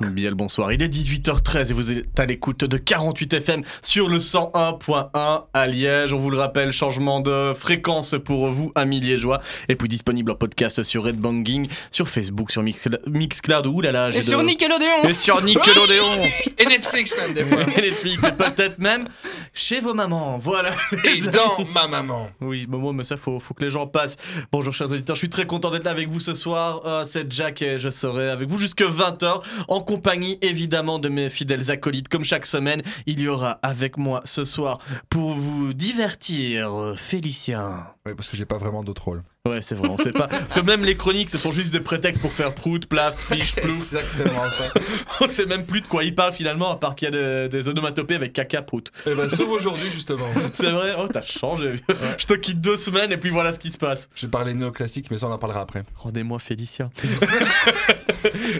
Bien 0.00 0.30
le 0.30 0.36
bonsoir, 0.36 0.72
il 0.72 0.82
est 0.82 0.88
18h13 0.92 1.70
et 1.70 1.72
vous 1.72 1.92
êtes 1.92 2.18
à 2.20 2.26
l'écoute 2.26 2.64
de 2.64 2.76
48 2.76 3.32
FM 3.34 3.62
sur 3.82 4.08
le 4.08 4.18
101.1 4.18 5.42
à 5.52 5.66
Liège. 5.66 6.12
On 6.12 6.18
vous 6.18 6.30
le 6.30 6.38
rappelle, 6.38 6.72
changement 6.72 7.20
de 7.20 7.52
fréquence 7.58 8.14
pour 8.24 8.50
vous, 8.50 8.72
amis 8.74 9.00
liégeois. 9.00 9.40
Et 9.68 9.76
puis 9.76 9.88
disponible 9.88 10.30
en 10.32 10.34
podcast 10.34 10.82
sur 10.82 11.04
Red 11.04 11.16
Banging, 11.16 11.68
sur 11.90 12.08
Facebook, 12.08 12.50
sur 12.50 12.62
Mixcla- 12.62 12.98
Mixcloud. 13.08 13.64
Là, 13.84 14.10
j'ai 14.10 14.18
Et 14.18 14.22
sur 14.22 14.38
de- 14.40 14.44
Nickelodeon 14.44 15.08
Et 15.08 15.12
sur 15.12 15.42
Nickelodeon 15.42 16.22
Et 16.58 16.66
Netflix 16.66 17.16
même 17.16 17.32
des 17.34 17.44
fois. 17.44 17.62
Et 17.76 17.80
Netflix, 17.82 18.22
et 18.24 18.32
peut-être 18.32 18.78
même 18.78 19.08
chez 19.52 19.80
vos 19.80 19.94
mamans. 19.94 20.38
Voilà. 20.38 20.70
Et 21.04 21.20
dans 21.28 21.64
ma 21.72 21.86
maman. 21.88 22.28
Oui, 22.40 22.66
Momo, 22.68 22.92
mais 22.92 23.04
ça, 23.04 23.16
faut, 23.16 23.38
faut 23.40 23.54
que 23.54 23.64
les 23.64 23.70
gens 23.70 23.86
passent. 23.86 24.16
Bonjour, 24.52 24.72
chers 24.74 24.90
auditeurs, 24.90 25.16
je 25.16 25.20
suis 25.20 25.28
très 25.28 25.46
content 25.46 25.70
d'être 25.70 25.84
là 25.84 25.90
avec 25.90 26.08
vous 26.08 26.20
ce 26.20 26.34
soir. 26.34 26.82
Euh, 26.84 27.04
c'est 27.04 27.30
Jack 27.32 27.62
et 27.62 27.78
je 27.78 27.88
serai 27.88 28.30
avec 28.30 28.48
vous 28.48 28.58
jusque 28.58 28.82
20h, 28.82 29.42
en 29.68 29.80
compagnie 29.84 30.38
évidemment 30.42 30.98
de 30.98 31.08
mes 31.08 31.28
fidèles 31.28 31.70
acolytes. 31.70 32.08
Comme 32.08 32.24
chaque 32.24 32.46
semaine, 32.46 32.82
il 33.06 33.20
y 33.20 33.28
aura 33.28 33.58
avec 33.62 33.96
moi 33.96 34.20
ce 34.24 34.44
soir 34.44 34.78
pour 35.08 35.34
vous 35.34 35.72
divertir 35.72 36.94
Félicien. 36.96 37.86
Oui, 38.06 38.14
parce 38.16 38.28
que 38.28 38.36
j'ai 38.36 38.46
pas 38.46 38.58
vraiment 38.58 38.82
d'autre 38.82 39.04
rôle. 39.04 39.22
Ouais, 39.46 39.60
c'est 39.60 39.74
vrai, 39.74 39.90
on 39.90 39.98
sait 39.98 40.10
pas. 40.10 40.26
Parce 40.26 40.54
que 40.54 40.60
même 40.64 40.86
les 40.86 40.96
chroniques, 40.96 41.28
ce 41.28 41.36
sont 41.36 41.52
juste 41.52 41.70
des 41.70 41.80
prétextes 41.80 42.22
pour 42.22 42.32
faire 42.32 42.54
prout, 42.54 42.86
plaf, 42.86 43.14
C'est 43.44 43.60
plouf. 43.60 43.76
exactement 43.76 44.42
ça. 44.48 44.72
On 45.20 45.28
sait 45.28 45.44
même 45.44 45.66
plus 45.66 45.82
de 45.82 45.86
quoi 45.86 46.02
il 46.02 46.14
parle 46.14 46.32
finalement, 46.32 46.70
à 46.72 46.76
part 46.76 46.94
qu'il 46.94 47.12
y 47.12 47.14
a 47.14 47.46
des, 47.46 47.48
des 47.50 47.68
onomatopées 47.68 48.14
avec 48.14 48.32
caca, 48.32 48.62
prout. 48.62 48.90
Et 49.06 49.14
ben, 49.14 49.28
sauf 49.28 49.46
aujourd'hui, 49.50 49.90
justement. 49.90 50.24
C'est 50.54 50.70
vrai, 50.70 50.94
oh, 50.98 51.08
t'as 51.12 51.20
changé. 51.20 51.74
Je 52.16 52.24
te 52.24 52.32
quitte 52.32 52.62
deux 52.62 52.78
semaines 52.78 53.12
et 53.12 53.18
puis 53.18 53.28
voilà 53.28 53.52
ce 53.52 53.58
qui 53.58 53.70
se 53.70 53.76
passe. 53.76 54.08
J'ai 54.14 54.28
parlé 54.28 54.54
néoclassique, 54.54 55.10
mais 55.10 55.18
ça, 55.18 55.26
on 55.26 55.32
en 55.32 55.36
parlera 55.36 55.60
après. 55.60 55.82
Rendez-moi 55.96 56.38
Félicien. 56.38 56.90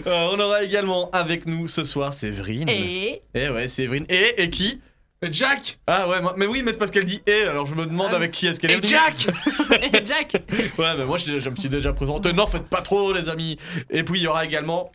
Euh, 0.05 0.29
on 0.31 0.39
aura 0.39 0.63
également 0.63 1.09
avec 1.09 1.47
nous 1.47 1.67
ce 1.67 1.83
soir 1.83 2.13
Séverine. 2.13 2.69
Et 2.69 3.19
Eh 3.33 3.49
ouais, 3.49 3.67
Séverine. 3.67 4.05
Et, 4.09 4.43
et 4.43 4.49
qui? 4.51 4.79
Jack 5.31 5.79
Ah 5.87 6.07
ouais, 6.07 6.17
mais 6.37 6.45
oui, 6.45 6.61
mais 6.63 6.71
c'est 6.71 6.77
parce 6.77 6.91
qu'elle 6.91 7.05
dit 7.05 7.21
et, 7.25 7.43
alors 7.43 7.65
je 7.65 7.75
me 7.75 7.85
demande 7.85 8.09
Ah 8.11 8.15
avec 8.15 8.31
qui 8.31 8.47
est-ce 8.47 8.59
qu'elle 8.59 8.71
est. 8.71 8.85
Et 8.85 8.89
Jack 8.89 9.27
et 9.93 10.05
Jack 10.05 10.33
Ouais, 10.77 10.95
mais 10.97 11.05
moi 11.05 11.17
je, 11.17 11.39
je 11.39 11.49
me 11.49 11.55
suis 11.55 11.69
déjà 11.69 11.93
présenté. 11.93 12.33
Non, 12.33 12.45
faites 12.47 12.69
pas 12.69 12.81
trop, 12.81 13.13
les 13.13 13.29
amis. 13.29 13.57
Et 13.89 14.03
puis 14.03 14.19
il 14.19 14.23
y 14.23 14.27
aura 14.27 14.45
également. 14.45 14.91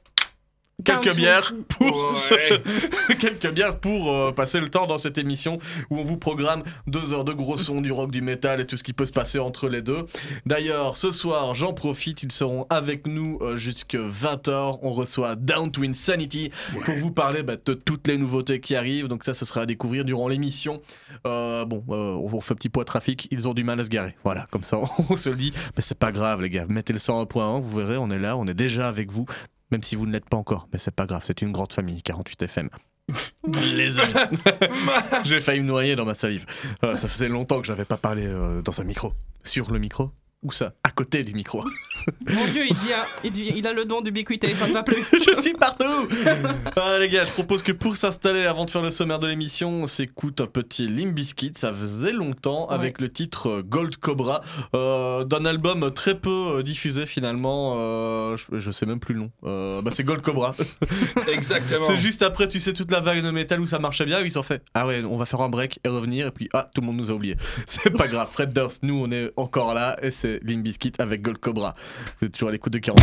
Quelques 0.84 1.14
bières 1.14 1.52
pour 1.68 2.14
Ouais. 2.30 2.62
quelques 3.20 3.50
bières 3.52 3.78
pour 3.78 4.12
euh, 4.12 4.32
passer 4.32 4.60
le 4.60 4.68
temps 4.68 4.86
dans 4.86 4.98
cette 4.98 5.18
émission 5.18 5.58
où 5.90 5.98
on 5.98 6.04
vous 6.04 6.16
programme 6.16 6.62
deux 6.86 7.12
heures 7.12 7.24
de 7.24 7.32
gros 7.32 7.56
son, 7.56 7.80
du 7.80 7.92
rock, 7.92 8.10
du 8.10 8.22
métal 8.22 8.60
et 8.60 8.66
tout 8.66 8.76
ce 8.76 8.82
qui 8.84 8.92
peut 8.92 9.06
se 9.06 9.12
passer 9.12 9.38
entre 9.38 9.68
les 9.68 9.82
deux. 9.82 10.06
D'ailleurs, 10.46 10.96
ce 10.96 11.10
soir, 11.10 11.54
j'en 11.54 11.72
profite, 11.72 12.22
ils 12.22 12.32
seront 12.32 12.66
avec 12.70 13.06
nous 13.06 13.38
euh, 13.40 13.56
jusque 13.56 13.94
20h. 13.94 14.78
On 14.82 14.90
reçoit 14.92 15.36
Down 15.36 15.70
to 15.70 15.82
Insanity 15.82 16.50
pour 16.84 16.94
vous 16.94 17.10
parler 17.10 17.42
bah, 17.42 17.56
de 17.64 17.74
toutes 17.74 18.08
les 18.08 18.18
nouveautés 18.18 18.60
qui 18.60 18.74
arrivent. 18.76 19.08
Donc 19.08 19.24
ça, 19.24 19.34
ce 19.34 19.44
sera 19.44 19.62
à 19.62 19.66
découvrir 19.66 20.04
durant 20.04 20.28
l'émission. 20.28 20.80
Euh, 21.26 21.64
bon, 21.64 21.84
euh, 21.90 22.14
on 22.14 22.26
vous 22.28 22.40
fait 22.40 22.54
petit 22.54 22.68
poids 22.68 22.84
trafic, 22.84 23.28
ils 23.30 23.48
ont 23.48 23.54
du 23.54 23.64
mal 23.64 23.80
à 23.80 23.84
se 23.84 23.88
garer. 23.88 24.16
Voilà, 24.24 24.46
comme 24.50 24.64
ça, 24.64 24.78
on 25.10 25.16
se 25.16 25.30
le 25.30 25.36
dit. 25.36 25.52
Mais 25.76 25.82
c'est 25.82 25.98
pas 25.98 26.12
grave, 26.12 26.42
les 26.42 26.50
gars. 26.50 26.66
Mettez 26.68 26.92
le 26.92 26.98
101.1, 26.98 27.60
vous 27.60 27.78
verrez, 27.78 27.96
on 27.96 28.10
est 28.10 28.18
là, 28.18 28.36
on 28.36 28.46
est 28.46 28.54
déjà 28.54 28.88
avec 28.88 29.10
vous. 29.10 29.26
Même 29.70 29.82
si 29.82 29.94
vous 29.94 30.06
ne 30.06 30.12
l'êtes 30.12 30.28
pas 30.28 30.36
encore, 30.36 30.68
mais 30.72 30.78
c'est 30.78 30.94
pas 30.94 31.06
grave, 31.06 31.22
c'est 31.24 31.42
une 31.42 31.52
grande 31.52 31.72
famille, 31.72 32.02
48 32.02 32.42
FM. 32.42 32.68
Les 33.76 33.98
amis. 33.98 34.38
J'ai 35.24 35.40
failli 35.40 35.60
me 35.60 35.66
noyer 35.66 35.96
dans 35.96 36.04
ma 36.04 36.14
salive. 36.14 36.46
Euh, 36.84 36.96
ça 36.96 37.08
faisait 37.08 37.28
longtemps 37.28 37.60
que 37.60 37.66
j'avais 37.66 37.84
pas 37.84 37.96
parlé 37.96 38.26
euh, 38.26 38.62
dans 38.62 38.80
un 38.80 38.84
micro. 38.84 39.12
Sur 39.44 39.70
le 39.70 39.78
micro 39.78 40.10
Où 40.42 40.52
ça 40.52 40.72
À 40.82 40.90
côté 40.90 41.22
du 41.22 41.34
micro. 41.34 41.62
Mon 42.26 42.46
dieu, 42.46 42.64
il, 42.66 42.72
dit, 42.72 42.88
il, 43.24 43.30
dit- 43.30 43.52
il 43.56 43.66
a 43.66 43.74
le 43.74 43.84
don 43.84 44.00
d'ubiquité, 44.00 44.54
ça 44.54 44.66
ne 44.66 44.72
va 44.72 44.82
plus. 44.82 45.04
je 45.12 45.38
suis 45.42 45.52
partout 45.52 45.84
Ah 46.76 46.96
les 46.98 47.10
gars, 47.10 47.26
je 47.26 47.32
propose 47.32 47.62
que 47.62 47.72
pour 47.72 47.94
s'installer 47.98 48.44
avant 48.46 48.64
de 48.64 48.70
faire 48.70 48.80
le 48.80 48.90
sommaire 48.90 49.18
de 49.18 49.26
l'émission, 49.26 49.68
on 49.82 49.86
s'écoute 49.86 50.40
un 50.40 50.46
petit 50.46 50.86
Limp 50.88 51.14
Bizkit. 51.14 51.52
Ça 51.56 51.74
faisait 51.74 52.12
longtemps 52.12 52.66
avec 52.68 53.02
le 53.02 53.10
titre 53.12 53.48
euh, 53.50 53.62
Gold 53.62 53.98
Cobra, 53.98 54.40
euh, 54.74 55.24
d'un 55.24 55.44
album 55.44 55.90
très 55.92 56.14
peu 56.18 56.30
euh, 56.56 56.62
diffusé 56.62 57.04
finalement. 57.04 57.74
euh, 57.76 58.36
je, 58.38 58.58
je 58.58 58.70
sais 58.70 58.86
même 58.86 58.98
plus 59.00 59.12
le 59.12 59.20
nom. 59.20 59.30
Euh, 59.44 59.82
bah, 59.82 59.90
c'est 59.92 60.04
Gold 60.04 60.22
Cobra. 60.22 60.56
Exactement. 61.30 61.84
C'est 61.86 61.98
juste 61.98 62.22
après, 62.22 62.48
tu 62.48 62.60
sais, 62.60 62.72
toute 62.72 62.90
la 62.90 63.00
vague 63.00 63.22
de 63.22 63.30
métal 63.30 63.60
où 63.60 63.66
ça 63.66 63.78
marchait 63.78 64.06
bien, 64.06 64.22
où 64.22 64.24
ils 64.24 64.38
ont 64.38 64.42
fait 64.42 64.62
Ah 64.72 64.86
ouais, 64.86 65.02
on 65.04 65.18
va 65.18 65.26
faire 65.26 65.42
un 65.42 65.50
break 65.50 65.80
et 65.84 65.88
revenir, 65.88 66.28
et 66.28 66.30
puis 66.30 66.48
ah, 66.54 66.70
tout 66.74 66.80
le 66.80 66.86
monde 66.86 66.96
nous 66.96 67.10
a 67.10 67.14
oublié. 67.14 67.36
C'est 67.66 67.90
pas 67.90 68.08
grave, 68.08 68.28
Fred 68.32 68.54
Durst, 68.54 68.82
nous 68.82 68.94
on 69.04 69.10
est 69.10 69.30
encore 69.36 69.74
là, 69.74 69.98
et 70.02 70.10
c'est 70.10 70.29
Limp 70.42 70.62
Bizkit 70.62 70.92
avec 70.98 71.22
Gold 71.22 71.38
Cobra. 71.38 71.74
Vous 72.20 72.26
êtes 72.26 72.32
toujours 72.32 72.50
à 72.50 72.52
l'écoute 72.52 72.72
de 72.72 72.78
48 72.78 73.02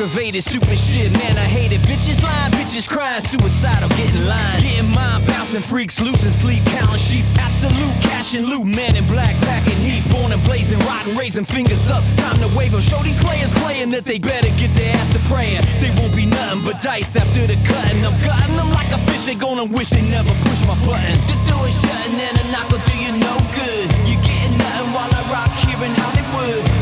aggravated, 0.00 0.42
stupid 0.42 0.78
shit, 0.78 1.12
man, 1.12 1.36
I 1.36 1.44
hate 1.44 1.72
it. 1.72 1.82
Bitches 1.82 2.22
lying, 2.22 2.52
bitches 2.52 2.88
crying, 2.88 3.20
suicidal, 3.20 3.88
getting 3.90 4.24
lying. 4.24 4.62
Getting 4.62 4.88
mind 4.92 5.26
bouncing, 5.26 5.60
freaks 5.60 6.00
losing 6.00 6.30
sleep, 6.30 6.64
counting 6.66 6.96
sheep. 6.96 7.24
Absolute 7.36 7.92
cash 8.00 8.32
and 8.32 8.48
loot, 8.48 8.64
man 8.64 8.96
in 8.96 9.06
black, 9.06 9.36
packing 9.44 9.76
heat. 9.76 10.08
Born 10.10 10.32
and 10.32 10.42
blazing, 10.44 10.78
rotten, 10.88 11.14
raising 11.16 11.44
fingers 11.44 11.90
up. 11.90 12.02
Time 12.16 12.36
to 12.36 12.48
wave 12.56 12.72
wave 12.72 12.74
'em. 12.74 12.80
Show 12.80 13.02
these 13.02 13.18
players 13.18 13.52
playing 13.60 13.90
that 13.90 14.06
they 14.06 14.18
better 14.18 14.48
get 14.56 14.74
their 14.74 14.96
ass 14.96 15.12
to 15.12 15.18
praying. 15.28 15.62
They 15.80 15.90
won't 16.00 16.16
be 16.16 16.24
nothing 16.24 16.64
but 16.64 16.80
dice 16.80 17.14
after 17.16 17.46
the 17.46 17.56
cutting. 17.68 18.00
I'm 18.06 18.18
cutting 18.22 18.56
them 18.56 18.72
like 18.72 18.90
a 18.92 18.98
fish, 19.04 19.26
they 19.26 19.34
gonna 19.34 19.64
wish 19.64 19.90
they 19.90 20.02
never 20.02 20.32
pushed 20.44 20.66
my 20.66 20.76
button. 20.86 21.16
The 21.28 21.36
door 21.44 21.68
is 21.68 21.76
shutting 21.78 22.18
and 22.18 22.36
a 22.40 22.44
knock 22.52 22.72
will 22.72 22.84
do 22.88 22.96
you 22.96 23.12
no 23.12 23.36
good. 23.52 23.86
You're 24.08 24.22
getting 24.24 24.56
nothing 24.56 24.92
while 24.96 25.12
I 25.12 25.22
rock 25.28 25.52
here 25.60 25.82
in 25.84 25.92
Hollywood. 25.94 26.79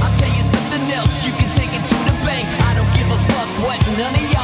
None 3.99 4.15
of 4.15 4.33
y'all 4.33 4.38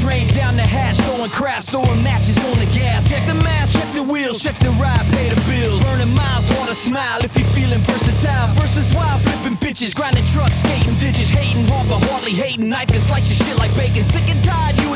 drain, 0.00 0.26
down 0.28 0.56
the 0.56 0.66
hatch, 0.66 0.96
throwing 1.04 1.30
crap, 1.30 1.64
throwing 1.64 2.02
matches 2.02 2.38
on 2.48 2.56
the 2.58 2.66
gas. 2.72 3.08
Check 3.08 3.26
the 3.26 3.34
math, 3.34 3.72
check 3.72 3.88
the 3.92 4.02
wheels, 4.02 4.42
check 4.42 4.58
the 4.58 4.70
ride, 4.80 5.06
pay 5.12 5.28
the 5.28 5.40
bills. 5.44 5.78
Burning 5.84 6.14
miles 6.14 6.48
on 6.58 6.68
a 6.68 6.74
smile 6.74 7.20
if 7.22 7.36
you're 7.38 7.52
feeling 7.52 7.82
versatile. 7.84 8.48
Versus 8.54 8.88
wild, 8.94 9.20
flipping 9.22 9.56
bitches, 9.58 9.94
grinding 9.94 10.24
trucks, 10.24 10.56
skating 10.64 10.96
ditches, 10.96 11.28
hating 11.28 11.68
hard 11.68 11.86
but 11.88 12.00
hardly 12.08 12.32
hating. 12.32 12.68
Knife 12.68 12.90
and 12.90 13.02
slice 13.02 13.28
your 13.28 13.36
shit 13.36 13.58
like 13.58 13.74
bacon. 13.76 14.04
Sick 14.04 14.28
and 14.28 14.42
tired, 14.42 14.76
you 14.80 14.90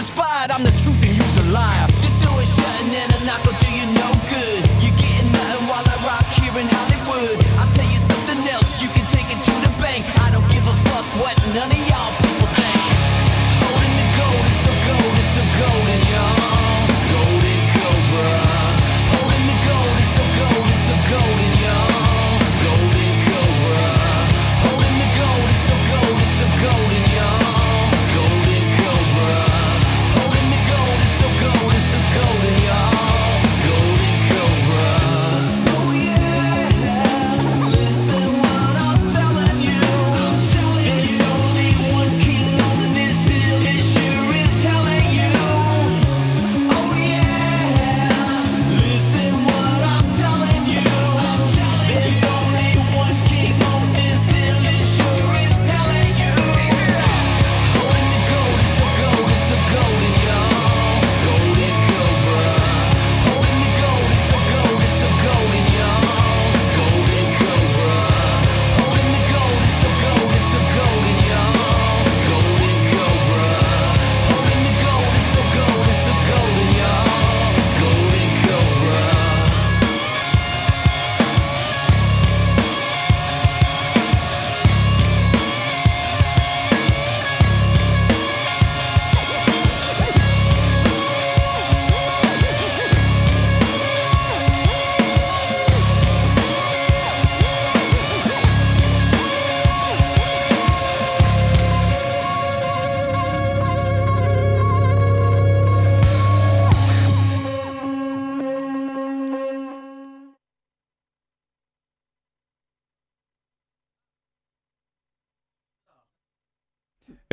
I'm 0.55 0.62
the 0.62 0.71
truth 0.71 1.01
and 1.03 1.17
you's 1.17 1.35
the 1.35 1.45
liar. 1.50 1.89
The 2.05 2.12
door 2.23 2.39
is 2.39 2.53
shutting 2.55 2.87
and 2.87 2.95
then 2.95 3.09
a 3.11 3.19
knock 3.27 3.43
will 3.43 3.59
do 3.59 3.71
you 3.73 3.87
no 3.91 4.09
good. 4.29 4.62
You're 4.79 4.95
getting 4.95 5.33
nothing 5.33 5.67
while 5.67 5.83
I 5.83 5.97
rock 6.07 6.27
here 6.37 6.55
in 6.61 6.69
Hollywood. 6.69 7.43
I'll 7.59 7.73
tell 7.73 7.89
you 7.89 7.99
something 7.99 8.47
else, 8.53 8.83
you 8.83 8.89
can 8.91 9.07
take 9.09 9.33
it 9.35 9.41
to 9.43 9.55
the 9.65 9.73
bank. 9.81 10.05
I 10.21 10.31
don't 10.31 10.47
give 10.53 10.62
a 10.62 10.77
fuck 10.87 11.07
what 11.19 11.35
none 11.57 11.73
of 11.73 11.89
y'all 11.89 11.94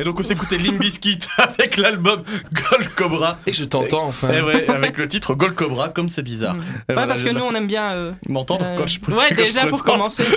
Et 0.02 0.04
donc 0.04 0.18
on 0.18 0.22
s'écoutait 0.24 0.58
Limbiskit 0.58 1.20
avec 1.38 1.76
l'album 1.76 2.22
Gold 2.52 2.88
Cobra. 2.96 3.38
Et 3.46 3.52
je 3.52 3.62
t'entends 3.64 4.06
enfin. 4.06 4.32
Et 4.32 4.42
ouais, 4.42 4.68
avec 4.68 4.98
le 4.98 5.06
titre 5.06 5.34
Gold 5.34 5.54
Cobra, 5.54 5.90
comme 5.90 6.08
c'est 6.08 6.22
bizarre. 6.22 6.56
Et 6.56 6.58
Ouais, 6.58 6.94
voilà, 6.94 7.06
parce 7.06 7.22
que 7.22 7.30
nous, 7.30 7.42
on 7.42 7.54
aime 7.54 7.68
bien. 7.68 7.92
euh, 7.92 8.12
M'entendre 8.28 8.66
euh, 8.66 8.76
quand 8.76 8.86
je 8.88 8.98
Ouais, 9.12 9.28
je 9.30 9.34
déjà 9.36 9.66
pour 9.66 9.84
commencer. 9.84 10.24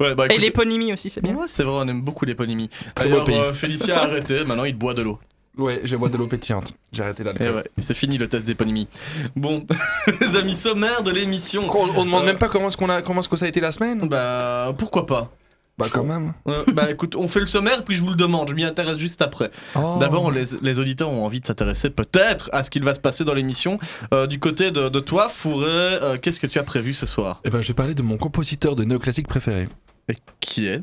Ouais, 0.00 0.14
bah, 0.14 0.24
Et 0.24 0.32
écoute, 0.32 0.40
l'éponymie 0.42 0.92
aussi, 0.92 1.08
c'est 1.08 1.20
bien. 1.20 1.34
Ouais, 1.34 1.44
c'est 1.46 1.62
vrai, 1.62 1.74
on 1.84 1.88
aime 1.88 2.00
beaucoup 2.00 2.24
l'éponymie. 2.24 2.68
Très 2.96 3.04
beau 3.08 3.20
D'ailleurs, 3.20 3.26
pays. 3.26 3.36
euh, 3.38 3.54
Félicia 3.54 4.00
a 4.00 4.04
arrêté, 4.04 4.42
maintenant 4.44 4.64
il 4.64 4.74
boit 4.76 4.94
de 4.94 5.02
l'eau. 5.02 5.20
Ouais, 5.56 5.80
je 5.84 5.94
bois 5.94 6.08
de 6.08 6.16
l'eau 6.16 6.26
pétillante. 6.26 6.72
J'ai 6.92 7.02
arrêté 7.04 7.22
là. 7.22 7.32
Et 7.38 7.48
ouais, 7.48 7.62
c'est 7.78 7.94
fini 7.94 8.18
le 8.18 8.26
test 8.28 8.44
d'éponymie. 8.44 8.88
Bon, 9.36 9.64
les 10.20 10.34
amis 10.36 10.56
sommaires 10.56 11.02
de 11.04 11.12
l'émission. 11.12 11.68
On, 11.72 11.88
on 12.00 12.04
demande 12.04 12.22
Euh, 12.22 12.26
même 12.26 12.38
pas 12.38 12.48
comment 12.48 12.66
est-ce 12.68 12.76
qu'on 12.76 12.88
a 12.88 13.02
comment 13.02 13.20
est-ce 13.20 13.28
que 13.28 13.36
ça 13.36 13.46
a 13.46 13.48
été 13.48 13.60
la 13.60 13.70
semaine 13.70 14.08
Bah, 14.08 14.74
pourquoi 14.76 15.06
pas 15.06 15.30
Bah 15.76 15.86
quand 15.92 16.04
même. 16.04 16.34
Euh, 16.46 16.64
Bah 16.72 16.88
écoute, 16.90 17.16
on 17.16 17.26
fait 17.26 17.40
le 17.40 17.46
sommaire, 17.46 17.84
puis 17.84 17.96
je 17.96 18.02
vous 18.02 18.10
le 18.10 18.14
demande, 18.16 18.48
je 18.48 18.54
m'y 18.54 18.62
intéresse 18.64 18.96
juste 18.96 19.20
après. 19.22 19.50
Oh. 19.74 19.96
D'abord, 19.98 20.30
les, 20.30 20.44
les 20.62 20.78
auditeurs 20.78 21.08
ont 21.10 21.24
envie 21.24 21.40
de 21.40 21.46
s'intéresser 21.46 21.90
peut-être 21.90 22.48
à 22.52 22.62
ce 22.62 22.70
qu'il 22.70 22.84
va 22.84 22.94
se 22.94 23.00
passer 23.00 23.24
dans 23.24 23.34
l'émission. 23.34 23.78
Euh, 24.12 24.26
du 24.28 24.38
côté 24.38 24.70
de, 24.70 24.88
de 24.88 25.00
toi, 25.00 25.28
Fourré, 25.28 25.66
euh, 25.68 26.16
qu'est-ce 26.16 26.38
que 26.38 26.46
tu 26.46 26.58
as 26.60 26.62
prévu 26.62 26.94
ce 26.94 27.06
soir? 27.06 27.40
Eh 27.44 27.50
ben, 27.50 27.60
je 27.60 27.68
vais 27.68 27.74
parler 27.74 27.94
de 27.94 28.02
mon 28.02 28.16
compositeur 28.18 28.76
de 28.76 28.84
néoclassique 28.84 29.26
préféré. 29.26 29.68
Et 30.08 30.14
Qui 30.40 30.66
est? 30.68 30.82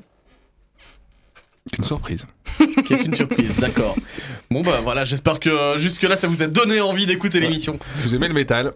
Une 1.77 1.83
surprise. 1.83 2.25
Qui 2.85 2.93
est 2.93 3.03
une 3.05 3.15
surprise, 3.15 3.57
d'accord. 3.59 3.95
Bon 4.49 4.61
bah 4.61 4.79
voilà, 4.83 5.05
j'espère 5.05 5.39
que 5.39 5.49
euh, 5.49 5.77
jusque-là 5.77 6.17
ça 6.17 6.27
vous 6.27 6.41
a 6.41 6.47
donné 6.47 6.81
envie 6.81 7.05
d'écouter 7.05 7.37
Ouais. 7.39 7.45
l'émission. 7.45 7.79
Si 7.95 8.03
vous 8.03 8.15
aimez 8.15 8.27
le 8.27 8.33
métal, 8.33 8.73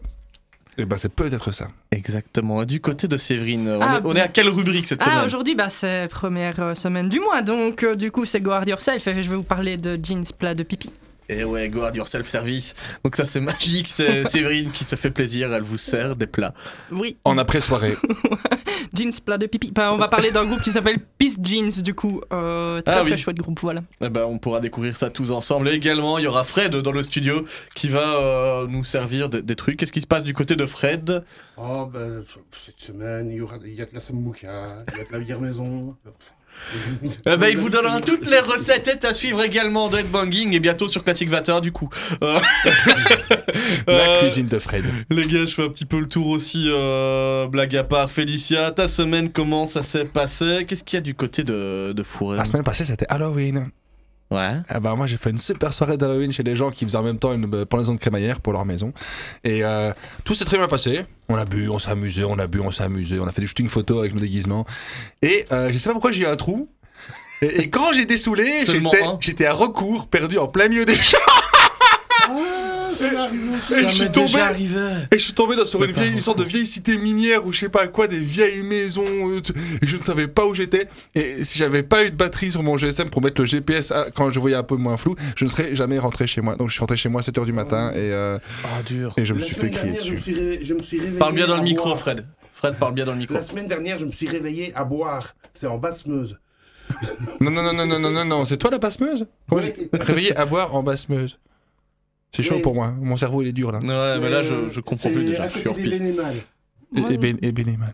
eh 0.78 0.86
ben 0.86 0.98
c'est 0.98 1.10
peut-être 1.14 1.52
ça. 1.52 1.68
Exactement. 1.92 2.66
Du 2.66 2.82
côté 2.82 3.08
de 3.08 3.18
Séverine, 3.18 3.70
on, 3.70 3.82
Ah, 3.82 3.98
est, 3.98 4.02
on 4.06 4.14
est 4.16 4.22
à 4.22 4.28
quelle 4.28 4.50
rubrique 4.50 4.88
cette 4.88 5.02
Ah, 5.04 5.06
semaine 5.06 5.26
aujourd'hui, 5.26 5.56
bah, 5.56 5.70
c'est 5.70 6.08
première 6.10 6.60
euh, 6.60 6.76
semaine 6.76 7.08
du 7.10 7.20
mois, 7.20 7.42
donc 7.42 7.84
euh, 7.84 7.96
du 7.96 8.12
coup, 8.12 8.26
c'est 8.26 8.42
Go 8.42 8.52
Hard 8.52 8.68
Yourself 8.68 9.08
et 9.08 9.14
je 9.22 9.30
vais 9.30 9.36
vous 9.36 9.44
parler 9.44 9.78
de 9.78 9.98
jeans 10.04 10.26
plat 10.38 10.54
de 10.54 10.64
pipi. 10.64 10.92
Et 11.30 11.44
ouais, 11.44 11.70
go 11.70 11.82
hard 11.82 11.96
your 11.96 12.08
self-service. 12.08 12.76
Donc 13.04 13.16
ça 13.16 13.26
c'est 13.26 13.40
magique, 13.40 13.88
c'est 13.90 14.26
Séverine 14.30 14.72
qui 14.72 14.84
se 14.84 14.96
fait 14.96 15.10
plaisir, 15.12 15.54
elle 15.54 15.64
vous 15.64 15.78
sert 15.78 16.16
des 16.16 16.28
plats. 16.28 16.54
Oui, 16.92 17.18
En 17.24 17.38
après-soirée. 17.38 17.98
jeans 18.94 19.12
plat 19.26 19.38
de 19.38 19.46
pipi. 19.48 19.74
On 19.78 19.98
va 19.98 20.08
parler 20.08 20.32
d'un 20.32 20.46
groupe 20.46 20.62
qui 20.62 20.72
s'appelle 20.72 21.00
Peace 21.18 21.36
Jeans, 21.42 21.82
du 21.82 21.94
coup. 21.94 22.22
Euh, 22.32 22.82
très 22.82 22.96
Ah 22.96 23.02
très 23.02 23.12
oui. 23.14 23.18
chouette 23.18 23.38
groupe, 23.38 23.60
voilà. 23.62 23.82
Eh 24.02 24.10
ben, 24.10 24.24
on 24.26 24.38
pourra 24.40 24.60
découvrir 24.60 24.96
ça 24.98 25.10
tous 25.10 25.32
ensemble. 25.32 25.68
Et 25.70 25.74
également, 25.74 26.18
il 26.18 26.24
y 26.24 26.28
aura 26.28 26.44
Fred 26.44 26.76
dans 26.76 26.92
le 26.92 27.04
studio 27.04 27.46
qui 27.74 27.90
va 27.90 28.16
euh, 28.22 28.68
nous 28.68 28.84
servir 28.84 29.30
de- 29.30 29.40
des 29.40 29.56
trucs. 29.56 29.78
Qu'est-ce 29.80 29.92
qui 29.92 30.02
se 30.02 30.08
passe 30.08 30.24
du 30.24 30.34
côté 30.34 30.56
de 30.56 30.66
Fred? 30.66 31.24
Oh, 31.58 31.86
ben, 31.92 32.24
cette 32.66 32.80
semaine, 32.80 33.30
il 33.32 33.38
y, 33.38 33.42
aura, 33.42 33.58
il 33.66 33.74
y 33.74 33.82
a 33.82 33.86
de 33.86 33.94
la 33.94 34.00
sambuca, 34.00 34.84
il 34.94 34.98
y 34.98 35.02
a 35.02 35.06
de 35.06 35.12
la 35.12 35.20
bière 35.20 35.42
maison. 35.42 35.96
Eh 37.26 37.38
ben, 37.38 37.48
il 37.50 37.58
vous 37.58 37.70
donnera 37.70 38.02
toutes 38.02 38.30
les 38.30 38.40
recettes 38.40 39.06
à 39.06 39.14
suivre 39.14 39.44
également 39.44 39.90
de 39.90 39.98
Headbanging 39.98 40.54
et 40.54 40.60
bientôt 40.60 40.88
sur 40.88 41.04
Classic 41.04 41.30
Vater 41.30 41.62
du 41.62 41.72
coup. 41.72 41.90
Euh, 42.24 42.38
La 43.88 43.94
euh, 43.94 44.20
cuisine 44.20 44.48
de 44.48 44.60
Fred. 44.60 44.86
Les 45.10 45.24
gars, 45.24 45.46
je 45.46 45.56
fais 45.56 45.64
un 45.64 45.70
petit 45.70 45.86
peu 45.86 46.00
le 46.00 46.08
tour 46.08 46.28
aussi, 46.28 46.66
euh, 46.68 47.48
blague 47.48 47.76
à 47.76 47.84
part. 47.84 48.10
Félicia, 48.10 48.72
ta 48.72 48.88
semaine, 48.88 49.32
comment 49.32 49.66
ça 49.66 49.84
s'est 49.84 50.06
passé? 50.06 50.66
Qu'est-ce 50.68 50.84
qu'il 50.84 50.98
y 50.98 51.00
a 51.00 51.02
du 51.02 51.16
côté 51.16 51.44
de, 51.44 51.94
de 51.94 52.04
Fourré? 52.04 52.38
La 52.38 52.46
semaine 52.46 52.64
passée, 52.64 52.86
c'était 52.86 53.08
Halloween. 53.10 53.70
Ouais. 54.32 54.58
Ah 54.70 54.80
bah 54.80 54.96
moi 54.96 55.06
j'ai 55.06 55.18
fait 55.18 55.30
une 55.30 55.38
super 55.38 55.72
soirée 55.72 55.98
d'Halloween 55.98 56.32
chez 56.32 56.42
des 56.42 56.56
gens 56.56 56.72
qui 56.72 56.84
faisaient 56.84 56.98
en 56.98 57.04
même 57.04 57.20
temps 57.20 57.34
une 57.34 57.54
euh, 57.54 57.66
pendaison 57.66 57.94
de 57.94 58.00
crémaillère 58.00 58.42
pour 58.42 58.54
leur 58.54 58.66
maison. 58.66 58.92
Et 59.44 59.64
euh, 59.64 59.92
tout 60.24 60.34
s'est 60.34 60.46
très 60.46 60.58
bien 60.58 60.68
passé. 60.68 61.06
On 61.30 61.36
a 61.36 61.46
bu, 61.46 61.70
on 61.70 61.78
s'est 61.78 61.92
amusé, 61.92 62.24
on 62.24 62.38
a 62.40 62.48
bu, 62.48 62.60
on 62.60 62.72
s'est 62.72 62.84
amusé, 62.84 63.20
on 63.20 63.28
a 63.28 63.32
fait 63.32 63.42
du 63.42 63.48
shooting 63.48 63.70
photo 63.70 64.00
avec 64.00 64.14
nos 64.14 64.20
déguisements. 64.22 64.66
Et 65.22 65.46
euh, 65.52 65.70
je 65.72 65.78
sais 65.78 65.90
pas 65.90 65.94
pourquoi 65.94 66.12
j'ai 66.12 66.24
eu 66.24 66.28
un 66.28 66.36
trou. 66.36 66.70
Et, 67.42 67.62
et 67.62 67.70
quand 67.70 67.94
j'ai 67.94 68.06
dessoulé, 68.06 68.64
j'étais 69.20 69.46
à 69.46 69.54
recours, 69.54 70.08
perdu 70.08 70.38
en 70.40 70.48
plein 70.48 70.70
milieu 70.70 70.86
des 70.86 70.96
champs. 70.96 71.18
Ah, 73.18 73.30
ça. 73.60 73.80
Et 73.80 73.84
je 73.84 73.88
suis 73.96 74.12
tombé, 74.12 74.40
arrivé. 74.40 74.80
et 75.12 75.18
je 75.18 75.24
suis 75.24 75.34
tombé 75.34 75.56
dans, 75.56 75.66
sur 75.66 75.84
une, 75.84 75.92
pas 75.94 76.02
vieille, 76.02 76.14
une 76.14 76.22
sorte 76.22 76.40
de 76.40 76.44
vieille 76.44 76.66
cité 76.66 76.98
minière 76.98 77.46
ou 77.46 77.54
je 77.54 77.60
sais 77.60 77.70
pas 77.70 77.88
quoi, 77.88 78.08
des 78.08 78.20
vieilles 78.20 78.64
maisons. 78.64 79.04
euh, 79.06 79.40
et 79.82 79.86
je 79.88 79.98
ne 79.98 80.04
savais 80.04 80.28
pas 80.28 80.46
où 80.46 80.54
j'étais. 80.56 80.88
Et 81.14 81.44
si 81.44 81.60
j'avais 81.60 81.84
pas 81.84 82.06
eu 82.06 82.12
de 82.12 82.16
batterie 82.16 82.52
sur 82.52 82.64
mon 82.64 82.78
GSM 82.78 83.10
pour 83.10 83.22
mettre 83.22 83.40
le 83.42 83.46
GPS 83.46 83.92
à- 83.92 84.10
quand 84.12 84.30
je 84.30 84.40
voyais 84.40 84.56
un 84.56 84.64
peu 84.64 84.76
moins 84.76 84.98
flou, 84.98 85.16
je 85.36 85.46
ne 85.46 85.50
serais 85.50 85.76
jamais 85.76 86.00
rentré 86.00 86.28
chez 86.28 86.42
moi. 86.42 86.56
Donc 86.56 86.70
je 86.70 86.74
suis 86.74 86.80
rentré 86.82 86.98
chez 86.98 87.10
moi 87.10 87.22
à 87.22 87.24
7h 87.24 87.46
du 87.46 87.54
matin 87.54 87.92
et, 87.92 87.96
euh, 87.98 88.38
Ah, 88.64 88.82
dur. 88.86 89.14
et 89.18 89.26
je 89.26 89.34
me 89.34 89.40
La 89.40 89.46
suis 89.46 89.56
fait 89.56 89.62
semaine 89.62 89.72
crier 89.74 89.92
dernière, 89.94 90.06
je 90.06 90.12
me 90.12 90.18
dessus. 90.18 90.34
suis 90.34 90.42
ré- 90.42 90.60
je 90.64 90.74
me 90.74 90.84
suis 90.84 90.98
réveillé 91.00 91.20
Parle 91.20 91.34
bien 91.36 91.48
dans 91.48 91.58
le 91.58 91.64
micro, 91.64 91.86
boire. 91.90 92.00
Fred. 92.00 92.26
Fred, 92.54 92.76
parle 92.76 92.94
bien 92.94 93.06
dans 93.06 93.12
le 93.12 93.18
micro. 93.18 93.34
La 93.36 93.42
semaine 93.42 93.68
dernière, 93.68 93.98
je 93.98 94.06
me 94.06 94.12
suis 94.12 94.28
réveillé 94.28 94.74
à 94.76 94.84
boire. 94.86 95.36
C'est 95.54 95.68
en 95.68 95.78
basse 95.78 96.06
Meuse. 96.06 96.38
Non, 97.42 97.50
non, 97.50 97.64
non, 97.64 97.74
non, 97.74 97.86
non, 97.88 98.00
non, 98.00 98.12
non, 98.12 98.26
non, 98.26 98.46
c'est 98.46 98.58
toi 98.58 98.70
la 98.70 98.78
basse-meuse 98.78 99.26
Moi, 99.50 99.62
Oui. 99.64 99.90
Réveillé 99.94 100.38
à 100.38 100.46
boire 100.46 100.76
en 100.76 100.84
basse-meuse. 100.84 101.40
C'est 102.36 102.44
chaud 102.44 102.60
pour 102.60 102.76
moi. 102.76 102.94
Mon 103.00 103.16
cerveau, 103.18 103.42
il 103.42 103.48
est 103.48 103.54
dur 103.54 103.72
là. 103.72 103.80
Ouais, 103.80 104.20
mais 104.20 104.30
là, 104.30 104.42
je, 104.42 104.70
je 104.72 104.82
comprends 104.82 105.10
plus 105.10 105.24
déjà. 105.24 105.48
Je 105.50 105.60
suis 105.60 105.68
hors 105.68 105.76
piste. 105.76 106.02
Et, 106.96 107.14
et, 107.14 107.18
ben- 107.18 107.38
et 107.42 107.52
bénémal. 107.52 107.94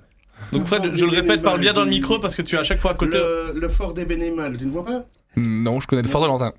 Donc, 0.52 0.66
Fred, 0.66 0.84
je, 0.92 0.96
je 0.96 1.06
le 1.06 1.12
répète, 1.12 1.42
parle 1.42 1.60
bien 1.60 1.74
dans 1.74 1.84
le 1.84 1.90
micro 1.90 2.20
parce 2.20 2.36
que 2.36 2.42
tu 2.42 2.56
es 2.56 2.60
à 2.60 2.64
chaque 2.64 2.80
fois 2.80 2.92
à 2.92 2.94
côté. 2.96 3.18
Le, 3.18 3.54
le 3.60 3.70
fort 3.70 3.94
des 3.94 4.06
Bénémales, 4.06 4.58
tu 4.58 4.66
ne 4.66 4.72
vois 4.72 4.84
pas? 4.86 5.06
Non, 5.38 5.80
je 5.80 5.88
connais 5.88 6.02
le 6.02 6.08
fort 6.10 6.22
de 6.22 6.28
Lantin. 6.28 6.52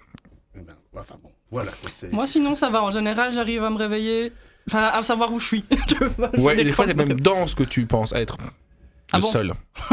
Eh 0.56 0.60
ben, 0.60 0.72
Enfin 0.98 1.16
bon, 1.22 1.30
voilà. 1.50 1.72
Moi, 2.10 2.26
sinon, 2.26 2.54
ça 2.54 2.70
va. 2.70 2.82
En 2.82 2.90
général, 2.90 3.32
j'arrive 3.32 3.62
à 3.64 3.70
me 3.70 3.76
réveiller. 3.76 4.32
Enfin, 4.68 4.84
à 4.84 5.02
savoir 5.02 5.32
où 5.32 5.40
je 5.40 5.46
suis. 5.46 5.64
Je 5.88 6.40
Ouais, 6.40 6.60
et 6.60 6.64
des 6.64 6.72
fois, 6.72 6.86
des 6.86 6.94
t'es 6.94 7.04
même 7.04 7.20
dans 7.20 7.46
ce 7.46 7.56
que 7.56 7.64
tu 7.64 7.84
penses 7.86 8.12
être. 8.12 8.36
Ah 9.12 9.18
le 9.18 9.22
bon 9.22 9.28
seul. 9.30 9.52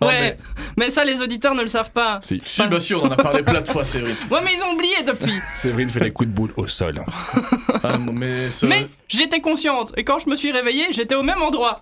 Ouais, 0.00 0.36
mais... 0.76 0.90
ça, 0.92 1.04
les 1.04 1.20
auditeurs 1.20 1.54
ne 1.56 1.62
le 1.62 1.68
savent 1.68 1.90
pas. 1.90 2.20
Si. 2.22 2.40
Si, 2.44 2.62
bah 2.68 2.78
si, 2.78 2.94
on 2.94 3.02
en 3.02 3.10
a 3.10 3.16
parlé 3.16 3.42
plein 3.42 3.60
de 3.60 3.68
fois, 3.68 3.84
Séverine. 3.84 4.14
Ouais, 4.30 4.38
mais 4.44 4.52
ils 4.56 4.62
ont 4.62 4.72
oublié 4.74 5.02
depuis. 5.04 5.32
Séverine 5.56 5.90
fait 5.90 5.98
des 6.00 6.12
coups 6.12 6.28
de 6.28 6.34
boule 6.34 6.52
au 6.56 6.66
sol. 6.66 7.02
Ah, 7.84 7.96
mais 7.98 8.50
ce, 8.50 8.66
Mais 8.66 8.86
j'étais 9.08 9.40
consciente. 9.40 9.92
Et 9.96 10.02
quand 10.04 10.18
je 10.18 10.28
me 10.28 10.34
suis 10.36 10.50
réveillée, 10.50 10.86
j'étais 10.90 11.14
au 11.14 11.22
même 11.22 11.40
endroit. 11.42 11.80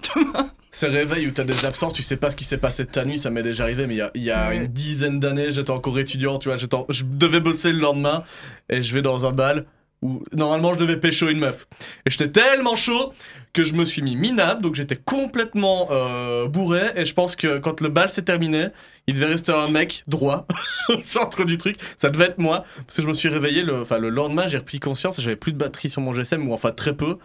ces 0.70 0.88
réveils 0.88 1.26
où 1.26 1.30
t'as 1.30 1.44
des 1.44 1.64
absences, 1.64 1.94
tu 1.94 2.02
sais 2.02 2.18
pas 2.18 2.28
ce 2.30 2.36
qui 2.36 2.44
s'est 2.44 2.58
passé 2.58 2.84
ta 2.84 3.04
nuit, 3.06 3.18
ça 3.18 3.30
m'est 3.30 3.42
déjà 3.42 3.64
arrivé, 3.64 3.86
mais 3.86 3.94
il 3.94 3.98
y 3.98 4.02
a, 4.02 4.10
il 4.14 4.22
y 4.22 4.30
a 4.30 4.48
Ouais. 4.48 4.56
une 4.56 4.66
dizaine 4.66 5.20
d'années, 5.20 5.52
j'étais 5.52 5.70
encore 5.70 5.98
étudiant, 5.98 6.38
tu 6.38 6.50
vois, 6.50 6.58
je 6.58 7.02
devais 7.04 7.40
bosser 7.40 7.72
le 7.72 7.78
lendemain, 7.80 8.24
et 8.68 8.82
je 8.82 8.94
vais 8.94 9.00
dans 9.02 9.26
un 9.26 9.32
bal 9.32 9.64
où 10.02 10.22
normalement 10.32 10.74
je 10.74 10.78
devais 10.78 10.98
pécho 10.98 11.28
une 11.28 11.38
meuf. 11.38 11.66
Et 12.04 12.10
j'étais 12.10 12.30
tellement 12.30 12.76
chaud 12.76 13.12
que 13.56 13.64
je 13.64 13.72
me 13.72 13.86
suis 13.86 14.02
mis 14.02 14.16
minable, 14.16 14.60
donc 14.60 14.74
j'étais 14.74 14.96
complètement 14.96 15.88
euh, 15.90 16.46
bourré, 16.46 16.82
et 16.94 17.06
je 17.06 17.14
pense 17.14 17.36
que 17.36 17.56
quand 17.56 17.80
le 17.80 17.88
bal 17.88 18.10
s'est 18.10 18.20
terminé, 18.20 18.66
il 19.06 19.14
devait 19.14 19.24
rester 19.24 19.50
un 19.50 19.70
mec 19.70 20.04
droit 20.06 20.46
au 20.90 21.00
centre 21.00 21.46
du 21.46 21.56
truc, 21.56 21.78
ça 21.96 22.10
devait 22.10 22.26
être 22.26 22.38
moi, 22.38 22.66
parce 22.86 22.96
que 22.96 23.02
je 23.02 23.08
me 23.08 23.14
suis 23.14 23.30
réveillé, 23.30 23.62
le, 23.62 23.80
enfin 23.80 23.96
le 23.96 24.10
lendemain 24.10 24.46
j'ai 24.46 24.58
repris 24.58 24.78
conscience, 24.78 25.18
j'avais 25.22 25.36
plus 25.36 25.54
de 25.54 25.56
batterie 25.56 25.88
sur 25.88 26.02
mon 26.02 26.12
GSM, 26.12 26.46
ou 26.46 26.52
enfin 26.52 26.70
très 26.70 26.94
peu, 26.94 27.16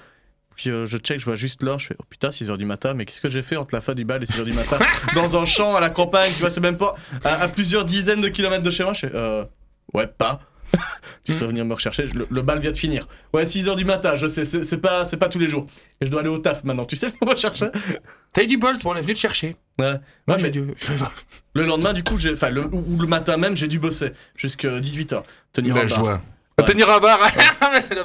puis 0.56 0.70
euh, 0.70 0.86
je 0.86 0.98
check, 0.98 1.20
je 1.20 1.26
vois 1.26 1.36
juste 1.36 1.64
l'heure, 1.64 1.80
je 1.80 1.88
fais 1.88 1.96
oh 2.00 2.06
putain 2.10 2.30
6h 2.30 2.56
du 2.56 2.64
matin, 2.64 2.94
mais 2.94 3.04
qu'est-ce 3.04 3.20
que 3.20 3.30
j'ai 3.30 3.42
fait 3.42 3.58
entre 3.58 3.76
la 3.76 3.82
fin 3.82 3.94
du 3.94 4.06
bal 4.06 4.24
et 4.24 4.26
6h 4.26 4.46
du 4.46 4.54
matin 4.54 4.78
Dans 5.16 5.36
un 5.36 5.46
champ 5.46 5.76
à 5.76 5.82
la 5.82 5.90
campagne, 5.90 6.32
tu 6.32 6.40
vois, 6.40 6.50
c'est 6.50 6.62
même 6.62 6.78
pas 6.78 6.96
à, 7.26 7.42
à 7.42 7.48
plusieurs 7.50 7.84
dizaines 7.84 8.22
de 8.22 8.30
kilomètres 8.30 8.64
de 8.64 8.72
chez 8.72 8.86
moi, 8.86 8.94
je 8.94 9.08
fais 9.08 9.12
euh, 9.14 9.44
ouais 9.94 10.08
pas. 10.08 10.40
tu 11.24 11.34
serais 11.34 11.48
venir 11.48 11.66
me 11.66 11.74
rechercher, 11.74 12.08
je- 12.08 12.16
le, 12.18 12.28
le 12.30 12.42
bal 12.42 12.60
vient 12.60 12.72
de 12.72 12.78
finir. 12.78 13.08
Ouais 13.34 13.44
6h 13.44 13.76
du 13.76 13.86
matin, 13.86 14.16
je 14.16 14.28
sais, 14.28 14.46
c'est 14.46 14.78
pas, 14.78 15.06
c'est 15.06 15.18
pas 15.18 15.28
tous 15.30 15.40
les 15.40 15.48
jours. 15.48 15.66
Et 16.00 16.06
je 16.06 16.12
dois 16.12 16.22
aller 16.22 16.30
au 16.30 16.38
taf 16.40 16.64
maintenant, 16.64 16.86
tu 16.86 16.96
sais 16.96 17.10
ce 17.12 17.16
qu'on 17.18 17.26
va 17.26 17.36
chercher 17.36 17.68
T'as 18.34 18.44
eu 18.44 18.48
du 18.48 18.58
bol, 18.58 18.80
toi, 18.80 18.94
on 18.94 18.96
est 18.98 19.02
venu 19.02 19.14
te 19.14 19.20
chercher. 19.20 19.56
Ouais. 19.80 19.96
Moi, 20.28 20.38
Ouais, 20.38 20.44
mais 20.44 20.52
dû. 20.52 20.64
le 21.56 21.66
lendemain 21.66 21.94
du 21.94 22.04
coup, 22.04 22.16
enfin 22.34 22.50
le, 22.50 22.66
ou 22.66 22.98
le 23.00 23.08
matin 23.08 23.38
même, 23.38 23.56
j'ai 23.58 23.68
dû 23.68 23.80
bosser 23.80 24.12
jusqu'à 24.36 24.80
18h, 24.80 25.24
tenir 25.54 25.76
un 25.76 25.84
La 25.84 25.86
bar. 25.86 26.00
joie. 26.00 26.22
Ouais. 26.60 26.66
Tenir 26.66 26.90
un 26.90 27.00
bar. 27.00 27.20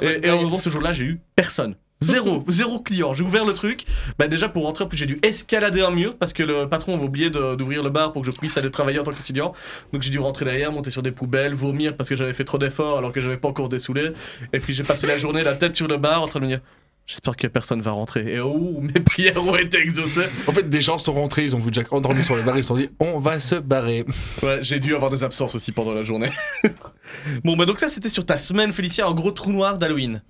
Et, 0.01 0.25
et 0.25 0.29
heureusement, 0.29 0.57
ce 0.57 0.69
jour-là, 0.69 0.91
j'ai 0.91 1.03
eu 1.05 1.19
personne. 1.35 1.75
Zéro, 1.99 2.43
zéro 2.47 2.79
client. 2.79 3.15
J'ai 3.15 3.23
ouvert 3.23 3.43
le 3.43 3.53
truc. 3.53 3.85
Bah 4.19 4.27
déjà 4.27 4.49
pour 4.49 4.65
rentrer, 4.65 4.83
en 4.83 4.87
plus 4.87 4.97
j'ai 4.97 5.07
dû 5.07 5.19
escalader 5.23 5.81
un 5.81 5.89
mur 5.89 6.15
parce 6.15 6.31
que 6.31 6.43
le 6.43 6.69
patron 6.69 6.93
avait 6.93 7.03
oublié 7.03 7.29
d'ouvrir 7.31 7.81
le 7.81 7.89
bar 7.89 8.13
pour 8.13 8.21
que 8.21 8.31
je 8.31 8.37
puisse 8.37 8.55
aller 8.57 8.69
travailler 8.69 8.99
en 8.99 9.03
tant 9.03 9.11
qu'étudiant. 9.11 9.53
Donc 9.93 10.03
j'ai 10.03 10.11
dû 10.11 10.19
rentrer 10.19 10.45
derrière, 10.45 10.71
monter 10.71 10.91
sur 10.91 11.01
des 11.01 11.11
poubelles, 11.11 11.55
vomir 11.55 11.95
parce 11.97 12.07
que 12.07 12.15
j'avais 12.15 12.33
fait 12.33 12.43
trop 12.43 12.59
d'efforts 12.59 12.99
alors 12.99 13.11
que 13.11 13.19
j'avais 13.19 13.37
pas 13.37 13.47
encore 13.47 13.67
dessoulé. 13.67 14.11
Et 14.53 14.59
puis 14.59 14.73
j'ai 14.73 14.83
passé 14.83 15.07
la 15.07 15.15
journée 15.15 15.43
la 15.43 15.55
tête 15.55 15.75
sur 15.75 15.87
le 15.87 15.97
bar 15.97 16.21
en 16.21 16.27
train 16.27 16.39
de 16.39 16.45
me 16.45 16.49
dire. 16.49 16.61
J'espère 17.07 17.37
que 17.37 17.47
personne 17.47 17.79
va 17.79 17.91
rentrer. 17.91 18.33
Et 18.33 18.39
oh, 18.41 18.81
mes 18.81 18.99
prières 18.99 19.41
ont 19.41 19.55
été 19.55 19.79
exaucées. 19.79 20.27
En 20.45 20.51
fait, 20.51 20.69
des 20.69 20.81
gens 20.81 20.97
sont 20.97 21.13
rentrés, 21.13 21.45
ils 21.45 21.55
ont 21.55 21.59
vu 21.59 21.69
Jack 21.71 21.91
endormi 21.93 22.21
sur 22.21 22.35
le 22.35 22.43
bar, 22.43 22.57
ils 22.57 22.63
se 22.63 22.67
sont 22.67 22.75
dit 22.75 22.89
on 22.99 23.17
va 23.17 23.39
se 23.39 23.55
barrer. 23.55 24.05
Ouais, 24.43 24.59
j'ai 24.61 24.79
dû 24.81 24.93
avoir 24.93 25.09
des 25.09 25.23
absences 25.23 25.55
aussi 25.55 25.71
pendant 25.71 25.93
la 25.93 26.03
journée. 26.03 26.29
bon, 27.45 27.55
bah 27.55 27.65
donc 27.65 27.79
ça 27.79 27.87
c'était 27.87 28.09
sur 28.09 28.25
ta 28.25 28.35
semaine, 28.35 28.73
Félicia, 28.73 29.07
un 29.07 29.13
gros 29.13 29.31
trou 29.31 29.53
noir 29.53 29.77
d'Halloween. 29.77 30.21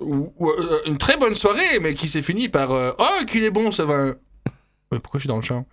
Ou, 0.00 0.32
euh, 0.42 0.78
une 0.86 0.98
très 0.98 1.16
bonne 1.16 1.34
soirée, 1.34 1.78
mais 1.80 1.94
qui 1.94 2.08
s'est 2.08 2.22
finie 2.22 2.48
par 2.48 2.72
euh, 2.72 2.92
Oh, 2.98 3.24
qu'il 3.26 3.44
est 3.44 3.50
bon 3.50 3.70
ce 3.72 3.82
vin 3.82 4.14
Ouais, 4.92 4.98
Pourquoi 5.00 5.18
je 5.18 5.22
suis 5.22 5.28
dans 5.28 5.36
le 5.36 5.42
champ? 5.42 5.66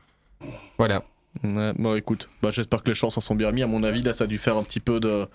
Voilà. 0.78 1.04
Ouais, 1.44 1.74
bon 1.78 1.96
écoute, 1.96 2.30
bah, 2.42 2.50
j'espère 2.52 2.84
que 2.84 2.90
les 2.90 2.96
chances 2.96 3.18
en 3.18 3.22
sont 3.22 3.36
bien 3.36 3.52
mis. 3.52 3.64
À 3.64 3.68
mon 3.68 3.84
avis, 3.84 4.02
là 4.04 4.14
ça 4.14 4.26
a 4.26 4.28
dû 4.28 4.38
faire 4.38 4.56
un 4.58 4.64
petit 4.64 4.80
peu 4.80 5.00
de 5.00 5.28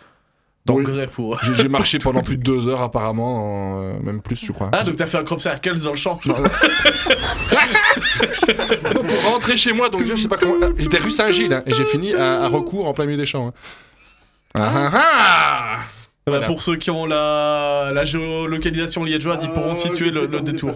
d'engrais 0.64 1.06
pour. 1.06 1.38
J'ai 1.54 1.68
marché 1.68 1.98
pendant 2.02 2.22
plus 2.22 2.36
de 2.36 2.42
deux 2.42 2.68
heures, 2.68 2.82
apparemment, 2.82 3.74
en, 3.76 3.82
euh, 3.82 3.98
même 4.00 4.20
plus, 4.20 4.44
je 4.44 4.52
crois. 4.52 4.70
Ah, 4.72 4.84
donc 4.84 4.96
t'as 4.96 5.06
fait 5.06 5.16
un 5.18 5.24
crop 5.24 5.40
circles 5.40 5.80
dans 5.80 5.90
le 5.92 5.96
champ 5.96 6.20
Non, 6.26 6.36
non. 6.40 6.48
Pour 8.92 9.22
rentrer 9.32 9.56
chez 9.56 9.72
moi, 9.72 9.88
donc 9.88 10.04
je 10.04 10.14
sais 10.16 10.28
pas 10.28 10.36
comment. 10.36 10.54
J'étais 10.76 10.98
rue 10.98 11.10
Saint-Gilles, 11.10 11.52
hein, 11.52 11.62
et 11.66 11.74
j'ai 11.74 11.84
fini 11.84 12.14
à, 12.14 12.42
à 12.42 12.48
recours 12.48 12.86
en 12.86 12.92
plein 12.94 13.06
milieu 13.06 13.16
des 13.18 13.26
champs. 13.26 13.48
hein. 13.48 13.52
Ah, 14.54 14.72
ah, 14.74 14.90
ah 14.94 15.78
Voilà. 16.28 16.46
Pour 16.46 16.62
ceux 16.62 16.76
qui 16.76 16.90
ont 16.90 17.06
la, 17.06 17.90
la 17.92 18.04
géolocalisation 18.04 19.04
liégeoise, 19.04 19.42
ils 19.44 19.50
pourront 19.50 19.72
Ah, 19.72 19.76
situer 19.76 20.12
je 20.12 20.18
le, 20.20 20.40
détour. 20.40 20.72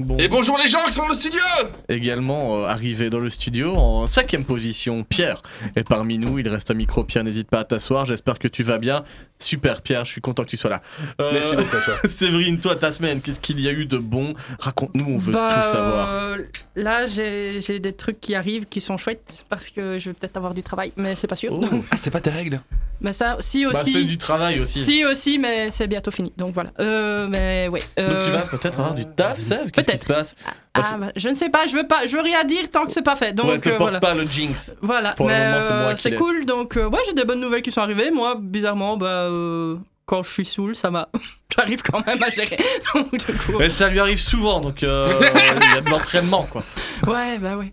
Bon. 0.00 0.16
Et 0.18 0.26
bonjour 0.26 0.58
les 0.58 0.66
gens 0.66 0.78
qui 0.86 0.92
sont 0.92 1.02
dans 1.02 1.08
le 1.08 1.14
studio 1.14 1.40
Également 1.88 2.56
euh, 2.56 2.66
arrivé 2.66 3.10
dans 3.10 3.20
le 3.20 3.30
studio 3.30 3.76
en 3.76 4.08
cinquième 4.08 4.44
position, 4.44 5.04
Pierre 5.04 5.40
est 5.76 5.88
parmi 5.88 6.18
nous. 6.18 6.40
Il 6.40 6.48
reste 6.48 6.72
un 6.72 6.74
micro. 6.74 7.04
Pierre, 7.04 7.22
n'hésite 7.22 7.48
pas 7.48 7.60
à 7.60 7.64
t'asseoir. 7.64 8.04
J'espère 8.04 8.40
que 8.40 8.48
tu 8.48 8.64
vas 8.64 8.78
bien. 8.78 9.04
Super, 9.44 9.82
Pierre. 9.82 10.04
Je 10.04 10.10
suis 10.12 10.20
content 10.20 10.42
que 10.44 10.48
tu 10.48 10.56
sois 10.56 10.70
là. 10.70 10.80
Euh, 11.20 11.30
Merci 11.32 11.54
beaucoup 11.56 11.76
à 11.76 11.80
toi. 11.80 11.94
Séverine, 12.08 12.58
toi, 12.58 12.76
ta 12.76 12.90
semaine, 12.92 13.20
qu'est-ce 13.20 13.40
qu'il 13.40 13.60
y 13.60 13.68
a 13.68 13.72
eu 13.72 13.84
de 13.86 13.98
bon? 13.98 14.34
Raconte-nous, 14.58 15.04
on 15.06 15.18
veut 15.18 15.32
Bah, 15.32 15.60
tout 15.62 15.68
savoir. 15.70 16.08
euh, 16.10 16.38
là, 16.76 17.06
j'ai 17.06 17.78
des 17.78 17.92
trucs 17.92 18.20
qui 18.20 18.34
arrivent 18.34 18.64
qui 18.66 18.80
sont 18.80 18.96
chouettes 18.96 19.44
parce 19.48 19.68
que 19.68 19.98
je 19.98 20.10
vais 20.10 20.14
peut-être 20.14 20.36
avoir 20.36 20.54
du 20.54 20.62
travail, 20.62 20.92
mais 20.96 21.14
c'est 21.16 21.26
pas 21.26 21.36
sûr. 21.36 21.52
Oh. 21.52 21.64
Ah, 21.90 21.96
c'est 21.96 22.10
pas 22.10 22.20
tes 22.20 22.30
règles? 22.30 22.60
Mais 23.00 23.12
ça, 23.12 23.36
si 23.40 23.64
Bah, 23.64 23.72
aussi. 23.72 23.92
c'est 23.92 24.04
du 24.04 24.16
travail 24.18 24.60
aussi. 24.60 24.82
Si 24.82 25.04
aussi, 25.04 25.38
mais 25.38 25.70
c'est 25.70 25.86
bientôt 25.86 26.10
fini. 26.10 26.32
Donc 26.38 26.54
voilà. 26.54 26.70
Euh, 26.80 27.26
mais 27.28 27.68
ouais. 27.68 27.80
Donc 27.80 27.86
tu 27.96 28.02
euh, 28.30 28.30
vas 28.30 28.42
peut-être 28.42 28.78
avoir 28.80 28.94
du 28.94 29.04
taf, 29.04 29.38
Sèvres 29.40 29.70
Qu'est-ce 29.70 29.90
qui 29.90 29.98
se 29.98 30.06
passe? 30.06 30.34
Ah, 30.76 30.82
c'est- 30.82 30.96
bah, 30.98 31.12
je 31.14 31.28
ne 31.28 31.34
sais 31.34 31.50
pas. 31.50 31.66
Je 31.66 31.76
veux 31.76 31.86
pas. 31.86 32.04
Je 32.06 32.16
veux 32.16 32.22
rien 32.22 32.42
dire 32.44 32.68
tant 32.70 32.84
que 32.84 32.92
c'est 32.92 33.02
pas 33.02 33.14
fait. 33.16 33.32
Donc 33.32 33.46
Ouais, 33.46 33.58
te 33.60 33.68
euh, 33.68 33.76
porte 33.76 33.90
voilà. 33.92 34.00
pas 34.00 34.14
le 34.14 34.24
jinx. 34.24 34.74
Voilà. 34.82 35.12
Pour 35.12 35.26
mais 35.28 35.60
c'est 35.60 35.72
euh, 35.72 35.96
c'est 35.96 36.14
cool. 36.16 36.46
Donc 36.46 36.76
euh, 36.76 36.88
ouais, 36.88 36.98
j'ai 37.06 37.14
des 37.14 37.24
bonnes 37.24 37.40
nouvelles 37.40 37.62
qui 37.62 37.70
sont 37.72 37.80
arrivées. 37.80 38.10
Moi, 38.10 38.36
bizarrement, 38.40 38.96
bah 38.96 39.06
euh, 39.06 39.76
quand 40.06 40.22
je 40.22 40.30
suis 40.30 40.44
saoul, 40.44 40.74
ça 40.74 40.90
va. 40.90 41.08
J'arrive 41.56 41.82
quand 41.82 42.04
même 42.04 42.22
à 42.22 42.30
gérer. 42.30 42.58
Donc 42.94 43.16
du 43.16 43.32
coup, 43.36 43.58
Mais 43.58 43.68
ça 43.68 43.88
lui 43.88 44.00
arrive 44.00 44.18
souvent, 44.18 44.60
donc 44.60 44.82
euh, 44.82 45.08
il 45.20 45.74
y 45.74 45.78
a 45.78 45.80
de 45.82 45.88
l'entraînement 45.90 46.42
quoi. 46.50 46.64
ouais, 47.06 47.38
bah 47.38 47.56
ouais. 47.56 47.72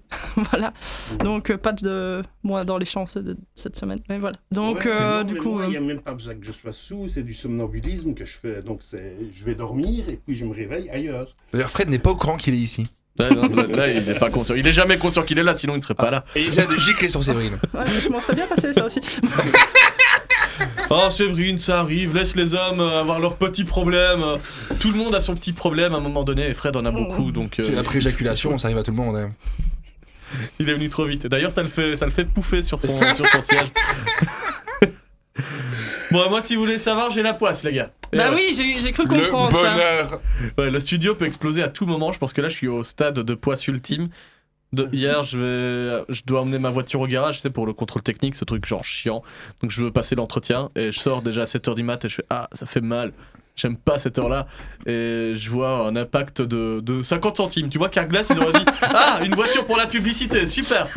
voilà. 0.52 0.72
Donc 1.24 1.50
euh, 1.50 1.58
pas 1.58 1.72
de 1.74 2.22
moi 2.44 2.64
dans 2.64 2.78
les 2.78 2.86
champs 2.86 3.08
cette, 3.08 3.76
semaine. 3.76 4.00
Mais 4.08 4.20
voilà. 4.20 4.36
Donc 4.52 4.86
Ouais, 4.86 4.92
euh, 4.92 5.18
non, 5.20 5.24
du 5.24 5.36
coup. 5.38 5.60
euh, 5.60 5.64
Il 5.66 5.72
n'y 5.72 5.78
a 5.78 5.82
même 5.82 6.02
pas 6.02 6.14
besoin 6.14 6.36
que 6.36 6.46
je 6.46 6.52
sois 6.52 6.74
sous, 6.74 7.10
c'est 7.10 7.24
du 7.24 7.34
somnambulisme 7.34 8.14
que 8.14 8.24
je 8.24 8.38
fais. 8.38 8.62
Donc 8.62 8.82
je 8.92 9.46
vais 9.46 9.56
dormir 9.56 10.06
et 10.10 10.18
puis 10.18 10.36
je 10.36 10.46
me 10.46 10.54
réveille 10.54 10.90
ailleurs. 10.92 11.36
D'ailleurs, 11.52 11.72
Fred 11.72 11.90
n'est 11.90 11.98
pas 12.00 12.12
au 12.12 12.16
courant 12.18 12.38
qu'il 12.38 12.54
est 12.54 12.58
ici. 12.58 12.84
Là, 13.18 13.30
non, 13.32 13.48
là, 13.54 13.68
là, 13.68 13.90
il 13.90 14.08
est 14.08 14.20
pas 14.20 14.30
conscient. 14.30 14.56
Il 14.56 14.66
est 14.66 14.72
jamais 14.72 14.98
conscient 14.98 15.24
qu'il 15.24 15.38
est 15.38 15.44
là, 15.44 15.56
sinon 15.56 15.74
il 15.74 15.78
ne 15.78 15.82
serait 15.84 15.96
pas 15.96 16.12
là. 16.12 16.24
Et 16.36 16.44
il 16.44 16.52
vient 16.52 16.66
de 16.66 16.78
gicler 16.78 17.10
sur 17.10 17.24
Séverine. 17.24 17.58
ouais, 17.74 17.86
je 18.02 18.10
m'en 18.10 18.22
serais 18.22 18.36
bien 18.36 18.48
passé 18.48 18.74
ça 18.74 18.86
aussi. 18.86 19.02
Oh 20.94 21.10
Séverine, 21.10 21.58
ça 21.58 21.80
arrive, 21.80 22.16
laisse 22.16 22.36
les 22.36 22.54
hommes 22.54 22.80
euh, 22.82 23.00
avoir 23.00 23.20
leurs 23.20 23.38
petits 23.38 23.64
problèmes. 23.64 24.24
Tout 24.80 24.92
le 24.92 24.98
monde 24.98 25.16
a 25.16 25.20
son 25.22 25.36
petit 25.36 25.54
problème 25.54 25.94
à 25.94 25.98
un 25.98 26.02
moment 26.02 26.24
donné, 26.24 26.48
et 26.50 26.54
Fred 26.54 26.76
en 26.76 26.86
a 26.86 26.92
beaucoup, 26.92 27.32
donc 27.32 27.60
euh, 27.60 27.64
C'est 27.64 27.72
la 27.72 27.84
préjaculation, 27.84 28.58
ça 28.58 28.68
arrive 28.68 28.78
à 28.80 28.84
tout 28.84 28.92
le 28.92 28.98
monde. 28.98 29.16
hein. 29.16 29.32
il 30.60 30.70
est 30.70 30.74
venu 30.74 30.90
trop 30.90 31.06
vite. 31.06 31.28
D'ailleurs, 31.28 31.52
ça 31.52 31.64
le 31.64 31.70
fait, 31.70 31.96
ça 31.96 32.06
le 32.06 32.12
fait 32.12 32.26
pouffer 32.26 32.62
sur 32.62 32.82
son, 32.82 33.00
sur 33.14 33.26
son 33.28 33.42
siège. 33.42 33.72
bon, 36.12 36.30
moi, 36.30 36.42
si 36.42 36.56
vous 36.56 36.64
voulez 36.64 36.78
savoir, 36.78 37.10
j'ai 37.12 37.22
la 37.24 37.34
poisse, 37.34 37.64
les 37.64 37.74
gars. 37.74 37.92
Et 38.14 38.18
bah 38.18 38.32
oui, 38.36 38.54
j'ai 38.82 38.92
cru 38.92 39.04
Le 39.04 39.10
comprendre 39.10 39.52
ça. 39.52 39.72
bonheur 39.72 40.22
Ouais, 40.58 40.70
le 40.70 40.80
studio 40.80 41.16
peut 41.16 41.26
exploser 41.26 41.64
à 41.64 41.70
tout 41.70 41.86
moment. 41.86 42.12
Je 42.12 42.20
pense 42.20 42.34
que 42.34 42.42
là, 42.42 42.50
je 42.50 42.56
suis 42.56 42.68
au 42.68 42.84
stade 42.84 43.20
de 43.20 43.34
poisse 43.34 43.66
ultime. 43.68 44.10
De, 44.74 44.88
hier, 44.94 45.24
je, 45.24 45.38
vais, 45.38 46.04
je 46.10 46.22
dois 46.26 46.42
emmener 46.42 46.60
ma 46.60 46.70
voiture 46.70 47.02
au 47.02 47.08
garage 47.08 47.38
tu 47.38 47.42
sais, 47.42 47.50
pour 47.50 47.66
le 47.66 47.74
contrôle 47.74 48.04
technique, 48.04 48.36
ce 48.36 48.46
truc 48.46 48.66
genre 48.66 48.86
chiant. 48.86 49.22
Donc, 49.62 49.72
je 49.72 49.84
veux 49.84 49.92
passer 49.92 50.16
l'entretien 50.16 50.70
et 50.76 50.92
je 50.92 51.00
sors 51.00 51.22
déjà 51.22 51.42
à 51.42 51.46
7h 51.46 51.76
du 51.76 51.84
mat 51.84 52.04
et 52.06 52.10
je 52.10 52.16
fais 52.16 52.26
Ah, 52.30 52.48
ça 52.54 52.66
fait 52.66 52.82
mal. 52.82 53.12
J'aime 53.56 53.76
pas 53.76 54.00
cette 54.00 54.18
heure-là. 54.18 54.48
Et 54.86 55.34
je 55.36 55.50
vois 55.52 55.86
un 55.86 55.96
impact 55.96 56.42
de, 56.42 56.80
de 56.80 57.02
50 57.02 57.38
centimes. 57.38 57.70
Tu 57.70 57.78
vois, 57.78 57.90
Carglass, 57.90 58.30
ils 58.30 58.40
auraient 58.42 58.60
dit 58.60 58.66
Ah, 58.82 59.20
une 59.26 59.36
voiture 59.36 59.66
pour 59.66 59.78
la 59.78 59.88
publicité, 59.88 60.46
super. 60.46 60.88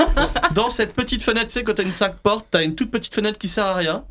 Dans 0.54 0.70
cette 0.70 0.94
petite 0.94 1.22
fenêtre, 1.22 1.48
tu 1.48 1.54
sais, 1.54 1.64
quand 1.64 1.74
t'as 1.74 1.82
une 1.82 1.92
5 1.92 2.16
portes, 2.18 2.46
t'as 2.50 2.62
une 2.62 2.74
toute 2.74 2.90
petite 2.90 3.14
fenêtre 3.14 3.38
qui 3.38 3.48
sert 3.48 3.66
à 3.66 3.74
rien. 3.74 4.04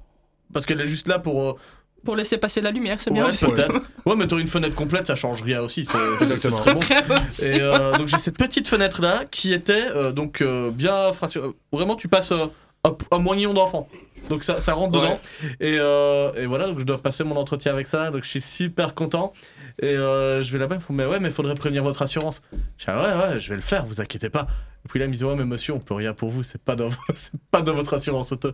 Parce 0.53 0.65
qu'elle 0.65 0.81
est 0.81 0.87
juste 0.87 1.07
là 1.07 1.19
pour. 1.19 1.57
Euh, 2.03 2.05
Pour 2.05 2.15
laisser 2.15 2.37
passer 2.37 2.61
la 2.61 2.71
lumière, 2.71 2.97
c'est 3.01 3.11
bien. 3.11 3.25
Ouais, 3.25 3.31
peut-être. 3.39 3.81
Ouais, 4.05 4.15
mais 4.15 4.27
t'aurais 4.27 4.41
une 4.41 4.47
fenêtre 4.47 4.75
complète, 4.75 5.07
ça 5.07 5.15
change 5.15 5.41
rien 5.43 5.61
aussi. 5.61 5.85
C'est 5.85 5.97
c'est- 6.19 6.25
c'est 6.25 6.33
Exactement. 6.33 6.79
très 6.79 7.01
bon. 7.03 7.15
Et 7.41 7.59
euh, 7.61 7.97
donc 7.97 8.07
j'ai 8.07 8.17
cette 8.17 8.37
petite 8.37 8.67
fenêtre 8.67 9.01
là 9.01 9.23
qui 9.29 9.53
était 9.53 9.85
euh, 9.95 10.11
donc 10.11 10.41
euh, 10.41 10.69
bien 10.71 11.11
fracturée. 11.13 11.49
Vraiment, 11.71 11.95
tu 11.95 12.07
passes 12.07 12.31
euh, 12.31 12.45
un, 12.83 12.95
un 13.11 13.17
moignon 13.19 13.53
d'enfant. 13.53 13.87
Donc 14.29 14.43
ça, 14.45 14.59
ça 14.61 14.73
rentre 14.73 14.97
Ouais. 14.99 15.05
dedans. 15.05 15.19
Et, 15.59 15.77
euh, 15.79 16.31
et 16.35 16.45
voilà, 16.45 16.67
donc 16.67 16.79
je 16.79 16.85
dois 16.85 16.97
passer 16.97 17.23
mon 17.25 17.35
entretien 17.35 17.73
avec 17.73 17.87
ça. 17.87 18.09
Donc 18.11 18.23
je 18.23 18.29
suis 18.29 18.41
super 18.41 18.95
content. 18.95 19.33
Et 19.81 19.95
euh, 19.95 20.41
je 20.41 20.51
vais 20.51 20.59
là-bas, 20.59 20.77
me 20.77 20.95
mais 20.95 21.05
ouais, 21.05 21.19
mais 21.19 21.31
faudrait 21.31 21.55
prévenir 21.55 21.83
votre 21.83 22.01
assurance. 22.01 22.41
Je 22.77 22.85
dis, 22.85 22.91
ouais, 22.91 22.95
ouais, 22.95 23.39
je 23.39 23.49
vais 23.49 23.55
le 23.55 23.61
faire, 23.61 23.85
vous 23.85 24.01
inquiétez 24.01 24.29
pas. 24.29 24.47
Et 24.85 24.89
puis 24.89 24.99
là, 24.99 25.05
ils 25.05 25.09
me 25.09 25.13
disent, 25.13 25.23
ouais, 25.23 25.35
mais 25.35 25.45
monsieur, 25.45 25.73
on 25.73 25.79
peut 25.79 25.93
rien 25.93 26.13
pour 26.13 26.29
vous, 26.29 26.43
c'est 26.43 26.61
pas 26.61 26.75
dans, 26.75 26.89
c'est 27.13 27.31
pas 27.51 27.61
dans 27.61 27.73
votre 27.73 27.93
assurance 27.93 28.31
auto. 28.31 28.51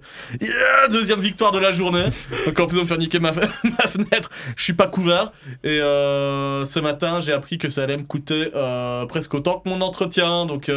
Deuxième 0.92 1.20
victoire 1.20 1.52
de 1.52 1.60
la 1.60 1.72
journée. 1.72 2.10
Donc 2.46 2.60
en 2.60 2.68
plus, 2.68 2.80
on 2.80 2.86
faire 2.86 2.98
niquer 2.98 3.20
ma, 3.20 3.32
ma 3.34 3.42
fenêtre. 3.42 4.30
Je 4.56 4.64
suis 4.64 4.74
pas 4.74 4.88
couvert. 4.88 5.32
Et 5.64 5.82
euh, 5.82 6.66
ce 6.66 6.80
matin, 6.80 7.20
j'ai 7.20 7.34
appris 7.34 7.58
que 7.58 7.70
ça 7.70 7.84
allait 7.84 7.98
me 7.98 8.04
coûter 8.04 8.52
euh, 8.56 9.06
presque 9.06 9.34
autant 9.34 9.60
que 9.60 9.70
mon 9.70 9.82
entretien. 9.82 10.46
Donc. 10.46 10.72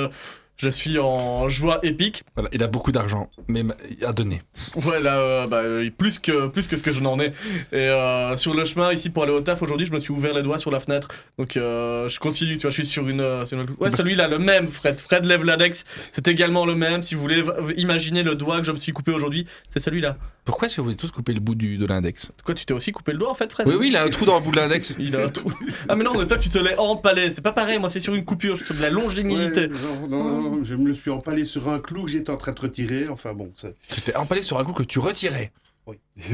Je 0.62 0.68
suis 0.68 0.96
en 1.00 1.48
joie 1.48 1.80
épique. 1.82 2.22
Voilà, 2.36 2.48
il 2.52 2.62
a 2.62 2.68
beaucoup 2.68 2.92
d'argent, 2.92 3.28
mais 3.48 3.64
ma- 3.64 3.74
à 4.06 4.12
donner. 4.12 4.42
Ouais, 4.76 5.00
là, 5.02 5.18
euh, 5.18 5.46
bah, 5.48 5.56
euh, 5.64 5.90
plus, 5.90 6.20
que, 6.20 6.46
plus 6.46 6.68
que 6.68 6.76
ce 6.76 6.84
que 6.84 6.92
je 6.92 7.00
n'en 7.00 7.18
ai. 7.18 7.32
Et 7.72 7.78
euh, 7.88 8.36
sur 8.36 8.54
le 8.54 8.64
chemin 8.64 8.92
ici 8.92 9.10
pour 9.10 9.24
aller 9.24 9.32
au 9.32 9.40
taf 9.40 9.60
aujourd'hui, 9.60 9.86
je 9.88 9.92
me 9.92 9.98
suis 9.98 10.12
ouvert 10.12 10.34
les 10.34 10.42
doigts 10.42 10.58
sur 10.58 10.70
la 10.70 10.78
fenêtre. 10.78 11.08
Donc 11.36 11.56
euh, 11.56 12.08
je 12.08 12.20
continue, 12.20 12.54
tu 12.58 12.62
vois, 12.62 12.70
je 12.70 12.74
suis 12.76 12.86
sur 12.86 13.08
une. 13.08 13.44
sur 13.44 13.60
une- 13.60 13.70
Ouais, 13.70 13.90
Bah, 13.90 13.96
celui-là, 13.96 14.28
le 14.28 14.38
même, 14.38 14.68
Fred. 14.68 15.00
Fred 15.00 15.24
lève 15.24 15.44
l'index. 15.44 15.82
C'est 16.12 16.28
également 16.28 16.64
le 16.64 16.76
même. 16.76 17.02
Si 17.02 17.16
vous 17.16 17.22
voulez 17.22 17.42
imaginer 17.76 18.22
le 18.22 18.36
doigt 18.36 18.58
que 18.60 18.64
je 18.66 18.70
me 18.70 18.76
suis 18.76 18.92
coupé 18.92 19.10
aujourd'hui, 19.10 19.46
c'est 19.68 19.80
celui-là. 19.80 20.16
Pourquoi 20.44 20.66
est-ce 20.66 20.76
que 20.76 20.80
vous 20.80 20.86
voulez 20.86 20.96
tous 20.96 21.10
couper 21.10 21.32
le 21.34 21.40
bout 21.40 21.54
du, 21.56 21.76
de 21.76 21.86
l'index? 21.86 22.30
Quoi, 22.44 22.54
tu 22.54 22.64
t'es 22.64 22.74
aussi 22.74 22.92
coupé 22.92 23.12
le 23.12 23.18
doigt 23.18 23.30
en 23.30 23.34
fait, 23.34 23.50
Fred? 23.50 23.66
Oui, 23.66 23.74
oui, 23.78 23.88
il 23.88 23.96
a 23.96 24.04
un 24.04 24.10
trou 24.10 24.26
dans 24.26 24.36
le 24.38 24.42
bout 24.44 24.50
de 24.52 24.56
l'index. 24.56 24.94
Il 24.98 25.16
a 25.16 25.24
un 25.24 25.28
trou. 25.28 25.50
Ah, 25.88 25.96
mais 25.96 26.04
non, 26.04 26.12
mais 26.16 26.26
toi, 26.26 26.36
tu 26.36 26.48
te 26.48 26.58
l'es 26.58 26.78
empalé. 26.78 27.30
C'est 27.32 27.40
pas 27.42 27.52
pareil, 27.52 27.78
moi, 27.80 27.90
c'est 27.90 28.00
sur 28.00 28.14
une 28.14 28.24
coupure, 28.24 28.56
sur 28.56 28.74
de 28.76 28.82
la 28.82 28.90
longénité. 28.90 29.62
Ouais, 29.62 29.70
non, 30.08 30.24
non, 30.24 30.42
non, 30.42 30.51
je 30.62 30.74
me 30.74 30.86
le 30.88 30.94
suis 30.94 31.10
empalé 31.10 31.44
sur 31.44 31.68
un 31.68 31.78
clou 31.78 32.04
que 32.04 32.10
j'étais 32.10 32.30
en 32.30 32.36
train 32.36 32.52
de 32.52 32.60
retirer. 32.60 33.08
Enfin 33.08 33.32
bon, 33.34 33.52
ça. 33.56 33.68
Tu 33.88 34.00
t'es 34.02 34.16
empalé 34.16 34.42
sur 34.42 34.58
un 34.58 34.64
coup 34.64 34.72
que 34.72 34.82
tu 34.82 34.98
retirais. 34.98 35.52
Oui. 35.86 35.96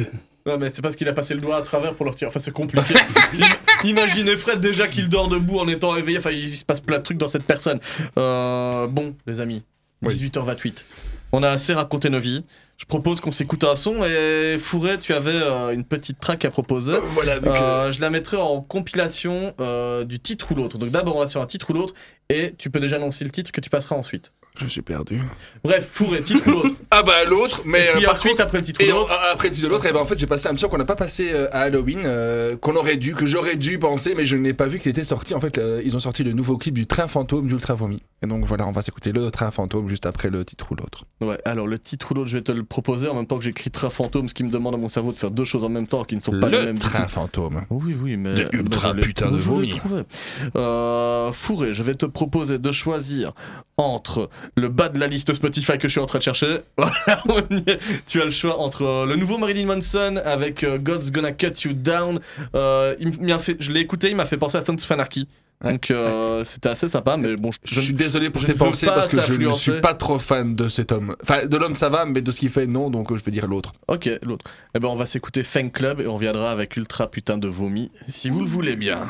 Non, 0.47 0.57
mais 0.57 0.71
c'est 0.71 0.81
parce 0.81 0.97
qu'il 0.97 1.07
a 1.09 1.13
passé 1.13 1.35
le 1.35 1.43
doigt 1.43 1.57
à 1.57 1.63
travers 1.63 1.95
pour 1.95 2.07
le 2.07 2.11
retirer. 2.13 2.27
Enfin, 2.31 2.41
c'est 2.41 2.53
compliqué. 2.55 2.95
Imaginez 3.85 4.35
Fred 4.39 4.61
déjà 4.61 4.89
qu'il 4.89 5.11
dort 5.11 5.29
debout 5.29 5.59
en 5.59 5.69
étant 5.69 5.95
éveillé. 5.95 6.17
Enfin, 6.17 6.31
il 6.31 6.49
se 6.49 6.65
passe 6.65 6.81
plein 6.81 6.99
de 6.99 7.03
trucs 7.03 7.19
dans 7.19 7.29
cette 7.29 7.43
personne. 7.45 7.81
Euh, 8.17 8.87
bon, 8.87 9.15
les 9.27 9.43
amis, 9.43 9.63
Oui. 10.01 10.15
18h28. 10.15 10.85
On 11.33 11.43
a 11.43 11.51
assez 11.51 11.75
raconté 11.75 12.09
nos 12.09 12.19
vies. 12.19 12.45
Je 12.78 12.85
propose 12.87 13.20
qu'on 13.20 13.32
s'écoute 13.32 13.64
un 13.64 13.75
son. 13.75 14.04
Et 14.04 14.56
Fourré, 14.56 14.99
tu 14.99 15.12
avais 15.12 15.32
euh, 15.32 15.75
une 15.75 15.85
petite 15.85 16.20
track 16.20 16.44
à 16.44 16.50
proposer. 16.50 16.97
Voilà, 17.08 17.40
vu 17.40 17.47
que. 17.47 17.49
Euh, 17.49 17.90
je 17.90 18.00
la 18.00 18.08
mettrai 18.08 18.37
en 18.37 18.61
compilation 18.61 19.52
euh, 19.61 20.04
du 20.04 20.20
titre 20.20 20.52
ou 20.52 20.54
l'autre. 20.54 20.78
Donc 20.78 20.90
d'abord 20.90 21.16
on 21.16 21.20
va 21.20 21.26
sur 21.26 21.42
un 21.42 21.47
titre 21.47 21.70
ou 21.70 21.73
l'autre 21.73 21.94
et 22.28 22.54
tu 22.56 22.70
peux 22.70 22.78
déjà 22.78 22.97
annoncer 22.97 23.25
le 23.25 23.30
titre 23.30 23.50
que 23.50 23.61
tu 23.61 23.68
passeras 23.68 23.97
ensuite. 23.97 24.32
Je 24.59 24.67
suis 24.67 24.83
perdu. 24.83 25.21
Bref, 25.65 25.88
Fourré, 25.91 26.23
titre 26.23 26.47
ou 26.49 26.50
l'autre. 26.50 26.75
Ah 26.91 27.03
bah 27.03 27.25
l'autre, 27.27 27.62
mais 27.65 27.85
et 27.85 27.87
puis 27.95 28.03
euh, 28.03 28.07
par 28.07 28.15
ensuite 28.15 28.33
contre- 28.33 28.43
après 28.43 28.59
le 28.59 28.65
titre 28.65 28.85
l'autre. 28.88 29.12
euh, 29.12 29.33
après 29.33 29.49
le 29.49 29.55
titre 29.55 29.67
de 29.69 29.73
l'autre, 29.73 29.87
et 29.87 29.93
ben 29.93 30.00
en 30.00 30.07
fait 30.07 30.19
j'ai 30.19 30.27
passé 30.27 30.49
un 30.49 30.55
petit 30.55 30.67
qu'on 30.69 30.79
n'a 30.79 30.85
pas 30.85 30.97
passé 30.97 31.31
euh, 31.33 31.49
à 31.53 31.61
Halloween, 31.61 32.03
euh, 32.05 32.57
qu'on 32.57 32.75
aurait 32.77 32.97
dû, 32.97 33.15
que 33.15 33.25
j'aurais 33.27 33.57
dû 33.57 33.79
penser, 33.79 34.15
mais 34.17 34.25
je 34.25 34.37
n'ai 34.37 34.53
pas 34.55 34.67
vu 34.67 34.79
qu'il 34.81 34.91
était 34.91 35.05
sorti. 35.05 35.35
En 35.35 35.41
fait, 35.41 35.59
euh, 35.59 35.81
ils 35.85 35.95
ont 35.97 36.00
sorti 36.00 36.25
le 36.25 36.33
nouveau 36.33 36.57
clip 36.59 36.75
du 36.75 36.87
train 36.87 37.07
fantôme 37.09 37.47
d'Ultra 37.47 37.75
Vomi. 37.75 38.03
Et 38.23 38.27
donc 38.27 38.45
voilà, 38.47 38.67
on 38.67 38.73
va 38.73 38.83
s'écouter 38.83 39.12
le 39.12 39.31
train 39.31 39.53
fantôme 39.53 39.88
juste 39.88 40.05
après 40.05 40.29
le 40.29 40.45
titre 40.45 40.73
ou 40.73 40.75
l'autre. 40.75 41.05
Ouais, 41.21 41.38
alors 41.45 41.69
le 41.69 41.79
titre 41.79 42.11
ou 42.11 42.15
l'autre, 42.15 42.29
je 42.29 42.38
vais 42.38 42.43
te 42.43 42.50
le 42.50 42.65
proposer 42.65 43.07
en 43.07 43.15
même 43.15 43.27
temps 43.29 43.38
que 43.38 43.45
j'écris 43.45 43.71
Train 43.71 43.91
Fantôme, 43.91 44.29
ce 44.29 44.35
qui 44.35 44.43
me 44.43 44.50
demande 44.50 44.75
à 44.75 44.77
mon 44.77 44.88
cerveau 44.88 45.12
de 45.12 45.19
faire 45.19 45.31
deux 45.31 45.45
choses 45.45 45.62
en 45.62 45.69
même 45.69 45.87
temps 45.87 46.03
qui 46.03 46.17
ne 46.17 46.21
sont 46.21 46.33
pas 46.41 46.49
les 46.49 46.59
Le 46.59 46.65
mêmes. 46.65 46.75
du 46.75 46.81
train 46.81 47.07
fantôme. 47.07 47.62
Oui, 47.71 47.95
oui, 48.03 48.17
mais. 48.17 48.35
De 48.35 48.49
ultra 48.53 48.91
je 48.91 48.97
l'ai 48.97 49.03
putain 49.03 49.31
de 49.31 49.37
vomi. 49.37 49.75
Euh, 50.57 51.31
Fourré, 51.33 51.73
je 51.73 51.83
vais 51.85 51.95
te 51.95 52.07
proposer 52.07 52.59
de 52.59 52.73
choisir 52.73 53.33
entre 53.77 54.29
le 54.57 54.69
bas 54.69 54.88
de 54.88 54.99
la 54.99 55.07
liste 55.07 55.33
Spotify 55.33 55.78
que 55.78 55.88
je 55.88 55.93
suis 55.93 56.00
en 56.00 56.07
train 56.07 56.19
de 56.19 56.25
chercher. 56.25 56.59
Voilà, 56.76 56.93
tu 58.07 58.21
as 58.21 58.25
le 58.25 58.31
choix 58.31 58.59
entre 58.59 58.85
euh, 58.85 59.07
le 59.07 59.17
nouveau 59.17 59.38
Marilyn 59.38 59.67
Manson 59.67 60.21
avec 60.25 60.64
euh, 60.64 60.78
God's 60.78 61.11
Gonna 61.11 61.33
Cut 61.33 61.52
You 61.64 61.73
Down. 61.73 62.21
Euh, 62.55 62.95
il 63.00 63.38
fait, 63.38 63.57
je 63.61 63.73
l'ai 63.73 63.81
écouté, 63.81 64.11
il 64.11 64.17
m'a 64.17 64.26
fait 64.26 64.37
penser 64.37 64.59
à 64.59 64.64
Sons 64.64 64.75
of 64.75 64.90
Anarchy. 64.90 65.28
Ouais. 65.64 65.73
Donc 65.73 65.90
euh, 65.90 66.45
c'était 66.45 66.69
assez 66.69 66.88
sympa, 66.88 67.17
mais 67.17 67.35
bon, 67.35 67.50
je, 67.64 67.75
Je, 67.75 67.81
suis 67.81 67.93
désolé 67.93 68.31
pour 68.31 68.45
tes 68.45 68.55
pensées 68.55 68.87
parce 68.87 69.09
que 69.09 69.21
je 69.21 69.33
ne 69.33 69.52
suis 69.55 69.81
pas 69.81 69.95
trop 69.95 70.19
fan 70.19 70.55
de 70.55 70.69
cet 70.69 70.93
homme. 70.93 71.17
Enfin, 71.23 71.47
de 71.47 71.57
l'homme 71.57 71.75
ça 71.75 71.88
va, 71.88 72.05
mais 72.05 72.23
de 72.23 72.31
ce 72.31 72.40
qu'il 72.40 72.50
fait 72.50 72.67
non, 72.67 72.90
donc 72.90 73.14
je 73.17 73.25
vais 73.25 73.33
dire 73.33 73.49
l'autre. 73.49 73.73
Ok, 73.88 74.09
l'autre. 74.23 74.45
Eh 74.75 74.78
ben, 74.78 74.88
on 74.88 74.95
va 74.95 75.07
s'écouter 75.07 75.43
Fang 75.43 75.69
Club 75.69 76.00
et 76.00 76.07
on 76.07 76.14
reviendra 76.14 76.52
avec 76.52 76.76
Ultra 76.76 77.11
Putain 77.11 77.38
de 77.38 77.49
Vomi, 77.49 77.90
si 78.07 78.31
vous 78.31 78.40
le 78.40 78.47
voulez 78.47 78.76
bien. 78.76 79.09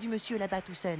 Du 0.00 0.08
monsieur 0.08 0.38
là-bas 0.38 0.62
tout 0.62 0.74
seul. 0.74 0.98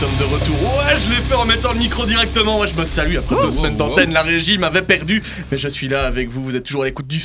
Sommes 0.00 0.16
de 0.16 0.24
retour. 0.24 0.56
Ouais, 0.62 0.96
je 0.96 1.10
l'ai 1.10 1.16
fait 1.16 1.34
en 1.34 1.44
mettant 1.44 1.74
le 1.74 1.78
micro 1.78 2.06
directement. 2.06 2.58
Ouais, 2.58 2.66
je 2.66 2.74
me 2.74 2.86
salue 2.86 3.18
après 3.18 3.36
deux 3.42 3.50
semaines 3.50 3.76
d'antenne. 3.76 4.14
La 4.14 4.22
régie 4.22 4.56
m'avait 4.56 4.80
perdu, 4.80 5.22
mais 5.50 5.58
je 5.58 5.68
suis 5.68 5.88
là 5.88 6.06
avec 6.06 6.30
vous. 6.30 6.42
Vous 6.42 6.56
êtes 6.56 6.64
toujours 6.64 6.84
à 6.84 6.86
l'écoute 6.86 7.06
du 7.06 7.20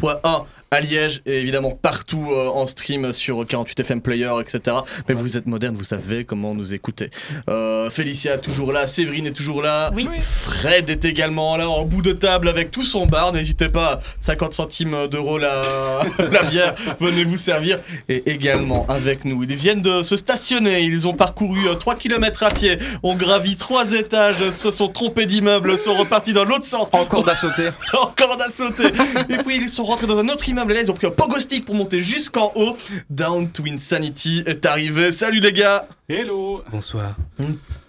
100.1 0.00 0.44
à 0.74 0.80
Liège 0.80 1.22
et 1.24 1.40
évidemment 1.40 1.70
partout 1.70 2.30
euh, 2.32 2.48
en 2.48 2.66
stream 2.66 3.12
sur 3.12 3.46
48 3.46 3.80
FM 3.80 4.00
Player, 4.00 4.30
etc. 4.40 4.76
Mais 5.08 5.14
vous 5.14 5.36
êtes 5.36 5.46
moderne, 5.46 5.76
vous 5.76 5.84
savez 5.84 6.24
comment 6.24 6.52
nous 6.54 6.74
écouter. 6.74 7.10
Euh, 7.48 7.90
Félicia 7.90 8.34
est 8.34 8.40
toujours 8.40 8.72
là, 8.72 8.86
Séverine 8.86 9.26
est 9.26 9.32
toujours 9.32 9.62
là. 9.62 9.90
Oui. 9.94 10.08
Fred 10.20 10.90
est 10.90 11.04
également 11.04 11.56
là 11.56 11.68
en 11.68 11.84
bout 11.84 12.02
de 12.02 12.12
table 12.12 12.48
avec 12.48 12.72
tout 12.72 12.84
son 12.84 13.06
bar. 13.06 13.32
N'hésitez 13.32 13.68
pas, 13.68 14.00
50 14.18 14.52
centimes 14.52 15.06
d'euros 15.06 15.38
la, 15.38 15.62
la 16.18 16.42
bière, 16.42 16.74
venez 17.00 17.22
vous 17.22 17.36
servir. 17.36 17.78
Et 18.08 18.28
également 18.30 18.84
avec 18.88 19.24
nous, 19.24 19.44
ils 19.44 19.54
viennent 19.54 19.82
de 19.82 20.02
se 20.02 20.16
stationner. 20.16 20.82
Ils 20.82 21.06
ont 21.06 21.14
parcouru 21.14 21.60
3 21.78 21.94
km 21.94 22.42
à 22.42 22.50
pied, 22.50 22.78
ont 23.04 23.14
gravi 23.14 23.54
3 23.56 23.92
étages, 23.92 24.50
se 24.50 24.72
sont 24.72 24.88
trompés 24.88 25.26
d'immeuble, 25.26 25.78
sont 25.78 25.94
repartis 25.94 26.32
dans 26.32 26.44
l'autre 26.44 26.64
sens. 26.64 26.88
Encore 26.92 27.22
d'assauter. 27.22 27.68
Encore 27.92 28.36
d'assauter. 28.36 28.88
Et 29.28 29.38
puis 29.38 29.56
ils 29.56 29.68
sont 29.68 29.84
rentrés 29.94 30.06
dans 30.08 30.18
un 30.18 30.28
autre 30.28 30.48
immeuble. 30.48 30.72
Et 30.72 30.74
là, 30.74 30.80
ils 30.82 30.90
ont 30.90 30.94
pris 30.94 31.06
un 31.06 31.10
pogo 31.10 31.38
stick 31.38 31.64
pour 31.64 31.74
monter 31.76 32.00
jusqu'en 32.00 32.52
haut. 32.56 32.76
Down 33.10 33.48
to 33.50 33.62
Insanity 33.66 34.42
est 34.44 34.66
arrivé. 34.66 35.12
Salut 35.12 35.38
les 35.40 35.52
gars. 35.52 35.86
Hello 36.08 36.62
Bonsoir. 36.72 37.14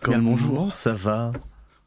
Comment 0.02 0.70
ça 0.72 0.94
va 0.94 1.34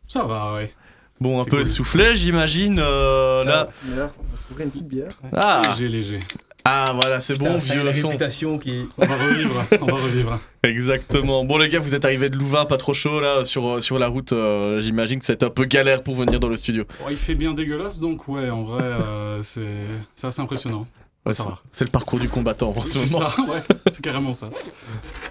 Ça 0.09 0.25
va, 0.25 0.55
ouais. 0.55 0.75
Bon, 1.21 1.41
un 1.41 1.45
peu 1.45 1.51
cool. 1.53 1.61
essoufflé, 1.61 2.17
j'imagine. 2.17 2.79
euh, 2.81 3.45
là. 3.45 3.69
On 3.97 3.97
va 3.97 4.11
s'ouvrir 4.49 4.65
une 4.67 4.71
petite 4.73 4.89
bière. 4.89 5.13
Ah, 5.33 5.63
Léger, 5.79 5.89
léger. 5.89 6.21
ah, 6.65 6.93
voilà, 6.95 7.21
c'est 7.21 7.37
bon, 7.39 7.57
vieux 7.57 7.85
la 7.85 7.93
son. 7.93 8.09
réputation 8.09 8.59
qui. 8.59 8.89
On 8.99 9.07
va 9.07 9.15
revivre, 9.17 9.65
on 9.81 9.87
va 9.87 9.95
revivre. 10.03 10.41
Exactement. 10.65 11.45
Bon, 11.45 11.57
les 11.59 11.69
gars, 11.69 11.79
vous 11.79 11.95
êtes 11.95 12.05
arrivés 12.05 12.31
de 12.31 12.37
Louvain, 12.37 12.65
pas 12.65 12.77
trop 12.77 12.95
chaud 12.95 13.21
là, 13.21 13.45
sur, 13.45 13.99
la 13.99 14.09
route. 14.09 14.33
euh, 14.33 14.81
J'imagine 14.81 15.19
que 15.19 15.25
c'est 15.25 15.43
un 15.43 15.51
peu 15.51 15.65
galère 15.65 16.03
pour 16.03 16.17
venir 16.17 16.41
dans 16.41 16.49
le 16.49 16.57
studio. 16.57 16.85
Bon, 17.01 17.07
il 17.11 17.17
fait 17.17 17.35
bien 17.35 17.55
dégueulasse, 17.55 18.01
donc 18.01 18.27
ouais, 18.29 18.51
en 18.51 18.65
vrai, 18.65 18.83
euh, 18.83 19.41
c'est 19.43 20.27
assez 20.27 20.41
impressionnant. 20.41 20.87
Ouais, 21.27 21.35
c'est- 21.71 21.85
le 21.85 21.91
parcours 21.91 22.19
du 22.19 22.29
combattant 22.29 22.73
en 22.75 22.81
ce 22.87 23.05
C'est 23.07 23.13
moment. 23.13 23.29
ça, 23.29 23.43
ouais, 23.43 23.63
c'est 23.93 24.01
carrément 24.01 24.33
ça. 24.33 24.49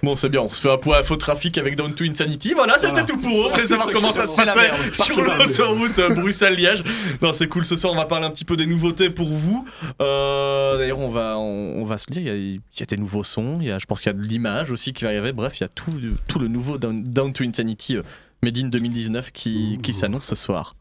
Bon, 0.02 0.14
c'est 0.14 0.28
bien, 0.28 0.42
on 0.42 0.52
se 0.52 0.60
fait 0.60 0.70
un 0.70 0.76
point 0.76 0.98
info 1.00 1.16
trafic 1.16 1.58
avec 1.58 1.74
Down 1.74 1.92
to 1.92 2.04
Insanity. 2.04 2.54
Voilà, 2.54 2.78
c'était 2.78 3.04
tout 3.04 3.16
pour 3.18 3.30
eux. 3.48 3.60
Savoir 3.66 3.90
comment 3.90 4.12
ça 4.12 4.26
se 4.28 4.36
passait 4.36 4.92
sur 4.92 5.20
l'autoroute 5.20 5.98
euh, 5.98 6.14
Bruxelles-Liège. 6.14 6.84
Non, 7.20 7.32
c'est 7.32 7.48
cool. 7.48 7.64
Ce 7.64 7.74
soir, 7.74 7.92
on 7.92 7.96
va 7.96 8.04
parler 8.04 8.26
un 8.26 8.30
petit 8.30 8.44
peu 8.44 8.56
des 8.56 8.66
nouveautés 8.66 9.10
pour 9.10 9.28
vous. 9.28 9.66
Euh, 10.00 10.78
D'ailleurs, 10.78 11.00
on 11.00 11.08
va, 11.08 11.36
on, 11.38 11.80
on 11.80 11.84
va 11.84 11.98
se 11.98 12.06
dire, 12.10 12.22
il 12.22 12.28
y, 12.28 12.30
a, 12.30 12.36
il 12.36 12.60
y 12.78 12.82
a 12.82 12.86
des 12.86 12.96
nouveaux 12.96 13.24
sons. 13.24 13.60
Y 13.60 13.72
a, 13.72 13.78
je 13.80 13.86
pense 13.86 14.00
qu'il 14.00 14.06
y 14.12 14.14
a 14.14 14.18
de 14.18 14.22
l'image 14.22 14.70
aussi 14.70 14.92
qui 14.92 15.02
va 15.04 15.10
arriver. 15.10 15.32
Bref, 15.32 15.58
il 15.58 15.62
y 15.62 15.64
a 15.64 15.68
tout, 15.68 15.92
tout 16.28 16.38
le 16.38 16.46
nouveau 16.46 16.78
Down, 16.78 17.02
Down 17.02 17.32
to 17.32 17.42
Insanity 17.42 17.96
euh, 17.96 18.02
Made 18.44 18.56
in 18.58 18.68
2019 18.68 19.32
qui, 19.32 19.80
qui 19.82 19.92
s'annonce 19.92 20.26
ce 20.26 20.36
soir. 20.36 20.76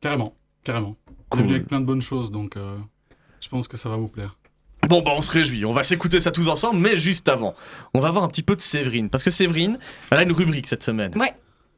Carrément, 0.00 0.34
carrément. 0.62 0.96
Venu 1.34 1.50
avec 1.56 1.66
plein 1.66 1.80
de 1.80 1.86
bonnes 1.86 2.00
choses, 2.02 2.30
donc 2.30 2.56
euh, 2.56 2.76
je 3.40 3.48
pense 3.48 3.68
que 3.68 3.76
ça 3.76 3.88
va 3.90 3.96
vous 3.96 4.08
plaire. 4.08 4.36
Bon, 4.88 5.02
bah, 5.02 5.12
on 5.16 5.22
se 5.22 5.30
réjouit. 5.30 5.64
On 5.64 5.72
va 5.72 5.82
s'écouter 5.82 6.20
ça 6.20 6.30
tous 6.30 6.48
ensemble. 6.48 6.80
Mais 6.80 6.96
juste 6.96 7.28
avant, 7.28 7.54
on 7.94 8.00
va 8.00 8.10
voir 8.10 8.24
un 8.24 8.28
petit 8.28 8.42
peu 8.42 8.56
de 8.56 8.60
Séverine. 8.60 9.10
Parce 9.10 9.24
que 9.24 9.30
Séverine, 9.30 9.78
elle 10.10 10.18
a 10.18 10.22
une 10.22 10.32
rubrique 10.32 10.68
cette 10.68 10.82
semaine. 10.82 11.16
Ouais, 11.18 11.34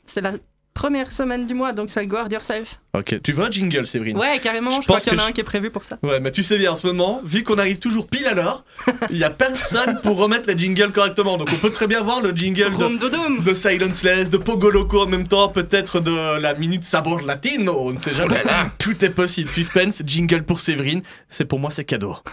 c'est 0.07 0.21
la 0.21 0.33
première 0.77 1.11
semaine 1.11 1.47
du 1.47 1.55
mois, 1.55 1.73
donc 1.73 1.91
c'est 1.91 2.01
le 2.03 2.07
Guard 2.07 2.29
Yourself. 2.31 2.75
Ok, 2.95 3.21
tu 3.23 3.33
veux 3.33 3.45
un 3.45 3.51
jingle, 3.51 3.87
Séverine? 3.87 4.17
Ouais, 4.19 4.39
carrément, 4.43 4.71
Je 4.71 4.87
pense 4.87 5.05
qu'il 5.05 5.13
y 5.13 5.17
en 5.17 5.19
a 5.19 5.23
je- 5.23 5.29
un 5.31 5.33
qui 5.33 5.41
est 5.41 5.45
prévu 5.45 5.71
pour 5.71 5.85
ça. 5.85 5.99
Ouais, 6.03 6.21
mais 6.21 6.31
tu 6.31 6.43
sais 6.43 6.59
bien, 6.59 6.73
en 6.73 6.75
ce 6.75 6.87
moment, 6.87 7.21
vu 7.25 7.43
qu'on 7.45 7.59
arrive 7.59 7.79
toujours 7.79 8.07
pile 8.09 8.27
à 8.27 8.35
l'heure, 8.35 8.65
il 9.11 9.17
y 9.19 9.25
a 9.25 9.31
personne 9.31 9.99
pour 10.03 10.19
remettre 10.19 10.49
les 10.49 10.57
jingles 10.59 10.93
correctement. 10.93 11.37
Donc 11.39 11.49
on 11.53 11.57
peut 11.57 11.71
très 11.73 11.87
bien 11.87 12.03
voir 12.03 12.21
le 12.21 12.35
jingle 12.35 12.77
de, 12.77 13.43
de 13.43 13.55
Silenceless, 13.55 14.29
de 14.31 14.37
Pogo 14.37 14.71
Loco 14.71 15.03
en 15.03 15.07
même 15.09 15.27
temps, 15.27 15.49
peut-être 15.49 16.01
de 16.01 16.39
la 16.41 16.55
minute 16.55 16.85
sabord 16.85 17.23
latino, 17.23 17.75
on 17.79 17.93
ne 17.93 17.99
sait 17.99 18.13
jamais. 18.13 18.43
Tout 18.79 19.03
est 19.05 19.11
possible. 19.11 19.51
Suspense, 19.51 20.03
jingle 20.07 20.43
pour 20.45 20.61
Séverine, 20.61 21.03
c'est 21.29 21.47
pour 21.47 21.59
moi 21.59 21.71
c'est 21.71 21.85
cadeau. 21.85 22.17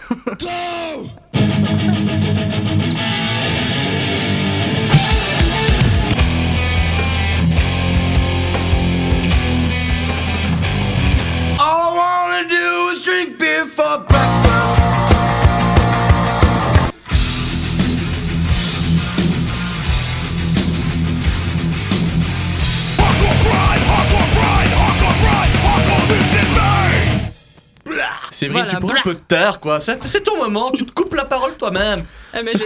for 13.74 13.98
breakfast. 14.08 14.80
Séverine, 28.30 28.64
Voilà, 28.64 28.70
tu 28.74 28.78
pourrais 28.80 28.98
un 28.98 29.02
peu 29.02 29.14
te 29.14 29.22
taire, 29.22 29.60
quoi. 29.60 29.78
C'est 29.78 30.02
c'est 30.02 30.22
ton 30.22 30.36
moment, 30.36 30.72
tu 30.72 30.84
te 30.84 30.90
coupes 30.90 31.14
la 31.14 31.24
parole 31.24 31.56
toi-même. 31.56 32.04
Eh, 32.36 32.42
mais 32.42 32.52
j'ai. 32.56 32.64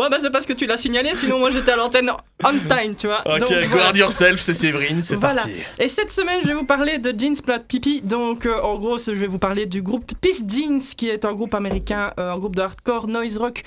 Ouais, 0.00 0.08
bah 0.08 0.16
c'est 0.18 0.30
parce 0.30 0.46
que 0.46 0.54
tu 0.54 0.64
l'as 0.66 0.78
signalé, 0.78 1.14
sinon 1.14 1.38
moi 1.38 1.50
j'étais 1.50 1.72
à 1.72 1.76
l'antenne 1.76 2.10
on 2.42 2.52
time, 2.52 2.94
tu 2.96 3.06
vois. 3.06 3.20
Ok, 3.26 3.40
Donc, 3.40 3.50
voilà. 3.50 3.66
guard 3.66 3.96
yourself, 3.96 4.40
c'est 4.40 4.54
Séverine, 4.54 5.02
c'est 5.02 5.16
Voilà. 5.16 5.42
parti. 5.42 5.52
Et 5.78 5.88
cette 5.88 6.10
semaine, 6.10 6.38
je 6.42 6.46
vais 6.48 6.54
vous 6.54 6.64
parler 6.64 6.96
de 6.98 7.14
Jeans 7.18 7.36
Plat 7.44 7.58
Pipi. 7.58 8.00
Donc, 8.00 8.46
euh, 8.46 8.62
en 8.62 8.78
gros, 8.78 8.96
je 8.98 9.10
vais 9.10 9.26
vous 9.26 9.38
parler 9.38 9.66
du 9.66 9.82
groupe 9.82 10.10
Peace 10.22 10.42
Jeans, 10.48 10.80
qui 10.96 11.10
est 11.10 11.26
un 11.26 11.34
groupe 11.34 11.54
américain, 11.54 12.12
euh, 12.18 12.32
un 12.32 12.38
groupe 12.38 12.56
de 12.56 12.62
hardcore 12.62 13.08
noise 13.08 13.36
rock, 13.36 13.62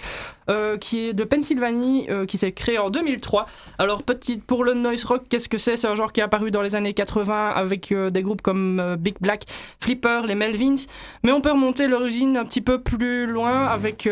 euh, 0.49 0.77
qui 0.77 1.09
est 1.09 1.13
de 1.13 1.23
Pennsylvanie, 1.23 2.07
qui 2.27 2.39
s'est 2.39 2.51
créé 2.51 2.79
en 2.79 2.89
2003. 2.89 3.45
Alors, 3.77 4.01
petite 4.01 4.43
pour 4.43 4.63
le 4.63 4.73
noise 4.73 5.05
rock, 5.05 5.23
qu'est-ce 5.29 5.47
que 5.49 5.59
c'est? 5.59 5.77
C'est 5.77 5.87
un 5.87 5.95
genre 5.95 6.11
qui 6.11 6.19
est 6.21 6.23
apparu 6.23 6.49
dans 6.49 6.63
les 6.63 6.73
années 6.73 6.93
80 6.93 7.51
avec 7.51 7.93
des 7.93 8.21
groupes 8.23 8.41
comme 8.41 8.95
Big 8.99 9.15
Black, 9.21 9.43
Flipper, 9.81 10.21
les 10.27 10.35
Melvins. 10.35 10.87
Mais 11.23 11.31
on 11.31 11.41
peut 11.41 11.51
remonter 11.51 11.87
l'origine 11.87 12.37
un 12.37 12.45
petit 12.45 12.61
peu 12.61 12.81
plus 12.81 13.27
loin 13.27 13.67
avec. 13.67 14.09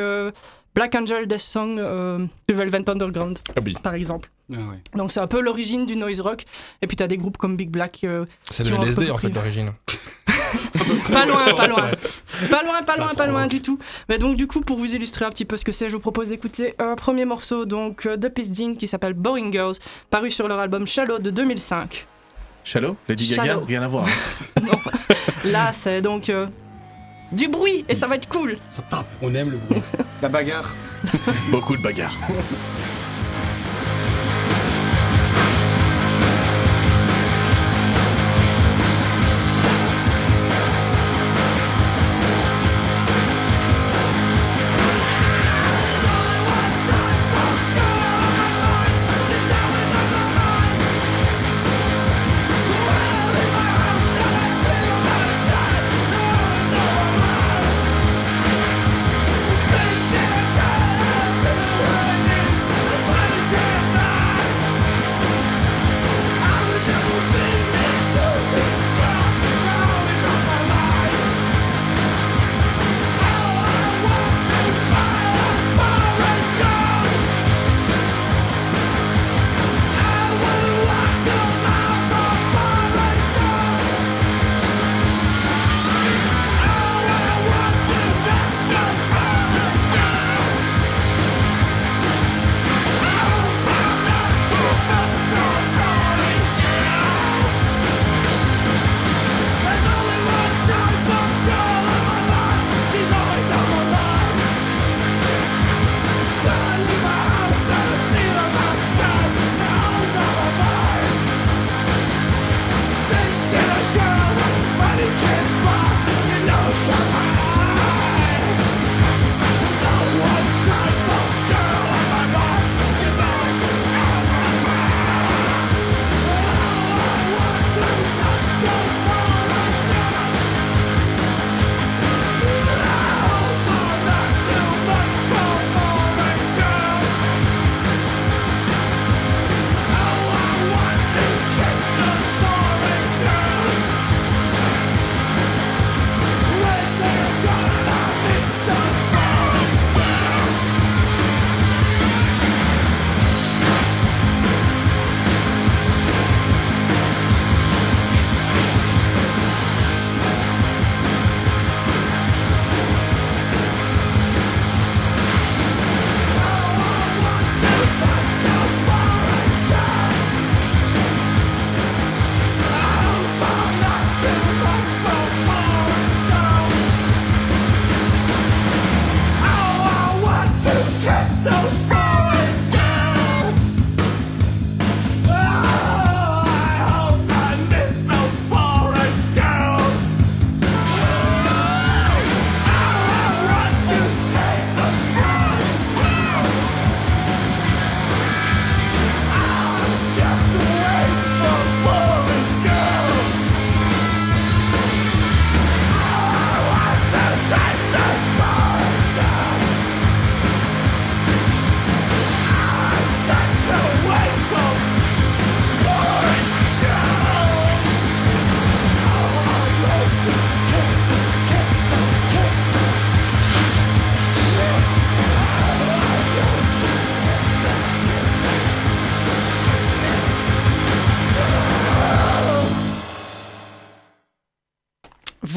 Euh, 0.72 0.76
Black 0.76 0.96
Angel 0.96 1.28
Death 1.28 1.40
Song 1.40 1.78
euh, 1.80 2.26
Velvet 2.50 2.90
Underground, 2.90 3.40
Ah 3.56 3.60
oui. 3.66 3.76
par 3.82 3.94
exemple. 3.94 4.30
Ah 4.54 4.58
ouais. 4.60 4.80
Donc 4.96 5.12
c'est 5.12 5.20
un 5.22 5.28
peu 5.28 5.42
l'origine 5.42 5.86
du 5.86 5.96
noise 5.96 6.20
rock. 6.22 6.46
Et 6.82 6.88
puis 6.88 6.98
t'as 6.98 7.08
des 7.08 7.18
groupes 7.18 7.38
comme 7.38 7.56
Big 7.58 7.70
Black. 7.70 8.00
euh, 8.04 8.26
C'est 8.50 8.64
de 8.64 8.74
LSD 8.74 9.10
en 9.12 9.18
fait 9.18 9.30
d'origine. 9.30 9.72
Pas 11.14 11.26
loin, 11.26 11.46
pas 11.56 11.68
loin. 11.68 11.92
Pas 12.50 12.64
loin, 12.64 12.84
pas 12.84 12.98
loin, 12.98 13.10
Pas 13.16 13.28
loin 13.28 13.48
du 13.48 13.62
tout. 13.62 13.80
Mais 14.10 14.18
donc 14.18 14.36
du 14.36 14.48
coup, 14.48 14.60
pour 14.62 14.78
vous 14.78 14.94
illustrer 14.94 15.24
un 15.26 15.30
petit 15.30 15.46
peu 15.46 15.56
ce 15.56 15.64
que 15.64 15.72
c'est, 15.72 15.88
je 15.88 15.94
vous 15.94 16.00
propose 16.02 16.30
d'écouter 16.30 16.74
un 16.80 16.96
premier 16.96 17.24
morceau 17.26 17.66
donc 17.66 18.06
euh, 18.06 18.18
de 18.18 18.28
Peace 18.28 18.52
Jean 18.54 18.76
qui 18.76 18.88
s'appelle 18.88 19.14
Boring 19.14 19.52
Girls, 19.52 19.76
paru 20.10 20.30
sur 20.32 20.48
leur 20.50 20.60
album 20.60 20.86
Shallow 20.86 21.20
de 21.20 21.30
2005. 21.30 22.06
Shallow? 22.64 22.98
Lady 23.08 23.28
Gaga? 23.30 23.46
Shallow. 23.46 23.66
Rien 23.66 23.82
à 23.84 23.88
voir. 23.88 24.06
Là, 25.46 25.72
c'est 25.74 26.02
donc 26.02 26.30
euh, 26.30 26.48
du 27.32 27.48
bruit 27.48 27.86
et 27.88 27.96
ça 27.96 28.08
va 28.08 28.16
être 28.16 28.28
cool. 28.28 28.58
Ça 28.70 28.82
tape. 28.84 29.06
On 29.22 29.34
aime 29.34 29.52
le 29.52 29.58
bruit. 29.58 29.82
La 30.22 30.30
bagarre. 30.30 30.76
Beaucoup 31.50 31.76
de 31.76 31.82
bagarres. 31.82 32.20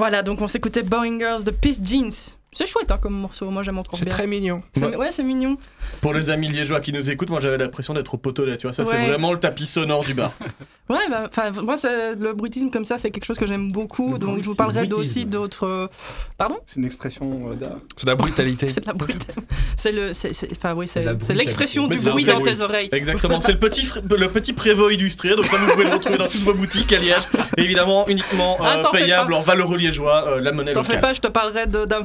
Voilà, 0.05 0.23
donc 0.23 0.43
on 0.43 0.47
s'écoutait 0.47 0.83
Boring 0.83 1.19
Girls 1.19 1.45
de 1.45 1.51
Peace 1.51 1.81
Jeans. 1.83 2.37
C'est 2.55 2.67
chouette 2.67 2.91
hein, 2.91 2.99
comme 3.03 3.15
morceau, 3.15 3.51
moi 3.51 3.63
j'aime 3.63 3.79
encore 3.79 3.99
C'est 3.99 4.05
bien. 4.07 4.15
très 4.15 4.27
mignon. 4.27 4.63
C'est- 4.75 4.97
Ouais, 4.97 5.11
c'est 5.11 5.23
mignon. 5.25 5.59
Pour 6.01 6.15
les 6.15 6.31
amis 6.31 6.49
liégeois 6.49 6.81
qui 6.81 6.93
nous 6.93 7.11
écoutent, 7.11 7.31
moi 7.31 7.41
j'avais 7.41 7.59
l'impression 7.59 7.93
d'être 7.95 8.15
au 8.15 8.17
potelet, 8.17 8.57
tu 8.57 8.63
vois. 8.67 8.73
Ça, 8.73 8.85
c'est 8.85 9.07
vraiment 9.09 9.33
le 9.33 9.39
tapis 9.41 9.67
sonore 9.67 10.03
du 10.05 10.15
bar. 10.15 10.33
Ouais, 10.91 10.99
bah, 11.09 11.27
enfin, 11.31 11.51
moi, 11.63 11.79
c'est- 11.79 12.15
le 12.17 12.35
bruitisme 12.35 12.69
comme 12.69 12.85
ça, 12.85 12.99
c'est 12.99 13.11
quelque 13.11 13.25
chose 13.25 13.39
que 13.39 13.47
j'aime 13.47 13.73
beaucoup. 13.73 14.19
donc, 14.19 14.39
je 14.41 14.45
vous 14.45 14.55
parlerai 14.55 14.87
aussi 14.93 15.25
d'autres. 15.25 15.67
euh, 15.67 15.87
Pardon? 16.37 16.59
C'est 16.67 16.77
une 16.79 16.85
expression 16.85 17.49
euh, 17.51 17.55
d'art. 17.55 17.79
C'est 17.97 18.05
de 18.05 18.11
la 18.11 18.17
brutalité. 18.17 18.67
C'est 18.75 18.81
de 18.83 18.87
la 18.87 18.93
brutalité. 18.93 19.33
C'est 19.79 19.93
le, 19.93 20.13
c'est, 20.13 20.35
c'est- 20.35 20.49
enfin 20.53 20.75
oui, 20.75 20.87
c'est, 20.87 21.03
c'est 21.23 21.33
l'expression 21.35 21.87
du 21.89 21.97
c'est- 21.97 22.11
bruit 22.11 22.25
c'est- 22.25 22.35
dans 22.35 22.43
tes 22.43 22.61
oreilles. 22.61 22.91
Exactement, 22.93 23.41
c'est 23.41 23.53
le 23.53 23.59
petit, 23.59 23.89
le 24.11 24.29
petit 24.29 24.53
prévôt 24.53 24.91
illustré, 24.91 25.35
donc 25.37 25.47
ça 25.47 25.57
vous 25.57 25.73
pouvez 25.73 25.85
le 25.85 25.91
retrouver 25.95 26.19
dans 26.19 26.27
toutes 26.27 26.43
vos 26.43 26.53
boutiques 26.53 26.93
à 26.93 26.99
Liège. 26.99 27.23
Évidemment, 27.57 28.07
uniquement 28.07 28.59
euh, 28.61 28.65
Ah, 28.85 28.91
fais 28.93 29.01
payable 29.05 29.33
en 29.33 29.41
valeureux 29.41 29.79
liégeois, 29.79 30.29
euh, 30.29 30.41
la 30.41 30.53
monnaie 30.53 30.73
T'en 30.75 30.83
fais 30.83 30.97
locale. 30.97 31.01
pas, 31.01 31.15
je 31.15 31.21
te 31.23 31.29
parlerai 31.29 31.67
de 31.67 31.87
d'âme 31.87 32.05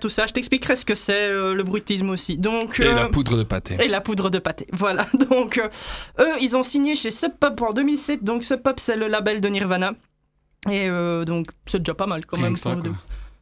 tout 0.00 0.08
ça. 0.08 0.26
Je 0.26 0.32
t'expliquerai 0.32 0.76
ce 0.76 0.84
que 0.84 0.94
c'est 0.94 1.28
euh, 1.30 1.54
le 1.54 1.62
bruitisme 1.62 2.10
aussi. 2.10 2.36
Donc, 2.36 2.78
Et 2.80 2.86
euh, 2.86 2.94
la 2.94 3.08
poudre 3.08 3.36
de 3.36 3.42
pâté. 3.44 3.76
Et 3.80 3.88
la 3.88 4.00
poudre 4.00 4.30
de 4.30 4.38
pâté. 4.38 4.66
Voilà. 4.72 5.06
Donc, 5.30 5.58
euh, 5.58 5.68
eux, 6.20 6.34
ils 6.40 6.56
ont 6.56 6.62
signé 6.62 6.94
chez 6.94 7.10
Sub 7.10 7.32
Pop 7.38 7.60
en 7.62 7.72
2007. 7.72 8.22
Donc, 8.24 8.44
Sub 8.44 8.60
Pop, 8.62 8.78
c'est 8.80 8.96
le 8.96 9.08
label 9.08 9.40
de 9.40 9.48
Nirvana. 9.48 9.92
Et 10.70 10.88
euh, 10.88 11.24
donc, 11.24 11.46
c'est 11.66 11.78
déjà 11.78 11.94
pas 11.94 12.06
mal 12.06 12.26
quand 12.26 12.36
Rien 12.36 12.46
même. 12.46 12.54
que 12.54 12.58
ça, 12.60 12.70
pour 12.74 12.82
quoi. 12.82 12.92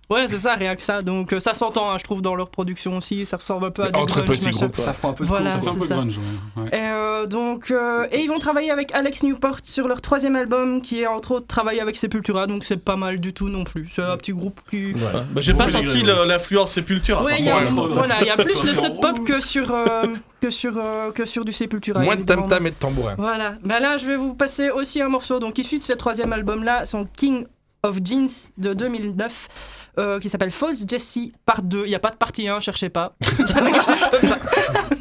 Ouais, 0.08 0.28
c'est 0.28 0.38
ça, 0.38 0.54
rien 0.54 0.76
que 0.76 0.82
ça. 0.84 1.02
Donc 1.02 1.32
euh, 1.32 1.40
ça 1.40 1.52
s'entend, 1.52 1.90
hein, 1.90 1.96
je 1.98 2.04
trouve, 2.04 2.22
dans 2.22 2.36
leur 2.36 2.48
production 2.48 2.96
aussi. 2.98 3.26
Ça 3.26 3.38
ressemble 3.38 3.66
un 3.66 3.70
peu 3.72 3.82
à 3.82 3.90
du 3.90 3.98
Entre 3.98 4.22
grunge, 4.22 4.28
petits 4.38 4.46
machin. 4.46 4.66
groupes. 4.66 4.76
Ça 4.80 4.92
prend 4.92 5.10
un 5.10 5.12
peu 5.14 5.24
de 5.24 5.28
Voilà, 5.28 5.50
Ça 5.50 5.58
fait 5.58 5.68
un 5.68 5.72
c'est 5.72 5.78
peu 5.80 5.86
ça. 5.86 5.94
grunge, 5.96 6.18
ouais. 6.56 6.62
ouais. 6.62 6.68
Et 6.68 6.80
euh, 6.80 7.26
donc, 7.26 7.72
euh, 7.72 8.06
et 8.12 8.20
ils 8.20 8.28
vont 8.28 8.38
travailler 8.38 8.70
avec 8.70 8.94
Alex 8.94 9.24
Newport 9.24 9.58
sur 9.64 9.88
leur 9.88 10.00
troisième 10.00 10.36
album, 10.36 10.80
qui 10.80 11.00
est 11.00 11.08
entre 11.08 11.32
autres 11.32 11.48
travaillé 11.48 11.80
avec 11.80 11.96
Sepultura, 11.96 12.46
donc 12.46 12.62
c'est 12.64 12.76
pas 12.76 12.94
mal 12.94 13.18
du 13.18 13.34
tout 13.34 13.48
non 13.48 13.64
plus. 13.64 13.88
C'est 13.92 14.02
un 14.02 14.16
petit 14.16 14.32
groupe 14.32 14.60
qui. 14.70 14.92
Bah, 14.92 15.24
j'ai 15.40 15.54
pas 15.54 15.66
senti 15.66 16.02
le- 16.02 16.24
l'influence 16.26 16.70
Sépulture. 16.72 17.22
Ouais, 17.22 17.32
par 17.32 17.38
il 17.40 17.46
y 17.46 17.50
a, 17.50 17.62
contre. 17.64 17.88
ça. 17.88 17.94
voilà, 17.98 18.14
il 18.20 18.26
y 18.28 18.30
a 18.30 18.36
plus 18.36 18.62
de 18.62 18.70
sub 18.70 19.00
pop 19.00 19.24
que 19.26 19.40
sur 19.40 19.72
euh, 19.72 20.04
que 20.40 20.50
sur 20.50 20.74
euh, 20.78 21.10
que 21.10 21.24
sur 21.24 21.44
du 21.44 21.52
Sepultura. 21.52 21.98
Moins 22.00 22.14
de 22.14 22.20
évidemment. 22.20 22.42
tam-tam 22.42 22.66
et 22.68 22.70
de 22.70 22.76
tambourin. 22.76 23.14
Voilà. 23.18 23.54
Bah 23.64 23.80
là, 23.80 23.96
je 23.96 24.06
vais 24.06 24.16
vous 24.16 24.34
passer 24.34 24.70
aussi 24.70 25.02
un 25.02 25.08
morceau 25.08 25.40
donc 25.40 25.58
issu 25.58 25.78
de 25.80 25.84
ce 25.84 25.94
troisième 25.94 26.32
album-là, 26.32 26.86
son 26.86 27.06
King 27.16 27.44
of 27.82 27.98
Jeans 28.04 28.28
de 28.56 28.72
2009. 28.72 29.48
Euh, 29.98 30.18
qui 30.18 30.28
s'appelle 30.28 30.50
False 30.50 30.84
Jesse 30.86 31.18
Part 31.44 31.62
2. 31.62 31.84
Il 31.84 31.88
n'y 31.88 31.94
a 31.94 31.98
pas 31.98 32.10
de 32.10 32.16
partie 32.16 32.48
1, 32.48 32.60
cherchez 32.60 32.88
pas. 32.88 33.14
Ça 33.46 33.60
n'existe 33.60 34.10
pas. 34.10 34.38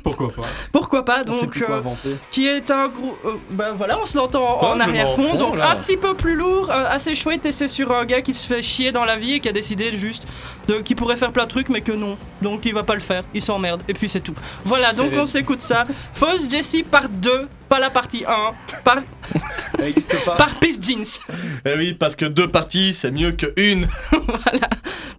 Pourquoi 0.04 0.32
pas? 0.32 0.44
Pourquoi 0.72 1.06
pas? 1.06 1.24
On 1.28 1.34
sait 1.34 1.42
Donc, 1.42 1.50
plus 1.50 1.62
quoi 1.66 1.84
euh, 2.06 2.16
qui 2.32 2.48
est 2.48 2.70
un 2.72 2.88
groupe. 2.88 3.18
bah 3.52 3.74
voilà, 3.76 4.00
on 4.00 4.06
se 4.06 4.18
l'entend 4.18 4.62
en 4.62 4.80
arrière-fond, 4.80 5.36
donc 5.36 5.58
là. 5.58 5.72
un 5.72 5.76
petit 5.76 5.98
peu 5.98 6.14
plus 6.14 6.36
lourd, 6.36 6.70
euh, 6.70 6.86
assez 6.90 7.16
chouette, 7.16 7.46
et 7.46 7.52
c'est 7.52 7.68
sur 7.68 7.92
un 7.92 8.06
gars 8.06 8.22
qui 8.22 8.34
se 8.34 8.48
fait 8.48 8.62
chier 8.62 8.92
dans 8.92 9.04
la 9.04 9.18
vie 9.18 9.34
et 9.34 9.40
qui 9.40 9.50
a 9.50 9.52
décidé 9.52 9.98
juste 9.98 10.24
de, 10.68 10.76
qui 10.76 10.96
pourrait 10.96 11.18
faire 11.18 11.32
plein 11.32 11.46
de 11.46 11.50
trucs, 11.50 11.70
mais 11.70 11.82
que 11.82 11.92
non. 11.92 12.18
Donc 12.42 12.62
il 12.66 12.74
va 12.74 12.84
pas 12.84 12.96
le 12.96 13.02
faire, 13.02 13.24
il 13.34 13.42
s'emmerde, 13.42 13.82
et 13.88 13.94
puis 13.94 14.08
c'est 14.08 14.22
tout. 14.22 14.36
Voilà, 14.66 14.94
donc 14.94 15.12
on 15.18 15.26
s'écoute 15.26 15.62
ça. 15.62 15.86
False 16.14 16.50
Jesse 16.50 16.78
part 16.90 17.10
2, 17.10 17.48
pas 17.68 17.80
la 17.80 17.90
partie 17.90 18.24
1, 18.26 18.54
par, 18.84 18.98
pas. 20.26 20.36
par 20.38 20.60
Peace 20.60 20.80
Jeans. 20.82 21.20
Eh 21.66 21.76
oui, 21.76 21.94
parce 21.94 22.16
que 22.16 22.26
deux 22.26 22.48
parties, 22.48 22.94
c'est 22.94 23.12
mieux 23.12 23.32
que 23.32 23.48
une. 23.58 23.88
voilà. 24.12 24.70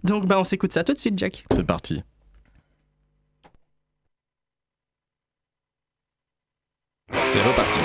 Donc 0.03 0.25
bah 0.25 0.39
on 0.39 0.43
s'écoute 0.43 0.71
ça 0.71 0.83
tout 0.83 0.93
de 0.93 0.99
suite, 0.99 1.17
Jack. 1.17 1.43
C'est 1.51 1.65
parti. 1.65 2.03
C'est 7.25 7.41
reparti. 7.41 7.79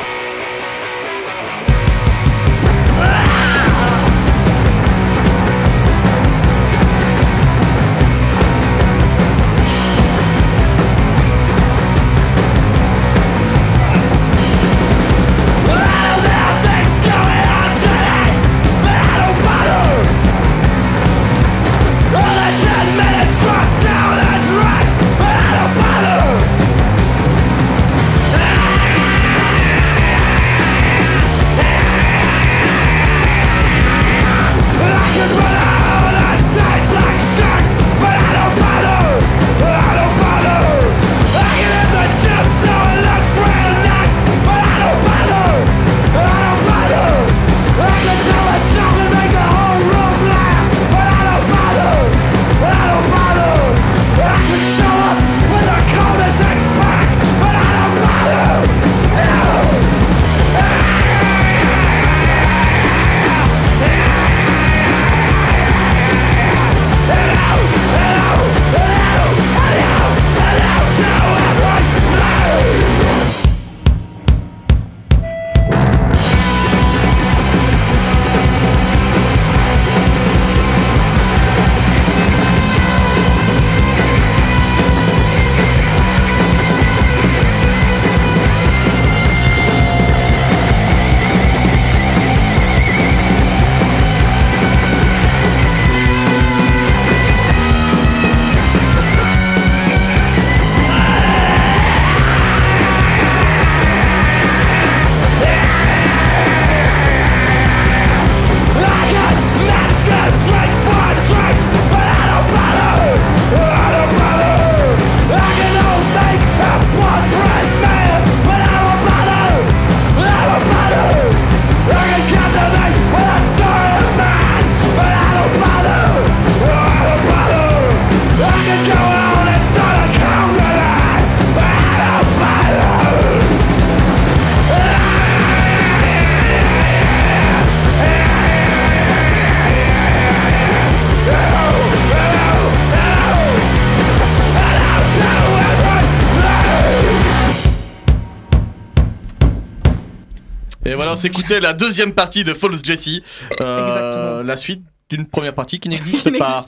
S'écoutait 151.23 151.61
la 151.61 151.73
deuxième 151.73 152.13
partie 152.13 152.45
de 152.45 152.53
False 152.55 152.81
Jesse. 152.85 153.21
Euh, 153.61 154.43
la 154.43 154.57
suite 154.57 154.83
d'une 155.11 155.27
première 155.27 155.55
partie 155.55 155.79
qui 155.79 155.89
n'existe 155.89 156.31
pas. 156.39 156.63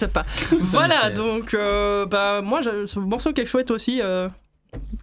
voilà, 0.61 1.11
donc 1.11 1.55
euh, 1.55 2.05
bah 2.07 2.41
moi 2.43 2.61
je- 2.63 2.87
ce 2.87 2.99
morceau 2.99 3.33
qui 3.33 3.41
est 3.41 3.47
chouette 3.47 3.71
aussi, 3.71 4.01
euh, 4.03 4.29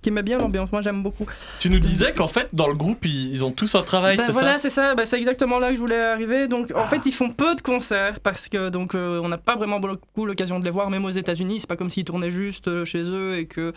qui 0.02 0.12
met 0.12 0.22
bien 0.24 0.38
l'ambiance. 0.38 0.72
Moi 0.72 0.82
j'aime 0.82 1.02
beaucoup. 1.02 1.26
Tu 1.62 1.70
nous 1.70 1.78
disais 1.78 2.12
qu'en 2.12 2.28
fait, 2.28 2.50
dans 2.54 2.68
le 2.68 2.74
groupe, 2.74 3.06
ils, 3.06 3.30
ils 3.30 3.44
ont 3.44 3.52
tous 3.52 3.76
un 3.76 3.84
travail, 3.84 4.18
Bah 4.18 4.24
c'est 4.26 4.32
voilà, 4.32 4.54
ça 4.54 4.58
c'est 4.58 4.70
ça. 4.72 4.96
Bah, 4.96 5.06
c'est 5.06 5.18
exactement 5.18 5.60
là 5.60 5.70
que 5.70 5.76
je 5.76 5.80
voulais 5.80 6.02
arriver. 6.02 6.48
Donc, 6.48 6.72
en 6.76 6.88
fait, 6.88 7.06
ils 7.06 7.12
font 7.12 7.30
peu 7.30 7.54
de 7.54 7.62
concerts 7.62 8.20
parce 8.20 8.50
que 8.50 8.70
donc 8.70 8.96
euh, 8.96 9.20
on 9.22 9.28
n'a 9.28 9.38
pas 9.38 9.56
vraiment 9.56 9.80
beaucoup 9.80 10.26
l'occasion 10.26 10.58
de 10.58 10.66
les 10.66 10.72
voir, 10.72 10.90
même 10.90 11.06
aux 11.06 11.12
États-Unis. 11.12 11.60
C'est 11.60 11.68
pas 11.68 11.76
comme 11.76 11.92
s'ils 11.92 12.04
tournaient 12.04 12.32
juste 12.32 12.68
euh, 12.68 12.84
chez 12.84 13.04
eux 13.04 13.38
et 13.38 13.46
que 13.46 13.74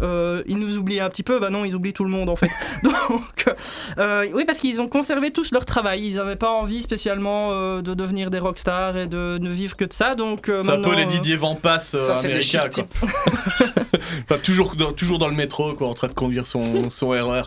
euh, 0.00 0.44
ils 0.46 0.58
nous 0.58 0.76
oublient 0.76 1.00
un 1.00 1.10
petit 1.10 1.24
peu. 1.24 1.40
Bah 1.40 1.50
non, 1.50 1.64
ils 1.64 1.74
oublient 1.74 1.92
tout 1.92 2.04
le 2.04 2.10
monde 2.10 2.28
en 2.28 2.36
fait. 2.36 2.50
donc, 2.84 3.52
euh, 3.98 4.26
oui, 4.32 4.44
parce 4.44 4.60
qu'ils 4.60 4.80
ont 4.80 4.88
conservé 4.88 5.32
tous 5.32 5.50
leur 5.50 5.64
travail. 5.64 6.06
Ils 6.06 6.16
n'avaient 6.16 6.36
pas 6.36 6.50
envie 6.50 6.82
spécialement 6.82 7.48
euh, 7.50 7.82
de 7.82 7.94
devenir 7.94 8.30
des 8.30 8.38
rockstars 8.38 8.96
et 8.96 9.06
de 9.06 9.38
ne 9.40 9.50
vivre 9.50 9.76
que 9.76 9.84
de 9.84 9.92
ça. 9.92 10.14
Donc, 10.14 10.48
euh, 10.48 10.60
C'est 10.60 10.70
un 10.70 10.80
peu 10.80 10.94
les 10.94 11.06
Didier 11.06 11.36
Vampas 11.36 11.94
euh, 11.94 12.00
Ça, 12.00 12.14
c'est 12.14 12.28
des 12.28 12.56
américains. 12.56 12.86
Enfin, 14.30 14.40
toujours, 14.42 14.76
dans, 14.76 14.92
toujours 14.92 15.18
dans 15.18 15.28
le 15.28 15.34
métro, 15.36 15.74
quoi, 15.74 15.88
en 15.88 15.94
train 15.94 16.08
de 16.08 16.14
conduire 16.14 16.46
son, 16.46 16.90
son 16.90 17.08
RER. 17.10 17.42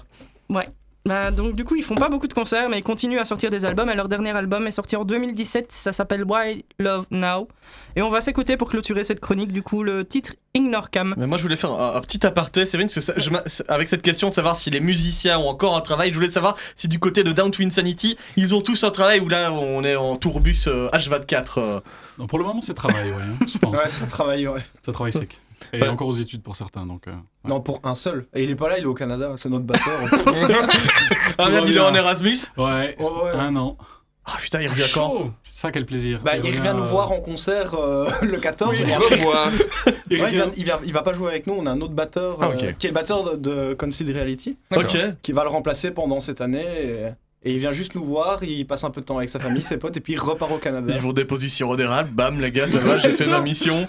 Ouais. 0.50 0.68
Bah, 1.06 1.32
donc 1.32 1.56
du 1.56 1.64
coup 1.64 1.78
ils 1.78 1.84
font 1.84 1.96
pas 1.96 2.10
beaucoup 2.10 2.28
de 2.28 2.34
concerts 2.34 2.68
mais 2.68 2.80
ils 2.80 2.84
continuent 2.84 3.20
à 3.20 3.24
sortir 3.24 3.50
des 3.50 3.64
albums 3.64 3.90
et 3.90 3.96
leur 3.96 4.10
dernier 4.10 4.32
album 4.32 4.68
est 4.68 4.72
sorti 4.72 4.98
en 4.98 5.06
2017 5.06 5.72
ça 5.72 5.94
s'appelle 5.94 6.26
Why 6.28 6.66
Love 6.80 7.06
Now 7.12 7.48
et 7.96 8.02
on 8.02 8.10
va 8.10 8.20
s'écouter 8.20 8.58
pour 8.58 8.70
clôturer 8.70 9.06
cette 9.06 9.22
chronique 9.22 9.54
du 9.54 9.62
coup 9.62 9.84
le 9.84 10.04
titre 10.04 10.34
Ignore 10.54 10.90
Cam 10.90 11.14
Mais 11.18 11.26
moi, 11.26 11.38
je 11.38 11.44
voulais 11.44 11.56
faire 11.56 11.72
un, 11.72 11.96
un 11.96 12.02
petit 12.02 12.26
aparté, 12.26 12.66
c'est 12.66 12.76
vrai, 12.76 12.88
parce 12.88 12.96
que 12.96 13.00
ça- 13.00 13.14
je 13.16 13.30
m'a- 13.30 13.44
avec 13.70 13.88
cette 13.88 14.02
question 14.02 14.28
de 14.28 14.34
savoir 14.34 14.58
si 14.58 14.70
les 14.70 14.82
musiciens 14.82 15.40
ont 15.40 15.48
encore 15.48 15.78
un 15.78 15.82
travail, 15.82 16.10
je 16.10 16.16
voulais 16.16 16.28
savoir 16.30 16.58
si 16.76 16.90
du 16.90 17.00
côté 17.00 17.24
de 17.24 17.32
Down 17.32 17.52
to 17.52 17.64
Insanity, 17.64 18.18
ils 18.36 18.54
ont 18.54 18.60
tous 18.62 18.84
un 18.84 18.90
travail 18.92 19.22
ou 19.22 19.30
là, 19.30 19.54
on 19.54 19.84
est 19.86 19.96
en 19.96 20.18
tourbus 20.18 20.66
euh, 20.68 20.90
H24. 20.90 21.54
euh. 21.60 21.80
Non, 22.18 22.28
pour 22.28 22.38
le 22.40 22.44
moment, 22.46 22.62
c'est 22.62 22.74
travail, 22.74 23.12
ouais, 23.12 23.16
hein, 23.16 23.46
je 23.48 23.58
pense. 23.60 23.72
Ouais, 23.78 23.88
ça 23.88 24.06
travaille, 24.08 24.46
ouais. 24.48 24.62
Ça 24.84 24.92
travaille 24.92 25.14
sec. 25.14 25.40
Et 25.74 25.82
Ouais. 25.82 25.88
encore 25.88 26.08
aux 26.08 26.14
études 26.18 26.42
pour 26.44 26.56
certains, 26.56 26.86
donc. 26.86 27.08
euh, 27.08 27.12
Non, 27.48 27.60
pour 27.62 27.82
un 27.84 27.96
seul. 27.96 28.26
Et 28.34 28.44
il 28.44 28.50
est 28.50 28.56
pas 28.56 28.70
là, 28.70 28.78
il 28.78 28.84
est 28.84 28.88
au 28.88 28.94
Canada. 28.94 29.32
C'est 29.38 29.50
notre 29.50 29.66
batteur. 29.66 30.00
Ah 31.38 31.50
merde, 31.50 31.66
il 31.68 31.76
est 31.76 31.80
en 31.80 31.94
Erasmus 31.94 32.38
Ouais, 32.58 32.96
Oh, 33.00 33.22
ouais. 33.26 33.32
un 33.32 33.56
an. 33.56 33.78
Ah 34.26 34.36
putain, 34.42 34.60
il 34.62 34.68
revient 34.68 34.84
quand? 34.94 35.10
Chaud 35.10 35.32
C'est 35.44 35.62
ça 35.62 35.72
quel 35.72 35.86
plaisir. 35.86 36.20
Bah, 36.24 36.36
il 36.36 36.42
revient 36.58 36.74
nous 36.76 36.84
voir 36.84 37.12
en 37.14 37.20
concert 37.22 37.74
euh, 37.76 38.06
le 38.24 38.38
14. 38.40 38.76
Je 38.76 38.84
et 38.84 38.86
veux 38.88 38.94
après- 38.94 39.16
voir. 39.18 39.48
Ouais, 39.48 39.94
il, 40.10 40.26
vient- 40.26 40.52
il 40.58 40.64
vient- 40.66 40.80
il 40.86 40.92
va 40.92 41.02
pas 41.02 41.14
jouer 41.14 41.30
avec 41.30 41.48
nous, 41.48 41.54
on 41.54 41.66
a 41.66 41.72
un 41.72 41.80
autre 41.80 41.94
batteur 41.94 42.38
Ah, 42.42 42.48
euh, 42.50 42.72
qui 42.74 42.88
est 42.88 42.90
le 42.90 42.94
batteur 42.94 43.24
de, 43.24 43.36
de 43.70 43.74
Concealed 43.74 44.14
Reality 44.16 44.58
Ok. 44.76 44.98
qui 45.22 45.32
va 45.32 45.44
le 45.44 45.50
remplacer 45.50 45.92
pendant 45.92 46.20
cette 46.20 46.42
année 46.42 46.66
et, 46.66 47.08
et 47.44 47.54
il 47.54 47.60
vient 47.60 47.72
juste 47.72 47.96
nous 47.96 48.04
voir, 48.04 48.44
il 48.44 48.66
passe 48.66 48.84
un 48.84 48.90
peu 48.90 49.00
de 49.00 49.06
temps 49.06 49.18
avec 49.18 49.30
sa 49.30 49.40
famille, 49.40 49.62
ses 49.64 49.78
potes 49.78 49.96
et 49.96 50.00
puis 50.02 50.14
il 50.14 50.20
repart 50.20 50.52
au 50.52 50.58
Canada. 50.58 50.92
Ils 50.94 51.00
vont 51.02 51.14
déposer 51.14 51.48
sirop 51.48 51.76
d'érable, 51.76 52.10
bam 52.12 52.42
les 52.42 52.52
gars, 52.52 52.68
ça 52.68 52.80
va, 52.80 52.98
j'ai 52.98 53.14
fait 53.14 53.28
ma 53.28 53.42
mission. 53.42 53.88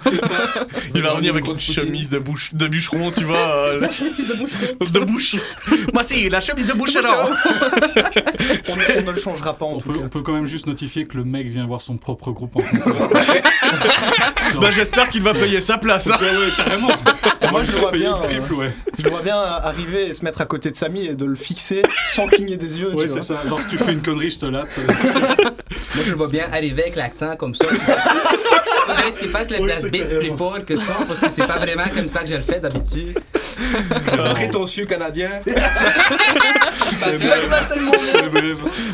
Il 0.94 1.02
va 1.02 1.12
revenir 1.12 1.32
avec 1.34 1.46
une 1.48 1.58
chemise 1.58 2.10
de, 2.10 2.18
bouche, 2.18 2.54
de 2.54 2.68
bûcheron, 2.68 3.10
tu 3.10 3.24
vois. 3.24 3.36
euh, 3.38 3.80
de 4.28 4.34
boucheron. 4.34 4.66
de 4.80 5.00
bûcheron. 5.04 5.42
Moi 5.92 6.02
c'est 6.02 6.28
la 6.28 6.40
chemise 6.40 6.66
de 6.66 6.72
bûcheron. 6.74 7.30
On, 8.68 8.72
on 8.72 9.02
ne 9.06 9.10
le 9.12 9.18
changera 9.20 9.54
pas 9.54 9.64
en 9.64 9.72
On 9.74 9.78
tout 9.80 9.88
peut, 9.92 9.98
cas. 9.98 10.04
on 10.04 10.08
peut 10.08 10.22
quand 10.22 10.34
même 10.34 10.46
juste 10.46 10.66
notifier 10.66 11.06
que 11.06 11.16
le 11.16 11.24
mec 11.24 11.48
vient 11.48 11.66
voir 11.66 11.80
son 11.80 11.96
propre 11.96 12.30
groupe 12.32 12.54
en 12.56 12.60
concert. 12.60 13.08
Bah 14.60 14.70
j'espère 14.70 15.08
qu'il 15.08 15.22
va 15.22 15.34
payer 15.34 15.60
sa 15.60 15.78
place. 15.78 16.08
hein. 16.10 16.16
Ouais, 16.20 16.36
ouais, 16.46 16.52
carrément. 16.56 16.88
Moi 17.50 17.62
je 17.62 17.72
le 17.72 17.78
vois 17.78 17.92
bien, 17.92 18.16
le 18.16 18.22
triple, 18.22 18.52
ouais. 18.54 18.72
je 18.98 19.04
le 19.04 19.10
vois 19.10 19.22
bien 19.22 19.36
arriver 19.36 20.08
et 20.08 20.14
se 20.14 20.24
mettre 20.24 20.40
à 20.40 20.46
côté 20.46 20.70
de 20.70 20.76
Samy 20.76 21.06
et 21.06 21.14
de 21.14 21.24
le 21.24 21.34
fixer 21.36 21.82
sans 22.12 22.26
cligner 22.26 22.56
des 22.56 22.78
yeux. 22.80 22.92
Ouais, 22.94 23.04
tu 23.06 23.12
c'est 23.12 23.22
ça. 23.22 23.36
Genre, 23.48 23.60
si 23.60 23.68
tu 23.68 23.78
fais 23.78 23.92
une 23.92 24.02
connerie, 24.02 24.30
je 24.30 24.38
te 24.40 24.46
latte. 24.46 24.68
Moi, 25.94 26.04
je 26.04 26.10
le 26.10 26.16
vois 26.16 26.28
bien 26.28 26.44
arriver 26.52 26.82
avec 26.82 26.96
l'accent 26.96 27.36
comme 27.36 27.54
ça. 27.54 27.64
Faudrait 28.86 29.12
qu'il 29.18 29.28
fasse 29.28 29.50
les 29.50 29.58
c'est 29.78 29.90
beats 29.90 29.98
carrément. 29.98 30.18
plus 30.20 30.36
fort 30.36 30.64
que 30.64 30.76
ça, 30.76 30.94
parce 31.06 31.20
que 31.20 31.26
c'est 31.30 31.46
pas 31.46 31.58
vraiment 31.58 31.84
comme 31.94 32.08
ça 32.08 32.20
que 32.20 32.28
je 32.28 32.34
le 32.34 32.40
fais 32.42 32.58
d'habitude. 32.60 33.18
Prétentieux 34.34 34.86
canadien. 34.86 35.30
Ça. 36.92 37.06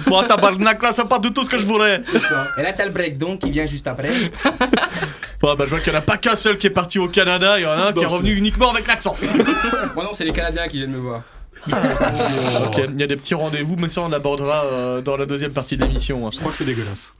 Bon 0.06 0.22
tabarnak 0.24 0.82
là, 0.82 0.90
c'est 0.92 1.06
pas 1.08 1.18
du 1.18 1.32
tout 1.32 1.42
ce 1.44 1.50
que 1.50 1.58
je 1.58 1.66
voulais. 1.66 2.00
Et 2.58 2.62
là, 2.62 2.72
t'as 2.72 2.84
le 2.84 2.90
breakdown 2.90 3.38
qui 3.38 3.50
vient 3.50 3.66
juste 3.66 3.86
après. 3.86 4.10
Bon 5.40 5.54
bah 5.56 5.64
je 5.64 5.70
vois 5.70 5.80
qu'il 5.80 5.92
n'y 5.92 5.96
en 5.98 6.00
a 6.00 6.04
pas 6.04 6.16
qu'un 6.16 6.36
seul 6.36 6.56
qui 6.58 6.66
est 6.66 6.70
parti 6.70 6.98
au 6.98 7.08
Canada, 7.08 7.58
il 7.58 7.62
y 7.62 7.66
en 7.66 7.70
a 7.70 7.88
un 7.88 7.92
qui 7.92 8.02
est 8.02 8.06
revenu 8.06 8.32
uniquement 8.34 8.70
avec 8.70 8.86
l'accent. 8.86 9.16
Moi, 9.94 10.04
non, 10.04 10.10
c'est 10.14 10.24
les 10.24 10.32
Canadiens 10.32 10.66
qui 10.68 10.78
viennent 10.78 10.92
me 10.92 10.98
voir. 10.98 11.22
Ok, 12.66 12.78
il 12.88 13.00
y 13.00 13.02
a 13.02 13.06
des 13.06 13.16
petits 13.16 13.34
rendez-vous, 13.34 13.76
mais 13.76 13.88
ça 13.88 14.00
on 14.02 14.12
abordera 14.12 14.64
euh, 14.66 15.00
dans 15.00 15.16
la 15.16 15.26
deuxième 15.26 15.52
partie 15.52 15.76
de 15.76 15.84
l'émission. 15.84 16.26
hein. 16.26 16.30
Je 16.32 16.38
crois 16.38 16.50
que 16.50 16.56
c'est 16.58 16.64
dégueulasse. 16.64 17.12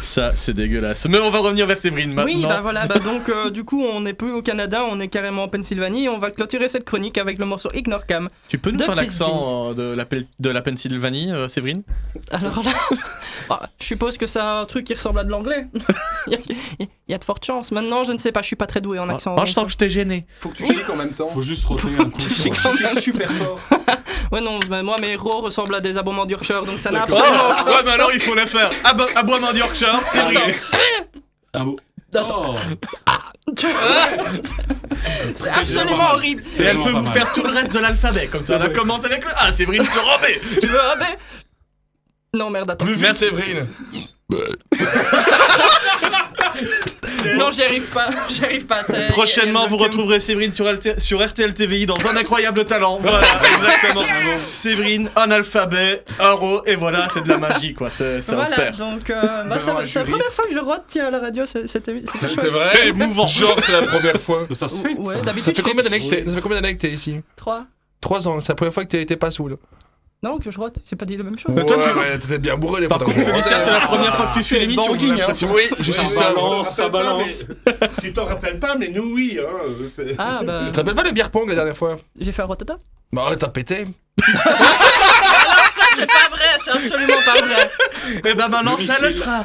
Ça 0.00 0.32
c'est 0.36 0.54
dégueulasse. 0.54 1.06
Mais 1.08 1.20
on 1.20 1.30
va 1.30 1.38
revenir 1.38 1.66
vers 1.66 1.76
Séverine 1.76 2.12
maintenant. 2.12 2.24
Oui, 2.32 2.42
bah 2.42 2.60
voilà, 2.62 2.86
bah 2.86 2.98
donc 2.98 3.28
euh, 3.28 3.50
du 3.50 3.64
coup 3.64 3.82
on 3.84 4.00
n'est 4.00 4.12
plus 4.12 4.32
au 4.32 4.42
Canada, 4.42 4.82
on 4.88 5.00
est 5.00 5.08
carrément 5.08 5.44
en 5.44 5.48
Pennsylvanie 5.48 6.04
et 6.04 6.08
on 6.08 6.18
va 6.18 6.30
clôturer 6.30 6.68
cette 6.68 6.84
chronique 6.84 7.18
avec 7.18 7.38
le 7.38 7.46
morceau 7.46 7.68
Ignore 7.74 8.06
Cam. 8.06 8.28
Tu 8.48 8.58
peux 8.58 8.70
nous 8.70 8.78
de 8.78 8.82
faire 8.84 8.94
l'accent 8.94 9.70
euh, 9.70 9.74
de, 9.74 9.94
la, 9.96 10.04
de 10.38 10.50
la 10.50 10.62
Pennsylvanie, 10.62 11.32
euh, 11.32 11.48
Séverine? 11.48 11.82
Alors 12.30 12.62
là, 12.62 12.72
ah, 13.50 13.68
je 13.80 13.86
suppose 13.86 14.18
que 14.18 14.26
c'est 14.26 14.40
un 14.40 14.64
truc 14.66 14.84
qui 14.86 14.94
ressemble 14.94 15.20
à 15.20 15.24
de 15.24 15.30
l'anglais. 15.30 15.66
il, 16.26 16.32
y 16.32 16.36
a, 16.36 16.38
il 16.80 16.88
y 17.08 17.14
a 17.14 17.18
de 17.18 17.24
fortes 17.24 17.44
chances. 17.44 17.72
Maintenant, 17.72 18.04
je 18.04 18.12
ne 18.12 18.18
sais 18.18 18.32
pas, 18.32 18.42
je 18.42 18.46
suis 18.46 18.56
pas 18.56 18.66
très 18.66 18.80
doué 18.80 18.98
en 18.98 19.08
Ah, 19.08 19.14
accent. 19.14 19.36
ah, 19.38 19.44
je 19.44 19.52
sens 19.52 19.64
que 19.64 19.70
je 19.72 19.76
t'ai 19.76 19.88
gêné. 19.88 20.26
Faut 20.40 20.48
que 20.50 20.56
tu 20.56 20.66
chiques 20.66 20.90
en 20.90 20.96
même 20.96 21.12
temps. 21.12 21.28
Faut 21.28 21.42
juste 21.42 21.64
roter 21.66 21.88
un 21.98 22.10
coup. 22.10 22.20
Chique 22.34 22.54
super 23.00 23.30
fort. 23.32 23.60
Ouais, 24.32 24.40
non, 24.40 24.58
mais 24.70 24.82
moi 24.82 24.96
mes 25.00 25.10
héros 25.12 25.40
ressemblent 25.42 25.74
à 25.74 25.80
des 25.80 25.96
aboiements 25.96 26.26
d'Yorkshire, 26.26 26.64
donc 26.64 26.78
ça 26.80 26.90
n'a 26.90 27.02
absolument 27.02 27.26
ouais, 27.66 27.82
mais 27.84 27.90
alors 27.92 28.10
il 28.12 28.20
faut 28.20 28.34
les 28.34 28.46
faire. 28.46 28.70
Abo- 28.84 29.03
Aboiement 29.16 29.52
de 29.52 29.58
Yorkshire, 29.58 30.00
Séverine. 30.04 30.54
Un 31.54 31.64
mot. 31.64 31.76
Oh, 32.16 32.54
C'est 35.36 35.48
absolument 35.50 36.10
horrible. 36.12 36.42
Et 36.46 36.50
c'est 36.50 36.62
elle 36.64 36.82
peut 36.82 36.90
vous 36.90 37.02
mal. 37.02 37.12
faire 37.12 37.32
tout 37.32 37.42
le 37.42 37.52
reste 37.52 37.72
de 37.74 37.78
l'alphabet, 37.80 38.26
comme 38.28 38.44
ça. 38.44 38.58
Elle 38.62 38.72
commence 38.72 39.04
avec 39.04 39.24
le 39.24 39.30
A, 39.38 39.52
Séverine 39.52 39.86
sur 39.86 40.02
B. 40.02 40.26
Tu 40.60 40.66
veux 40.66 40.80
un 40.80 40.96
B? 40.96 41.02
Non, 42.34 42.50
merde, 42.50 42.70
attends. 42.70 42.84
Plus 42.84 42.94
vite, 42.94 43.16
Séverine. 43.16 43.66
Non, 47.36 47.50
j'y 47.50 47.62
arrive 47.62 47.86
pas. 47.86 48.08
J'y 48.28 48.44
arrive 48.44 48.66
pas. 48.66 48.82
Prochainement, 49.08 49.64
elle- 49.64 49.70
vous 49.70 49.76
retrouverez 49.76 50.20
Séverine 50.20 50.52
sur, 50.52 50.70
LT 50.70 51.00
sur 51.00 51.24
RTL 51.24 51.52
TVI 51.54 51.86
dans 51.86 51.94
Un 52.06 52.16
incroyable 52.16 52.64
talent. 52.64 52.98
Voilà, 53.02 53.20
exactement. 53.56 54.04
Séverine, 54.36 55.08
un 55.16 55.30
alphabet, 55.30 56.04
un 56.20 56.32
ro, 56.32 56.62
et 56.66 56.76
voilà, 56.76 57.08
c'est 57.12 57.22
de 57.24 57.28
la 57.28 57.38
magie, 57.38 57.74
quoi. 57.74 57.90
C'est 57.90 58.22
c'est 58.22 58.34
Voilà, 58.34 58.70
donc 58.72 59.08
euh, 59.10 59.44
bah, 59.48 59.58
ça- 59.58 59.72
un 59.72 59.84
c'est 59.84 59.98
la 60.00 60.04
jury. 60.04 60.10
première 60.12 60.32
fois 60.32 60.44
que 60.46 60.52
je 60.54 60.58
rote 60.58 60.82
tiens, 60.86 61.06
à 61.06 61.10
la 61.10 61.18
radio, 61.18 61.44
c'est- 61.46 61.66
c'était 61.66 62.00
c'était 62.00 62.18
C'est 62.28 62.34
chouette. 62.34 62.50
vrai. 62.50 62.70
C'est 62.74 62.88
émouvant. 62.88 63.26
Genre, 63.26 63.56
c'est 63.60 63.72
la 63.72 63.82
première 63.82 64.20
fois. 64.20 64.46
Ça 64.54 64.68
se 64.68 64.80
fait, 64.80 64.94
Ouais, 64.94 65.14
ça. 65.14 65.20
d'habitude, 65.22 65.42
Ça 65.44 65.50
fait 65.50 65.56
je 65.56 65.62
combien 65.62 65.82
d'années 65.82 66.00
que 66.00 66.10
t'es- 66.14 66.24
ça 66.26 66.34
fait 66.34 66.40
combien 66.40 66.60
d'années 66.60 66.76
que 66.76 66.80
t'es 66.82 66.90
ici? 66.90 67.20
3. 67.36 67.64
Trois 68.00 68.28
ans. 68.28 68.40
C'est 68.40 68.50
la 68.50 68.54
première 68.54 68.74
fois 68.74 68.84
que 68.84 68.90
t'es- 68.90 69.04
t'es 69.04 69.16
pas 69.16 69.30
saoul. 69.30 69.56
Non, 70.24 70.38
que 70.38 70.50
je 70.50 70.58
rote, 70.58 70.78
c'est 70.86 70.96
pas 70.96 71.04
dit 71.04 71.18
la 71.18 71.22
même 71.22 71.38
chose. 71.38 71.54
Ouais, 71.54 71.62
ouais, 71.62 72.18
t'étais 72.18 72.38
bien 72.38 72.56
bourré 72.56 72.80
les 72.80 72.88
Par 72.88 72.96
fois. 72.96 73.08
contre, 73.12 73.18
Félicia, 73.18 73.58
c'est 73.58 73.70
la 73.70 73.80
première 73.80 74.16
fois 74.16 74.28
que 74.28 74.32
tu 74.38 74.42
suis 74.42 74.58
l'émission. 74.58 74.96
j'ai 74.98 75.12
hein. 75.22 75.26
Oui, 75.54 75.62
je 75.78 75.82
suis 75.92 75.92
Ça 75.92 76.06
ça. 76.06 76.20
balance, 76.32 76.70
ça 76.74 76.88
balance. 76.88 77.46
mais- 77.66 77.88
Tu 78.00 78.12
t'en 78.14 78.24
rappelles 78.24 78.58
pas, 78.58 78.74
mais 78.74 78.88
nous, 78.88 79.14
oui. 79.14 79.38
Hein, 79.38 80.14
Ah 80.16 80.40
bah, 80.42 80.62
Tu 80.64 80.72
te 80.72 80.76
rappelles 80.78 80.94
pas 80.94 81.02
les 81.02 81.12
bières 81.12 81.30
pong 81.30 81.46
la 81.50 81.54
dernière 81.56 81.76
fois? 81.76 81.98
J'ai 82.18 82.32
fait 82.32 82.40
un 82.40 82.46
rotata 82.46 82.78
Bah 83.12 83.26
ouais, 83.28 83.36
t'as 83.36 83.48
pété. 83.48 83.86
C'est 85.96 86.06
pas 86.06 86.28
vrai, 86.30 86.44
c'est 86.62 86.70
absolument 86.70 87.20
pas 87.24 87.44
vrai. 87.44 87.70
Et 88.30 88.34
ben 88.34 88.48
maintenant, 88.48 88.76
ça 88.76 88.96
le 89.02 89.10
sera. 89.10 89.44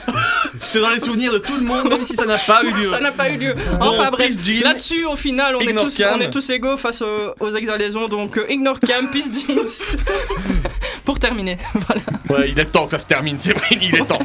C'est 0.62 0.80
dans 0.80 0.90
les 0.90 1.00
souvenirs 1.00 1.32
de 1.34 1.38
tout 1.38 1.56
le 1.56 1.66
monde, 1.66 1.90
même 1.90 2.06
si 2.06 2.16
ça 2.16 2.26
n'a 2.26 2.38
pas 2.38 2.64
eu 2.64 2.72
lieu. 2.72 2.90
Ça 2.90 3.00
n'a 3.00 3.12
pas 3.12 3.30
eu 3.30 3.38
lieu. 3.38 3.56
Enfin 3.80 4.10
bref, 4.12 4.32
là-dessus, 4.64 5.06
au 5.06 5.16
final, 5.16 5.56
on 5.56 5.62
est, 5.62 5.74
tous, 5.74 6.02
on 6.16 6.20
est 6.20 6.30
tous 6.30 6.50
égaux 6.50 6.78
face 6.78 7.02
aux, 7.02 7.34
aux 7.40 7.52
exhalaisons. 7.52 8.08
Donc, 8.08 8.38
euh, 8.38 8.46
Ignore 8.50 8.80
Cam, 8.80 9.10
Peace 9.12 9.32
Jeans. 9.32 9.98
Pour 11.06 11.20
terminer, 11.20 11.58
voilà. 11.74 12.02
Ouais, 12.30 12.50
il 12.52 12.60
est 12.60 12.66
temps 12.66 12.86
que 12.86 12.92
ça 12.92 13.00
se 13.00 13.06
termine, 13.06 13.40
Séverine, 13.40 13.80
il 13.82 13.96
est 13.96 14.06
temps. 14.06 14.20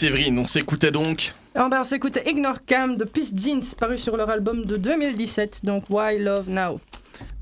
Séverine, 0.00 0.38
on 0.38 0.46
s'écoutait 0.46 0.92
donc. 0.92 1.34
Ah 1.54 1.68
ben, 1.70 1.82
on 1.82 1.84
s'écoutait 1.84 2.22
Ignore 2.26 2.64
Cam 2.64 2.96
de 2.96 3.04
Peace 3.04 3.32
Jeans, 3.36 3.60
paru 3.78 3.98
sur 3.98 4.16
leur 4.16 4.30
album 4.30 4.64
de 4.64 4.78
2017, 4.78 5.60
donc 5.62 5.90
Why 5.90 6.18
Love 6.18 6.48
Now? 6.48 6.80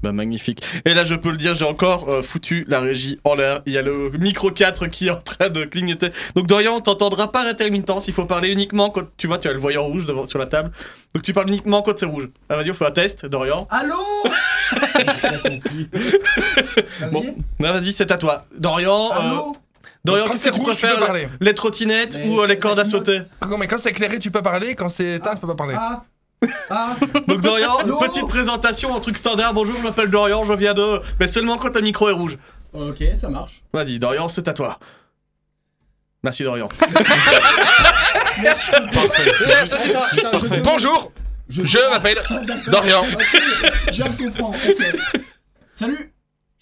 Bah 0.02 0.10
magnifique. 0.10 0.64
Et 0.84 0.92
là 0.92 1.04
je 1.04 1.14
peux 1.14 1.30
le 1.30 1.36
dire, 1.36 1.54
j'ai 1.54 1.64
encore 1.64 2.08
euh, 2.08 2.20
foutu 2.20 2.64
la 2.66 2.80
régie 2.80 3.20
en 3.22 3.36
l'air. 3.36 3.60
Il 3.66 3.74
y 3.74 3.78
a 3.78 3.82
le 3.82 4.10
micro 4.18 4.50
4 4.50 4.88
qui 4.88 5.06
est 5.06 5.10
en 5.10 5.20
train 5.20 5.50
de 5.50 5.66
clignoter. 5.66 6.08
Donc 6.34 6.48
Dorian, 6.48 6.74
on 6.74 6.80
t'entendra 6.80 7.30
par 7.30 7.46
intermittence, 7.46 8.08
il 8.08 8.14
faut 8.14 8.24
parler 8.24 8.50
uniquement 8.50 8.90
quand 8.90 9.04
tu 9.16 9.28
vois, 9.28 9.38
tu 9.38 9.46
as 9.46 9.52
le 9.52 9.60
voyant 9.60 9.84
rouge 9.84 10.06
devant, 10.06 10.26
sur 10.26 10.40
la 10.40 10.46
table. 10.46 10.72
Donc 11.14 11.22
tu 11.22 11.32
parles 11.32 11.50
uniquement 11.50 11.82
quand 11.82 11.96
c'est 11.96 12.06
rouge. 12.06 12.28
Ah, 12.48 12.56
vas-y, 12.56 12.72
on 12.72 12.74
fait 12.74 12.86
un 12.86 12.90
test, 12.90 13.24
Dorian. 13.26 13.68
Allô? 13.70 13.94
Bon, 17.12 17.24
là, 17.60 17.72
vas-y, 17.72 17.92
c'est 17.92 18.10
à 18.10 18.18
toi. 18.18 18.46
Dorian, 18.58 19.10
euh, 19.12 19.20
Allô? 19.20 19.56
Dorian, 20.04 20.26
qu'est-ce 20.26 20.44
c'est 20.44 20.50
que 20.50 20.56
tu 20.56 20.62
préfères. 20.62 21.12
Les 21.40 21.54
trottinettes 21.54 22.18
ou 22.24 22.40
euh, 22.40 22.46
les 22.46 22.58
cordes 22.58 22.78
à 22.78 22.84
sauter 22.84 23.22
Quand, 23.40 23.58
mais 23.58 23.66
quand 23.66 23.78
c'est 23.78 23.90
éclairé, 23.90 24.18
tu 24.18 24.30
peux 24.30 24.42
parler. 24.42 24.74
Quand 24.74 24.88
c'est 24.88 25.16
éteint, 25.16 25.34
tu 25.34 25.40
peux 25.40 25.46
pas 25.48 25.54
parler. 25.54 25.74
Ah 25.76 26.04
Ah 26.70 26.96
Donc 27.28 27.40
Dorian, 27.40 27.76
petite 27.98 28.28
présentation, 28.28 28.94
un 28.96 29.00
truc 29.00 29.16
standard. 29.16 29.54
Bonjour, 29.54 29.76
je 29.76 29.82
m'appelle 29.82 30.10
Dorian, 30.10 30.44
je 30.44 30.52
viens 30.52 30.74
de... 30.74 31.00
Mais 31.20 31.26
seulement 31.26 31.56
quand 31.56 31.74
le 31.74 31.80
micro 31.80 32.08
est 32.08 32.12
rouge. 32.12 32.38
Ok, 32.72 33.02
ça 33.16 33.28
marche. 33.28 33.62
Vas-y, 33.72 33.98
Dorian, 33.98 34.28
c'est 34.28 34.46
à 34.48 34.52
toi. 34.52 34.78
Merci 36.22 36.42
Dorian. 36.42 36.68
Ça, 39.66 39.78
c'est 39.78 39.94
Juste 40.12 40.30
parfait. 40.30 40.60
Bonjour, 40.62 41.12
je, 41.48 41.90
m'appelle 41.90 42.18
Dorian. 42.66 43.04
Je 43.92 44.02
comprendre. 44.02 44.56
ok. 44.68 45.00
Salut, 45.74 46.12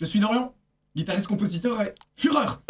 je 0.01 0.05
suis 0.05 0.21
Dorian, 0.21 0.55
guitariste-compositeur 0.95 1.83
et 1.83 1.95
Fureur 2.17 2.61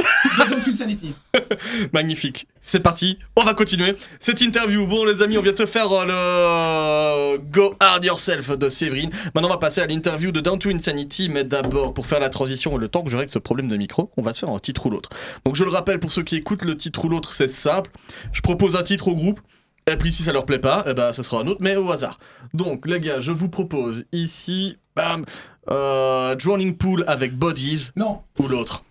Sanity. 0.75 1.15
Magnifique. 1.93 2.47
C'est 2.61 2.81
parti, 2.81 3.19
on 3.37 3.45
va 3.45 3.55
continuer 3.55 3.97
cette 4.21 4.41
interview. 4.41 4.87
Bon 4.87 5.05
les 5.05 5.23
amis, 5.23 5.39
on 5.39 5.43
vient 5.43 5.53
de 5.53 5.57
se 5.57 5.67
faire 5.67 5.91
euh, 5.91 7.35
le 7.35 7.39
Go 7.39 7.75
Hard 7.81 8.05
Yourself 8.05 8.51
de 8.59 8.69
Séverine. 8.69 9.11
Maintenant 9.35 9.49
on 9.49 9.53
va 9.53 9.59
passer 9.59 9.81
à 9.81 9.87
l'interview 9.87 10.33
de 10.33 10.41
Down 10.41 10.59
to 10.59 10.71
Insanity, 10.71 11.29
mais 11.29 11.45
d'abord 11.45 11.95
pour 11.95 12.07
faire 12.07 12.21
la 12.21 12.29
transition 12.29 12.77
et 12.77 12.81
le 12.81 12.89
temps 12.89 13.03
que 13.03 13.11
je 13.11 13.17
règle 13.17 13.31
ce 13.31 13.39
problème 13.39 13.69
de 13.69 13.77
micro, 13.77 14.11
on 14.17 14.23
va 14.23 14.33
se 14.33 14.41
faire 14.41 14.51
un 14.51 14.59
titre 14.59 14.87
ou 14.87 14.91
l'autre. 14.91 15.11
Donc 15.45 15.57
je 15.57 15.65
le 15.65 15.71
rappelle 15.71 16.01
pour 16.01 16.13
ceux 16.13 16.23
qui 16.23 16.37
écoutent, 16.37 16.65
le 16.65 16.77
titre 16.77 17.05
ou 17.05 17.09
l'autre 17.09 17.33
c'est 17.33 17.49
simple. 17.49 17.91
Je 18.33 18.41
propose 18.41 18.77
un 18.77 18.83
titre 18.83 19.09
au 19.09 19.15
groupe. 19.15 19.41
Et 19.89 19.97
puis 19.97 20.11
si 20.11 20.25
ça 20.25 20.33
leur 20.33 20.47
plaît 20.47 20.59
pas, 20.59 20.85
eh 20.89 20.95
ben 20.95 21.13
ça 21.13 21.23
sera 21.23 21.41
un 21.41 21.47
autre, 21.47 21.61
mais 21.61 21.77
au 21.77 21.91
hasard. 21.93 22.19
Donc 22.55 22.87
les 22.87 22.99
gars, 22.99 23.21
je 23.21 23.31
vous 23.31 23.49
propose 23.49 24.05
ici, 24.11 24.79
bam, 24.97 25.25
euh, 25.71 26.35
Drowning 26.35 26.77
Pool 26.77 27.05
avec 27.07 27.37
Bodies. 27.37 27.91
Non. 27.95 28.21
Ou 28.41 28.49
l'autre. 28.49 28.83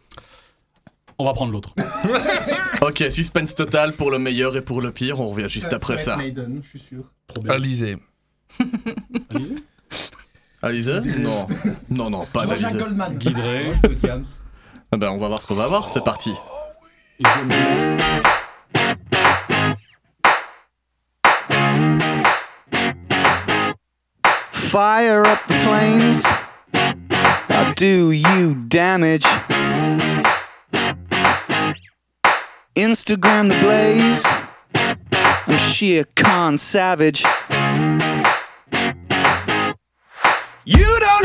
On 1.17 1.25
va 1.25 1.33
prendre 1.33 1.51
l'autre. 1.51 1.73
Ok, 2.81 3.03
suspense 3.09 3.55
total 3.55 3.93
pour 3.93 4.11
le 4.11 4.19
meilleur 4.19 4.55
et 4.57 4.61
pour 4.61 4.79
le 4.81 4.91
pire, 4.91 5.19
on 5.19 5.27
revient 5.27 5.49
juste 5.49 5.69
Ça- 5.71 5.77
après 5.77 5.97
ça. 5.97 6.17
Maiden, 6.17 6.61
je 6.61 6.69
suis 6.77 6.79
sûr. 6.87 7.03
Trop 7.25 7.41
bien. 7.41 7.53
Alizé. 7.53 7.97
Alizé? 9.33 9.55
Alizé? 10.61 10.93
Non, 11.19 11.47
non, 11.89 12.09
non, 12.11 12.27
pas 12.31 12.45
Jean-Jacques. 12.45 12.77
Goldman. 12.77 13.17
Guidré. 13.17 13.71
Ah 14.91 14.97
ben, 14.97 15.09
on 15.09 15.17
va 15.17 15.29
voir 15.29 15.41
ce 15.41 15.47
qu'on 15.47 15.55
va 15.55 15.67
voir, 15.67 15.89
c'est 15.89 16.03
parti. 16.03 16.33
Fire 24.51 25.23
up 25.25 25.39
the 25.47 25.53
flames. 25.53 26.23
I'll 27.49 27.73
do 27.75 28.11
you 28.11 28.55
damage? 28.67 29.25
Instagram 32.75 33.47
the 33.47 33.57
blaze. 33.59 34.25
I'm 35.47 35.57
sheer 35.57 36.03
con 36.15 36.57
savage. 36.57 37.23
You 40.65 40.97
don't 40.99 41.24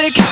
Classic. 0.00 0.24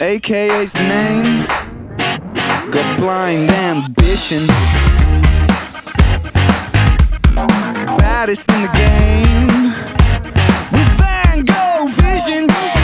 AKA's 0.00 0.72
the 0.72 0.84
name. 0.84 1.46
Got 2.70 2.98
blind 2.98 3.50
ambition. 3.50 4.46
Baddest 7.98 8.50
in 8.52 8.62
the 8.62 8.68
game 8.76 9.46
with 10.70 10.88
Van 10.98 11.44
Gogh 11.44 11.88
vision. 11.88 12.79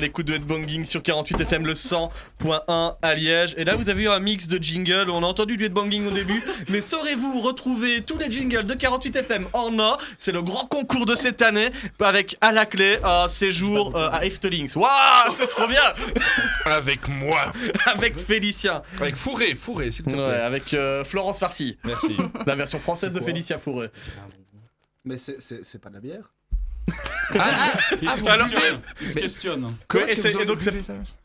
L'écoute 0.00 0.26
de 0.26 0.34
Headbanging 0.34 0.84
sur 0.84 1.02
48 1.02 1.40
FM 1.42 1.66
le 1.66 1.74
100.1 1.74 2.96
à 3.02 3.14
Liège. 3.14 3.54
Et 3.56 3.64
là, 3.64 3.76
vous 3.76 3.88
avez 3.88 4.04
eu 4.04 4.08
un 4.08 4.18
mix 4.20 4.48
de 4.48 4.62
jingles. 4.62 5.10
On 5.10 5.22
a 5.22 5.26
entendu 5.26 5.56
du 5.56 5.64
Headbanging 5.64 6.06
au 6.06 6.10
début. 6.10 6.42
mais 6.68 6.80
saurez-vous 6.80 7.40
retrouver 7.40 8.00
tous 8.02 8.18
les 8.18 8.30
jingles 8.30 8.64
de 8.64 8.74
48 8.74 9.16
FM 9.16 9.48
en 9.52 9.78
or 9.78 9.98
C'est 10.18 10.32
le 10.32 10.42
grand 10.42 10.66
concours 10.66 11.06
de 11.06 11.14
cette 11.14 11.42
année 11.42 11.68
avec 12.00 12.36
à 12.40 12.52
la 12.52 12.66
clé 12.66 12.98
un 13.04 13.28
séjour 13.28 13.96
euh, 13.96 14.10
à 14.12 14.24
Eftelings. 14.24 14.72
Waouh, 14.76 14.90
c'est 15.36 15.48
trop 15.48 15.66
bien 15.68 15.80
Avec 16.64 17.06
moi 17.08 17.52
Avec 17.86 18.18
Félicien. 18.18 18.82
Avec 19.00 19.14
Fourré, 19.16 19.54
Fourré, 19.54 19.90
s'il 19.90 20.04
te 20.04 20.10
plaît. 20.10 20.18
Ouais, 20.18 20.34
avec 20.34 20.74
euh, 20.74 21.04
Florence 21.04 21.38
Farcy. 21.38 21.78
Merci. 21.84 22.16
La 22.46 22.54
version 22.54 22.78
française 22.80 23.12
de 23.12 23.20
Félicien 23.20 23.58
Fourré. 23.58 23.88
Mais 25.04 25.16
c'est- 25.16 25.40
c'est 25.40 25.64
c'est 25.64 25.78
pas 25.80 25.88
de 25.88 25.94
la 25.94 26.00
bière 26.00 26.30
Il 28.02 28.08
se 28.10 28.24
alors- 28.26 28.48
questionne. 28.48 28.80
Il 29.00 29.08
se 29.08 29.14
mais- 29.14 29.20
questionne. 29.20 29.74
Et, 29.94 30.44
donc, 30.46 30.60
c'est- 30.60 30.70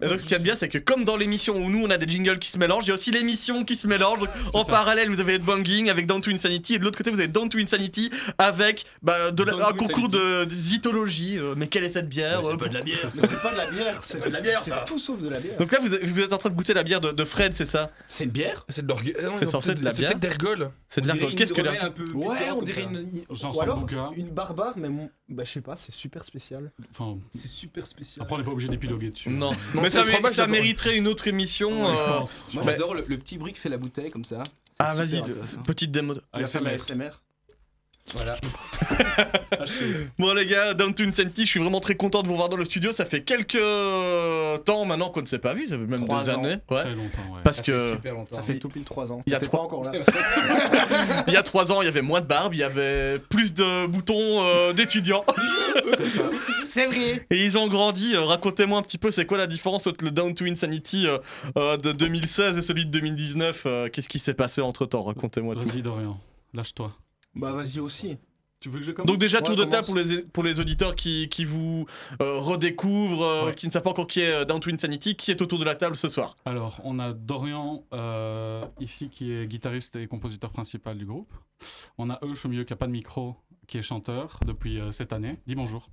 et 0.01 0.08
donc, 0.08 0.20
ce 0.20 0.24
qu'il 0.24 0.32
y 0.32 0.36
a 0.36 0.38
de 0.38 0.43
bien, 0.43 0.56
c'est 0.56 0.70
que 0.70 0.78
comme 0.78 1.03
dans 1.03 1.18
l'émission 1.18 1.56
où 1.56 1.70
nous 1.70 1.84
on 1.84 1.89
a 1.89 1.97
des 1.97 2.08
jingles 2.08 2.38
qui 2.38 2.49
se 2.49 2.60
mélangent, 2.60 2.84
il 2.86 2.89
y 2.89 2.91
a 2.91 2.93
aussi 2.93 3.10
l'émission 3.12 3.64
qui 3.64 3.76
se 3.76 3.88
mélange. 3.88 4.20
Donc, 4.20 4.30
en 4.53 4.64
ça. 4.64 4.72
parallèle, 4.72 5.10
vous 5.10 5.20
avez 5.20 5.36
Headbanging 5.36 5.89
avec 5.89 6.06
Down 6.06 6.22
to 6.22 6.30
Insanity, 6.30 6.76
et 6.76 6.80
de 6.80 6.84
l'autre 6.84 6.97
côté, 6.97 7.10
vous 7.10 7.18
avez 7.20 7.28
Down 7.28 7.49
to 7.49 7.58
Insanity 7.58 8.12
avec 8.38 8.86
bah, 9.01 9.32
de 9.32 9.43
la- 9.43 9.53
Down 9.53 9.62
un 9.64 9.68
to 9.72 9.74
concours 9.78 10.08
de, 10.10 10.45
de 10.45 10.53
zytologie. 10.53 11.39
Euh, 11.39 11.56
mais 11.58 11.68
quelle 11.68 11.84
est 11.84 11.89
cette 11.89 12.10
bière 12.10 12.45
Euh, 12.45 12.56
pas 12.56 12.68
de 12.68 12.74
la 12.74 12.80
pour- 12.82 12.86
bière, 12.86 12.99
Mais 13.16 13.22
c'est 13.28 13.41
pas 13.41 13.51
de 13.51 13.58
la 13.58 13.66
bière, 13.72 13.99
c'est 14.03 14.20
pas 14.20 14.28
de 14.28 14.34
la 14.34 14.41
bière, 14.41 14.62
c'est 14.64 14.86
tout 14.86 14.99
sauf 14.99 15.20
de 15.20 15.30
la 15.30 15.39
bière. 15.39 15.58
Donc 15.58 15.72
là, 15.72 15.80
vous, 15.82 15.88
vous 15.88 16.22
êtes 16.22 16.34
en 16.34 16.38
train 16.38 16.49
de 16.49 16.56
goûter 16.56 16.74
la 16.76 16.84
bière 16.84 17.01
de, 17.01 17.12
de 17.12 17.26
Fred, 17.26 17.53
c'est 17.53 17.66
ça? 17.66 17.89
C'est 18.10 18.26
une 18.26 18.30
bière? 18.30 18.64
C'est 18.70 18.84
de 18.84 18.88
l'orgue. 18.88 19.16
euh, 19.18 19.28
non, 19.30 19.34
C'est 19.34 19.45
non, 19.45 19.51
censé 19.51 19.72
être 19.72 19.80
de 19.80 19.86
la 19.86 19.91
c'est 19.91 19.97
bière 20.03 20.10
peut-être 20.20 20.20
d'ergol. 20.39 20.70
C'est 20.88 21.01
de 21.01 21.08
l'alcool. 21.08 21.34
Qu'est-ce 21.36 21.53
que 21.53 21.62
la... 21.62 21.72
Ouais, 22.14 22.51
on 22.56 22.62
dirait 22.62 22.84
une. 22.84 23.24
Genre 23.36 23.56
Ou 23.58 23.62
alors 23.62 23.80
Sambuca. 23.80 24.10
une 24.16 24.30
barbare, 24.30 24.74
mais 24.78 24.89
mon- 24.89 25.10
bah, 25.28 25.43
je 25.45 25.51
sais 25.51 25.61
pas, 25.61 25.76
c'est 25.76 25.91
super 25.93 26.23
spécial. 26.23 26.71
Enfin, 26.91 27.17
C'est 27.30 27.47
super 27.47 27.86
spécial. 27.88 28.23
après, 28.23 28.36
on 28.36 28.39
n'est 28.39 28.43
pas 28.45 28.51
obligé 28.51 28.67
d'épiloguer 28.69 29.09
dessus. 29.11 29.30
Non, 29.30 29.51
Non, 29.73 29.82
mais 29.82 29.89
ça, 29.89 30.05
fromage 30.05 30.39
mériterait 30.47 30.97
une 30.97 31.07
autre 31.07 31.28
émission. 31.28 31.84
Ouais, 31.84 31.97
euh, 31.97 32.19
pense. 32.19 32.45
Moi 32.53 32.63
j'adore 32.65 32.93
le, 32.95 33.05
le 33.07 33.17
petit 33.17 33.38
bruit 33.38 33.53
que 33.53 33.59
fait 33.59 33.69
la 33.69 33.78
bouteille 33.78 34.11
comme 34.11 34.23
ça. 34.23 34.43
Ah, 34.80 34.93
vas-y, 34.93 35.21
petite 35.65 35.91
démo. 35.91 36.15
Il 36.36 36.43
a 36.43 36.47
fait 36.47 36.59
de 36.59 36.63
la 36.65 36.71
ASMR. 36.71 36.95
SMR. 36.95 37.21
Voilà. 38.13 38.38
Bon 40.19 40.33
les 40.33 40.45
gars, 40.45 40.73
Down 40.73 40.93
to 40.93 41.03
Insanity, 41.03 41.43
je 41.45 41.49
suis 41.49 41.59
vraiment 41.59 41.79
très 41.79 41.95
content 41.95 42.21
de 42.23 42.27
vous 42.27 42.35
voir 42.35 42.49
dans 42.49 42.57
le 42.57 42.65
studio. 42.65 42.91
Ça 42.91 43.05
fait 43.05 43.21
quelques 43.21 43.57
temps 44.65 44.85
maintenant 44.85 45.09
qu'on 45.09 45.21
ne 45.21 45.25
s'est 45.25 45.39
pas 45.39 45.53
vu, 45.53 45.67
ça 45.67 45.77
fait 45.77 45.85
même 45.85 46.05
Trois 46.05 46.23
des 46.23 46.29
ans. 46.31 46.43
années. 46.43 46.55
Ouais. 46.69 46.81
Très 46.81 46.95
longtemps, 46.95 47.33
ouais. 47.33 47.39
Parce 47.43 47.57
Ça 47.57 47.63
fait 47.63 47.71
que 47.71 47.91
super 47.91 48.13
longtemps. 48.15 48.35
Ça 48.35 48.41
fait 48.41 48.59
tout 48.59 48.69
pile 48.69 48.85
3 48.85 49.11
ans. 49.13 49.21
Il 49.25 49.31
y 49.33 49.35
a 49.35 49.39
trois- 49.39 49.61
encore 49.61 49.83
là. 49.83 49.91
il 51.27 51.33
y 51.33 51.37
a 51.37 51.43
trois 51.43 51.71
ans, 51.71 51.81
il 51.81 51.85
y 51.85 51.87
avait 51.87 52.01
moins 52.01 52.21
de 52.21 52.25
barbe, 52.27 52.53
il 52.53 52.59
y 52.59 52.63
avait 52.63 53.19
plus 53.19 53.53
de 53.53 53.87
boutons 53.87 54.41
euh, 54.43 54.73
d'étudiants. 54.73 55.23
C'est 56.65 56.85
vrai. 56.85 57.25
Et 57.29 57.43
ils 57.45 57.57
ont 57.57 57.67
grandi. 57.67 58.13
Euh, 58.15 58.23
Racontez-moi 58.25 58.79
un 58.79 58.81
petit 58.81 58.97
peu, 58.97 59.11
c'est 59.11 59.25
quoi 59.25 59.37
la 59.37 59.47
différence 59.47 59.87
entre 59.87 60.03
le 60.03 60.11
Down 60.11 60.33
to 60.33 60.45
Insanity 60.45 61.07
euh, 61.07 61.17
euh, 61.57 61.77
de 61.77 61.91
2016 61.91 62.57
et 62.57 62.61
celui 62.61 62.85
de 62.85 62.91
2019 62.91 63.63
euh, 63.65 63.89
Qu'est-ce 63.89 64.09
qui 64.09 64.19
s'est 64.19 64.33
passé 64.33 64.61
entre 64.61 64.85
temps 64.85 65.03
Racontez-moi 65.03 65.55
tout. 65.55 65.65
Vas-y, 65.65 65.81
Dorian, 65.81 66.19
lâche-toi. 66.53 66.91
Bah 67.35 67.51
vas-y 67.51 67.79
aussi. 67.79 68.17
Tu 68.66 68.70
veux 68.72 68.80
que 68.80 68.86
je 68.86 68.93
commence 68.93 69.05
Donc 69.05 69.20
déjà 69.20 69.38
Ouais, 69.38 69.43
tour 69.43 69.55
de 69.55 69.63
table 69.63 69.86
pour 69.86 69.93
les, 69.95 70.24
pour 70.24 70.41
les 70.43 70.59
auditeurs 70.59 70.95
qui, 70.95 71.30
qui 71.30 71.45
vous 71.45 71.86
euh, 72.20 72.38
redécouvrent, 72.39 73.22
euh, 73.24 73.45
Ouais. 73.45 73.53
qui 73.53 73.68
ne 73.68 73.72
savent 73.72 73.84
pas 73.84 73.91
encore 73.91 74.07
qui 74.07 74.22
est 74.22 74.34
euh, 74.34 74.43
Down 74.43 74.59
to 74.59 74.72
Insanity, 74.72 75.16
qui 75.16 75.30
est 75.30 75.39
autour 75.43 75.59
de 75.59 75.66
la 75.66 75.76
table 75.76 75.95
ce 75.95 76.07
soir 76.09 76.36
Alors, 76.45 76.82
on 76.84 76.97
a 76.97 77.13
Dorian 77.13 77.84
euh, 77.93 78.66
ici 78.80 79.09
qui 79.09 79.32
est 79.32 79.45
guitariste 79.45 79.97
et 79.97 80.07
compositeur 80.07 80.49
principal 80.49 80.97
du 80.97 81.05
groupe. 81.05 81.32
On 81.99 82.09
a 82.09 82.18
Euch 82.26 82.43
au 82.43 82.49
milieu 82.49 82.63
qui 82.63 82.74
n'a 82.74 82.78
pas 82.78 82.88
de 82.88 82.91
micro, 82.91 83.36
qui 83.68 83.78
est 83.78 83.84
chanteur 83.84 84.39
depuis 84.47 84.80
euh, 84.80 84.89
cette 84.91 85.13
année. 85.13 85.38
Dis 85.45 85.53
bonjour. 85.53 85.91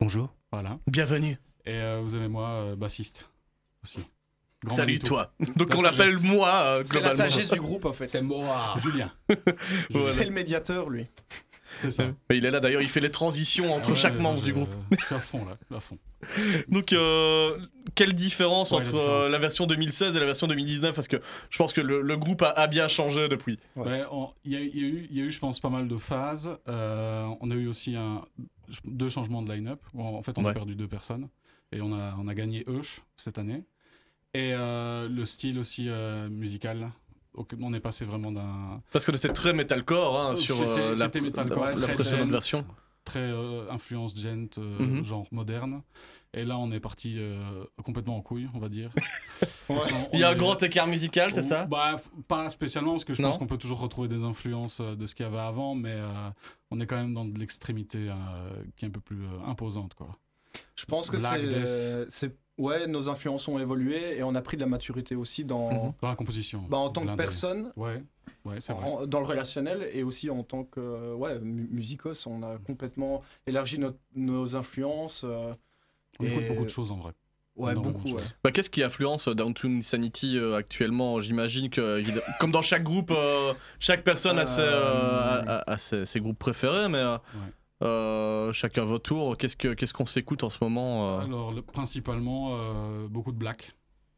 Bonjour. 0.00 0.34
Voilà. 0.50 0.80
Bienvenue. 0.88 1.38
Et 1.64 1.74
euh, 1.76 2.00
vous 2.02 2.16
avez 2.16 2.26
moi, 2.26 2.48
euh, 2.48 2.74
bassiste 2.74 3.24
aussi. 3.84 4.00
Grand 4.64 4.74
Salut 4.74 4.94
Manitou. 4.94 5.06
toi. 5.06 5.32
Donc 5.56 5.70
La 5.74 5.78
on 5.78 5.82
l'appelle 5.82 6.16
moi 6.24 6.48
euh, 6.48 6.82
C'est 6.86 6.94
la 6.94 7.10
globalement. 7.10 7.30
sagesse 7.30 7.50
du 7.52 7.60
groupe 7.60 7.84
en 7.84 7.92
fait. 7.92 8.08
C'est 8.08 8.22
moi. 8.22 8.74
Julien. 8.78 9.12
Voilà. 9.90 10.12
C'est 10.16 10.24
le 10.24 10.30
médiateur 10.32 10.90
lui. 10.90 11.06
C'est 11.80 11.90
ça. 11.90 12.04
Mais 12.30 12.38
il 12.38 12.44
est 12.46 12.50
là 12.50 12.60
d'ailleurs, 12.60 12.82
il 12.82 12.88
fait 12.88 13.00
les 13.00 13.10
transitions 13.10 13.72
entre 13.72 13.90
Ouais, 13.90 13.96
chaque 13.96 14.18
membre 14.18 14.38
je- 14.40 14.44
du 14.44 14.52
groupe. 14.52 14.68
Je 14.98 15.04
suis 15.04 15.14
à 15.14 15.18
fond 15.18 15.44
là, 15.44 15.56
à 15.76 15.80
fond. 15.80 15.98
Donc, 16.68 16.92
euh, 16.92 17.58
quelle 17.94 18.14
différence 18.14 18.70
Ouais, 18.70 18.76
la 18.76 18.80
entre 18.80 18.90
différence. 18.92 19.10
euh, 19.26 19.28
la 19.28 19.38
version 19.38 19.66
2016 19.66 20.16
et 20.16 20.20
la 20.20 20.26
version 20.26 20.46
2019 20.46 20.94
Parce 20.94 21.08
que 21.08 21.16
je 21.50 21.58
pense 21.58 21.72
que 21.72 21.80
le, 21.82 22.00
le 22.00 22.16
groupe 22.16 22.42
a, 22.42 22.50
a 22.50 22.66
bien 22.66 22.88
changé 22.88 23.28
depuis. 23.28 23.58
Ouais. 23.76 23.84
Ouais, 23.86 24.04
on- 24.10 24.30
Il 24.44 24.52
y, 24.52 24.56
a- 24.56 24.60
il 24.60 24.76
y 24.78 24.84
a 24.84 24.88
eu, 24.88 25.06
il 25.10 25.16
y 25.18 25.20
a 25.20 25.24
eu, 25.24 25.30
je 25.30 25.38
pense, 25.38 25.60
pas 25.60 25.68
mal 25.70 25.86
de 25.88 25.96
phases. 25.96 26.50
Euh, 26.68 27.28
on 27.40 27.50
a 27.50 27.54
eu 27.54 27.66
aussi 27.68 27.94
un, 27.96 28.24
deux 28.86 29.10
changements 29.10 29.42
de 29.42 29.52
line-up. 29.52 29.80
Bon, 29.92 30.16
en 30.16 30.22
fait, 30.22 30.38
on 30.38 30.44
Ouais. 30.44 30.50
a 30.50 30.54
perdu 30.54 30.74
deux 30.74 30.88
personnes. 30.88 31.28
Et 31.72 31.80
on 31.82 31.92
a, 31.92 32.14
on 32.18 32.26
a 32.28 32.34
gagné 32.34 32.64
Euch 32.68 33.00
cette 33.16 33.38
année. 33.38 33.64
Et 34.32 34.52
euh, 34.54 35.08
le 35.08 35.26
style 35.26 35.58
aussi 35.58 35.88
euh, 35.88 36.28
musical. 36.30 36.90
Donc, 37.36 37.52
on 37.60 37.72
est 37.74 37.80
passé 37.80 38.04
vraiment 38.04 38.30
d'un. 38.32 38.80
Parce 38.92 39.04
qu'on 39.04 39.12
était 39.12 39.28
très 39.32 39.52
metalcore 39.52 40.18
hein, 40.20 40.36
sur 40.36 40.56
C'était- 40.56 40.68
euh, 40.80 40.96
la, 40.96 41.08
metalcore, 41.20 41.64
la- 41.64 41.72
la 41.74 41.88
précédente 41.88 42.30
version. 42.30 42.64
Très 43.04 43.18
euh, 43.20 43.70
influence 43.70 44.16
gent, 44.16 44.48
euh, 44.58 44.78
Mhm. 44.78 45.04
genre 45.04 45.26
moderne. 45.30 45.82
Et 46.32 46.44
là, 46.44 46.56
on 46.58 46.70
est 46.72 46.80
parti 46.80 47.16
euh, 47.18 47.64
complètement 47.84 48.16
en 48.16 48.22
couille, 48.22 48.48
on 48.54 48.58
va 48.58 48.68
dire. 48.68 48.90
Il 50.12 50.18
y 50.20 50.24
a 50.24 50.30
un 50.30 50.34
grand 50.34 50.60
écart 50.62 50.86
musical, 50.86 51.32
c'est 51.32 51.40
Oh, 51.40 51.48
ça? 51.48 51.66
bah, 51.66 51.96
Pas 52.28 52.48
spécialement, 52.48 52.92
parce 52.92 53.04
que 53.04 53.14
je 53.14 53.22
Non. 53.22 53.28
pense 53.28 53.38
qu'on 53.38 53.46
peut 53.46 53.58
toujours 53.58 53.80
retrouver 53.80 54.08
des 54.08 54.22
influences 54.22 54.78
euh, 54.80 54.94
de 54.96 55.06
ce 55.06 55.14
qu'il 55.14 55.24
y 55.24 55.28
avait 55.28 55.38
avant, 55.38 55.74
mais 55.74 55.92
euh, 55.92 56.30
on 56.70 56.80
est 56.80 56.86
quand 56.86 56.96
même 56.96 57.14
dans 57.14 57.24
de 57.24 57.38
l'extrémité 57.38 58.08
euh, 58.08 58.14
qui 58.76 58.84
est 58.84 58.88
un 58.88 58.90
peu 58.90 59.00
plus 59.00 59.22
euh, 59.24 59.28
imposante. 59.46 59.94
Quoi. 59.94 60.08
Je 60.76 60.84
pense 60.86 61.10
que 61.10 61.16
c'est, 62.08 62.32
ouais, 62.58 62.86
nos 62.86 63.08
influences 63.08 63.48
ont 63.48 63.58
évolué 63.58 64.16
et 64.18 64.22
on 64.22 64.34
a 64.34 64.42
pris 64.42 64.56
de 64.56 64.62
la 64.62 64.68
maturité 64.68 65.14
aussi 65.14 65.44
dans 65.44 65.70
Mhm. 65.86 65.92
Dans 66.02 66.08
la 66.08 66.16
composition. 66.16 66.64
bah, 66.68 66.78
en 66.78 66.90
tant 66.90 67.04
que 67.06 67.14
personne, 67.16 67.72
Ouais, 67.76 68.02
ouais 68.44 68.60
c'est 68.60 68.72
vrai. 68.72 68.84
en- 68.84 69.06
dans 69.06 69.20
le 69.20 69.26
relationnel 69.26 69.88
et 69.92 70.02
aussi 70.02 70.30
en 70.30 70.42
tant 70.42 70.64
que 70.64 70.80
euh, 70.80 71.14
ouais, 71.14 71.38
mu- 71.40 71.68
musicos, 71.70 72.26
on 72.26 72.42
a 72.42 72.58
complètement 72.58 73.22
élargi 73.46 73.78
notre- 73.78 73.98
nos 74.14 74.56
influences. 74.56 75.22
euh, 75.24 75.52
On 76.20 76.24
écoute 76.24 76.46
beaucoup 76.48 76.64
de 76.64 76.70
choses 76.70 76.90
en 76.92 76.96
vrai. 76.98 77.12
Ouais, 77.56 77.70
Énormément 77.70 77.98
beaucoup. 77.98 78.16
Ouais. 78.16 78.22
Bah, 78.42 78.50
Qu'est-ce 78.50 78.68
qui 78.70 78.82
influence 78.82 79.28
euh, 79.28 79.34
Down 79.34 79.54
to 79.54 79.68
Insanity 79.68 80.36
euh, 80.38 80.56
actuellement? 80.56 81.20
J'imagine 81.20 81.70
que, 81.70 82.02
comme 82.40 82.50
dans 82.50 82.62
chaque 82.62 82.82
groupe, 82.82 83.12
euh, 83.12 83.54
chaque 83.78 84.02
personne 84.02 84.40
a, 84.40 84.46
ses, 84.46 84.62
a- 84.62 85.44
a- 85.58 85.70
a 85.72 85.78
ses, 85.78 86.04
ses 86.04 86.18
groupes 86.20 86.38
préférés, 86.38 86.88
mais 86.88 86.98
euh, 86.98 87.14
Ouais. 87.14 87.52
Euh, 87.84 88.52
chacun 88.52 88.84
votre 88.84 89.04
tour. 89.04 89.36
Qu'est-ce 89.36 89.56
que- 89.56 89.74
qu'est-ce 89.74 89.94
qu'on 89.94 90.06
s'écoute 90.06 90.42
en 90.44 90.50
ce 90.50 90.58
moment 90.62 91.18
euh 91.18 91.20
Alors, 91.20 91.52
le- 91.52 91.62
principalement, 91.62 92.50
euh, 92.52 93.08
beaucoup 93.08 93.32
de 93.32 93.38
black. 93.38 93.74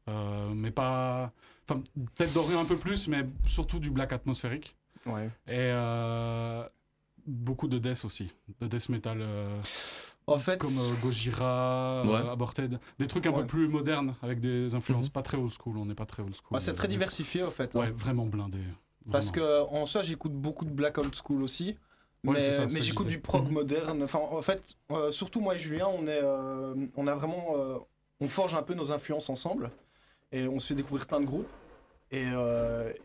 Euh, 0.08 0.50
mais 0.54 0.70
pas. 0.70 1.32
Enfin, 1.68 1.82
peut-être 2.16 2.32
Dorian 2.32 2.60
un 2.60 2.64
peu 2.64 2.76
plus, 2.76 3.08
mais 3.08 3.26
surtout 3.44 3.80
du 3.80 3.90
black 3.90 4.12
atmosphérique. 4.12 4.76
Ouais. 5.06 5.26
Et 5.48 5.56
euh, 5.58 6.64
beaucoup 7.26 7.66
de 7.68 7.78
death 7.78 8.04
aussi. 8.04 8.30
De 8.60 8.66
death 8.68 8.88
metal. 8.88 9.18
euh, 9.20 9.60
En 10.28 10.38
fait, 10.38 10.58
comme 10.58 10.76
euh, 10.78 10.94
Gojira, 11.02 12.02
Ouais. 12.04 12.14
euh, 12.14 12.32
Aborted, 12.32 12.78
des 12.98 13.06
trucs 13.06 13.26
un 13.26 13.30
Ouais. 13.32 13.40
peu 13.42 13.46
plus 13.46 13.68
modernes 13.68 14.14
avec 14.22 14.40
des 14.40 14.74
influences 14.74 15.06
Mhm. 15.06 15.10
pas 15.12 15.22
très 15.22 15.36
old 15.36 15.52
school. 15.52 15.76
On 15.78 15.86
n'est 15.86 15.94
pas 15.94 16.06
très 16.06 16.22
old 16.22 16.34
school. 16.34 16.54
ouais, 16.54 16.60
c'est 16.60 16.70
euh, 16.72 16.74
très 16.74 16.88
diversifié 16.88 17.42
en 17.44 17.50
fait. 17.50 17.74
hein. 17.76 17.80
Ouais, 17.80 17.90
vraiment 17.90 18.26
blindé. 18.26 18.58
Parce 19.12 19.30
que 19.30 19.62
en 19.72 19.86
soi, 19.86 20.02
j'écoute 20.02 20.32
beaucoup 20.32 20.64
de 20.64 20.70
black 20.70 20.98
old 20.98 21.14
school 21.14 21.42
aussi. 21.42 21.76
Mais 22.32 22.50
ça, 22.50 22.66
j'écoute 22.68 23.08
du 23.08 23.18
prog 23.20 23.50
moderne. 23.50 24.02
Enfin, 24.02 24.18
en 24.18 24.42
fait, 24.42 24.74
euh, 24.92 25.10
surtout 25.10 25.40
moi 25.40 25.54
et 25.54 25.58
Julien, 25.58 25.86
on 25.88 26.06
est, 26.06 26.20
euh, 26.22 26.74
on 26.96 27.06
a 27.06 27.14
vraiment, 27.14 27.54
euh, 27.56 27.78
on 28.20 28.28
forge 28.28 28.54
un 28.54 28.62
peu 28.62 28.74
nos 28.74 28.92
influences 28.92 29.28
ensemble 29.30 29.70
et 30.32 30.46
on 30.48 30.58
se 30.58 30.68
fait 30.68 30.74
découvrir 30.74 31.06
plein 31.06 31.20
de 31.20 31.26
groupes. 31.26 31.48
Et, 32.12 32.24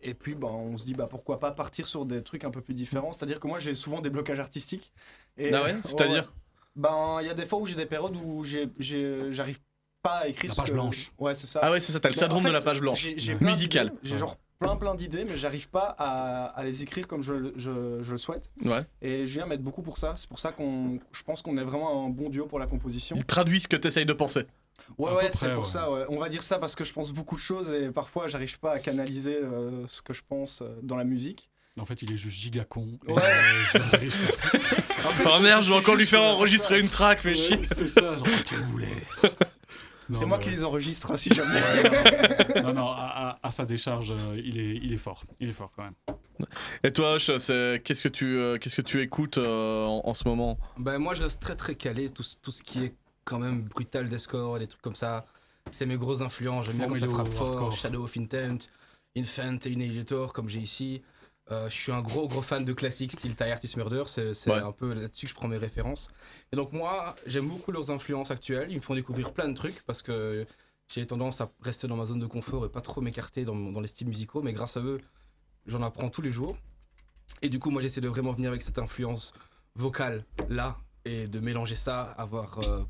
et 0.04 0.14
puis, 0.14 0.36
ben, 0.36 0.48
on 0.48 0.78
se 0.78 0.86
dit, 0.86 0.94
bah, 0.94 1.08
pourquoi 1.10 1.40
pas 1.40 1.52
partir 1.52 1.88
sur 1.88 2.06
des 2.06 2.22
trucs 2.22 2.44
un 2.44 2.52
peu 2.52 2.62
plus 2.62 2.76
différents. 2.76 3.12
C'est-à-dire 3.14 3.40
que 3.40 3.48
moi, 3.48 3.58
j'ai 3.58 3.74
souvent 3.74 4.00
des 4.00 4.12
blocages 4.12 4.40
artistiques. 4.40 4.92
Et, 5.38 5.52
Ah 5.54 5.64
ouais 5.64 5.76
C'est-à-dire. 5.82 6.32
Ben, 6.76 7.18
il 7.22 7.28
y 7.28 7.30
a 7.30 7.34
des 7.34 7.46
fois 7.46 7.60
où 7.60 7.66
j'ai 7.66 7.76
des 7.76 7.88
périodes 7.88 8.16
où 8.16 8.44
j'arrive 8.44 9.60
pas 10.04 10.20
à 10.20 10.28
écrire 10.28 10.52
La 10.52 10.56
page 10.56 10.68
que- 10.70 10.74
blanche. 10.74 11.12
Ouais, 11.18 11.34
c'est 11.34 11.48
ça. 11.48 11.60
Ah 11.64 11.72
ouais, 11.72 11.80
c'est 11.80 11.92
ça, 11.92 12.00
t'as 12.00 12.10
le 12.10 12.14
Mais 12.14 12.20
syndrome 12.20 12.40
en 12.40 12.44
fait, 12.44 12.48
de 12.50 12.54
la 12.54 12.62
page 12.62 12.80
blanche. 12.80 13.08
j'ai 13.18 13.36
plein 13.36 13.48
Musical. 13.50 13.92
genre 14.04 14.38
plein 14.62 14.76
plein 14.76 14.96
d'idées, 14.96 15.26
mais 15.26 15.38
j'arrive 15.38 15.68
pas 15.70 15.96
à, 15.98 16.46
à 16.46 16.64
les 16.64 16.84
écrire 16.84 17.08
comme 17.08 17.24
je, 17.24 17.52
je, 17.58 18.02
je 18.04 18.12
le 18.12 18.18
souhaite. 18.18 18.52
Ouais. 18.64 18.86
Et 19.02 19.26
Julien 19.26 19.48
m'aide 19.48 19.64
beaucoup 19.64 19.82
pour 19.82 19.98
ça. 19.98 20.14
C'est 20.18 20.30
pour 20.30 20.40
ça 20.40 20.52
qu'on, 20.52 21.00
je 21.12 21.24
pense 21.24 21.42
qu'on 21.42 21.58
est 21.58 21.64
vraiment 21.64 22.06
un 22.06 22.10
bon 22.10 22.30
duo 22.30 22.46
pour 22.46 22.60
la 22.60 22.68
composition. 22.68 23.16
Il 23.18 23.26
traduit 23.26 23.60
ce 23.60 23.68
que 23.68 23.76
t'essayes 23.76 24.06
de 24.06 24.14
penser. 24.14 24.46
Ouais, 24.98 25.10
À 25.12 25.16
ouais, 25.16 25.30
c'est 25.32 25.54
pour 25.54 25.64
ouais. 25.64 25.70
ça. 25.70 25.92
Ouais. 25.92 26.06
On 26.10 26.20
va 26.20 26.30
dire 26.30 26.44
ça 26.44 26.60
parce 26.60 26.76
que 26.76 26.84
je 26.84 26.94
pense 26.94 27.12
beaucoup 27.12 27.36
de 27.36 27.42
choses 27.42 27.72
et 27.72 27.92
parfois 27.92 28.28
j'arrive 28.28 28.60
pas 28.60 28.74
à 28.74 28.80
canaliser 28.80 29.36
euh, 29.36 29.86
ce 29.90 30.02
que 30.02 30.14
je 30.14 30.22
pense 30.28 30.62
euh, 30.62 30.68
dans 30.84 30.96
la 30.96 31.04
musique. 31.06 31.50
En 31.80 31.86
fait, 31.86 32.02
il 32.04 32.12
est 32.12 32.18
juste 32.18 32.38
giga 32.38 32.64
con. 32.66 33.00
Ouais. 33.08 33.22
euh, 33.76 33.80
dirige. 33.92 34.14
En 35.04 35.10
fait, 35.10 35.24
Oh 35.26 35.42
merde, 35.42 35.64
je 35.64 35.72
vais 35.72 35.78
encore 35.80 35.96
lui 35.96 36.06
faire 36.06 36.22
enregistrer 36.22 36.80
une 36.80 36.88
track, 36.88 37.24
fais 37.24 37.30
Ouais, 37.30 37.36
chier. 37.36 37.60
C'est 37.64 37.88
ça, 37.88 38.02
genre, 38.18 38.24
vous 38.52 38.72
voulez. 38.72 38.94
C'est 40.12 40.26
moi 40.26 40.38
qui 40.40 40.50
les 40.50 40.64
enregistre, 40.64 41.12
hein, 41.12 41.18
si 41.18 41.30
jamais. 41.34 41.60
Non, 42.64 42.74
non, 42.74 42.88
à, 42.92 43.38
à- 43.42 43.48
à 43.48 43.52
sa 43.52 43.66
décharge, 43.66 44.12
euh, 44.12 44.40
il, 44.44 44.60
est, 44.60 44.76
il 44.76 44.92
est 44.94 44.98
fort. 44.98 45.24
Il 45.40 45.50
est 45.50 45.54
fort 45.54 45.72
quand 45.76 45.84
même. 45.84 45.94
Et 46.84 46.92
toi, 46.92 47.14
Hoche, 47.16 47.36
c'est- 47.38 47.82
qu'est-ce 47.84 48.04
que 48.04 48.10
tu, 48.10 48.38
euh, 48.38 48.58
qu'est-ce 48.58 48.76
que 48.76 48.82
tu 48.82 49.02
écoutes 49.02 49.38
euh, 49.38 49.86
en, 49.86 50.02
en 50.06 50.14
ce 50.14 50.28
moment? 50.28 50.58
Ben 50.78 50.98
moi 50.98 51.14
je 51.14 51.24
reste 51.24 51.40
très 51.42 51.56
très 51.56 51.76
calé 51.76 52.10
tout, 52.10 52.24
ce- 52.24 52.36
tout 52.42 52.52
ce 52.52 52.62
qui 52.64 52.84
est 52.84 52.94
quand 53.24 53.40
même 53.40 53.62
brutal 53.64 54.08
deathcore, 54.08 54.60
des 54.60 54.68
trucs 54.68 54.82
comme 54.82 54.96
ça. 54.96 55.26
C'est 55.70 55.86
mes 55.86 55.98
gros 55.98 56.22
influences. 56.24 56.66
J'aime 56.66 56.78
bien 56.78 56.88
quand 56.88 56.96
ça 56.96 57.08
frappe 57.08 57.28
fort. 57.32 57.48
hardcore. 57.50 57.76
Shadow 57.78 58.04
of 58.04 58.18
Intent, 58.18 58.58
Infant 59.16 59.58
et 59.66 59.72
Annihilator, 59.74 60.34
comme 60.34 60.50
j'ai 60.50 60.60
ici. 60.60 61.02
Euh, 61.52 61.70
je 61.70 61.76
suis 61.76 61.92
un 61.92 62.02
gros 62.02 62.28
gros 62.30 62.42
fan 62.42 62.64
de 62.64 62.72
classiques 62.74 63.12
style 63.12 63.36
Die 63.36 63.44
Artist 63.44 63.76
Murder, 63.76 64.04
c'est 64.08 64.32
Ouais. 64.50 64.60
un 64.60 64.72
peu 64.72 64.94
là-dessus 64.94 65.26
que 65.26 65.32
je 65.32 65.36
prends 65.36 65.48
mes 65.50 65.58
références. 65.58 66.08
Et 66.54 66.56
donc 66.56 66.72
moi, 66.72 67.16
j'aime 67.26 67.48
beaucoup 67.48 67.72
leurs 67.72 67.92
influences 67.92 68.32
actuelles, 68.32 68.68
ils 68.72 68.78
me 68.78 68.82
font 68.82 68.96
découvrir 68.96 69.34
plein 69.34 69.50
de 69.50 69.54
trucs 69.54 69.84
parce 69.84 70.02
que 70.02 70.46
j'ai 70.88 71.06
tendance 71.06 71.42
à 71.42 71.52
rester 71.62 71.88
dans 71.88 71.96
ma 71.98 72.06
zone 72.06 72.20
de 72.20 72.26
confort 72.26 72.66
et 72.66 72.70
pas 72.70 72.82
trop 72.82 73.02
m'écarter 73.02 73.44
dans, 73.44 73.56
dans 73.56 73.82
les 73.82 73.88
styles 73.90 74.08
musicaux, 74.08 74.42
mais 74.42 74.54
grâce 74.54 74.78
à 74.78 74.82
eux, 74.82 75.02
j'en 75.66 75.82
apprends 75.82 76.10
tous 76.10 76.22
les 76.22 76.32
jours. 76.32 76.56
Et 77.42 77.50
du 77.50 77.60
coup, 77.60 77.70
moi 77.70 77.82
j'essaie 77.82 78.02
de 78.02 78.08
vraiment 78.08 78.32
venir 78.34 78.50
avec 78.50 78.62
cette 78.62 78.80
influence 78.80 79.34
vocale 79.76 80.26
là 80.50 80.78
et 81.06 81.28
de 81.28 81.40
mélanger 81.40 81.76
ça, 81.76 82.02
avoir 82.18 82.60
euh, 82.68 82.82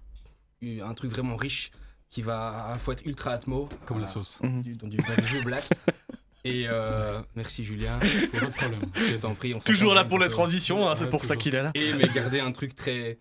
eu 0.62 0.82
un 0.82 0.94
truc 0.94 1.12
vraiment 1.12 1.36
riche 1.36 1.72
qui 2.10 2.22
va 2.22 2.50
à 2.66 2.72
la 2.72 2.78
fois 2.78 2.94
être 2.94 3.06
ultra 3.06 3.32
atmo, 3.32 3.70
Comme 3.86 4.00
la 4.02 4.04
euh, 4.06 4.08
sauce. 4.08 4.40
du- 4.44 4.76
dans, 4.76 4.88
du, 4.88 4.98
dans 4.98 5.16
du 5.16 5.24
jeu 5.24 5.42
black. 5.44 5.64
Et 6.44 6.66
euh, 6.68 7.22
merci 7.36 7.64
Julien. 7.64 8.00
Pas 8.00 8.40
de 8.40 8.52
problème. 8.52 8.82
Je 8.96 9.16
t'en 9.18 9.36
prie. 9.36 9.54
on 9.54 9.60
Toujours 9.60 9.94
là 9.94 10.04
pour 10.06 10.18
les 10.20 10.28
transitions, 10.28 10.88
hein, 10.90 10.96
c'est 10.96 11.04
Ouais, 11.04 11.10
pour 11.10 11.24
ça 11.26 11.36
qu'il 11.36 11.54
est 11.56 11.62
là. 11.62 11.72
Et 11.76 11.94
mais 11.94 12.08
garder 12.16 12.40
un 12.40 12.52
truc 12.52 12.76
très, 12.76 13.20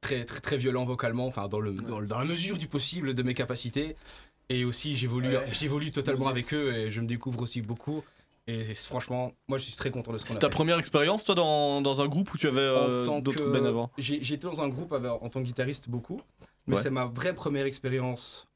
très, 0.00 0.24
très, 0.24 0.40
très 0.40 0.56
violent 0.56 0.84
vocalement, 0.84 1.26
enfin 1.26 1.46
dans, 1.48 1.60
le, 1.60 1.72
dans, 1.72 2.00
le- 2.00 2.06
dans 2.08 2.18
la 2.18 2.24
mesure 2.24 2.58
du 2.58 2.66
possible 2.66 3.14
de 3.14 3.22
mes 3.22 3.34
capacités. 3.34 3.94
Et 4.48 4.64
aussi, 4.64 4.96
j'évolue, 4.96 5.36
Ouais. 5.36 5.46
j'évolue 5.52 5.90
totalement 5.90 6.26
avec 6.28 6.52
eux 6.54 6.74
et 6.74 6.90
je 6.90 7.00
me 7.00 7.06
découvre 7.06 7.42
aussi 7.42 7.60
beaucoup. 7.62 8.02
Et 8.46 8.64
franchement, 8.74 9.34
moi, 9.46 9.58
je 9.58 9.64
suis 9.64 9.74
très 9.76 9.90
content 9.90 10.10
de 10.10 10.16
ce 10.18 10.24
qu'on 10.24 10.30
a 10.30 10.32
C'est 10.32 10.38
ta 10.38 10.48
fait. 10.48 10.54
première 10.54 10.78
expérience, 10.78 11.22
toi, 11.24 11.34
dans, 11.34 11.82
dans 11.82 12.00
un 12.00 12.06
groupe 12.08 12.32
où 12.32 12.38
tu 12.38 12.48
avais 12.48 12.60
euh, 12.60 13.02
En 13.02 13.04
tant 13.04 13.18
d'autres 13.20 13.44
que- 13.44 13.58
bands 13.58 13.64
avant 13.66 13.90
J'ai 13.98 14.24
j'ai 14.24 14.34
été 14.36 14.46
dans 14.46 14.62
un 14.62 14.68
groupe 14.68 14.94
avec- 14.94 15.10
en 15.10 15.28
tant 15.28 15.40
que 15.42 15.44
guitariste 15.46 15.90
beaucoup, 15.90 16.22
mais 16.66 16.76
Ouais. 16.76 16.82
c'est 16.82 16.88
ma 16.90 17.04
vraie 17.04 17.34
première 17.34 17.66
expérience 17.66 18.48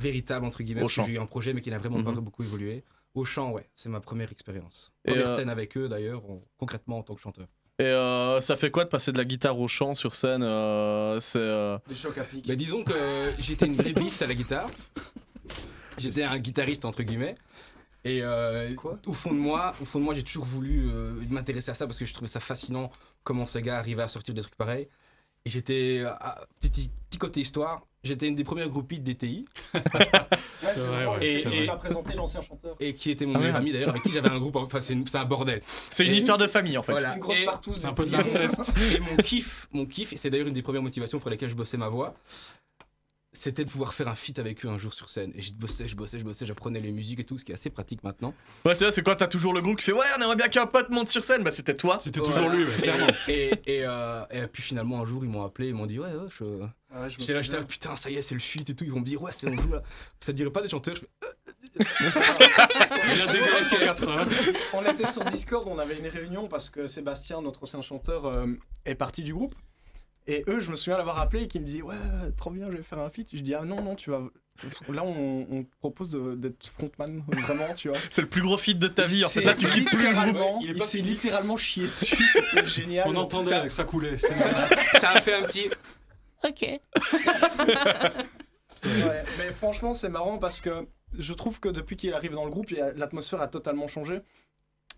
véritable 0.00 0.44
entre 0.44 0.62
guillemets. 0.64 0.80
Au 0.80 0.84
parce 0.84 0.94
que 0.96 1.00
chant. 1.02 1.06
J'ai 1.06 1.12
eu 1.14 1.18
un 1.20 1.26
projet 1.26 1.52
mais 1.54 1.60
qui 1.60 1.70
n'a 1.70 1.78
vraiment 1.78 2.02
pas 2.02 2.10
Mhm. 2.10 2.20
beaucoup 2.20 2.42
évolué. 2.42 2.82
Au 3.16 3.24
chant, 3.24 3.50
ouais, 3.50 3.68
c'est 3.74 3.88
ma 3.88 4.00
première 4.00 4.30
expérience. 4.30 4.92
Et, 5.04 5.10
Première 5.10 5.28
euh, 5.32 5.36
scène 5.36 5.48
avec 5.48 5.76
eux 5.76 5.88
d'ailleurs, 5.88 6.24
en- 6.30 6.42
concrètement 6.58 6.98
en 6.98 7.02
tant 7.02 7.14
que 7.16 7.20
chanteur. 7.20 7.46
Et 7.78 7.84
euh, 7.84 8.40
ça 8.40 8.56
fait 8.56 8.70
quoi 8.70 8.84
de 8.84 8.88
passer 8.90 9.10
de 9.12 9.18
la 9.18 9.24
guitare 9.24 9.58
au 9.58 9.68
chant 9.68 9.94
sur 9.94 10.14
scène 10.14 10.42
euh, 10.42 11.18
C'est. 11.20 11.38
euh, 11.38 11.78
Des 11.88 11.96
chocs 11.96 12.16
à 12.18 12.24
pic. 12.24 12.46
Mais 12.46 12.56
disons 12.56 12.84
que 12.84 12.92
j'étais 13.38 13.66
une 13.66 13.76
vraie 13.76 13.92
bite 13.92 14.22
à 14.22 14.26
la 14.26 14.34
guitare. 14.34 14.70
J'étais 15.98 16.22
un 16.24 16.38
guitariste 16.38 16.84
entre 16.84 17.02
guillemets. 17.02 17.36
Et 18.04 18.20
euh, 18.22 18.72
au 19.06 19.12
fond 19.12 19.32
de 19.32 19.38
moi, 19.38 19.74
au 19.80 19.84
fond 19.84 19.98
de 19.98 20.04
moi, 20.04 20.14
j'ai 20.14 20.22
toujours 20.22 20.44
voulu 20.44 20.88
euh, 20.88 21.12
m'intéresser 21.28 21.70
à 21.72 21.74
ça 21.74 21.86
parce 21.86 21.98
que 21.98 22.04
je 22.04 22.14
trouvais 22.14 22.28
ça 22.30 22.38
fascinant 22.40 22.90
comment 23.24 23.46
ces 23.46 23.62
gars 23.62 23.78
arrivaient 23.78 24.02
à 24.04 24.08
sortir 24.08 24.32
des 24.34 24.42
trucs 24.42 24.54
pareils. 24.56 24.88
Et 25.44 25.50
j'étais 25.50 26.02
petit 26.60 26.90
côté 27.18 27.40
histoire. 27.40 27.86
J'étais 28.06 28.28
une 28.28 28.34
des 28.34 28.44
premières 28.44 28.68
groupies 28.68 28.98
de 29.00 29.12
DTI. 29.12 29.44
Ouais, 30.62 30.72
c'est 30.72 30.80
vrai, 30.80 31.06
ouais, 31.06 31.18
lui 31.20 31.42
vrai. 31.42 31.50
qui 31.60 31.66
m'a 31.66 31.76
présenté 31.76 32.14
l'ancien 32.14 32.40
chanteur. 32.40 32.74
Et 32.80 32.94
qui 32.94 33.10
était 33.10 33.26
mon 33.26 33.34
Ah 33.36 33.38
meilleur 33.38 33.56
ami 33.56 33.72
d'ailleurs, 33.72 33.90
avec 33.90 34.02
qui 34.02 34.10
j'avais 34.10 34.30
un 34.30 34.38
groupe. 34.38 34.56
Enfin, 34.56 34.80
c'est 34.80 34.94
une- 34.94 35.06
c'est 35.06 35.18
un 35.18 35.24
bordel. 35.24 35.60
C'est 35.66 36.04
une 36.06 36.12
Et- 36.12 36.16
histoire 36.16 36.38
de 36.38 36.46
famille 36.46 36.76
en 36.78 36.82
fait. 36.82 36.92
Voilà. 36.92 37.10
C'est 37.10 37.14
une 37.16 37.20
grosse 37.20 37.38
Et- 37.40 37.44
partouze. 37.44 37.76
C'est 37.76 37.86
un 37.86 37.92
peu 37.92 38.06
de 38.06 38.10
l'inceste. 38.12 38.72
Et 38.92 38.98
mon 38.98 39.16
kiff, 39.18 39.68
mon 39.72 39.84
kiff, 39.84 40.14
et 40.14 40.16
c'est 40.16 40.30
d'ailleurs 40.30 40.48
une 40.48 40.54
des 40.54 40.62
premières 40.62 40.82
motivations 40.82 41.18
pour 41.20 41.30
lesquelles 41.30 41.50
je 41.50 41.54
bossais 41.54 41.76
ma 41.76 41.88
voix, 41.88 42.14
c'était 43.46 43.64
de 43.64 43.70
pouvoir 43.70 43.94
faire 43.94 44.08
un 44.08 44.16
feat 44.16 44.40
avec 44.40 44.64
eux 44.64 44.68
un 44.68 44.76
jour 44.76 44.92
sur 44.92 45.08
scène. 45.08 45.30
Et 45.36 45.40
je 45.42 45.52
bossais, 45.54 45.86
je 45.86 45.94
bossais, 45.94 46.18
je 46.18 46.24
bossais, 46.24 46.44
j'apprenais 46.46 46.80
les 46.80 46.90
musiques 46.90 47.20
et 47.20 47.24
tout, 47.24 47.38
ce 47.38 47.44
qui 47.44 47.52
est 47.52 47.54
assez 47.54 47.70
pratique 47.70 48.02
maintenant. 48.02 48.34
Ouais, 48.64 48.74
c'est 48.74 48.86
ça, 48.86 48.90
c'est 48.90 49.02
quand 49.02 49.14
t'as 49.14 49.28
toujours 49.28 49.54
le 49.54 49.60
groupe 49.60 49.78
qui 49.78 49.84
fait 49.84 49.92
Ouais, 49.92 50.04
on 50.18 50.22
aimerait 50.22 50.34
bien 50.34 50.48
qu'un 50.48 50.66
pote 50.66 50.90
monte 50.90 51.08
sur 51.08 51.22
scène. 51.22 51.44
Bah, 51.44 51.52
c'était 51.52 51.74
toi. 51.76 51.98
C'était 52.00 52.18
toujours 52.18 52.48
lui, 52.48 52.64
ouais, 52.64 52.76
clairement. 52.82 53.06
et, 53.28 53.52
et, 53.66 53.84
euh, 53.86 54.24
et 54.32 54.48
puis 54.48 54.64
finalement, 54.64 55.00
un 55.00 55.06
jour, 55.06 55.24
ils 55.24 55.30
m'ont 55.30 55.44
appelé, 55.44 55.68
ils 55.68 55.74
m'ont 55.74 55.86
dit 55.86 56.00
Ouais, 56.00 56.08
ouais, 56.08 56.28
je. 56.36 56.44
Ah 56.92 57.02
ouais, 57.02 57.10
J'étais 57.10 57.34
là, 57.34 57.42
j'étais 57.42 57.56
là, 57.58 57.62
putain, 57.62 57.94
ça 57.94 58.10
y 58.10 58.16
est, 58.16 58.22
c'est 58.22 58.34
le 58.34 58.40
feat 58.40 58.68
et 58.68 58.74
tout. 58.74 58.82
Ils 58.82 58.90
vont 58.90 58.98
me 59.00 59.04
dire 59.04 59.22
Ouais, 59.22 59.30
c'est 59.32 59.48
on 59.48 59.56
joue 59.56 59.72
là. 59.74 59.82
Ça 60.18 60.32
te 60.32 60.36
dirait 60.36 60.50
pas 60.50 60.62
des 60.62 60.68
chanteurs 60.68 60.96
Je 60.96 61.02
fais, 61.02 61.90
Il 63.14 63.20
a 63.20 63.26
dégueulé 63.26 63.64
sur 63.64 63.78
4 63.78 64.08
heures. 64.08 64.26
on 64.72 64.82
était 64.84 65.06
sur 65.06 65.24
Discord, 65.24 65.68
on 65.68 65.78
avait 65.78 65.98
une 65.98 66.08
réunion 66.08 66.48
parce 66.48 66.68
que 66.70 66.88
Sébastien, 66.88 67.42
notre 67.42 67.62
ancien 67.62 67.80
chanteur, 67.82 68.24
euh, 68.26 68.46
est 68.84 68.96
parti 68.96 69.22
du 69.22 69.32
groupe. 69.34 69.54
Et 70.28 70.44
eux, 70.48 70.58
je 70.60 70.70
me 70.70 70.76
souviens 70.76 70.96
l'avoir 70.98 71.18
appelé 71.20 71.42
et 71.44 71.48
qui 71.48 71.60
me 71.60 71.64
dit 71.64 71.82
Ouais, 71.82 71.94
trop 72.36 72.50
bien, 72.50 72.66
je 72.70 72.76
vais 72.76 72.82
faire 72.82 72.98
un 72.98 73.10
feat. 73.10 73.28
Je 73.32 73.40
dis 73.42 73.54
Ah 73.54 73.64
non, 73.64 73.80
non, 73.82 73.94
tu 73.94 74.10
vas. 74.10 74.22
Là, 74.88 75.04
on, 75.04 75.46
on 75.50 75.62
te 75.64 75.76
propose 75.78 76.10
d'être 76.38 76.66
frontman, 76.68 77.22
vraiment, 77.28 77.74
tu 77.74 77.88
vois. 77.90 77.98
C'est 78.10 78.22
le 78.22 78.28
plus 78.28 78.40
gros 78.42 78.56
feat 78.56 78.78
de 78.78 78.88
ta 78.88 79.06
vie. 79.06 79.24
En 79.24 79.28
fait, 79.28 79.42
là, 79.42 79.54
tu 79.54 79.68
quittes 79.68 79.88
plus 79.90 79.98
le 80.08 80.12
groupe. 80.14 80.24
littéralement- 80.26 80.58
Il 80.62 80.70
est 80.70 80.72
Il 80.72 80.78
pas 80.78 80.84
s'est 80.84 80.98
littéralement 80.98 81.56
chié 81.58 81.86
dessus, 81.86 82.26
c'était 82.26 82.66
génial. 82.66 83.06
On 83.08 83.16
entendait 83.16 83.50
Ça- 83.50 83.60
que 83.60 83.68
ça 83.68 83.84
coulait. 83.84 84.16
C'était. 84.18 84.34
Ça 85.00 85.10
a 85.10 85.20
fait 85.20 85.34
un 85.34 85.42
petit. 85.42 85.68
Ok. 86.44 86.80
Ouais, 88.84 89.24
mais 89.38 89.50
franchement, 89.52 89.94
c'est 89.94 90.08
marrant 90.08 90.38
parce 90.38 90.60
que 90.60 90.86
je 91.18 91.32
trouve 91.32 91.60
que 91.60 91.68
depuis 91.68 91.96
qu'il 91.96 92.12
arrive 92.14 92.32
dans 92.32 92.44
le 92.44 92.50
groupe, 92.50 92.70
l'atmosphère 92.70 93.40
a 93.40 93.48
totalement 93.48 93.88
changé. 93.88 94.20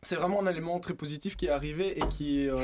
C'est 0.03 0.17
vraiment 0.17 0.41
un 0.43 0.47
élément 0.51 0.79
très 0.81 0.95
positif 0.95 1.37
qui 1.37 1.47
est 1.47 1.51
arrivé 1.51 1.99
et 1.99 2.03
qui, 2.09 2.49
euh, 2.49 2.57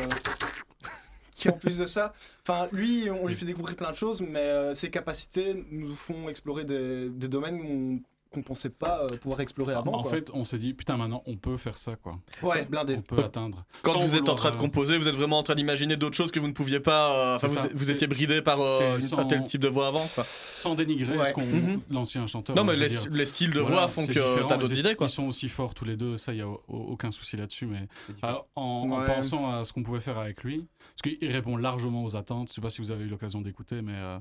en 1.46 1.52
plus 1.52 1.78
de 1.78 1.84
ça, 1.84 2.14
enfin 2.42 2.68
lui, 2.72 3.08
on 3.10 3.26
lui 3.26 3.34
fait 3.34 3.46
découvrir 3.46 3.76
plein 3.76 3.90
de 3.90 3.96
choses, 3.96 4.20
mais 4.20 4.40
euh, 4.40 4.74
ses 4.74 4.90
capacités 4.90 5.64
nous 5.70 5.94
font 5.94 6.28
explorer 6.28 6.64
des, 6.64 7.08
domaines 7.28 7.60
où 7.60 8.02
qu'on 8.34 8.42
pensait 8.42 8.68
pas 8.70 9.02
euh, 9.04 9.16
pouvoir 9.16 9.40
explorer 9.40 9.72
avant. 9.74 9.92
En 9.94 10.02
quoi. 10.02 10.10
fait, 10.10 10.30
on 10.34 10.44
s'est 10.44 10.58
dit, 10.58 10.74
putain, 10.74 10.96
maintenant, 10.96 11.22
on 11.26 11.36
peut 11.36 11.56
faire 11.56 11.78
ça, 11.78 11.96
quoi. 11.96 12.18
ouais, 12.42 12.64
blindé. 12.64 12.96
On 12.98 13.02
peut 13.02 13.24
atteindre. 13.24 13.64
Quand 13.82 13.92
Sans 13.94 14.00
vous 14.00 14.16
êtes 14.16 14.28
en 14.28 14.34
train 14.34 14.50
de 14.50 14.56
euh, 14.56 14.60
composer, 14.60 14.98
vous 14.98 15.08
êtes 15.08 15.14
vraiment 15.14 15.38
en 15.38 15.42
train 15.42 15.54
d'imaginer 15.54 15.96
d'autres 15.96 16.16
choses 16.16 16.30
que 16.32 16.40
vous 16.40 16.48
ne 16.48 16.52
pouviez 16.52 16.80
pas. 16.80 17.34
euh, 17.34 17.36
Enfin, 17.36 17.48
vous, 17.74 17.90
étiez 17.90 18.06
bridé 18.06 18.42
par 18.42 18.60
euh, 18.60 19.00
sans- 19.00 19.18
un 19.18 19.24
tel 19.24 19.44
type 19.44 19.60
de 19.60 19.68
voix 19.68 19.86
avant. 19.88 20.06
Quoi. 20.14 20.24
Sans 20.54 20.74
dénigrer 20.74 21.16
Ouais. 21.16 21.28
ce 21.28 21.32
qu'on 21.32 21.46
Mhm. 21.46 21.80
l'ancien 21.90 22.26
chanteur. 22.26 22.56
Non, 22.56 22.62
hein, 22.62 22.66
mais 22.66 22.76
les, 22.76 22.88
dire. 22.88 23.06
les 23.10 23.24
styles 23.26 23.52
de 23.52 23.60
Voilà, 23.60 23.76
voix 23.76 23.88
font 23.88 24.06
que 24.06 24.12
t'as 24.12 24.54
ils 24.56 24.58
d'autres 24.58 24.78
idées. 24.78 24.94
Quoi. 24.94 25.06
Ils 25.06 25.10
sont 25.10 25.24
aussi 25.28 25.48
forts 25.48 25.74
tous 25.74 25.84
les 25.84 25.96
deux, 25.96 26.16
ça, 26.16 26.32
il 26.32 26.36
n'y 26.36 26.42
a 26.42 26.48
au- 26.48 26.60
aucun 26.68 27.10
souci 27.12 27.36
là-dessus. 27.36 27.66
Mais 27.66 27.86
alors, 28.22 28.48
en, 28.56 29.04
pensant 29.06 29.50
à 29.52 29.64
ce 29.64 29.72
qu'on 29.72 29.82
pouvait 29.82 30.00
faire 30.00 30.18
avec 30.18 30.42
lui, 30.42 30.66
parce 31.00 31.14
qu'il 31.16 31.30
répond 31.30 31.56
largement 31.56 32.04
aux 32.04 32.16
attentes, 32.16 32.48
je 32.48 32.54
sais 32.54 32.60
pas 32.60 32.70
si 32.70 32.80
vous 32.80 32.90
avez 32.90 33.04
eu 33.04 33.08
l'occasion 33.08 33.40
d'écouter, 33.40 33.82
mais 33.82 33.92
euh, 33.94 34.18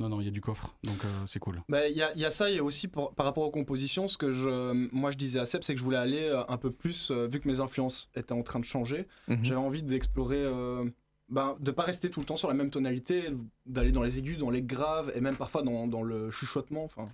non, 0.00 0.08
non, 0.08 0.20
il 0.20 0.24
y 0.24 0.28
a 0.28 0.32
du 0.32 0.40
coffre, 0.40 0.74
donc 0.82 1.04
euh, 1.04 1.08
c'est 1.26 1.38
cool. 1.38 1.62
Bah, 1.68 1.86
Il 1.88 1.96
y, 1.96 2.02
a, 2.02 2.10
il 2.14 2.20
y 2.20 2.24
a 2.24 2.30
ça, 2.30 2.50
il 2.50 2.56
y 2.56 2.58
a 2.58 2.64
aussi 2.64 2.88
pour- 2.88 3.14
par 3.14 3.26
rapport 3.26 3.44
aux 3.44 3.50
compositions, 3.50 4.08
ce 4.08 4.18
que 4.18 4.32
je, 4.32 4.72
moi 4.92 5.10
je 5.12 5.16
disais 5.18 5.38
à 5.38 5.44
Seb, 5.44 5.62
c'est 5.62 5.74
que 5.74 5.78
je 5.78 5.84
voulais 5.84 5.98
aller 5.98 6.22
euh, 6.24 6.42
un 6.48 6.56
peu 6.56 6.70
plus, 6.70 7.10
euh, 7.12 7.26
vu 7.28 7.38
que 7.38 7.46
mes 7.46 7.60
influences 7.60 8.08
étaient 8.16 8.32
en 8.32 8.42
train 8.42 8.58
de 8.58 8.64
changer, 8.64 9.06
Mhm. 9.28 9.44
j'avais 9.44 9.60
envie 9.60 9.82
d'explorer, 9.84 10.42
euh, 10.42 10.84
ben, 11.28 11.56
de 11.60 11.70
pas 11.70 11.84
rester 11.84 12.10
tout 12.10 12.18
le 12.20 12.26
temps 12.26 12.36
sur 12.36 12.48
la 12.48 12.54
même 12.54 12.70
tonalité, 12.70 13.24
d'aller 13.66 13.92
dans 13.92 14.02
les 14.02 14.18
aigus, 14.18 14.36
dans 14.38 14.50
les 14.50 14.62
graves, 14.62 15.12
et 15.14 15.20
même 15.20 15.36
parfois 15.36 15.62
dans, 15.62 15.86
dans 15.86 16.02
le 16.02 16.30
chuchotement. 16.32 16.82
Enfin, 16.84 17.08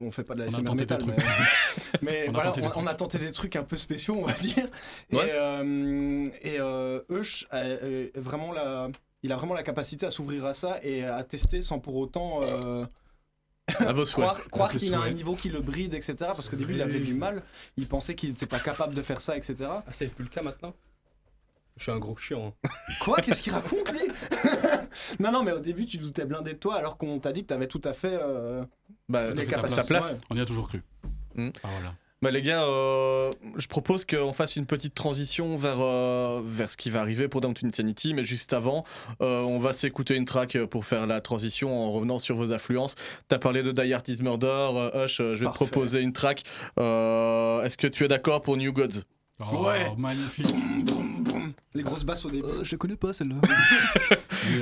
on 0.00 0.10
fait 0.10 0.24
pas 0.24 0.32
de 0.34 0.38
la 0.38 0.46
On 0.46 0.48
a 0.48 0.50
SMR 0.52 0.64
tenté 0.64 0.76
des 0.86 0.94
metal, 0.94 0.98
trucs. 0.98 1.14
mais, 1.16 2.00
mais 2.02 2.24
On 2.26 2.30
a 2.30 2.32
voilà, 2.32 2.48
tenté 2.50 2.60
des 2.62 2.66
on, 2.68 2.70
trucs. 2.70 2.82
on 2.82 2.86
a 2.86 2.94
tenté 2.94 3.18
des 3.18 3.32
trucs 3.32 3.56
un 3.56 3.64
peu 3.64 3.76
spéciaux, 3.76 4.14
on 4.16 4.24
va 4.24 4.32
dire. 4.32 4.66
Ouais. 5.12 5.26
Et, 5.26 5.30
euh, 5.34 6.24
et 6.40 6.56
euh, 6.60 7.00
vraiment 8.14 8.52
la, 8.52 8.88
il 9.22 9.32
a 9.32 9.36
vraiment 9.36 9.54
la 9.54 9.62
capacité 9.62 10.06
à 10.06 10.10
s'ouvrir 10.10 10.44
à 10.46 10.54
ça 10.54 10.78
et 10.82 11.04
à 11.04 11.22
tester 11.24 11.62
sans 11.62 11.78
pour 11.78 11.96
autant. 11.96 12.40
euh, 12.42 12.84
À 13.78 13.92
vos 13.92 14.04
souhaits. 14.04 14.26
croire, 14.50 14.70
qu'il 14.70 14.94
a 14.94 15.00
un 15.00 15.10
niveau 15.10 15.34
qui 15.36 15.48
le 15.48 15.60
bride, 15.60 15.94
etc. 15.94 16.16
Parce 16.18 16.48
qu'au 16.48 16.56
début, 16.56 16.74
il 16.74 16.82
avait 16.82 16.98
du 16.98 17.14
mal. 17.14 17.42
Il 17.76 17.86
pensait 17.86 18.14
qu'il 18.16 18.30
n'était 18.30 18.46
pas 18.46 18.58
capable 18.58 18.94
de 18.94 19.02
faire 19.02 19.20
ça, 19.20 19.36
etc. 19.36 19.56
Ah, 19.70 19.84
c'est 19.92 20.08
plus 20.08 20.24
le 20.24 20.30
cas 20.30 20.42
maintenant? 20.42 20.74
Je 21.76 21.84
suis 21.84 21.92
un 21.92 21.98
gros 21.98 22.16
chiant. 22.16 22.48
hein. 22.64 22.68
Quoi? 23.00 23.18
Qu'est-ce 23.20 23.40
qu'il 23.42 23.52
raconte, 23.52 23.90
lui? 23.92 24.02
Non, 25.20 25.30
non, 25.30 25.44
mais 25.44 25.52
au 25.52 25.60
début, 25.60 25.86
tu 25.86 25.98
doutais 25.98 26.24
blindé 26.24 26.54
de 26.54 26.58
toi, 26.58 26.76
alors 26.76 26.96
qu'on 26.98 27.20
t'a 27.20 27.32
dit 27.32 27.42
que 27.42 27.48
t'avais 27.48 27.68
tout 27.68 27.80
à 27.84 27.92
fait. 27.92 28.18
euh, 28.20 28.64
Bah, 29.08 29.30
les 29.32 29.46
capacités. 29.46 29.80
sa 29.82 29.86
place. 29.86 30.12
Ouais. 30.12 30.18
On 30.30 30.36
y 30.36 30.40
a 30.40 30.44
toujours 30.44 30.68
cru. 30.68 30.82
Mhm. 31.36 31.52
Ah, 31.62 31.68
voilà. 31.72 31.94
Bah 32.22 32.30
les 32.30 32.42
gars, 32.42 32.64
euh, 32.64 33.30
je 33.56 33.66
propose 33.66 34.04
qu'on 34.04 34.34
fasse 34.34 34.56
une 34.56 34.66
petite 34.66 34.92
transition 34.94 35.56
vers, 35.56 35.80
euh, 35.80 36.42
vers 36.44 36.70
ce 36.70 36.76
qui 36.76 36.90
va 36.90 37.00
arriver 37.00 37.28
pour 37.28 37.40
Down 37.40 37.54
to 37.54 37.66
Insanity, 37.66 38.12
mais 38.12 38.24
juste 38.24 38.52
avant, 38.52 38.84
euh, 39.22 39.40
on 39.40 39.58
va 39.58 39.72
s'écouter 39.72 40.16
une 40.16 40.26
track 40.26 40.58
pour 40.66 40.84
faire 40.84 41.06
la 41.06 41.22
transition 41.22 41.82
en 41.82 41.90
revenant 41.92 42.18
sur 42.18 42.36
vos 42.36 42.52
influences. 42.52 42.94
T'as 43.28 43.38
parlé 43.38 43.62
de 43.62 43.72
Die 43.72 43.94
Artist 43.94 44.20
Murder, 44.22 44.46
euh, 44.74 45.06
Hush, 45.06 45.16
je 45.16 45.22
vais 45.32 45.44
Parfait. 45.46 45.64
te 45.64 45.70
proposer 45.70 46.00
une 46.02 46.12
track. 46.12 46.42
Euh, 46.78 47.62
Est-ce 47.62 47.78
que 47.78 47.86
tu 47.86 48.04
es 48.04 48.08
d'accord 48.08 48.42
pour 48.42 48.58
New 48.58 48.70
Gods? 48.74 49.04
Oh, 49.40 49.64
Ouais. 49.66 49.90
magnifique. 49.96 50.52
Les 51.72 51.82
grosses 51.82 52.04
basses 52.04 52.26
au 52.26 52.30
début. 52.30 52.48
je 52.64 52.76
connais 52.76 52.96
pas 52.96 53.14
celle-là. 53.14 53.36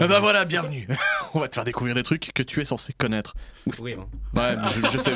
Ah 0.00 0.06
bah 0.06 0.20
voilà, 0.20 0.44
bienvenue 0.44 0.86
On 1.34 1.40
va 1.40 1.48
te 1.48 1.56
faire 1.56 1.64
découvrir 1.64 1.96
des 1.96 2.04
trucs 2.04 2.30
que 2.32 2.42
tu 2.44 2.60
es 2.60 2.64
censé 2.64 2.92
connaître. 2.92 3.34
Ou- 3.66 3.70
Oui, 3.80 3.94
hein. 3.98 4.06
Ouais, 4.36 4.54
je, 4.76 4.90
je 4.96 5.02
sais. 5.02 5.14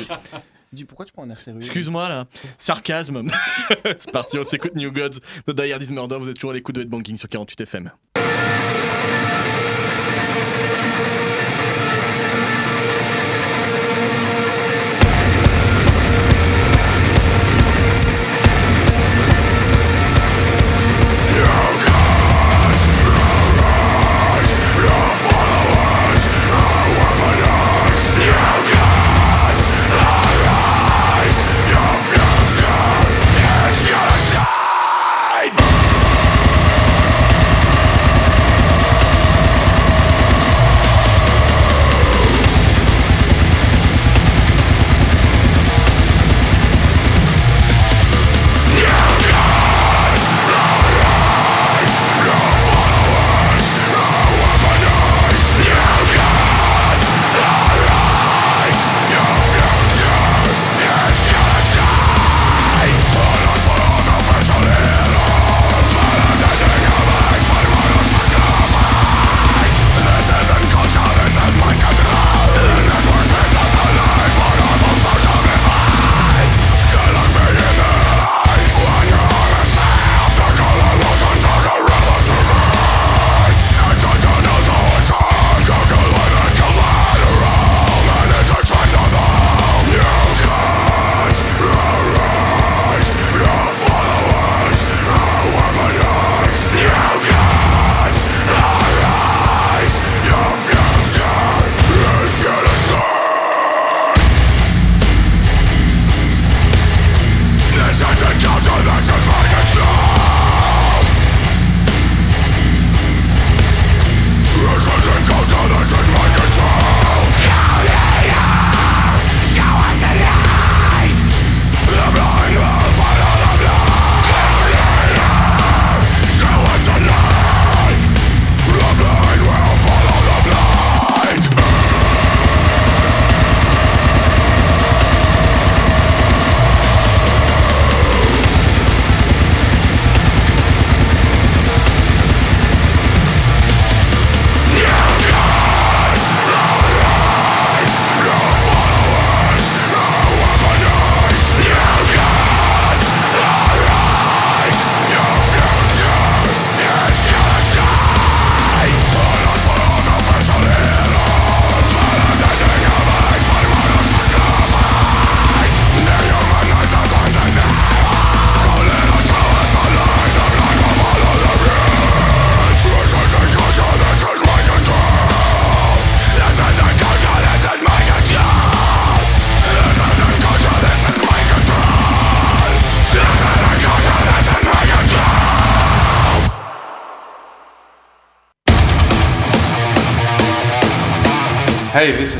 Dis 0.73 0.85
pourquoi 0.85 1.05
tu 1.05 1.13
prends 1.13 1.23
un 1.23 1.29
air 1.29 1.39
sérieux 1.39 1.61
Excuse-moi 1.61 2.09
là, 2.09 2.25
sarcasme. 2.57 3.27
C'est 3.97 4.11
parti, 4.11 4.39
on 4.39 4.43
s'écoute 4.43 4.75
New 4.75 4.91
Gods 4.91 5.19
de 5.45 5.53
Die 5.53 5.71
Hard 5.71 5.83
is 5.83 5.93
Murder. 5.93 6.17
Vous 6.19 6.29
êtes 6.29 6.35
toujours 6.35 6.51
à 6.51 6.55
l'écoute 6.55 6.75
de 6.75 6.81
Headbanging 6.81 7.15
sur 7.15 7.29
48 7.29 7.61
FM. 7.61 7.91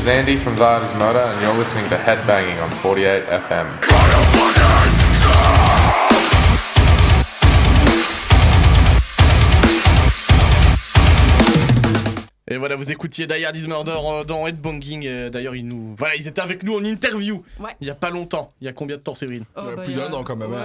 Is 0.04 0.08
Andy 0.08 0.36
from 0.36 0.54
Varda's 0.56 0.94
Motor, 0.96 1.18
and 1.18 1.40
you're 1.40 1.54
listening 1.54 1.88
to 1.88 1.96
Headbanging 1.96 2.60
on 2.62 2.70
48 2.82 3.24
FM. 3.48 3.66
Et 12.50 12.58
voilà, 12.58 12.76
vous 12.76 12.92
écoutiez 12.92 13.26
Die 13.26 13.42
Hard 13.44 13.56
is 13.56 13.66
Murder 13.66 13.96
euh, 14.04 14.22
dans 14.24 14.46
Headbanging. 14.46 15.02
et 15.06 15.30
D'ailleurs, 15.30 15.56
ils 15.56 15.66
nous, 15.66 15.94
voilà, 15.98 16.14
ils 16.14 16.28
étaient 16.28 16.42
avec 16.42 16.62
nous 16.62 16.74
en 16.76 16.84
interview. 16.84 17.42
Ouais. 17.58 17.70
Il 17.80 17.86
y 17.86 17.90
a 17.90 17.94
pas 17.94 18.10
longtemps. 18.10 18.52
Il 18.60 18.66
y 18.66 18.68
a 18.68 18.72
combien 18.74 18.98
de 18.98 19.02
temps, 19.02 19.14
Séverine? 19.14 19.44
Oh, 19.56 19.62
bah, 19.74 19.82
il 19.86 19.96
y 19.96 20.00
a- 20.00 20.08
ouais, 20.08 20.10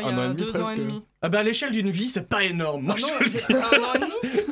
il 0.02 0.18
y 0.18 0.20
a 0.20 0.28
deux 0.34 0.60
ans 0.60 0.70
et 0.72 0.78
demi. 0.78 1.02
Ah 1.22 1.30
bah 1.30 1.40
à 1.40 1.44
l'échelle 1.44 1.72
d'une 1.72 1.90
vie, 1.90 2.08
c'est 2.08 2.28
pas 2.28 2.44
énorme. 2.44 2.84
Moi, 2.84 2.96
Ah 2.98 3.02
je 3.02 3.04
non, 3.14 3.20
te 3.20 3.24
le 3.24 3.30
j'ai- 3.32 3.38
dis. 3.38 3.54
un 3.54 3.84
an 3.84 3.94
et 3.96 4.00
demi 4.00 4.49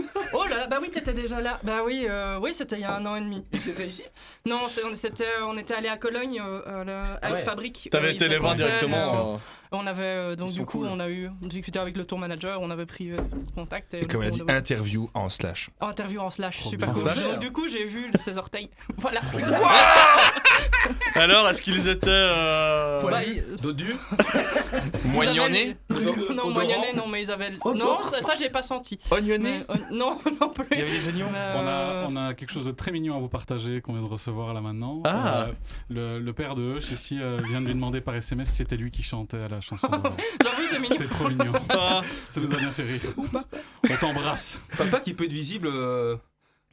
Là, 0.67 0.75
bah 0.75 0.79
oui, 0.81 0.91
t'étais 0.91 1.13
déjà 1.13 1.39
là. 1.39 1.59
Bah 1.63 1.79
oui, 1.85 2.05
euh, 2.09 2.37
oui, 2.41 2.53
c'était 2.53 2.75
il 2.75 2.81
y 2.81 2.85
a 2.85 2.93
un 2.95 3.05
an 3.05 3.15
et 3.15 3.21
demi. 3.21 3.41
Et 3.53 3.59
c'était 3.59 3.87
ici? 3.87 4.03
Non, 4.45 4.59
on, 4.65 4.93
c'était, 4.93 5.23
on 5.45 5.57
était 5.57 5.73
allé 5.73 5.87
à 5.87 5.95
Cologne, 5.97 6.41
euh, 6.45 6.81
à 6.81 6.83
la 6.83 7.19
Ice 7.29 7.31
Ouais. 7.31 7.45
Fabric. 7.45 7.87
T'avais 7.89 8.13
été 8.13 8.27
les 8.27 8.37
voir 8.37 8.53
directement, 8.55 9.39
On 9.71 9.85
avait 9.87 10.03
euh, 10.03 10.35
donc 10.35 10.51
du 10.51 10.65
coup 10.65 10.79
cool. 10.79 10.87
on 10.87 10.99
a 10.99 11.09
eu 11.09 11.29
discuté 11.41 11.79
avec 11.79 11.97
le 11.97 12.05
tour 12.05 12.17
manager, 12.19 12.61
on 12.61 12.69
avait 12.69 12.85
pris 12.85 13.11
euh, 13.11 13.17
contact 13.55 13.93
et, 13.93 13.99
Et 14.03 14.05
comme 14.07 14.21
elle 14.21 14.29
a 14.29 14.31
dit, 14.31 14.41
on 14.41 14.47
avait- 14.47 14.57
interview 14.59 15.09
en 15.13 15.29
slash. 15.29 15.69
interview 15.81 16.19
en 16.21 16.29
slash, 16.29 16.59
Trop 16.61 16.69
super 16.69 16.91
bien. 16.93 17.01
cool. 17.01 17.11
En 17.11 17.13
slash 17.13 17.31
Donc, 17.31 17.39
du 17.39 17.51
coup 17.51 17.67
j'ai 17.67 17.85
vu 17.85 18.09
ses 18.17 18.37
orteils. 18.37 18.69
voilà. 18.97 19.19
Alors, 21.15 21.49
est-ce 21.49 21.61
qu'ils 21.61 21.87
étaient. 21.89 22.07
Euh... 22.09 23.01
Bah, 23.01 23.23
ils- 23.23 23.43
Dodu 23.61 23.95
Moignonnés 25.05 25.75
Non, 26.33 26.49
moignonnés, 26.51 26.93
non, 26.95 27.07
mais 27.07 27.23
ils 27.23 27.31
avaient. 27.31 27.51
Non, 27.65 27.99
ça, 28.01 28.21
ça, 28.21 28.35
j'ai 28.37 28.49
pas 28.49 28.61
senti. 28.61 28.99
Oignonnés 29.11 29.63
euh, 29.69 29.75
Non, 29.91 30.19
non 30.41 30.49
plus. 30.49 30.65
Il 30.71 30.79
y 30.79 30.81
avait 30.81 30.91
des 30.91 31.07
oignons 31.07 31.27
On, 31.55 31.67
a, 31.67 32.05
on 32.09 32.15
a 32.15 32.33
quelque 32.33 32.51
chose 32.51 32.65
de 32.65 32.71
très 32.71 32.91
mignon 32.91 33.15
à 33.17 33.19
vous 33.19 33.29
partager 33.29 33.81
qu'on 33.81 33.93
vient 33.93 34.03
de 34.03 34.07
recevoir 34.07 34.53
là 34.53 34.61
maintenant. 34.61 35.01
Ah. 35.05 35.47
Euh, 35.47 35.51
le, 35.89 36.19
le 36.19 36.33
père 36.33 36.55
de 36.55 36.77
Hush 36.77 36.91
ici 36.91 37.17
euh, 37.19 37.39
vient 37.49 37.61
de 37.61 37.65
lui 37.67 37.73
demander 37.73 38.01
par 38.01 38.15
SMS 38.15 38.49
si 38.49 38.55
c'était 38.57 38.77
lui 38.77 38.91
qui 38.91 39.03
chantait 39.03 39.37
à 39.41 39.47
la 39.47 39.56
chanson. 39.61 39.89
J'avoue, 40.43 40.67
c'est 40.69 40.79
mignon. 40.79 40.95
C'est 40.97 41.09
trop 41.09 41.29
mignon. 41.29 41.53
Ah. 41.69 42.01
Ça 42.29 42.41
nous 42.41 42.51
a 42.53 42.57
bien 42.57 42.71
fait 42.71 42.83
rire. 42.83 43.13
On 43.89 43.95
t'embrasse. 43.95 44.59
Papa 44.77 44.99
qui 44.99 45.13
peut 45.13 45.25
être 45.25 45.33
visible 45.33 45.67
euh, 45.67 46.15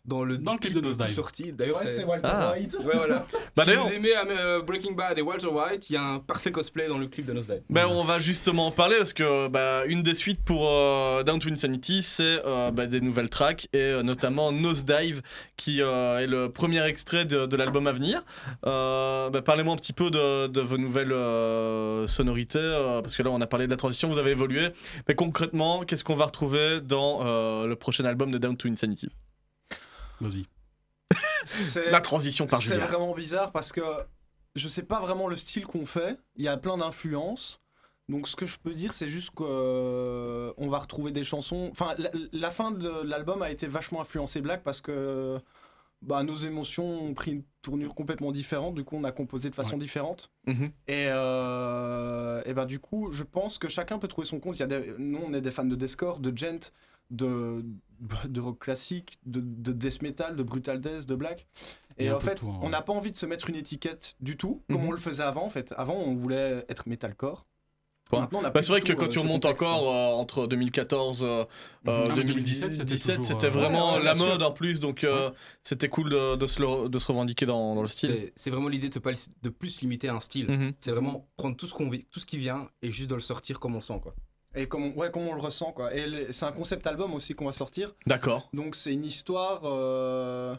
dans 0.05 0.25
le, 0.25 0.37
Dans 0.39 0.53
le 0.53 0.59
clip 0.59 0.75
de 0.75 0.81
Nosedive. 0.81 1.15
sorti. 1.15 1.53
D'ailleurs, 1.53 1.79
Ouais, 1.81 1.87
c'est 1.87 2.05
Walter 2.05 2.29
Ah. 2.31 2.53
White. 2.53 2.77
Ouais, 2.85 2.93
voilà. 2.95 3.27
Bah, 3.57 3.63
si 3.67 3.75
vous 3.75 3.93
aimez 3.93 4.11
euh, 4.31 4.63
Breaking 4.63 4.93
Bad 4.93 5.17
et 5.19 5.23
Walter 5.23 5.47
White, 5.47 5.89
il 5.89 5.93
y 5.93 5.97
a 5.97 6.03
un 6.03 6.19
parfait 6.19 6.51
cosplay 6.51 6.89
dans 6.89 6.99
le 6.99 7.07
clip 7.07 7.25
de 7.25 7.33
Nosedive. 7.33 7.63
Ben, 7.71 7.87
on 7.87 8.03
va 8.05 8.19
justement 8.19 8.67
en 8.67 8.71
parler 8.73 8.97
parce 8.99 9.13
que 9.13 9.49
bah, 9.49 9.85
une 9.87 10.03
des 10.03 10.15
suites 10.15 10.43
pour 10.45 10.69
euh, 10.69 11.23
Down 11.23 11.39
to 11.39 11.49
Insanity, 11.49 12.03
c'est 12.03 12.43
euh, 12.45 12.71
bah, 12.73 12.87
des 12.87 13.01
nouvelles 13.01 13.31
tracks 13.31 13.69
et 13.73 13.79
euh, 13.79 14.03
notamment 14.03 14.51
Nosedive 14.53 15.23
qui 15.57 15.81
euh, 15.83 16.19
est 16.19 16.27
le 16.27 16.51
premier 16.51 16.85
extrait 16.85 17.25
de, 17.25 17.47
de 17.47 17.57
l'album 17.57 17.87
à 17.87 17.93
venir. 17.93 18.25
Euh, 18.67 19.31
bah, 19.31 19.41
Parlez-moi 19.43 19.73
un 19.75 19.77
petit 19.77 19.93
peu 19.93 20.11
de, 20.11 20.49
de 20.49 20.61
vos 20.61 20.79
nouvelles 20.79 21.13
euh, 21.13 22.07
sonorités 22.09 22.59
euh, 22.59 23.01
parce 23.03 23.15
que 23.17 23.23
là 23.23 23.31
on 23.31 23.41
a 23.41 23.47
parlé 23.47 23.67
de 23.67 23.71
la 23.71 23.77
transition, 23.77 24.09
vous 24.09 24.19
avez 24.19 24.33
évolué. 24.33 24.69
Mais 25.09 25.15
concrètement, 25.15 25.85
qu'est-ce 25.85 26.03
qu'on 26.05 26.17
va 26.17 26.27
retrouver 26.27 26.81
dans 26.81 27.21
euh, 27.25 27.67
le 27.67 27.77
prochain 27.77 28.05
album 28.05 28.31
de 28.33 28.39
Down 28.39 28.57
to 28.57 28.69
Insanity? 28.69 29.09
Vas-y. 30.27 30.47
C'est- 31.47 31.91
La 31.91 32.01
transition 32.01 32.47
par 32.47 32.61
C'est 32.61 32.75
Julien. 32.75 32.87
vraiment 32.87 33.15
bizarre 33.15 33.53
parce 33.53 33.71
que 33.73 33.83
je 34.57 34.67
sais 34.69 34.83
pas 34.83 35.01
vraiment 35.01 35.29
le 35.29 35.37
style 35.37 35.67
qu'on 35.67 35.85
fait. 35.87 36.19
Il 36.37 36.45
y 36.45 36.49
a 36.49 36.57
plein 36.57 36.79
d'influences. 36.79 37.61
Donc 38.09 38.29
ce 38.29 38.37
que 38.37 38.47
je 38.47 38.59
peux 38.59 38.75
dire, 38.75 38.93
c'est 38.93 39.09
juste 39.09 39.31
qu'on 39.31 40.55
va 40.69 40.79
retrouver 40.79 41.11
des 41.13 41.25
chansons. 41.25 41.69
Enfin, 41.73 41.95
la, 41.99 42.11
la 42.33 42.51
fin 42.51 42.71
de 42.71 42.89
l'album 43.03 43.43
a 43.43 43.51
été 43.51 43.67
vachement 43.67 44.01
influencée 44.01 44.41
Black 44.41 44.63
parce 44.63 44.81
que 44.81 45.39
bah, 46.03 46.23
nos 46.23 46.35
émotions 46.37 46.85
ont 47.07 47.15
pris 47.15 47.33
une 47.33 47.43
tournure 47.63 47.95
complètement 47.95 48.31
différente. 48.31 48.75
Du 48.75 48.85
coup, 48.85 48.97
on 48.97 49.05
a 49.05 49.13
composé 49.13 49.49
de 49.49 49.55
façon 49.55 49.73
Ouais. 49.73 49.79
différente. 49.79 50.31
Mhm. 50.47 50.71
Et, 50.87 51.07
euh, 51.09 52.43
et 52.45 52.53
bah, 52.53 52.67
du 52.67 52.79
coup, 52.79 53.11
je 53.13 53.23
pense 53.23 53.57
que 53.59 53.69
chacun 53.69 53.99
peut 53.99 54.09
trouver 54.09 54.27
son 54.27 54.39
compte. 54.39 54.57
Il 54.57 54.61
y 54.61 54.65
a 54.65 54.67
des- 54.67 54.95
nous, 54.99 55.21
on 55.27 55.33
est 55.33 55.41
des 55.41 55.51
fans 55.51 55.65
de 55.65 55.75
deathcore, 55.77 56.21
de 56.21 56.37
gent, 56.37 56.73
de, 57.11 57.65
de 58.29 58.41
rock 58.41 58.59
classique, 58.59 59.19
de, 59.27 59.41
de 59.41 59.73
death 59.73 60.03
metal, 60.03 60.37
de 60.37 60.43
brutal 60.43 60.81
death, 60.81 61.07
de 61.07 61.15
black. 61.15 61.47
Et 61.99 62.11
en 62.11 62.19
fait, 62.21 62.37
tout, 62.37 62.51
hein, 62.51 62.59
on 62.63 62.71
n'a 62.71 62.83
pas 62.83 62.93
envie 62.93 63.13
de 63.13 63.17
se 63.17 63.25
mettre 63.27 63.49
une 63.49 63.57
étiquette 63.57 64.17
du 64.21 64.37
tout, 64.37 64.63
comme 64.69 64.81
Mhm. 64.83 64.89
on 64.89 64.93
le 64.93 64.99
faisait 64.99 65.23
avant. 65.23 65.45
En 65.45 65.51
fait, 65.51 65.73
avant, 65.77 65.95
on 65.95 66.15
voulait 66.15 66.65
être 66.69 66.89
metalcore. 66.89 67.47
Ouais. 68.13 68.21
Maintenant, 68.21 68.41
on 68.43 68.45
a 68.45 68.51
Bah, 68.51 68.61
c'est 68.61 68.69
vrai 68.69 68.83
que 68.83 68.93
quand 68.93 69.05
euh, 69.07 69.09
tu 69.09 69.19
remontes 69.19 69.47
encore 69.47 69.89
euh, 69.89 70.13
entre 70.21 70.47
2014 70.47 71.25
euh, 71.25 71.27
euh, 71.29 71.45
Ah, 71.87 72.05
mais 72.09 72.15
2017, 72.25 72.71
2017, 72.79 73.25
c'était 73.25 73.47
euh, 73.47 73.49
vraiment 73.49 73.93
ouais, 73.93 73.99
ouais, 74.01 74.05
la 74.05 74.15
mode 74.15 74.43
en 74.43 74.53
plus, 74.53 74.79
donc 74.79 75.05
euh, 75.05 75.31
c'était 75.63 75.89
cool 75.89 76.11
de, 76.11 76.37
de 76.37 76.47
se 76.47 76.61
le- 76.61 76.89
de 76.91 76.99
se 76.99 77.07
revendiquer 77.07 77.47
dans, 77.47 77.75
dans 77.75 77.81
le 77.81 77.87
style. 77.89 78.11
C'est 78.11 78.33
c'est 78.37 78.51
vraiment 78.51 78.69
l'idée 78.69 78.91
de, 78.91 78.99
pas, 78.99 79.13
de 79.43 79.49
plus 79.49 79.81
limiter 79.81 80.09
à 80.09 80.15
un 80.15 80.21
style. 80.21 80.51
Mhm. 80.51 80.73
C'est 80.81 80.91
vraiment 80.91 81.27
prendre 81.39 81.57
tout 81.57 81.67
ce, 81.67 81.73
qu'on 81.73 81.89
vit- 81.89 82.05
tout 82.11 82.21
ce 82.21 82.27
qui 82.27 82.37
vient 82.37 82.69
et 82.83 82.93
juste 82.93 83.09
de 83.09 83.15
le 83.15 83.23
sortir 83.23 83.59
comme 83.59 83.73
on 83.73 83.79
le 83.79 83.83
sent. 83.83 83.99
Quoi. 84.03 84.15
Et 84.55 84.67
comme 84.69 84.85
on, 84.85 84.93
ouais, 84.99 85.11
comme 85.11 85.27
on 85.27 85.35
le 85.35 85.41
ressent, 85.41 85.73
quoi. 85.73 85.95
Et 85.95 86.29
c'est 86.31 86.45
un 86.47 86.53
concept 86.53 86.87
album 86.87 87.13
aussi 87.15 87.35
qu'on 87.35 87.47
va 87.47 87.53
sortir. 87.53 87.93
D'accord. 88.07 88.49
Donc 88.53 88.75
c'est 88.77 88.93
une 88.93 89.05
histoire. 89.05 89.63
euh, 89.65 90.55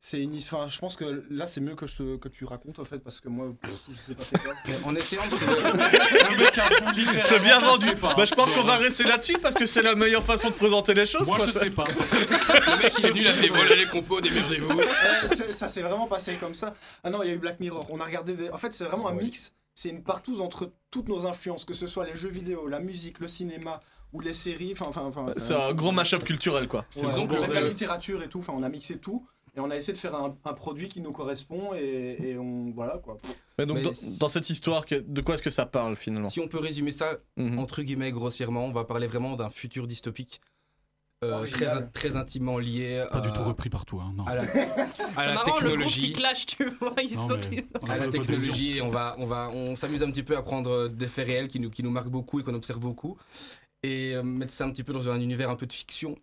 c'est 0.00 0.20
une 0.20 0.34
his- 0.34 0.44
Enfin, 0.52 0.66
je 0.68 0.78
pense 0.78 0.96
que 0.96 1.24
là, 1.30 1.46
c'est 1.46 1.62
mieux 1.62 1.74
que, 1.74 1.86
je 1.86 1.96
te- 1.96 2.16
que 2.18 2.28
tu 2.28 2.44
racontes, 2.44 2.78
en 2.78 2.84
fait, 2.84 2.98
parce 2.98 3.20
que 3.20 3.28
moi, 3.30 3.54
je 3.88 3.94
sais 3.96 4.14
pas 4.14 4.22
c'est 4.22 4.38
quoi. 4.42 4.52
En 4.84 4.94
essayant 4.94 5.26
de 5.26 5.30
C'est 7.24 7.40
bien 7.42 7.58
vendu. 7.58 7.94
pas. 7.96 8.14
Bah, 8.14 8.24
je 8.24 8.34
pense 8.34 8.52
qu'on 8.52 8.62
va 8.64 8.76
rester 8.76 9.04
là-dessus 9.04 9.38
parce 9.38 9.54
que 9.54 9.66
c'est 9.66 9.82
la 9.82 9.94
meilleure 9.94 10.22
façon 10.22 10.48
de 10.50 10.54
présenter 10.54 10.94
les 10.94 11.06
choses. 11.06 11.26
Moi, 11.26 11.38
quoi. 11.38 11.46
je 11.46 11.52
sais 11.52 11.70
pas. 11.70 11.84
Le 11.88 12.82
mec, 12.82 12.92
il 12.98 13.06
est 13.06 13.12
nul 13.14 13.26
à 13.28 13.34
fait 13.34 13.48
voler 13.48 13.76
les 13.76 13.86
compos, 13.86 14.20
démerdez-vous. 14.20 14.74
Ouais, 14.76 14.86
c'est- 15.26 15.52
ça 15.52 15.68
s'est 15.68 15.82
vraiment 15.82 16.06
passé 16.06 16.36
comme 16.36 16.54
ça. 16.54 16.74
Ah 17.02 17.10
non, 17.10 17.22
il 17.22 17.28
y 17.28 17.32
a 17.32 17.34
eu 17.34 17.38
Black 17.38 17.58
Mirror. 17.60 17.86
On 17.90 17.98
a 18.00 18.04
regardé 18.04 18.34
des... 18.34 18.50
En 18.50 18.58
fait, 18.58 18.74
c'est 18.74 18.84
vraiment 18.84 19.08
un 19.08 19.14
mix. 19.14 19.52
C'est 19.74 19.88
une 19.90 20.02
partouze 20.02 20.40
entre 20.40 20.72
toutes 20.90 21.08
nos 21.08 21.26
influences, 21.26 21.64
que 21.64 21.74
ce 21.74 21.86
soit 21.86 22.06
les 22.06 22.14
jeux 22.16 22.28
vidéo, 22.28 22.66
la 22.68 22.80
musique, 22.80 23.18
le 23.18 23.28
cinéma 23.28 23.80
ou 24.12 24.20
les 24.20 24.32
séries. 24.32 24.72
Enfin, 24.72 24.86
enfin, 24.88 25.02
enfin. 25.06 25.32
C'est 25.36 25.54
un 25.54 25.72
gros 25.74 25.90
mashup 25.92 26.22
culturel, 26.24 26.68
quoi. 26.68 26.84
Ouais, 26.96 27.02
le- 27.02 27.52
la 27.54 27.60
littérature 27.62 28.22
et 28.22 28.28
tout. 28.28 28.38
Enfin, 28.38 28.52
on 28.56 28.62
a 28.62 28.68
mixé 28.68 28.98
tout. 28.98 29.26
Et 29.56 29.60
on 29.60 29.70
a 29.70 29.76
essayé 29.76 29.92
de 29.92 29.98
faire 29.98 30.16
un, 30.16 30.36
un 30.44 30.52
produit 30.52 30.88
qui 30.88 31.00
nous 31.00 31.12
correspond 31.12 31.74
et, 31.76 32.18
et 32.20 32.38
on 32.38 32.72
voilà 32.72 32.98
quoi. 32.98 33.18
Mais 33.56 33.66
donc, 33.66 33.76
Mais 33.76 33.84
dans, 34.18 34.28
cette 34.28 34.50
histoire, 34.50 34.84
que- 34.84 34.96
de 35.00 35.20
quoi 35.20 35.34
est-ce 35.34 35.44
que 35.44 35.50
ça 35.50 35.64
parle 35.64 35.94
finalement? 35.94 36.28
Si 36.28 36.40
on 36.40 36.48
peut 36.48 36.58
résumer 36.58 36.90
ça 36.90 37.18
Mhm. 37.36 37.60
entre 37.60 37.82
guillemets 37.82 38.10
grossièrement, 38.10 38.64
on 38.64 38.72
va 38.72 38.82
parler 38.84 39.06
vraiment 39.06 39.36
d'un 39.36 39.50
futur 39.50 39.86
dystopique 39.86 40.40
euh, 41.32 41.46
très, 41.46 41.86
très 41.92 42.16
intimement 42.16 42.58
lié 42.58 43.04
Pas 43.10 43.20
du 43.20 43.28
à- 43.28 43.32
tout 43.32 43.42
repris 43.42 43.70
partout. 43.70 44.00
Hein, 44.00 44.12
non. 44.16 44.24
à 44.26 44.34
la, 44.34 44.42
à 44.42 44.46
C'est 44.46 45.26
la 45.26 45.34
marrant 45.34 45.58
le 45.60 45.76
groupe 45.76 45.86
qui 45.86 46.00
technologie. 46.00 46.12
clash, 46.12 46.46
tu 46.46 46.68
vois. 46.80 46.94
Ils 47.02 47.14
Non, 47.16 47.28
sont 47.28 47.38
mais 47.50 47.64
on 47.82 47.88
a 47.88 47.92
à 47.94 47.98
la 47.98 48.08
technologie 48.08 48.76
et 48.76 48.82
on 48.82 48.90
va 48.90 49.14
on 49.18 49.26
va 49.26 49.50
on 49.52 49.76
s'amuse 49.76 50.02
un 50.02 50.10
petit 50.10 50.22
peu 50.22 50.36
à 50.36 50.42
prendre 50.42 50.70
euh, 50.70 50.88
des 50.88 51.06
faits 51.08 51.26
réels 51.26 51.48
qui 51.48 51.60
nous 51.60 51.70
qui 51.70 51.82
nous 51.82 51.90
marquent 51.90 52.08
beaucoup 52.08 52.40
et 52.40 52.42
qu'on 52.42 52.54
observe 52.54 52.78
beaucoup 52.80 53.16
et 53.82 54.14
euh, 54.14 54.22
mettre 54.22 54.52
ça 54.52 54.64
un 54.64 54.70
petit 54.70 54.84
peu 54.84 54.92
dans 54.92 55.08
un 55.08 55.20
univers 55.20 55.50
un 55.50 55.56
peu 55.56 55.66
de 55.66 55.72
fiction 55.72 56.16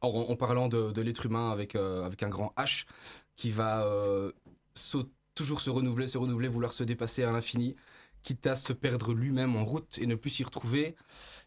en, 0.00 0.08
en 0.08 0.36
parlant 0.36 0.68
de, 0.68 0.90
de 0.92 1.02
l'être 1.02 1.26
humain 1.26 1.50
avec 1.50 1.74
euh, 1.76 2.04
avec 2.04 2.22
un 2.22 2.28
grand 2.28 2.52
H 2.56 2.84
qui 3.36 3.50
va 3.50 3.84
euh, 3.84 4.32
toujours 5.34 5.60
se 5.60 5.70
renouveler 5.70 6.06
se 6.08 6.18
renouveler 6.18 6.48
vouloir 6.48 6.72
se 6.72 6.84
dépasser 6.84 7.22
à 7.24 7.32
l'infini 7.32 7.74
quitte 8.22 8.46
à 8.46 8.56
se 8.56 8.72
perdre 8.72 9.12
lui-même 9.14 9.56
en 9.56 9.64
route 9.64 9.98
et 9.98 10.06
ne 10.06 10.14
plus 10.14 10.30
s'y 10.30 10.44
retrouver 10.44 10.94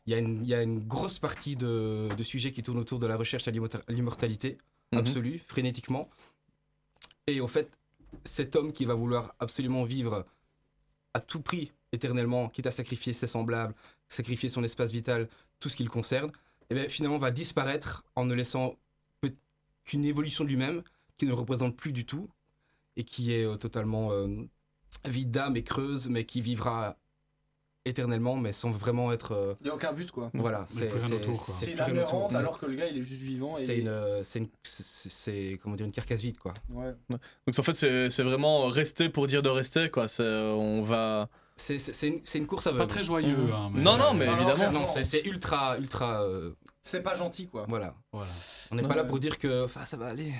il 0.05 0.11
y 0.11 0.15
a 0.15 0.19
une 0.19 0.37
il 0.43 0.47
y 0.47 0.53
a 0.53 0.61
une 0.61 0.79
grosse 0.79 1.19
partie 1.19 1.55
de, 1.55 2.09
de 2.15 2.23
sujets 2.23 2.51
qui 2.51 2.61
tournent 2.63 2.79
autour 2.79 2.99
de 2.99 3.07
la 3.07 3.15
recherche 3.17 3.47
à 3.47 3.51
l'immorta- 3.51 3.83
l'immortalité 3.89 4.57
Mhm. 4.91 4.99
absolue 4.99 5.39
frénétiquement 5.47 6.09
et 7.27 7.41
au 7.41 7.47
fait 7.47 7.69
cet 8.23 8.55
homme 8.55 8.71
qui 8.71 8.85
va 8.85 8.93
vouloir 8.93 9.33
absolument 9.39 9.83
vivre 9.83 10.25
à 11.15 11.19
tout 11.19 11.41
prix 11.41 11.71
éternellement, 11.91 12.49
quitte 12.49 12.67
à 12.67 12.71
sacrifier 12.71 13.13
ses 13.13 13.27
semblables, 13.27 13.73
sacrifier 14.09 14.47
son 14.49 14.63
espace 14.63 14.91
vital, 14.91 15.27
tout 15.59 15.69
ce 15.69 15.75
qui 15.75 15.83
le 15.83 15.89
concerne, 15.89 16.31
et 16.69 16.75
bien 16.75 16.87
finalement 16.89 17.17
va 17.17 17.31
disparaître 17.31 18.03
en 18.15 18.25
ne 18.25 18.33
laissant 18.35 18.77
qu'une 19.85 20.05
évolution 20.05 20.43
de 20.43 20.49
lui-même 20.49 20.83
qui 21.17 21.25
ne 21.25 21.29
le 21.31 21.35
représente 21.35 21.75
plus 21.75 21.91
du 21.93 22.05
tout 22.05 22.29
et 22.97 23.03
qui 23.03 23.33
est 23.33 23.43
euh, 23.45 23.55
totalement 23.57 24.11
euh, 24.11 24.27
vide 25.09 25.31
d'âme 25.31 25.55
et 25.55 25.63
creuse, 25.63 26.07
mais 26.09 26.25
qui 26.25 26.41
vivra 26.41 26.97
éternellement, 27.87 28.35
mais 28.35 28.51
sans 28.51 28.71
vraiment 28.71 29.11
être. 29.11 29.33
euh, 29.33 29.53
Il 29.61 29.67
y 29.67 29.69
a 29.69 29.75
aucun 29.75 29.93
but 29.93 30.09
quoi. 30.09 30.31
voilà, 30.33 30.65
c'est 30.67 30.89
c'est- 30.99 31.71
une 31.71 31.79
âme 31.79 32.35
alors 32.35 32.57
que 32.57 32.65
le 32.65 32.73
gars 32.75 32.87
il 32.87 32.97
est 32.97 33.03
juste 33.03 33.21
vivant. 33.21 33.55
et- 33.57 33.65
C'est 33.65 33.77
une, 33.77 33.87
euh, 33.89 34.23
c'est 34.23 34.39
une- 34.39 34.49
c'est- 34.63 35.59
comment 35.61 35.75
dire 35.75 35.85
une 35.85 35.91
carcasse 35.91 36.21
vide 36.21 36.39
quoi. 36.39 36.53
Ouais. 36.71 36.93
Donc 37.09 37.19
en 37.59 37.61
fait, 37.63 37.75
c'est 37.75 38.09
c'est 38.09 38.23
vraiment 38.23 38.65
rester 38.67 39.09
pour 39.09 39.27
dire 39.27 39.43
de 39.43 39.49
rester, 39.49 39.89
quoi. 39.91 40.07
C'est- 40.07 40.23
On 40.23 40.81
va. 40.81 41.29
C'est 41.57 41.77
une, 42.07 42.21
une 42.33 42.47
course 42.47 42.65
à 42.67 42.71
C'est 42.71 42.77
pas 42.77 42.87
très 42.87 43.03
joyeux. 43.03 43.37
Mhm. 43.37 43.51
hein, 43.53 43.69
mais- 43.73 43.81
Non, 43.81 43.97
non, 43.97 44.13
mais 44.15 44.25
Non, 44.25 44.35
évidemment. 44.35 44.71
Non, 44.71 44.87
c'est 44.87 45.21
ultra, 45.21 45.77
ultra. 45.77 46.23
euh, 46.23 46.51
C'est 46.81 47.01
pas 47.01 47.13
gentil 47.15 47.47
quoi. 47.47 47.65
voilà. 47.69 47.93
Voilà. 48.11 48.29
On 48.71 48.75
n'est 48.75 48.81
pas 48.87 48.95
là 48.95 49.03
ouais. 49.03 49.07
pour 49.07 49.19
dire 49.19 49.37
que 49.37 49.63
enfin, 49.65 49.85
ça 49.85 49.95
va 49.95 50.07
aller. 50.07 50.33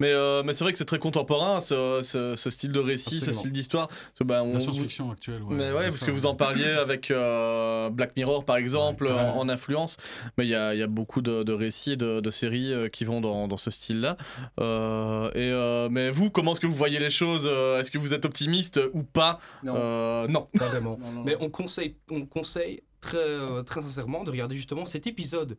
Mais, 0.00 0.12
euh, 0.12 0.42
mais 0.44 0.52
c'est 0.52 0.64
vrai 0.64 0.72
que 0.72 0.78
c'est 0.78 0.84
très 0.84 0.98
contemporain, 0.98 1.60
ce, 1.60 2.00
ce- 2.02 2.36
ce 2.36 2.50
style 2.50 2.70
de 2.72 2.78
récit, 2.80 3.20
ce 3.20 3.32
style 3.32 3.50
d'histoire. 3.52 3.88
Bah, 4.20 4.42
on- 4.44 4.54
La 4.54 4.60
science-fiction 4.60 5.10
actuelle, 5.10 5.42
ouais. 5.42 5.54
Mais 5.56 5.72
ouais, 5.72 5.84
parce 5.86 5.96
ça, 5.98 6.06
que 6.06 6.10
ouais. 6.12 6.16
vous 6.16 6.26
en 6.26 6.34
parliez 6.34 6.64
avec 6.66 7.10
euh, 7.10 7.90
Black 7.90 8.14
Mirror, 8.16 8.44
par 8.44 8.56
exemple, 8.56 9.06
Ouais. 9.06 9.12
en, 9.12 9.38
en 9.38 9.48
influence. 9.48 9.96
Mais 10.36 10.44
il 10.46 10.50
y 10.50 10.54
a, 10.54 10.74
il 10.74 10.78
y 10.80 10.82
a 10.82 10.86
beaucoup 10.86 11.20
de, 11.20 11.42
de 11.42 11.52
récits, 11.52 11.96
de, 11.96 12.20
de 12.20 12.30
séries 12.30 12.72
euh, 12.72 12.88
qui 12.88 13.04
vont 13.04 13.20
dans, 13.20 13.48
dans 13.48 13.56
ce 13.56 13.70
style-là. 13.70 14.16
Euh, 14.60 15.30
et, 15.30 15.50
euh, 15.50 15.88
mais 15.90 16.10
vous, 16.10 16.30
comment 16.30 16.52
est-ce 16.52 16.60
que 16.60 16.66
vous 16.66 16.74
voyez 16.76 16.98
les 16.98 17.10
choses 17.10 17.46
Est-ce 17.46 17.90
que 17.90 17.98
vous 17.98 18.14
êtes 18.14 18.24
optimiste 18.24 18.80
ou 18.92 19.02
pas? 19.02 19.40
Non. 19.62 19.74
Euh, 19.76 20.28
non. 20.28 20.46
Pas 20.58 20.66
vraiment. 20.68 20.98
Mais 21.24 21.36
on 21.40 21.48
conseille, 21.50 21.96
on 22.10 22.24
conseille 22.26 22.82
très, 23.00 23.18
très 23.66 23.82
sincèrement 23.82 24.24
de 24.24 24.30
regarder 24.30 24.56
justement 24.56 24.86
cet 24.86 25.06
épisode 25.06 25.58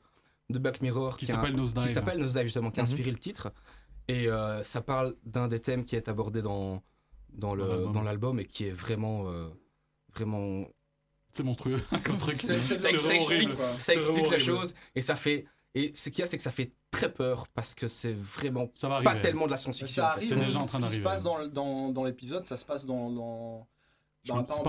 de 0.50 0.58
Black 0.60 0.82
Mirror 0.82 1.16
Qui 1.18 1.26
a- 1.30 1.36
s'appelle 1.36 1.56
Nosedive. 1.56 1.88
Qui 1.88 1.94
s'appelle 1.94 2.18
Nosedive, 2.18 2.44
justement, 2.46 2.72
qui 2.72 2.80
a 2.80 2.84
Mhm. 2.84 2.90
inspiré 2.90 3.12
le 3.12 3.18
titre. 3.18 3.52
Et 4.10 4.28
euh, 4.28 4.64
ça 4.64 4.82
parle 4.82 5.16
d'un 5.24 5.48
des 5.48 5.60
thèmes 5.60 5.86
qui 5.86 5.96
est 5.96 6.10
abordé 6.10 6.42
dans, 6.42 6.82
dans, 7.32 7.54
le- 7.56 7.88
Dans 7.94 8.02
l'album. 8.02 8.40
et 8.40 8.46
qui 8.46 8.66
est 8.66 8.72
vraiment. 8.72 9.30
euh, 9.30 9.48
vraiment 10.16 10.66
C'est 11.32 11.44
monstrueux. 11.44 11.82
C'est- 11.96 12.12
Ce 12.12 12.20
truc, 12.20 12.36
c'est- 12.36 12.60
c'est 12.60 12.78
ça, 12.78 12.90
ça 12.90 12.90
explique, 12.90 13.22
horrible. 13.22 13.56
ça 13.78 13.94
explique 13.94 14.30
la 14.32 14.40
chose 14.40 14.74
et 14.96 15.02
ça 15.02 15.16
fait. 15.16 15.46
Et 15.76 15.92
ce 15.94 16.10
qu'il 16.10 16.20
y 16.20 16.24
a, 16.24 16.26
c'est 16.26 16.38
que 16.38 16.42
ça 16.44 16.50
fait 16.52 16.72
très 16.90 17.14
peur 17.14 17.48
parce 17.50 17.76
que 17.76 17.88
c'est 17.88 18.16
vraiment 18.18 18.68
Ça 18.74 18.90
va 18.90 19.02
pas 19.04 19.16
tellement 19.18 19.46
de 19.46 19.52
la 19.52 19.58
science-fiction. 19.60 20.02
Ça 20.02 20.08
en 20.10 20.14
fait. 20.14 20.18
arrive, 20.18 20.30
C'est 20.30 20.36
déjà 20.46 20.60
en 20.60 20.68
ce 20.68 20.78
train 20.78 20.88
qui 20.88 20.94
se 20.96 21.00
passe 21.00 21.22
dans, 21.22 21.48
dans, 21.48 21.90
dans 21.92 22.04
l'épisode, 22.04 22.44
ça 22.46 22.58
se 22.58 22.66
passe 22.66 22.86
dans. 22.86 23.12
dans... 23.12 23.68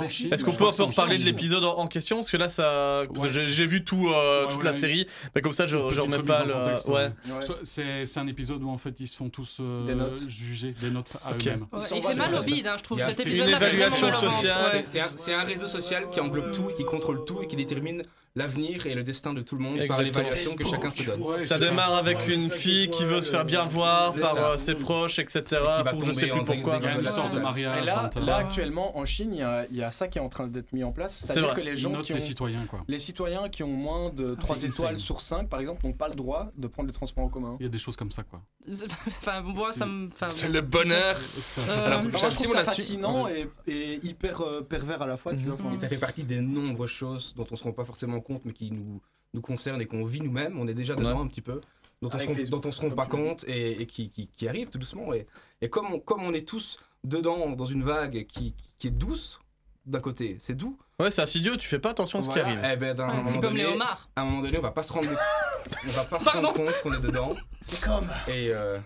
Chine. 0.08 0.32
Est-ce 0.32 0.44
qu'on 0.44 0.52
peut 0.52 0.64
en- 0.64 0.68
un 0.70 0.72
peu 0.72 0.84
reparler 0.84 1.18
de 1.18 1.24
l'épisode 1.24 1.64
en, 1.64 1.78
en 1.78 1.86
question? 1.86 2.16
Parce 2.16 2.30
que 2.30 2.36
là, 2.36 2.48
ça, 2.48 3.02
Ouais. 3.16 3.28
j'ai 3.30 3.66
vu 3.66 3.84
tout, 3.84 4.08
euh, 4.08 4.44
Ouais, 4.44 4.48
toute 4.48 4.58
ouais, 4.58 4.64
la 4.64 4.70
ouais. 4.70 4.76
série. 4.76 5.06
Mais 5.34 5.42
comme 5.42 5.52
ça, 5.52 5.66
je, 5.66 5.76
je 5.90 6.00
remets 6.00 6.22
pas 6.22 6.44
le. 6.44 6.52
contexte, 6.54 6.88
ouais. 6.88 6.94
Ouais. 7.26 7.42
Soit- 7.42 7.58
C'est 7.64 8.06
c'est 8.06 8.20
un 8.20 8.26
épisode 8.26 8.62
où 8.62 8.70
en 8.70 8.78
fait 8.78 8.98
ils 9.00 9.08
se 9.08 9.16
font 9.16 9.28
tous 9.28 9.58
euh, 9.60 9.86
Des 9.86 9.94
notes. 9.94 10.28
juger 10.28 10.74
des 10.80 10.90
notes 10.90 11.12
à 11.24 11.32
Ok. 11.32 11.46
eux-mêmes. 11.46 11.66
Ouais, 11.72 11.80
Ils 11.90 11.96
il 11.96 12.02
fait 12.02 12.14
mal 12.14 12.34
au 12.34 12.42
bide, 12.42 12.66
hein, 12.66 12.74
je 12.78 12.82
trouve. 12.82 13.00
Cet 13.00 13.18
une 13.18 13.26
épisode-là 13.28 13.58
fait 13.58 13.66
évaluation 13.74 14.12
sociale. 14.12 14.82
C'est 14.84 15.34
un, 15.34 15.40
un 15.40 15.44
réseau 15.44 15.66
social 15.68 16.08
qui 16.10 16.20
englobe 16.20 16.52
tout 16.52 16.70
qui 16.76 16.84
contrôle 16.84 17.24
tout 17.24 17.42
et 17.42 17.46
qui 17.46 17.56
détermine 17.56 18.02
l'avenir 18.36 18.86
et 18.86 18.94
le 18.94 19.02
destin 19.02 19.32
de 19.34 19.42
tout 19.42 19.56
le 19.56 19.62
monde 19.62 19.74
par 19.86 20.00
Exactement. 20.00 20.06
l'évaluation 20.22 20.54
que 20.56 20.64
chacun 20.64 20.90
se 20.90 21.02
donne. 21.02 21.20
Ouais, 21.22 21.40
Ça 21.40 21.58
démarre 21.58 21.94
avec 21.94 22.28
une 22.28 22.50
fille 22.50 22.88
qui 22.90 23.04
veut 23.04 23.22
se 23.22 23.30
faire 23.30 23.44
bien 23.44 23.64
voir 23.64 24.12
C'est 24.14 24.20
par 24.20 24.34
ça. 24.34 24.46
euh, 24.52 24.56
ses 24.56 24.74
proches, 24.74 25.18
etc. 25.18 25.42
va 25.60 25.84
Pour 25.84 26.04
je 26.04 26.12
sais 26.12 26.28
plus 26.28 26.44
pourquoi. 26.44 26.76
Il 26.80 26.84
y 26.84 26.86
a 26.88 26.94
une 26.96 27.02
histoire 27.04 27.30
de 27.30 27.40
mariage. 27.40 27.82
Et 27.82 27.84
là, 27.84 28.10
là, 28.24 28.36
actuellement, 28.36 28.96
en 28.96 29.04
Chine, 29.04 29.30
il 29.32 29.38
y 29.38 29.42
a, 29.42 29.66
il 29.70 29.76
y 29.76 29.82
a 29.82 29.90
ça 29.90 30.08
qui 30.08 30.18
est 30.18 30.20
en 30.20 30.28
train 30.28 30.46
d'être 30.46 30.72
mis 30.72 30.84
en 30.84 30.92
place. 30.92 31.16
C'est 31.16 31.26
C'est-à-dire 31.32 31.54
que 31.54 31.60
les 31.60 31.76
gens 31.76 32.00
qui 32.02 32.12
les 32.12 32.22
ont. 32.22 32.26
citoyens 32.26 32.64
quoi. 32.66 32.84
Les 32.88 32.98
citoyens 32.98 33.48
qui 33.48 33.62
ont 33.62 33.68
moins 33.68 34.10
de 34.10 34.34
3 34.36 34.56
c'est 34.56 34.66
étoiles 34.68 34.98
sur 34.98 35.20
5, 35.20 35.48
par 35.48 35.60
exemple, 35.60 35.84
n'ont 35.86 35.92
pas 35.92 36.08
le 36.08 36.14
droit 36.14 36.50
de 36.56 36.66
prendre 36.68 36.86
les 36.88 36.94
transports 36.94 37.24
en 37.24 37.28
commun. 37.28 37.56
Il 37.60 37.64
y 37.64 37.66
a 37.66 37.70
des 37.70 37.78
choses 37.78 37.96
comme 37.96 38.12
ça 38.12 38.22
quoi. 38.22 38.40
Enfin, 39.06 39.40
moi, 39.42 39.72
ça 39.72 39.86
me. 39.86 40.06
enfin, 40.08 40.28
C'est 40.28 40.48
le 40.48 40.60
bonheur. 40.60 41.16
Euh, 41.58 41.86
Alors, 41.86 42.02
je 42.02 42.36
trouve 42.36 42.52
ça 42.52 42.64
fascinant 42.64 43.26
et, 43.28 43.48
et 43.66 44.06
hyper 44.06 44.40
euh, 44.42 44.60
pervers 44.62 45.02
à 45.02 45.06
la 45.06 45.16
fois. 45.16 45.32
Enfin, 45.32 45.72
Et 45.72 45.76
ça 45.76 45.88
fait 45.88 45.98
partie 45.98 46.24
des 46.24 46.40
nombreuses 46.40 46.90
choses 46.90 47.34
dont 47.36 47.46
on 47.50 47.56
se 47.56 47.64
rend 47.64 47.72
pas 47.72 47.84
forcément 47.84 48.19
compte, 48.20 48.44
mais 48.44 48.52
qui 48.52 48.70
nous, 48.70 49.00
nous 49.34 49.40
concernent 49.40 49.80
et 49.80 49.86
qu'on 49.86 50.04
vit 50.04 50.20
nous-mêmes. 50.20 50.58
On 50.58 50.66
est 50.68 50.74
déjà 50.74 50.94
dedans 50.94 51.20
un 51.20 51.26
petit 51.26 51.42
peu. 51.42 51.60
Dont 52.02 52.08
on, 52.08 52.12
Avec 52.12 52.22
se 52.46 52.50
rend, 52.50 52.72
se 52.72 52.86
pas 52.94 53.04
compte 53.06 53.44
et, 53.46 53.82
et 53.82 53.86
qui, 53.86 54.08
qui, 54.08 54.26
qui 54.28 54.48
arrivent 54.48 54.68
tout 54.70 54.78
doucement. 54.78 55.12
Et, 55.12 55.26
et 55.60 55.68
comme, 55.68 55.92
on, 55.92 55.98
comme 55.98 56.22
on 56.22 56.32
est 56.32 56.48
tous 56.48 56.78
dedans 57.04 57.50
dans 57.50 57.66
une 57.66 57.82
vague 57.82 58.26
qui, 58.26 58.54
qui 58.78 58.86
est 58.86 58.90
douce, 58.90 59.38
d'un 59.84 60.00
côté, 60.00 60.36
c'est 60.40 60.54
doux. 60.54 60.78
Ouais, 60.98 61.10
c'est 61.10 61.22
insidieux, 61.22 61.56
tu 61.58 61.68
fais 61.68 61.78
pas 61.78 61.90
attention 61.90 62.18
à 62.18 62.22
ce 62.22 62.26
Voilà, 62.28 62.42
qui 62.44 62.48
arrive. 62.50 62.70
eh 62.72 62.76
ben, 62.76 62.96
Ouais, 62.98 63.30
C'est 63.32 63.40
comme 63.40 63.54
les 63.56 63.62
donné- 63.64 63.74
homards. 63.74 64.08
À 64.16 64.22
un 64.22 64.24
moment 64.24 64.40
donné, 64.42 64.58
on 64.58 64.62
va 64.62 64.70
pas 64.70 64.82
se 64.82 64.92
rendre, 64.92 65.08
on 65.86 65.90
va 65.90 66.04
pas 66.04 66.18
se 66.20 66.28
rendre 66.28 66.52
compte 66.54 66.74
qu'on 66.82 66.92
est 66.94 67.00
dedans. 67.00 67.34
C'est 67.60 67.80
comme. 67.82 68.06
Et 68.28 68.50
euh, 68.52 68.78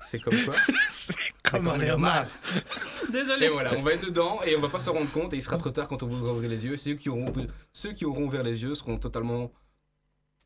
c'est 0.00 0.20
comme 0.20 0.34
quoi 0.44 0.54
Comme 1.50 1.64
comme 1.64 1.80
les 1.80 1.90
homards. 1.92 2.26
Désolé. 3.10 3.46
Et 3.46 3.48
voilà, 3.48 3.74
on 3.76 3.82
va 3.82 3.92
être 3.94 4.04
dedans 4.04 4.40
et 4.44 4.54
on 4.56 4.60
va 4.60 4.68
pas 4.68 4.78
se 4.78 4.90
rendre 4.90 5.10
compte 5.10 5.32
et 5.34 5.36
il 5.36 5.42
sera 5.42 5.56
trop 5.56 5.70
tard 5.70 5.88
quand 5.88 6.02
on 6.02 6.06
voudra 6.06 6.32
ouvrir 6.32 6.48
les 6.48 6.64
yeux. 6.64 6.76
Ceux 6.76 6.94
qui 6.94 7.08
auront, 7.08 7.28
ouvert- 7.30 7.48
ceux 7.72 7.92
qui 7.92 8.04
auront 8.04 8.24
ouvert 8.24 8.42
les 8.42 8.62
yeux 8.62 8.74
seront 8.74 8.98
totalement, 8.98 9.50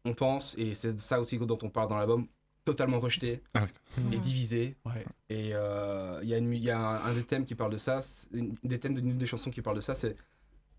on 0.04 0.14
pense, 0.14 0.54
et 0.58 0.74
c'est 0.74 0.98
ça 1.00 1.20
aussi 1.20 1.38
dont 1.38 1.58
on 1.62 1.68
parle 1.68 1.88
dans 1.88 1.96
l'album, 1.98 2.26
totalement 2.64 2.98
rejetés 3.00 3.42
Ah 3.54 3.66
et 4.12 4.18
divisés. 4.18 4.76
Ouais. 4.84 5.04
Et 5.28 5.50
euh, 5.54 6.18
il 6.22 6.28
y 6.28 6.34
a, 6.34 6.38
une 6.38 6.46
mu- 6.48 6.56
il 6.56 6.64
y 6.64 6.70
a 6.70 6.78
un, 6.78 7.04
un 7.04 7.12
des 7.12 7.24
thèmes 7.24 7.44
qui 7.44 7.54
parle 7.54 7.72
de 7.72 7.76
ça, 7.76 8.00
c'est 8.00 8.28
une 8.32 8.54
des 8.64 8.78
thèmes 8.80 8.94
d'une 8.94 9.16
des 9.18 9.26
chansons 9.26 9.50
qui 9.50 9.62
parle 9.62 9.76
de 9.76 9.80
ça, 9.82 9.94
c'est 9.94 10.16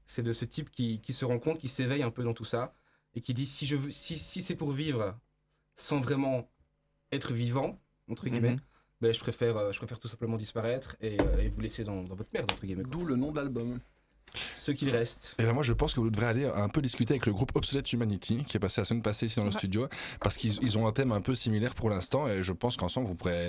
c'est 0.09 0.23
de 0.23 0.31
ce 0.31 0.45
type 0.45 0.71
qui, 0.71 0.99
qui 1.01 1.11
se 1.11 1.25
rend 1.25 1.37
compte, 1.37 1.57
qui 1.59 1.67
s'éveille 1.67 2.01
un 2.03 2.11
peu 2.11 2.23
dans 2.23 2.33
tout 2.33 2.45
ça 2.45 2.73
et 3.13 3.19
qui 3.21 3.33
dit 3.33 3.45
si 3.45 3.65
je 3.65 3.75
si, 3.89 4.17
si 4.17 4.41
c'est 4.41 4.55
pour 4.55 4.71
vivre 4.71 5.17
sans 5.75 5.99
vraiment 5.99 6.49
être 7.11 7.33
vivant 7.33 7.77
entre 8.09 8.27
guillemets, 8.29 8.51
Mhm. 8.55 8.59
ben 9.01 9.13
je 9.13 9.19
préfère 9.19 9.57
euh, 9.57 9.71
je 9.71 9.77
préfère 9.77 9.99
tout 9.99 10.07
simplement 10.07 10.37
disparaître 10.37 10.95
et, 11.01 11.17
euh, 11.21 11.37
et 11.41 11.49
vous 11.49 11.61
laisser 11.61 11.83
dans, 11.83 12.03
dans 12.03 12.15
votre 12.15 12.29
merde 12.33 12.51
entre 12.51 12.65
guillemets. 12.65 12.83
D'où 12.89 13.05
le 13.05 13.15
nom 13.15 13.31
de 13.31 13.37
l'album. 13.37 13.79
Ce 14.51 14.71
qu'il 14.71 14.89
reste. 14.89 15.35
Et 15.39 15.43
ben 15.43 15.53
moi 15.53 15.63
je 15.63 15.71
pense 15.73 15.93
que 15.93 15.99
vous 16.01 16.09
devrez 16.09 16.25
aller 16.27 16.45
un 16.45 16.67
peu 16.67 16.81
discuter 16.81 17.13
avec 17.13 17.25
le 17.25 17.33
groupe 17.33 17.51
Obsolete 17.55 17.91
Humanity 17.93 18.43
qui 18.43 18.57
est 18.57 18.59
passé 18.59 18.81
la 18.81 18.85
semaine 18.85 19.01
passée 19.01 19.25
ici 19.27 19.39
dans 19.39 19.45
le 19.45 19.51
studio 19.53 19.87
parce 20.19 20.35
qu'ils 20.37 20.61
ils 20.61 20.77
ont 20.77 20.85
un 20.85 20.91
thème 20.91 21.11
un 21.13 21.21
peu 21.21 21.33
similaire 21.33 21.73
pour 21.75 21.89
l'instant 21.89 22.27
et 22.27 22.43
je 22.43 22.51
pense 22.53 22.75
qu'ensemble 22.75 23.07
vous 23.07 23.15
pourrez 23.15 23.47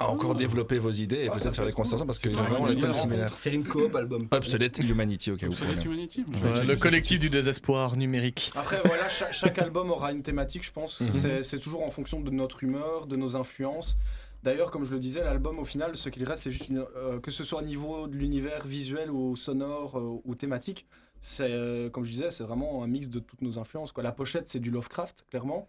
euh, 0.00 0.04
encore 0.04 0.34
développer 0.34 0.78
vos 0.78 0.90
idées 0.90 1.24
et 1.24 1.28
Ah, 1.28 1.36
peut-être 1.36 1.54
faire 1.54 1.66
des 1.66 1.72
constellations 1.72 2.06
parce 2.06 2.18
qu'ils 2.18 2.38
ont 2.38 2.44
vraiment 2.44 2.66
les 2.66 2.74
une 2.74 2.80
thèmes 2.80 2.94
similaires. 2.94 3.34
Faire 3.34 3.52
une 3.54 3.64
coop 3.64 3.94
album. 3.94 4.28
Obsolete 4.30 4.78
Humanity, 4.78 5.30
vais 5.30 6.48
Ouais, 6.48 6.54
checker 6.54 6.66
le 6.66 6.76
collectif 6.76 7.18
du 7.18 7.30
désespoir 7.30 7.96
numérique. 7.96 8.52
Après, 8.56 8.80
voilà, 8.84 9.08
cha- 9.08 9.32
chaque, 9.32 9.58
album 9.58 9.90
aura 9.90 10.12
une 10.12 10.22
thématique, 10.22 10.64
je 10.64 10.72
pense. 10.72 11.00
Mhm. 11.00 11.12
C'est- 11.12 11.42
C'est 11.42 11.58
toujours 11.58 11.82
en 11.84 11.90
fonction 11.90 12.20
de 12.20 12.30
notre 12.30 12.64
humeur, 12.64 13.06
de 13.06 13.16
nos 13.16 13.36
influences. 13.36 13.96
D'ailleurs, 14.44 14.70
comme 14.70 14.84
je 14.84 14.92
le 14.92 15.00
disais, 15.00 15.24
l'album, 15.24 15.58
au 15.58 15.64
final, 15.64 15.96
ce 15.96 16.08
qu'il 16.10 16.22
reste, 16.24 16.42
c'est 16.42 16.50
juste 16.50 16.68
une- 16.68 16.84
euh, 16.96 17.18
que 17.20 17.30
ce 17.30 17.42
soit 17.42 17.58
au 17.60 17.64
niveau 17.64 18.06
de 18.06 18.16
l'univers 18.16 18.66
visuel 18.66 19.10
ou 19.10 19.34
sonore 19.36 19.98
euh, 19.98 20.20
ou 20.24 20.34
thématique. 20.34 20.86
C'est, 21.20 21.50
euh, 21.50 21.90
comme 21.90 22.04
je 22.04 22.10
disais, 22.12 22.30
c'est 22.30 22.44
vraiment 22.44 22.82
un 22.82 22.86
mix 22.86 23.08
de 23.08 23.18
toutes 23.18 23.42
nos 23.42 23.58
influences. 23.58 23.92
Quoi. 23.92 24.02
La 24.04 24.12
pochette, 24.12 24.48
c'est 24.48 24.60
du 24.60 24.70
Lovecraft, 24.70 25.24
clairement. 25.30 25.68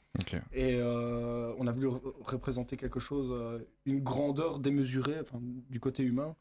Et 0.54 0.76
euh, 0.80 1.54
on 1.58 1.66
a 1.68 1.72
voulu 1.72 1.88
re- 1.88 2.14
représenter 2.24 2.78
quelque 2.78 3.00
chose, 3.00 3.30
euh, 3.32 3.60
une 3.86 4.00
grandeur 4.02 4.60
démesurée, 4.60 5.22
du 5.70 5.80
côté 5.80 6.04
humain. 6.04 6.36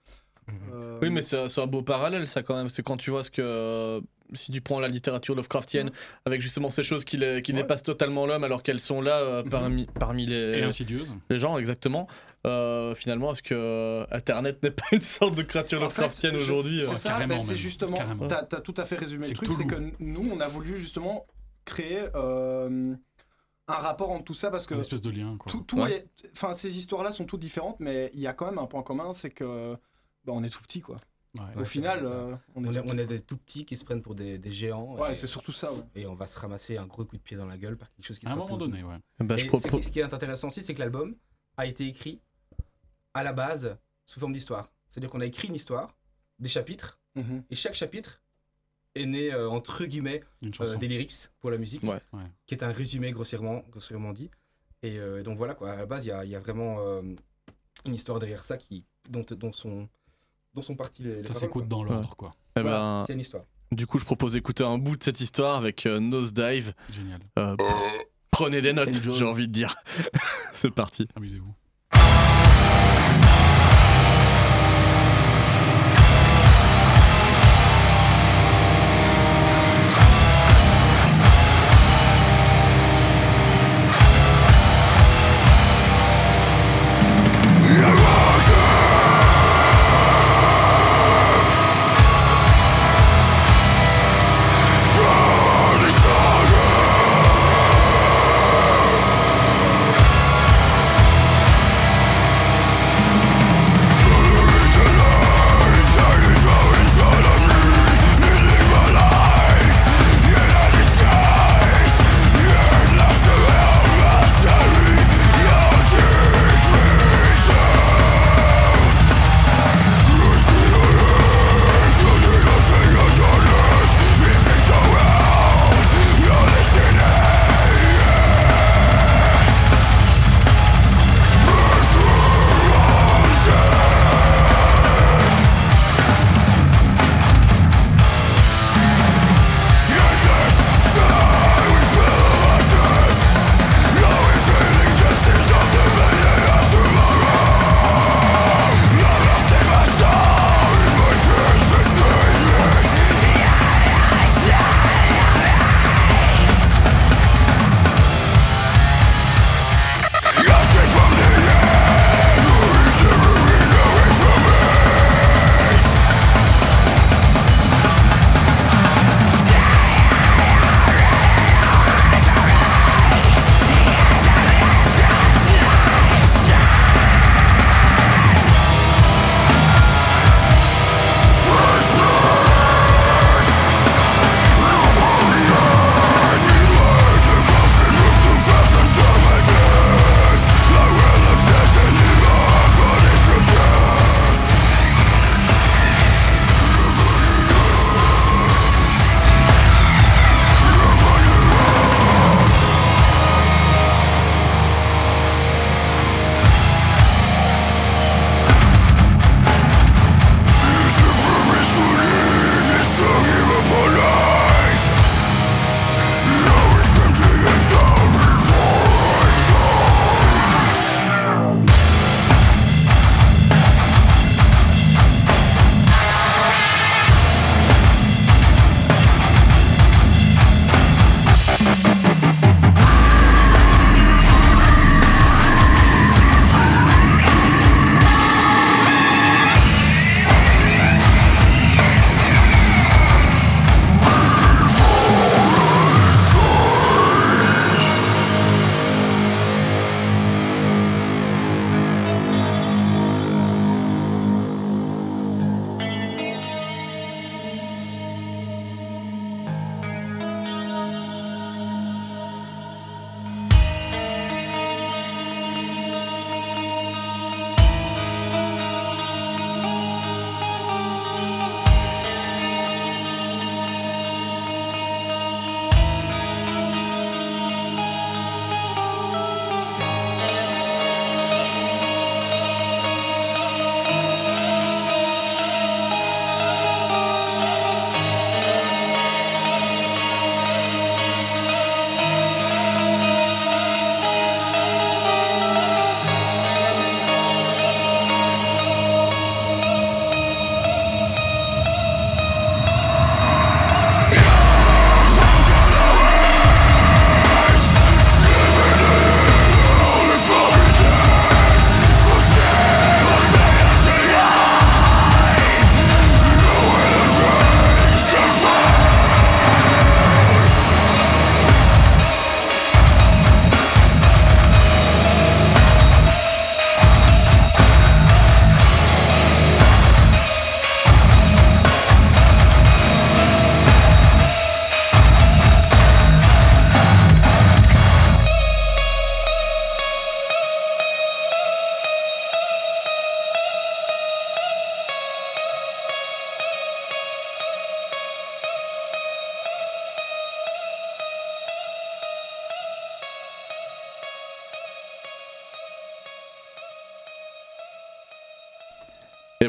Euh, 0.72 0.98
Oui, 1.02 1.10
mais 1.10 1.22
c'est 1.22 1.48
c'est 1.48 1.60
un 1.62 1.66
beau 1.66 1.82
parallèle, 1.82 2.26
ça, 2.28 2.42
quand 2.42 2.56
même. 2.56 2.68
Que 2.70 2.82
quand 2.82 2.96
tu 2.96 3.10
vois 3.10 3.22
ce 3.22 3.30
que. 3.30 4.02
Si 4.34 4.52
tu 4.52 4.60
prends 4.60 4.78
la 4.80 4.88
littérature 4.88 5.34
Lovecraftienne, 5.34 5.90
avec 6.26 6.40
justement 6.40 6.70
ces 6.70 6.82
choses 6.82 7.04
qui, 7.04 7.16
les- 7.16 7.42
qui 7.42 7.52
Ouais. 7.52 7.58
dépassent 7.62 7.82
totalement 7.82 8.26
l'homme, 8.26 8.44
alors 8.44 8.62
qu'elles 8.62 8.80
sont 8.80 9.00
là 9.00 9.16
euh, 9.18 9.42
parmi, 9.42 9.86
parmi 9.98 10.24
Et 10.24 10.26
les, 10.26 11.38
gens, 11.38 11.58
exactement. 11.58 12.06
euh, 12.46 12.94
finalement, 12.94 13.32
est-ce 13.32 13.42
que 13.42 13.54
euh, 13.54 14.04
Internet 14.10 14.62
n'est 14.62 14.70
pas 14.70 14.84
une 14.92 15.00
sorte 15.00 15.34
de 15.34 15.42
créature 15.42 15.80
Lovecraftienne 15.80 16.36
aujourd'hui 16.36 16.82
C'est 16.86 16.96
ça, 16.96 17.10
carrément 17.10 17.36
ben, 17.36 17.40
c'est 17.40 17.56
justement, 17.56 17.96
carrément. 17.96 18.26
t'as 18.28 18.40
as 18.50 18.60
tout 18.60 18.74
à 18.76 18.84
fait 18.84 18.96
résumé 18.96 19.26
le 19.28 19.34
truc, 19.34 19.48
c'est 19.52 19.66
que 19.66 19.76
nous, 20.00 20.28
on 20.32 20.40
a 20.40 20.46
voulu 20.46 20.76
justement 20.76 21.26
créer 21.64 22.04
euh, 22.14 22.94
un 23.68 23.74
rapport 23.74 24.10
entre 24.10 24.24
tout 24.24 24.34
ça 24.34 24.50
parce 24.50 24.66
que 24.66 24.74
Une 24.74 24.80
espèce 24.80 25.02
de 25.02 25.10
lien 25.10 25.36
quoi. 25.38 25.50
tout, 25.52 25.60
tout 25.60 25.80
Ouais. 25.80 25.92
est, 25.92 26.30
enfin, 26.34 26.54
ces 26.54 26.78
histoires-là 26.78 27.12
sont 27.12 27.24
toutes 27.26 27.40
différentes, 27.40 27.76
mais 27.80 28.10
il 28.14 28.20
y 28.20 28.26
a 28.26 28.32
quand 28.32 28.46
même 28.46 28.58
un 28.58 28.66
point 28.66 28.82
commun, 28.82 29.12
c'est 29.12 29.30
que 29.30 29.74
ben, 30.24 30.32
on 30.34 30.42
est 30.42 30.48
tout 30.50 30.62
petit, 30.62 30.80
quoi. 30.80 31.00
Ouais. 31.36 31.60
Au 31.62 31.64
final, 31.64 32.00
euh, 32.04 32.34
on 32.54 32.64
est, 32.64 32.68
On 32.68 32.72
tout 32.72 32.78
est, 32.78 32.82
petit. 32.82 32.90
on 32.94 32.98
est 32.98 33.06
des 33.06 33.20
tout 33.20 33.36
petits 33.36 33.64
qui 33.66 33.76
se 33.76 33.84
prennent 33.84 34.02
pour 34.02 34.14
des, 34.14 34.38
des 34.38 34.50
géants. 34.50 34.96
Ouais, 34.96 35.12
et, 35.12 35.14
c'est 35.14 35.26
surtout 35.26 35.52
ça. 35.52 35.72
ouais. 35.72 35.82
et 35.94 36.06
on 36.06 36.14
va 36.14 36.26
se 36.26 36.38
ramasser 36.38 36.78
un 36.78 36.86
gros 36.86 37.04
coup 37.04 37.16
de 37.16 37.22
pied 37.22 37.36
dans 37.36 37.46
la 37.46 37.58
gueule 37.58 37.76
par 37.76 37.90
quelque 37.92 38.06
chose 38.06 38.18
qui 38.18 38.26
À 38.26 38.32
un 38.32 38.36
moment 38.36 38.56
plus- 38.56 38.66
donné, 38.68 38.82
ouais. 38.82 38.96
Bah, 39.20 39.36
je 39.36 39.44
Et 39.44 39.48
propose- 39.48 39.70
c'est- 39.70 39.82
ce 39.82 39.92
qui 39.92 40.00
est 40.00 40.14
intéressant 40.14 40.48
aussi, 40.48 40.62
c'est 40.62 40.74
que 40.74 40.80
l'album 40.80 41.16
a 41.58 41.66
été 41.66 41.86
écrit 41.86 42.20
à 43.14 43.22
la 43.22 43.32
base 43.32 43.76
sous 44.06 44.20
forme 44.20 44.32
d'histoire. 44.32 44.70
C'est-à-dire 44.90 45.10
qu'on 45.10 45.20
a 45.20 45.26
écrit 45.26 45.48
une 45.48 45.54
histoire, 45.54 45.94
des 46.38 46.48
chapitres, 46.48 46.98
Mhm. 47.14 47.44
et 47.50 47.54
chaque 47.54 47.74
chapitre 47.74 48.22
est 48.94 49.04
né 49.06 49.32
euh, 49.32 49.50
entre 49.50 49.84
guillemets 49.84 50.22
euh, 50.60 50.76
des 50.76 50.88
lyrics 50.88 51.28
pour 51.40 51.50
la 51.50 51.58
musique, 51.58 51.82
Ouais. 51.82 52.00
Ouais. 52.12 52.22
qui 52.46 52.54
est 52.54 52.62
un 52.64 52.72
résumé 52.72 53.12
grossièrement, 53.12 53.62
grossièrement 53.70 54.12
dit. 54.12 54.30
Et 54.82 54.98
euh, 54.98 55.22
donc 55.22 55.36
voilà 55.36 55.54
quoi. 55.54 55.72
À 55.72 55.76
la 55.76 55.86
base, 55.86 56.06
il 56.06 56.08
y 56.08 56.12
a, 56.12 56.24
il 56.24 56.30
y 56.30 56.36
a 56.36 56.40
vraiment 56.40 56.76
euh, 56.80 57.02
une 57.84 57.94
histoire 57.94 58.18
derrière 58.18 58.44
ça 58.44 58.56
qui 58.56 58.84
dont, 59.08 59.24
dont 59.30 59.52
sont 59.52 59.88
dont 60.58 60.62
sont 60.62 60.76
partis 60.76 61.02
les. 61.02 61.16
les 61.22 61.24
Ça 61.24 61.34
s'écoute 61.34 61.66
dans 61.68 61.82
l'ordre 61.82 62.14
quoi. 62.16 62.30
Eh 62.56 62.60
Voilà, 62.62 62.78
ben, 62.78 63.04
c'est 63.06 63.12
une 63.14 63.20
histoire. 63.20 63.44
du 63.72 63.86
coup, 63.86 63.98
je 63.98 64.04
propose 64.04 64.32
d'écouter 64.34 64.64
un 64.64 64.78
bout 64.78 64.96
de 64.96 65.02
cette 65.04 65.20
histoire 65.20 65.56
avec 65.56 65.86
euh, 65.86 66.00
Nosedive. 66.00 66.72
Génial. 66.92 67.20
Euh, 67.38 67.54
pr- 67.56 68.04
prenez 68.30 68.60
des 68.62 68.72
notes, 68.72 68.90
j'ai 69.02 69.24
envie 69.24 69.48
de 69.48 69.52
dire. 69.52 69.74
C'est 70.52 70.70
parti. 70.70 71.06
Amusez-vous. 71.16 71.54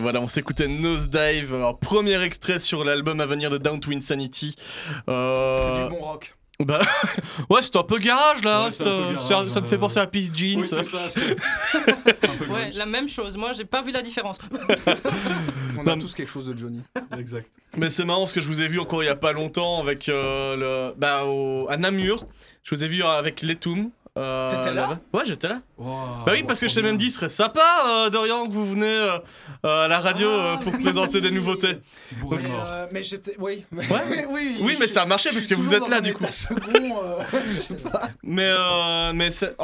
Voilà, 0.10 0.22
on 0.24 0.28
s'écoutait 0.28 0.68
Nosedive, 0.68 1.54
un 1.54 1.74
premier 1.74 2.20
extrait 2.24 2.58
sur 2.60 2.84
l'album 2.84 3.22
à 3.22 3.28
venir 3.28 3.52
de 3.52 3.60
Down 3.60 3.80
to 3.80 3.92
Insanity. 3.92 4.56
Euh, 5.08 5.78
C'est 5.78 5.84
du 5.84 5.90
bon 5.92 6.04
rock. 6.04 6.36
Bah, 6.60 6.80
ouais, 7.52 7.62
c'est 7.62 7.76
un 7.76 7.84
peu 7.84 8.00
garage 8.00 8.44
là. 8.44 8.66
Ouais, 8.66 8.72
c'est 8.72 8.84
c'est, 8.84 8.90
un 8.90 8.98
peu 8.98 9.14
garage, 9.14 9.44
ça, 9.48 9.50
ça 9.54 9.62
me 9.62 9.68
fait 9.68 9.78
penser 9.78 10.00
à 10.00 10.08
Peace 10.08 10.32
Jeans. 10.34 10.58
Oui, 10.58 10.64
c'est 10.68 10.84
ça. 10.84 11.08
c'est- 11.10 11.22
Ouais, 12.50 12.72
la 12.76 12.88
même 12.88 13.08
chose. 13.08 13.38
Moi, 13.38 13.54
j'ai 13.54 13.66
pas 13.66 13.84
vu 13.84 13.92
la 13.92 14.02
différence. 14.02 14.40
On 15.78 15.86
a 15.86 15.96
tous 15.96 16.16
quelque 16.16 16.28
chose 16.28 16.48
de 16.48 16.58
Johnny. 16.58 16.82
Exact. 17.18 17.50
Mais 17.78 17.92
c'est 17.92 18.04
marrant 18.04 18.22
parce 18.22 18.34
que 18.34 18.42
je 18.42 18.48
vous 18.48 18.62
ai 18.62 18.68
vu 18.68 18.80
encore 18.80 19.04
il 19.04 19.06
y 19.06 19.10
a 19.10 19.16
pas 19.16 19.32
longtemps 19.32 19.80
avec 19.80 20.10
euh, 20.10 20.56
le 20.90 20.96
bah 20.98 21.26
au- 21.26 21.68
à 21.70 21.78
Namur. 21.78 22.26
Je 22.64 22.74
vous 22.76 22.84
ai 22.84 22.88
vu 22.88 23.04
avec 23.04 23.44
Letum. 23.44 23.92
Euh, 24.18 24.50
T'étais 24.50 24.74
là 24.74 24.82
là-bas. 24.82 25.00
Ouais, 25.14 25.24
j'étais 25.26 25.48
là. 25.48 25.62
Wow, 25.78 25.96
Bah 26.26 26.32
oui, 26.34 26.44
parce 26.44 26.60
que 26.60 26.68
je 26.68 26.76
t'ai 26.76 26.82
même 26.82 26.98
dit, 26.98 27.10
ce 27.10 27.18
serait 27.18 27.30
sympa, 27.30 27.62
euh, 27.88 28.10
Dorian, 28.10 28.48
que 28.48 28.52
vous 28.52 28.70
venez 28.72 28.86
euh, 28.88 29.18
à 29.64 29.88
la 29.88 30.00
radio 30.00 30.28
euh, 30.28 30.58
pour 30.58 30.74
présenter 30.80 31.22
des 31.22 31.32
nouveautés. 31.32 31.80
Donc. 32.22 32.34
Euh, 32.46 32.88
mais 32.92 33.04
j'étais. 33.04 33.36
Oui. 33.40 33.66
Ouais. 33.72 34.26
oui, 34.32 34.58
Oui, 34.62 34.78
mais 34.80 34.88
ça 34.88 35.04
a 35.04 35.06
marché 35.06 35.30
parce 35.32 35.48
que 35.48 35.56
vous 35.56 35.74
êtes 35.74 35.88
là 35.90 36.02
du 36.02 36.14
coup. 36.14 36.26
second, 36.30 36.60
euh, 37.04 37.24
je 37.48 37.62
sais 37.62 37.76
pas. 37.76 38.10
Mais 38.24 38.50
euh, 38.50 39.14
mais 39.14 39.32
c'est- 39.32 39.56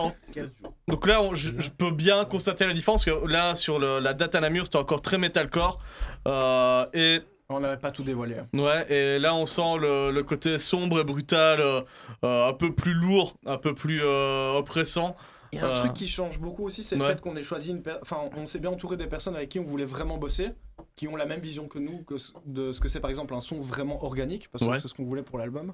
donc 0.88 1.07
là, 1.07 1.22
on- 1.22 1.34
je, 1.35 1.51
je 1.57 1.69
peux 1.69 1.91
bien 1.91 2.23
constater 2.26 2.65
la 2.65 2.73
différence 2.73 3.03
que 3.05 3.27
là 3.27 3.55
sur 3.55 3.80
le- 3.80 3.99
la 3.99 4.13
date 4.13 4.35
à 4.35 4.39
Namur, 4.41 4.65
c'était 4.65 4.77
encore 4.77 5.01
très 5.01 5.17
metalcore 5.17 5.80
euh, 6.27 6.85
et 6.93 7.22
On 7.49 7.59
n'avait 7.59 7.77
pas 7.77 7.91
tout 7.91 8.03
dévoilé. 8.03 8.38
hein. 8.39 8.47
Ouais, 8.59 8.91
et 8.91 9.19
là 9.19 9.35
on 9.35 9.45
sent 9.45 9.77
le, 9.80 10.09
le 10.11 10.23
côté 10.23 10.57
sombre 10.57 10.99
et 10.99 11.03
brutal, 11.03 11.61
euh, 11.61 11.81
euh, 12.23 12.49
un 12.49 12.53
peu 12.53 12.73
plus 12.73 12.93
lourd, 12.93 13.35
un 13.45 13.57
peu 13.57 13.76
plus 13.76 14.01
euh, 14.03 14.53
oppressant. 14.57 15.15
Il 15.53 15.59
y 15.59 15.61
a 15.61 15.67
un 15.67 15.69
Euh, 15.69 15.80
truc 15.81 15.93
qui 15.93 16.07
change 16.07 16.39
beaucoup 16.39 16.63
aussi, 16.65 16.81
c'est 16.81 16.95
le 16.95 17.03
ouais. 17.03 17.09
fait 17.09 17.22
qu'on 17.22 17.35
ait 17.35 17.43
choisi 17.43 17.69
une. 17.69 17.84
per- 17.84 17.99
Enfin, 18.01 18.17
on 18.35 18.47
s'est 18.47 18.59
bien 18.59 18.72
entouré 18.72 18.97
des 18.97 19.05
personnes 19.07 19.35
avec 19.35 19.49
qui 19.49 19.59
on 19.59 19.63
voulait 19.63 19.85
vraiment 19.85 20.17
bosser, 20.17 20.49
qui 20.95 21.07
ont 21.07 21.15
la 21.15 21.26
même 21.27 21.39
vision 21.39 21.67
que 21.67 21.77
nous, 21.77 21.99
que 22.03 22.15
de 22.47 22.72
ce 22.72 22.81
que 22.81 22.88
c'est 22.89 22.99
par 22.99 23.11
exemple 23.11 23.34
un 23.35 23.39
son 23.39 23.61
vraiment 23.61 24.03
organique, 24.03 24.49
parce 24.51 24.63
que 24.63 24.69
Ouais. 24.72 24.80
c'est 24.80 24.88
ce 24.88 24.95
qu'on 24.95 25.05
voulait 25.05 25.22
pour 25.23 25.38
l'album. 25.38 25.72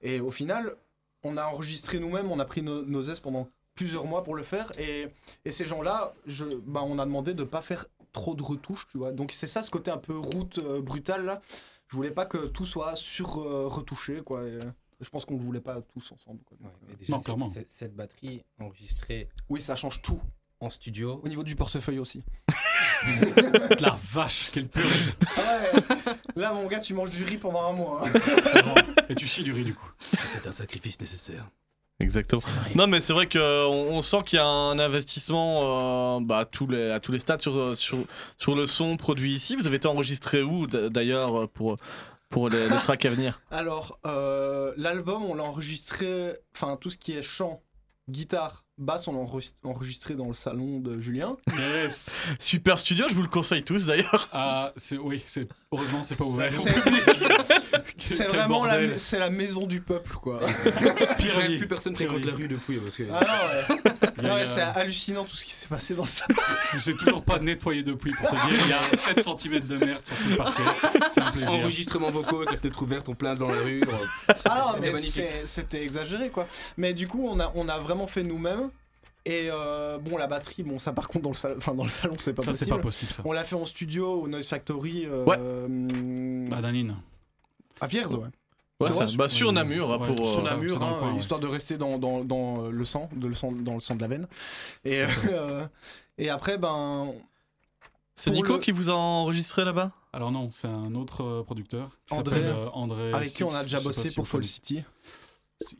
Et 0.00 0.18
au 0.20 0.30
final, 0.30 0.74
on 1.24 1.36
a 1.36 1.44
enregistré 1.44 1.98
nous-mêmes, 2.00 2.32
on 2.32 2.40
a 2.40 2.44
pris 2.46 2.62
nos, 2.62 2.84
nos 2.84 3.02
aises 3.02 3.20
pendant 3.20 3.48
plusieurs 3.74 4.06
mois 4.06 4.24
pour 4.24 4.34
le 4.34 4.42
faire, 4.42 4.72
et, 4.78 5.08
et 5.44 5.50
ces 5.50 5.66
gens-là, 5.66 6.14
je, 6.26 6.44
bah, 6.66 6.82
on 6.84 6.98
a 6.98 7.04
demandé 7.04 7.32
de 7.34 7.44
pas 7.44 7.60
faire 7.62 7.86
trop 8.12 8.34
de 8.34 8.42
retouches, 8.42 8.86
tu 8.90 8.98
vois. 8.98 9.12
Donc 9.12 9.32
c'est 9.32 9.46
ça, 9.46 9.62
ce 9.62 9.70
côté 9.70 9.90
un 9.90 9.98
peu 9.98 10.16
route 10.16 10.58
euh, 10.58 10.80
brutale 10.82 11.24
là. 11.24 11.40
Je 11.88 11.96
voulais 11.96 12.10
pas 12.10 12.24
que 12.26 12.38
tout 12.46 12.64
soit 12.64 12.96
sur 12.96 13.38
euh, 13.40 13.66
retouché, 13.68 14.22
quoi. 14.24 14.42
et, 14.44 14.52
euh, 14.52 14.60
je 15.00 15.08
pense 15.10 15.24
qu'on 15.24 15.34
ne 15.36 15.42
voulait 15.42 15.60
pas 15.60 15.80
tous 15.82 16.12
ensemble. 16.12 16.40
Quoi. 16.44 16.56
Donc, 16.60 16.72
Et 16.90 16.96
déjà, 16.96 17.18
c'est- 17.18 17.24
c'est- 17.52 17.68
cette 17.68 17.94
batterie 17.96 18.42
enregistrée. 18.60 19.28
Oui, 19.48 19.60
ça 19.60 19.76
change 19.76 20.00
tout. 20.00 20.20
En 20.60 20.70
studio. 20.70 21.20
Au 21.24 21.28
niveau 21.28 21.42
du 21.42 21.56
portefeuille 21.56 21.98
aussi. 21.98 22.22
La 23.80 23.98
vache, 24.12 24.50
quelle 24.52 24.68
purge. 24.68 25.12
Ah 25.36 25.58
ouais, 25.74 26.14
là, 26.36 26.52
mon 26.52 26.66
gars, 26.68 26.78
tu 26.78 26.94
manges 26.94 27.10
du 27.10 27.24
riz 27.24 27.36
pendant 27.36 27.64
un 27.68 27.72
mois. 27.72 28.04
hein. 28.06 28.12
Et 29.08 29.14
tu 29.16 29.26
chies 29.26 29.42
du 29.42 29.52
riz 29.52 29.64
du 29.64 29.74
coup. 29.74 29.90
C'est 30.00 30.46
un 30.46 30.52
sacrifice 30.52 31.00
nécessaire. 31.00 31.48
Exactement. 32.02 32.42
Non, 32.74 32.86
mais 32.86 33.00
c'est 33.00 33.12
vrai 33.12 33.26
qu'on 33.26 33.38
on 33.40 34.02
sent 34.02 34.18
qu'il 34.26 34.36
y 34.36 34.40
a 34.40 34.46
un 34.46 34.78
investissement 34.78 36.16
euh, 36.16 36.20
bah, 36.20 36.38
à, 36.38 36.44
tous 36.44 36.66
les, 36.66 36.90
à 36.90 37.00
tous 37.00 37.12
les 37.12 37.18
stades 37.18 37.40
sur, 37.40 37.76
sur, 37.76 37.98
sur 38.38 38.54
le 38.54 38.66
son 38.66 38.96
produit 38.96 39.32
ici. 39.32 39.56
Vous 39.56 39.66
avez 39.66 39.76
été 39.76 39.88
enregistré 39.88 40.42
où 40.42 40.66
d'ailleurs 40.66 41.48
pour, 41.50 41.76
pour 42.32 42.48
les, 42.48 42.68
les 42.68 42.76
tracks 42.76 43.04
à 43.04 43.10
venir? 43.10 43.40
Alors, 43.52 44.00
euh, 44.06 44.72
l'album, 44.76 45.22
on 45.24 45.34
l'a 45.34 45.44
enregistré, 45.44 46.34
enfin, 46.56 46.76
tout 46.76 46.90
ce 46.90 46.98
qui 46.98 47.12
est 47.12 47.22
chant, 47.22 47.62
guitare, 48.08 48.64
basse, 48.82 49.08
on 49.08 49.12
l'a 49.12 49.18
enregistré- 49.64 50.14
dans 50.16 50.26
le 50.28 50.34
salon 50.34 50.80
de 50.80 51.00
Julien. 51.00 51.36
Yes. 51.58 52.20
Super 52.38 52.78
studio, 52.78 53.06
je 53.08 53.14
vous 53.14 53.22
le 53.22 53.28
conseille 53.28 53.62
tous 53.62 53.86
d'ailleurs. 53.86 54.28
Ah, 54.32 54.72
c'est 54.76 54.98
oui, 54.98 55.22
c'est 55.26 55.48
heureusement 55.72 56.02
c'est 56.02 56.16
pas 56.16 56.24
ouvert. 56.24 56.50
C'est- 57.98 58.24
vraiment 58.28 58.64
la, 58.64 58.98
c'est 58.98 59.18
la 59.18 59.30
maison 59.30 59.66
du 59.66 59.80
peuple, 59.80 60.14
quoi. 60.20 60.40
Pire. 61.18 61.34
Plus 61.58 61.66
personne 61.68 61.94
vie. 61.94 62.06
la 62.06 62.34
rue 62.34 62.48
depuis 62.48 62.78
parce 62.78 62.96
que. 62.96 63.04
Ah 63.12 63.24
non, 63.26 63.74
ouais. 63.76 63.91
Ouais, 64.22 64.44
c'est 64.46 64.60
hallucinant 64.62 65.24
tout 65.24 65.36
ce 65.36 65.44
qui 65.44 65.52
s'est 65.52 65.66
passé 65.68 65.94
dans 65.94 66.04
ça. 66.04 66.24
J'ai 66.84 66.94
toujours 66.96 67.22
pas 67.22 67.38
nettoyé 67.38 67.82
depuis 67.82 68.12
pour 68.12 68.28
te 68.28 68.34
dire. 68.34 68.60
Il 68.64 68.68
y 68.68 68.72
a 68.72 68.82
7 68.96 69.20
cm 69.20 69.60
de 69.66 69.76
merde 69.78 70.04
sur 70.04 70.16
tout 70.16 70.28
le 70.30 70.36
parquet. 70.36 70.62
C'est 71.10 71.20
un 71.20 71.30
plaisir. 71.30 71.50
Enregistrement 71.52 72.10
vocaux 72.10 72.36
avec 72.38 72.50
la 72.52 72.56
fenêtre 72.56 72.82
ouverte, 72.82 73.08
on 73.08 73.14
plaint 73.14 73.38
dans 73.38 73.48
la 73.50 73.60
rue. 73.60 73.82
Ah 74.44 74.74
non, 74.76 74.92
C'était 75.44 75.78
mais 75.78 75.84
exagéré, 75.84 76.30
quoi. 76.30 76.46
Mais 76.76 76.94
du 76.94 77.08
coup, 77.08 77.26
on 77.28 77.38
a, 77.40 77.52
on 77.54 77.68
a 77.68 77.78
vraiment 77.78 78.06
fait 78.06 78.22
nous-mêmes. 78.22 78.70
Et 79.24 79.48
euh, 79.52 79.98
bon, 79.98 80.16
la 80.16 80.26
batterie, 80.26 80.64
bon, 80.64 80.80
ça 80.80 80.92
par 80.92 81.06
contre, 81.06 81.22
dans 81.22 81.30
le, 81.30 81.36
sal- 81.36 81.54
enfin, 81.58 81.74
dans 81.74 81.84
le 81.84 81.88
salon, 81.90 82.16
c'est 82.18 82.32
pas 82.32 82.42
Ça, 82.42 82.52
c'est 82.52 82.58
possible. 82.64 82.76
pas 82.76 82.82
possible, 82.82 83.12
ça. 83.12 83.22
On 83.24 83.30
l'a 83.30 83.44
fait 83.44 83.54
en 83.54 83.64
studio 83.64 84.20
au 84.22 84.26
Noise 84.26 84.48
Factory. 84.48 85.06
euh, 85.06 85.24
Ouais. 85.24 85.36
hum, 85.36 86.52
À 86.52 86.60
Danine. 86.60 86.96
à 87.80 87.86
Vierde, 87.86 88.14
ouais. 88.14 88.28
Ouais, 88.82 88.92
C'est 88.92 88.98
ça- 88.98 89.04
vrai, 89.06 89.16
bah, 89.16 89.28
sur 89.28 89.52
Namur, 89.52 89.92
hein, 89.92 89.98
Ouais, 89.98 90.14
pour. 90.14 90.28
sur 90.28 90.40
euh, 90.40 90.42
ça, 90.44 90.50
Namur, 90.54 90.82
hein, 90.82 90.96
coin, 90.98 91.14
histoire 91.16 91.40
de 91.40 91.46
rester 91.46 91.76
dans, 91.78 91.98
dans, 91.98 92.24
dans 92.24 92.68
le 92.68 92.84
sang, 92.84 93.08
de 93.14 93.26
le 93.28 93.34
sang, 93.34 93.52
dans 93.52 93.74
le 93.74 93.80
sang 93.80 93.94
de 93.96 94.00
la 94.00 94.08
veine. 94.08 94.26
Et, 94.84 95.04
euh, 95.32 95.64
et 96.18 96.28
après, 96.30 96.58
ben. 96.58 97.08
C'est 98.14 98.30
Nico 98.30 98.54
le- 98.54 98.58
qui 98.58 98.72
vous 98.72 98.90
a 98.90 98.94
enregistré 98.94 99.64
là-bas? 99.64 99.90
Alors 100.12 100.30
non, 100.30 100.50
c'est 100.50 100.68
un 100.68 100.94
autre 100.94 101.24
euh, 101.24 101.42
producteur. 101.42 101.88
qui 102.06 102.14
André, 102.14 102.42
euh, 102.44 102.68
André 102.74 103.12
avec 103.14 103.30
qui 103.30 103.42
on 103.44 103.54
a 103.54 103.62
déjà 103.62 103.80
bossé 103.80 104.10
si 104.10 104.14
pour 104.14 104.28
Fall. 104.28 104.44
City. 104.44 104.82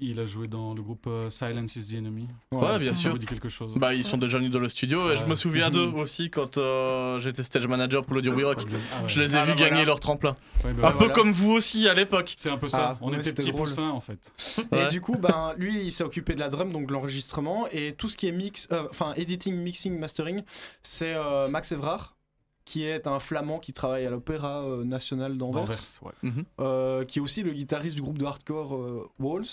Il 0.00 0.18
a 0.20 0.26
joué 0.26 0.48
dans 0.48 0.74
le 0.74 0.82
groupe 0.82 1.06
euh, 1.06 1.30
Silence 1.30 1.76
is 1.76 1.92
the 1.94 1.98
Enemy. 1.98 2.28
Ouais, 2.52 2.78
bien 2.78 2.92
Ça 2.92 3.00
sûr. 3.00 3.10
vous 3.12 3.18
dit 3.18 3.26
quelque 3.26 3.48
chose. 3.48 3.72
Bah, 3.76 3.94
ils 3.94 4.04
sont 4.04 4.16
déjà 4.16 4.38
venus 4.38 4.50
dans 4.50 4.58
le 4.58 4.68
studio 4.68 5.10
et 5.10 5.16
je 5.16 5.24
me 5.24 5.34
souviens 5.34 5.70
d'eux 5.70 5.86
Mhm. 5.88 5.98
aussi 5.98 6.30
quand 6.30 6.58
euh, 6.58 7.18
j'étais 7.18 7.42
stage 7.42 7.66
manager 7.66 8.04
pour 8.04 8.14
l'audio 8.14 8.32
We 8.34 8.44
Rock. 8.44 8.58
Ah 8.94 9.02
ouais. 9.02 9.08
Je 9.08 9.20
les 9.20 9.34
ai 9.34 9.38
Ah, 9.38 9.44
vus 9.44 9.52
bah, 9.52 9.56
gagner 9.56 9.70
voilà. 9.70 9.84
leur 9.86 10.00
tremplin. 10.00 10.36
Ouais, 10.64 10.72
bah, 10.72 10.88
un 10.88 10.92
peu 10.92 10.98
voilà. 10.98 11.14
comme 11.14 11.32
vous 11.32 11.50
aussi 11.52 11.88
à 11.88 11.94
l'époque. 11.94 12.32
C'est 12.36 12.50
un 12.50 12.58
peu 12.58 12.68
ça. 12.68 12.92
Ah, 12.92 12.98
on 13.00 13.12
était 13.12 13.32
petits 13.32 13.50
drôle. 13.52 13.66
poussins 13.68 13.90
en 13.90 14.00
fait. 14.00 14.18
Ouais. 14.72 14.86
Et 14.86 14.88
du 14.88 15.00
coup, 15.00 15.16
ben, 15.18 15.54
lui, 15.56 15.82
il 15.84 15.90
s'est 15.90 16.04
occupé 16.04 16.34
de 16.34 16.40
la 16.40 16.48
drum, 16.48 16.72
donc 16.72 16.86
de 16.86 16.92
l'enregistrement. 16.92 17.66
Et 17.72 17.92
tout 17.92 18.08
ce 18.08 18.16
qui 18.16 18.26
est 18.28 18.32
mix, 18.32 18.68
euh, 18.72 18.84
enfin, 18.90 19.12
editing, 19.16 19.54
mixing, 19.56 19.98
mastering, 19.98 20.42
c'est 20.82 21.14
euh, 21.14 21.48
Max 21.48 21.72
Evrard, 21.72 22.14
qui 22.64 22.84
est 22.84 23.06
un 23.06 23.18
flamand 23.18 23.58
qui 23.58 23.72
travaille 23.72 24.06
à 24.06 24.10
l'Opéra 24.10 24.62
euh, 24.62 24.84
National 24.84 25.36
d'Anvers. 25.36 25.68
Mhm. 26.22 26.44
euh, 26.60 27.04
qui 27.04 27.18
est 27.18 27.22
aussi 27.22 27.42
le 27.42 27.52
guitariste 27.52 27.96
du 27.96 28.02
groupe 28.02 28.18
de 28.18 28.24
hardcore 28.24 28.76
euh, 28.76 29.08
Walls. 29.18 29.44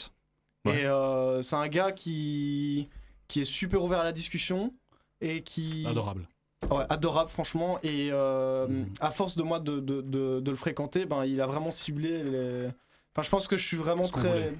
Ouais. 0.65 0.81
Et 0.81 0.86
euh, 0.86 1.41
c'est 1.41 1.56
un 1.56 1.68
gars 1.68 1.91
qui, 1.91 2.90
qui 3.27 3.41
est 3.41 3.45
super 3.45 3.84
ouvert 3.84 3.99
à 3.99 4.03
la 4.03 4.11
discussion 4.11 4.73
et 5.22 5.41
qui. 5.41 5.86
Adorable. 5.88 6.27
Ouais, 6.69 6.84
adorable, 6.90 7.30
franchement. 7.30 7.80
Et 7.84 8.10
euh, 8.11 8.68
Mhm. 8.68 8.88
à 8.99 9.11
force 9.11 9.38
de 9.38 9.44
moi 9.44 9.60
de, 9.60 9.80
de, 9.80 10.02
de, 10.02 10.40
de 10.41 10.49
le 10.52 10.57
fréquenter, 10.57 11.06
ben, 11.06 11.23
il 11.26 11.40
a 11.41 11.48
vraiment 11.48 11.72
ciblé 11.72 12.23
les. 12.23 12.68
Enfin, 13.15 13.23
je 13.23 13.30
pense 13.30 13.48
que 13.48 13.56
je 13.57 13.65
suis 13.65 13.77
vraiment 13.77 14.06
Ce 14.06 14.11
très. 14.11 14.53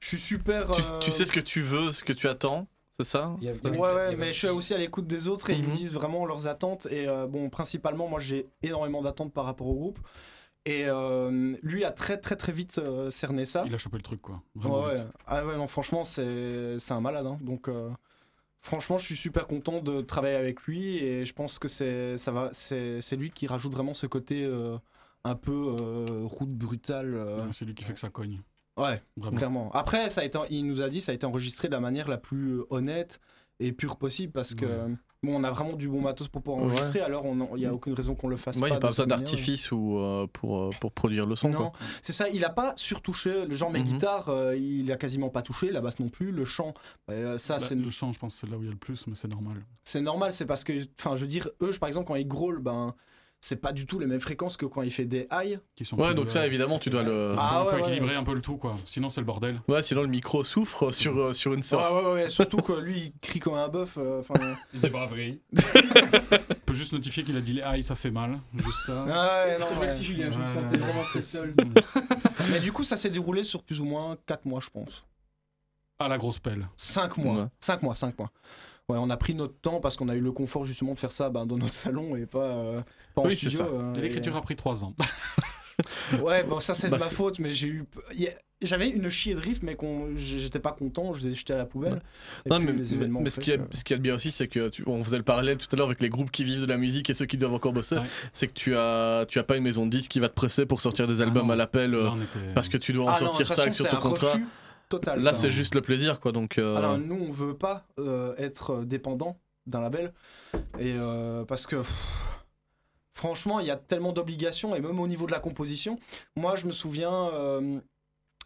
Je 0.00 0.08
suis 0.08 0.18
super. 0.18 0.70
Tu, 0.72 0.82
euh, 0.82 0.98
tu 0.98 1.10
sais 1.10 1.24
ce 1.24 1.32
que 1.32 1.40
tu 1.40 1.60
veux, 1.62 1.90
ce 1.92 2.02
que 2.04 2.12
tu 2.12 2.28
attends, 2.28 2.66
c'est 2.96 3.04
ça? 3.04 3.34
Il 3.40 3.46
y 3.46 3.48
a- 3.48 3.52
il 3.54 3.62
y 3.64 3.66
a- 3.66 3.70
Ouais, 3.70 3.76
il 3.92 3.94
ouais, 3.94 4.16
mais 4.16 4.32
je 4.32 4.38
suis 4.38 4.48
aussi 4.48 4.74
à 4.74 4.78
l'écoute 4.78 5.06
des 5.06 5.26
autres 5.28 5.48
et 5.50 5.54
ils 5.54 5.62
me 5.62 5.68
Mhm. 5.68 5.74
disent 5.74 5.92
vraiment 5.92 6.26
leurs 6.26 6.46
attentes. 6.48 6.86
Et 6.90 7.06
euh, 7.08 7.26
bon, 7.26 7.48
principalement, 7.48 8.08
moi 8.08 8.18
j'ai 8.20 8.46
énormément 8.62 9.00
d'attentes 9.00 9.32
par 9.32 9.44
rapport 9.44 9.68
au 9.68 9.74
groupe. 9.74 9.98
Et 10.66 10.84
euh, 10.88 11.56
lui 11.62 11.84
a 11.84 11.92
très 11.92 12.18
très 12.18 12.34
très 12.36 12.52
vite 12.52 12.78
euh, 12.78 13.08
cerné 13.10 13.44
ça. 13.44 13.62
Il 13.66 13.74
a 13.74 13.78
chopé 13.78 13.96
le 13.96 14.02
truc 14.02 14.20
quoi. 14.20 14.42
Vraiment 14.56 14.82
Ouais, 14.84 14.94
ouais. 14.94 15.06
Ah 15.26 15.46
ouais, 15.46 15.56
non, 15.56 15.68
franchement, 15.68 16.02
c'est 16.04 16.76
un 16.90 17.00
malade. 17.00 17.24
hein. 17.26 17.38
Donc, 17.40 17.68
euh, 17.68 17.88
franchement, 18.60 18.98
je 18.98 19.06
suis 19.06 19.16
super 19.16 19.46
content 19.46 19.80
de 19.80 20.00
travailler 20.02 20.36
avec 20.36 20.62
lui 20.64 20.96
et 20.98 21.24
je 21.24 21.32
pense 21.32 21.58
que 21.60 21.68
c'est 21.68 22.18
ça 22.18 22.32
va, 22.32 22.48
c'est 22.52 23.00
c'est 23.00 23.16
lui 23.16 23.30
qui 23.30 23.46
rajoute 23.46 23.72
vraiment 23.72 23.94
ce 23.94 24.06
côté 24.08 24.44
un 25.24 25.34
peu 25.36 25.76
route 26.24 26.50
brutale. 26.54 27.16
C'est 27.52 27.64
lui 27.64 27.74
qui 27.74 27.84
fait 27.84 27.94
que 27.94 28.00
ça 28.00 28.10
cogne. 28.10 28.42
Ouais, 28.76 29.00
Vraiment. 29.16 29.36
clairement. 29.38 29.70
Après, 29.72 30.10
ça 30.10 30.20
a 30.20 30.24
été, 30.24 30.38
il 30.50 30.66
nous 30.66 30.82
a 30.82 30.90
dit, 30.90 31.00
ça 31.00 31.12
a 31.12 31.14
été 31.14 31.24
enregistré 31.24 31.68
de 31.68 31.72
la 31.72 31.80
manière 31.80 32.08
la 32.08 32.18
plus 32.18 32.60
honnête 32.68 33.20
et 33.58 33.72
pure 33.72 33.96
possible 33.96 34.32
parce 34.32 34.54
que 34.54 34.66
Ouais. 34.66 34.94
Bon, 35.26 35.36
on 35.40 35.44
a 35.44 35.50
vraiment 35.50 35.74
du 35.74 35.88
bon 35.88 36.00
matos 36.00 36.28
pour 36.28 36.40
pouvoir 36.42 36.64
enregistrer. 36.64 37.00
Alors, 37.00 37.24
il 37.26 37.58
n'y 37.58 37.66
a 37.66 37.74
aucune 37.74 37.92
raison 37.92 38.14
qu'on 38.14 38.28
le 38.28 38.36
fasse 38.36 38.56
Ouais, 38.56 38.62
il 38.62 38.70
pas. 38.70 38.74
n'y 38.74 38.76
a 38.76 38.80
pas 38.80 38.88
besoin 38.88 39.06
d'artifice 39.06 39.70
ou 39.72 39.98
euh, 39.98 40.26
pour, 40.32 40.58
euh, 40.58 40.70
pour 40.80 40.92
produire 40.92 41.26
le 41.26 41.34
son. 41.36 41.50
Non, 41.50 41.72
c'est 42.02 42.12
ça, 42.12 42.28
il 42.28 42.44
a 42.44 42.50
pas 42.50 42.72
surtouché. 42.76 43.44
Le 43.44 43.54
genre, 43.54 43.70
mes 43.70 43.80
Mhm. 43.80 43.84
guitares, 43.84 44.28
euh, 44.28 44.56
il 44.56 44.90
a 44.92 44.96
quasiment 44.96 45.28
pas 45.28 45.42
touché, 45.42 45.70
la 45.72 45.80
basse 45.80 45.98
non 46.00 46.08
plus. 46.08 46.30
Le 46.32 46.44
chant, 46.44 46.72
euh, 47.10 47.36
ça, 47.38 47.54
Bah, 47.58 47.64
c'est 47.68 47.74
Le 47.74 47.90
chant, 47.90 48.12
je 48.12 48.18
pense, 48.18 48.36
c'est 48.40 48.48
là 48.48 48.56
où 48.56 48.62
il 48.62 48.66
y 48.66 48.68
a 48.68 48.72
le 48.72 48.78
plus, 48.78 49.06
mais 49.06 49.14
c'est 49.14 49.28
normal. 49.28 49.64
c'est 49.84 50.00
normal. 50.00 50.32
C'est 50.32 50.46
parce 50.46 50.64
que, 50.64 50.72
enfin, 50.98 51.16
je 51.16 51.22
veux 51.22 51.26
dire, 51.26 51.48
eux, 51.62 51.72
par 51.80 51.88
exemple, 51.88 52.06
quand 52.08 52.14
ils 52.16 52.26
grôlent, 52.28 52.60
ben, 52.60 52.94
c'est 53.40 53.56
pas 53.56 53.72
du 53.72 53.86
tout 53.86 53.98
les 54.00 54.06
mêmes 54.06 54.20
fréquences 54.20 54.56
que 54.56 54.66
quand 54.66 54.82
il 54.82 54.90
fait 54.90 55.04
des 55.04 55.28
high. 55.30 55.60
Qui 55.76 55.84
sont 55.84 55.96
Ouais, 55.96 56.14
donc 56.14 56.30
ça, 56.30 56.40
euh, 56.40 56.46
évidemment, 56.46 56.78
tu 56.78 56.90
dois 56.90 57.02
le. 57.04 57.32
Faut, 57.34 57.40
Ah 57.40 57.62
faut 57.64 57.70
ouais, 57.70 57.74
ouais, 57.76 57.80
équilibrer 57.88 58.10
ouais. 58.10 58.16
un 58.16 58.24
peu 58.24 58.34
le 58.34 58.40
tout, 58.40 58.56
quoi. 58.56 58.76
Sinon, 58.86 59.08
c'est 59.08 59.20
le 59.20 59.26
bordel. 59.26 59.60
Ouais, 59.68 59.82
sinon 59.82 60.02
le 60.02 60.08
micro 60.08 60.42
souffre 60.42 60.90
sur, 60.92 61.16
euh, 61.18 61.32
sur 61.32 61.52
une 61.52 61.58
Ouais, 61.58 61.62
source. 61.62 61.92
ouais, 61.94 62.12
ouais, 62.12 62.28
surtout 62.28 62.56
que 62.58 62.72
lui, 62.72 62.98
il 62.98 63.12
crie 63.20 63.38
comme 63.38 63.54
un 63.54 63.68
bœuf. 63.68 63.96
euh, 63.98 64.20
Enfin, 64.20 64.34
C'est 64.80 64.90
pas 64.90 65.06
vrai. 65.06 65.38
On 65.54 66.54
peut 66.66 66.74
juste 66.74 66.92
notifier 66.92 67.22
qu'il 67.22 67.36
a 67.36 67.40
dit 67.40 67.52
les 67.52 67.62
aïe, 67.62 67.84
ça 67.84 67.94
fait 67.94 68.10
mal. 68.10 68.40
Juste 68.56 68.86
ça. 68.86 69.04
ah 69.08 69.44
ouais, 69.46 69.56
Je 69.60 69.64
te 69.66 69.70
non, 69.72 69.78
remercie, 69.78 69.98
ouais. 70.00 70.04
Julien, 70.04 70.30
je 70.32 70.38
me 70.38 70.44
Ouais. 70.44 70.50
sentais 70.52 70.76
vraiment 70.78 71.02
très 71.04 71.22
seul. 71.22 71.54
Mais 72.50 72.60
du 72.60 72.72
coup, 72.72 72.82
ça 72.84 72.96
s'est 72.96 73.10
déroulé 73.10 73.44
sur 73.44 73.62
plus 73.62 73.80
ou 73.80 73.84
moins 73.84 74.16
4 74.26 74.44
mois, 74.46 74.60
je 74.60 74.70
pense. 74.70 75.04
À 75.98 76.08
la 76.08 76.18
grosse 76.18 76.38
pelle. 76.38 76.68
5 76.76 77.16
mois. 77.18 77.34
Ouais. 77.42 77.46
5 77.60 77.82
mois, 77.82 77.94
5 77.94 78.18
mois. 78.18 78.30
Ouais, 78.88 78.98
on 79.00 79.10
a 79.10 79.16
pris 79.16 79.34
notre 79.34 79.58
temps 79.60 79.80
parce 79.80 79.96
qu'on 79.96 80.08
a 80.08 80.14
eu 80.14 80.20
le 80.20 80.30
confort 80.30 80.64
justement 80.64 80.94
de 80.94 80.98
faire 81.00 81.10
ça 81.10 81.28
ben, 81.28 81.44
dans 81.44 81.58
notre 81.58 81.74
salon 81.74 82.14
et 82.14 82.24
pas, 82.24 82.38
euh, 82.56 82.80
pas 83.16 83.22
en 83.22 83.24
Oui, 83.24 83.30
c'est 83.36 83.48
studio. 83.50 83.58
ça. 83.58 83.64
euh, 83.64 83.92
Et 83.94 84.00
L'écriture 84.02 84.34
et- 84.34 84.38
a 84.38 84.42
pris 84.42 84.54
trois 84.54 84.84
ans. 84.84 84.94
Ouais, 86.22 86.44
bon, 86.44 86.60
ça 86.60 86.72
c'est 86.72 86.88
Bah, 86.88 86.96
de 86.96 87.02
ma 87.02 87.08
c'est- 87.08 87.16
faute, 87.16 87.40
mais 87.40 87.52
j'ai 87.52 87.66
eu. 87.66 87.84
y 88.14 88.28
a- 88.28 88.34
J'avais 88.62 88.88
une 88.88 89.10
chier 89.10 89.34
de 89.34 89.40
riff, 89.40 89.62
mais 89.62 89.74
qu'on... 89.74 90.16
j'étais 90.16 90.60
pas 90.60 90.72
content, 90.72 91.12
je 91.12 91.26
les 91.26 91.32
ai 91.32 91.34
jetés 91.34 91.52
à 91.52 91.58
la 91.58 91.66
poubelle. 91.66 92.00
Non, 92.48 92.58
mais, 92.58 92.72
les 92.72 92.94
événements 92.94 93.20
mais 93.20 93.26
ont 93.26 93.30
ce, 93.30 93.34
fait 93.34 93.42
qui 93.42 93.50
est, 93.50 93.58
que- 93.58 93.76
ce 93.76 93.84
qui 93.84 93.92
est 93.92 93.98
bien 93.98 94.14
aussi, 94.14 94.30
c'est 94.32 94.48
que 94.48 94.68
tu- 94.70 94.82
on 94.86 95.04
faisait 95.04 95.18
le 95.18 95.24
parallèle 95.24 95.58
tout 95.58 95.66
à 95.72 95.76
l'heure 95.76 95.88
avec 95.88 96.00
les 96.00 96.08
groupes 96.08 96.30
qui 96.30 96.42
vivent 96.44 96.62
de 96.62 96.66
la 96.66 96.78
musique 96.78 97.10
et 97.10 97.14
ceux 97.14 97.26
qui 97.26 97.36
doivent 97.36 97.52
encore 97.52 97.74
bosser. 97.74 97.96
C'est 98.32 98.46
que 98.46 98.54
tu 98.54 98.74
as, 98.74 99.26
tu 99.28 99.38
as 99.38 99.44
pas 99.44 99.56
une 99.58 99.64
maison 99.64 99.84
de 99.84 99.90
disques 99.90 100.10
qui 100.12 100.20
va 100.20 100.30
te 100.30 100.34
presser 100.34 100.64
pour 100.64 100.80
sortir 100.80 101.06
des 101.06 101.20
albums 101.20 101.48
non. 101.48 101.52
à 101.52 101.56
l'appel 101.56 101.94
euh, 101.94 102.08
était- 102.12 102.54
parce 102.54 102.70
que 102.70 102.78
tu 102.78 102.94
dois 102.94 103.04
en 103.04 103.08
Ah 103.08 103.10
non, 103.10 103.18
de 103.18 103.24
sortir 103.26 103.46
5 103.48 103.64
façon, 103.66 103.72
sur 103.84 103.88
ton 103.90 103.96
contrat. 103.98 104.32
refus 104.32 104.44
total, 104.88 105.20
Là, 105.20 105.34
c'est 105.34 105.50
juste 105.50 105.74
le 105.74 105.80
plaisir, 105.82 106.20
quoi. 106.20 106.32
Donc, 106.32 106.58
euh, 106.58 106.76
Alors 106.76 106.98
nous, 106.98 107.14
on 107.16 107.30
veut 107.30 107.56
pas 107.56 107.86
euh, 107.98 108.34
être 108.38 108.84
dépendant 108.84 109.38
d'un 109.66 109.80
label, 109.80 110.12
et 110.78 110.94
euh, 110.96 111.44
parce 111.44 111.66
que 111.66 111.76
pff, 111.76 111.92
franchement, 113.14 113.60
il 113.60 113.66
y 113.66 113.70
a 113.70 113.76
tellement 113.76 114.12
d'obligations, 114.12 114.74
et 114.74 114.80
même 114.80 115.00
au 115.00 115.08
niveau 115.08 115.26
de 115.26 115.32
la 115.32 115.40
composition. 115.40 115.98
Moi, 116.36 116.56
je 116.56 116.66
me 116.66 116.72
souviens, 116.72 117.30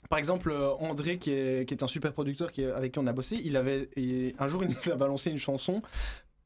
par 0.08 0.18
exemple, 0.18 0.52
André, 0.80 1.18
qui 1.18 1.30
est, 1.32 1.68
qui 1.68 1.74
est 1.74 1.82
un 1.82 1.86
super 1.86 2.12
producteur 2.12 2.52
qui 2.52 2.62
est- 2.62 2.70
avec 2.70 2.92
qui 2.92 2.98
on 2.98 3.06
a 3.06 3.12
bossé, 3.12 3.40
il 3.44 3.56
avait 3.56 3.90
et 3.96 4.34
un 4.38 4.48
jour, 4.48 4.62
il 4.64 4.70
nous 4.70 4.92
a 4.92 4.96
balancé 4.96 5.30
une 5.30 5.38
chanson 5.38 5.82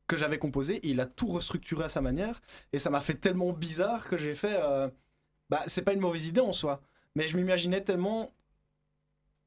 que 0.06 0.16
j'avais 0.16 0.38
composée, 0.38 0.76
et 0.76 0.88
il 0.88 1.00
a 1.00 1.06
tout 1.06 1.28
restructuré 1.28 1.84
à 1.84 1.88
sa 1.88 2.00
manière, 2.00 2.42
et 2.72 2.78
ça 2.78 2.90
m'a 2.90 3.00
fait 3.00 3.14
tellement 3.14 3.52
bizarre 3.52 4.08
que 4.08 4.16
j'ai 4.18 4.34
fait, 4.34 4.58
bah, 5.50 5.62
c'est 5.66 5.82
pas 5.82 5.92
une 5.92 6.00
mauvaise 6.00 6.26
idée 6.26 6.40
en 6.40 6.52
soi, 6.52 6.80
mais 7.14 7.28
je 7.28 7.36
m'imaginais 7.36 7.80
tellement 7.82 8.30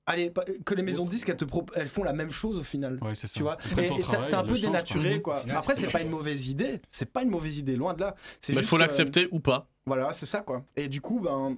Allez, 0.10 0.32
pas- 0.32 0.46
que 0.66 0.74
les 0.74 0.84
maisons 0.84 1.04
de 1.06 1.10
disques, 1.10 1.28
elles, 1.30 1.36
te 1.38 1.46
pro- 1.46 1.66
elles 1.76 1.88
font 1.88 2.04
la 2.04 2.14
même 2.14 2.32
chose 2.32 2.58
au 2.58 2.64
final. 2.64 2.98
Ouais, 3.04 3.14
c'est 3.14 3.28
ça. 3.28 3.34
Tu 3.36 3.44
vois 3.44 3.54
Après, 3.54 3.86
Et 3.86 3.90
t'as 4.30 4.40
un 4.40 4.44
peu 4.44 4.54
change, 4.56 4.62
dénaturé, 4.62 5.22
quoi. 5.22 5.34
quoi. 5.34 5.38
Au 5.40 5.42
final, 5.44 5.58
Après, 5.58 5.76
c'est 5.76 5.92
pas 5.92 6.02
une 6.02 6.10
mauvaise 6.10 6.48
idée. 6.48 6.82
C'est 6.90 7.12
pas 7.12 7.24
une 7.24 7.30
mauvaise 7.30 7.58
idée, 7.58 7.76
loin 7.76 7.94
de 7.94 8.00
là. 8.00 8.16
C'est 8.42 8.54
il 8.54 8.64
faut 8.64 8.78
l'accepter 8.78 9.28
ou 9.32 9.40
pas. 9.40 9.70
Voilà, 9.86 10.14
c'est 10.14 10.26
ça, 10.26 10.40
quoi. 10.42 10.64
Et 10.76 10.88
du 10.88 11.02
coup, 11.02 11.20
ben. 11.20 11.58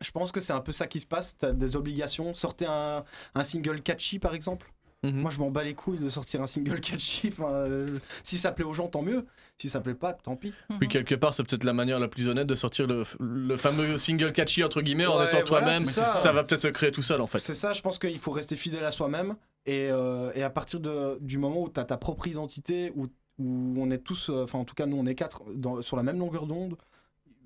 Je 0.00 0.12
pense 0.12 0.30
que 0.30 0.38
c'est 0.40 0.52
un 0.52 0.60
peu 0.60 0.70
ça 0.70 0.86
qui 0.86 1.00
se 1.00 1.06
passe. 1.06 1.36
T'as 1.36 1.52
des 1.52 1.74
obligations. 1.74 2.32
Sortez 2.32 2.66
un, 2.66 3.02
un 3.34 3.42
single 3.44 3.80
catchy, 3.82 4.20
par 4.20 4.32
exemple. 4.34 4.72
Mhm. 5.04 5.12
Moi, 5.20 5.30
je 5.30 5.38
m'en 5.38 5.50
bats 5.50 5.62
les 5.62 5.74
couilles 5.74 5.98
de 5.98 6.08
sortir 6.08 6.42
un 6.42 6.46
single 6.48 6.80
catchy. 6.80 7.28
Enfin, 7.28 7.52
euh, 7.52 7.98
si 8.24 8.36
ça 8.36 8.50
plaît 8.52 8.64
aux 8.64 8.72
gens, 8.74 8.88
tant 8.88 9.02
mieux. 9.02 9.26
Si 9.56 9.68
ça 9.68 9.80
plaît 9.80 9.94
pas, 9.94 10.12
tant 10.12 10.34
pis. 10.36 10.52
Puis 10.80 10.88
quelque 10.88 11.14
part, 11.14 11.34
c'est 11.34 11.44
peut-être 11.44 11.64
la 11.64 11.72
manière 11.72 11.98
la 12.00 12.08
plus 12.08 12.26
honnête 12.28 12.46
de 12.46 12.54
sortir 12.54 12.86
le, 12.86 13.04
le 13.20 13.56
fameux 13.56 13.96
single 13.98 14.32
catchy 14.32 14.62
entre 14.64 14.82
guillemets 14.82 15.06
en 15.06 15.20
étant 15.22 15.30
voilà, 15.30 15.42
toi-même. 15.44 15.84
ça. 15.84 16.16
ça. 16.16 16.32
va 16.32 16.42
peut-être 16.44 16.60
se 16.62 16.68
créer 16.68 16.90
tout 16.92 17.02
seul 17.02 17.20
en 17.20 17.26
fait. 17.26 17.38
C'est 17.40 17.54
ça, 17.54 17.72
je 17.72 17.80
pense 17.82 17.98
qu'il 17.98 18.18
faut 18.18 18.32
rester 18.32 18.56
fidèle 18.56 18.84
à 18.84 18.90
soi-même. 18.90 19.36
Et, 19.66 19.88
euh, 19.90 20.32
et 20.34 20.42
à 20.42 20.50
partir 20.50 20.80
de, 20.80 21.18
du 21.20 21.38
moment 21.38 21.62
où 21.62 21.68
tu 21.68 21.78
as 21.78 21.84
ta 21.84 21.96
propre 21.96 22.26
identité, 22.28 22.92
où, 22.96 23.06
où 23.38 23.74
on 23.78 23.90
est 23.90 23.98
tous, 23.98 24.30
euh, 24.30 24.44
enfin 24.44 24.58
en 24.58 24.64
tout 24.64 24.74
cas 24.74 24.86
nous 24.86 24.96
on 24.96 25.06
est 25.06 25.14
quatre, 25.14 25.42
dans- 25.54 25.82
sur 25.82 25.96
la 25.96 26.02
même 26.02 26.18
longueur 26.18 26.46
d'onde, 26.46 26.76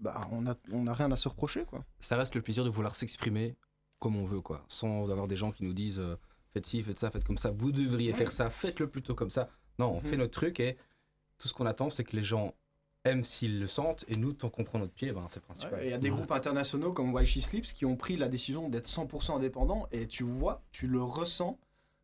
bah 0.00 0.20
on 0.30 0.46
a, 0.46 0.54
on 0.72 0.86
a 0.86 0.94
rien 0.94 1.10
à 1.12 1.16
se 1.16 1.28
reprocher 1.28 1.64
quoi. 1.64 1.84
Ça 2.00 2.16
reste 2.16 2.34
le 2.34 2.42
plaisir 2.42 2.64
de 2.64 2.70
vouloir 2.70 2.94
s'exprimer 2.94 3.56
comme 3.98 4.16
on 4.16 4.24
veut, 4.24 4.40
quoi. 4.40 4.64
Sans 4.68 5.10
avoir 5.10 5.26
des 5.28 5.36
gens 5.36 5.50
qui 5.52 5.64
nous 5.64 5.72
disent 5.72 5.98
euh, 6.00 6.16
faites 6.52 6.66
ci, 6.66 6.82
faites 6.82 6.98
ça, 6.98 7.10
faites 7.10 7.24
comme 7.24 7.38
ça, 7.38 7.50
vous 7.50 7.72
devriez 7.72 8.12
faire 8.12 8.30
ça, 8.32 8.50
faites-le 8.50 8.88
plutôt 8.88 9.14
comme 9.14 9.30
ça. 9.30 9.48
Non, 9.78 9.92
on 9.92 10.00
fait 10.00 10.12
Mhm. 10.12 10.18
notre 10.18 10.32
truc 10.32 10.60
et 10.60 10.76
tout 11.38 11.48
ce 11.48 11.54
qu'on 11.54 11.66
attend, 11.66 11.90
c'est 11.90 12.04
que 12.04 12.14
les 12.16 12.22
gens 12.22 12.54
aiment 13.04 13.24
s'ils 13.24 13.58
le 13.58 13.66
sentent 13.66 14.04
et 14.08 14.16
nous, 14.16 14.32
tant 14.32 14.48
qu'on 14.48 14.62
prend 14.62 14.78
notre 14.78 14.92
pied, 14.92 15.10
ben, 15.12 15.26
c'est 15.28 15.40
le 15.40 15.44
principal. 15.44 15.80
Il 15.82 15.90
y 15.90 15.92
a 15.92 15.98
des 15.98 16.10
Ouais. 16.10 16.16
groupes 16.16 16.30
internationaux 16.30 16.92
comme 16.92 17.12
Why 17.12 17.26
She 17.26 17.40
Sleeps 17.40 17.72
qui 17.72 17.84
ont 17.84 17.96
pris 17.96 18.16
la 18.16 18.28
décision 18.28 18.68
d'être 18.68 18.86
100% 18.86 19.36
indépendants 19.36 19.88
et 19.90 20.06
tu 20.06 20.22
vois, 20.22 20.62
tu 20.70 20.86
le 20.86 21.02
ressens 21.02 21.58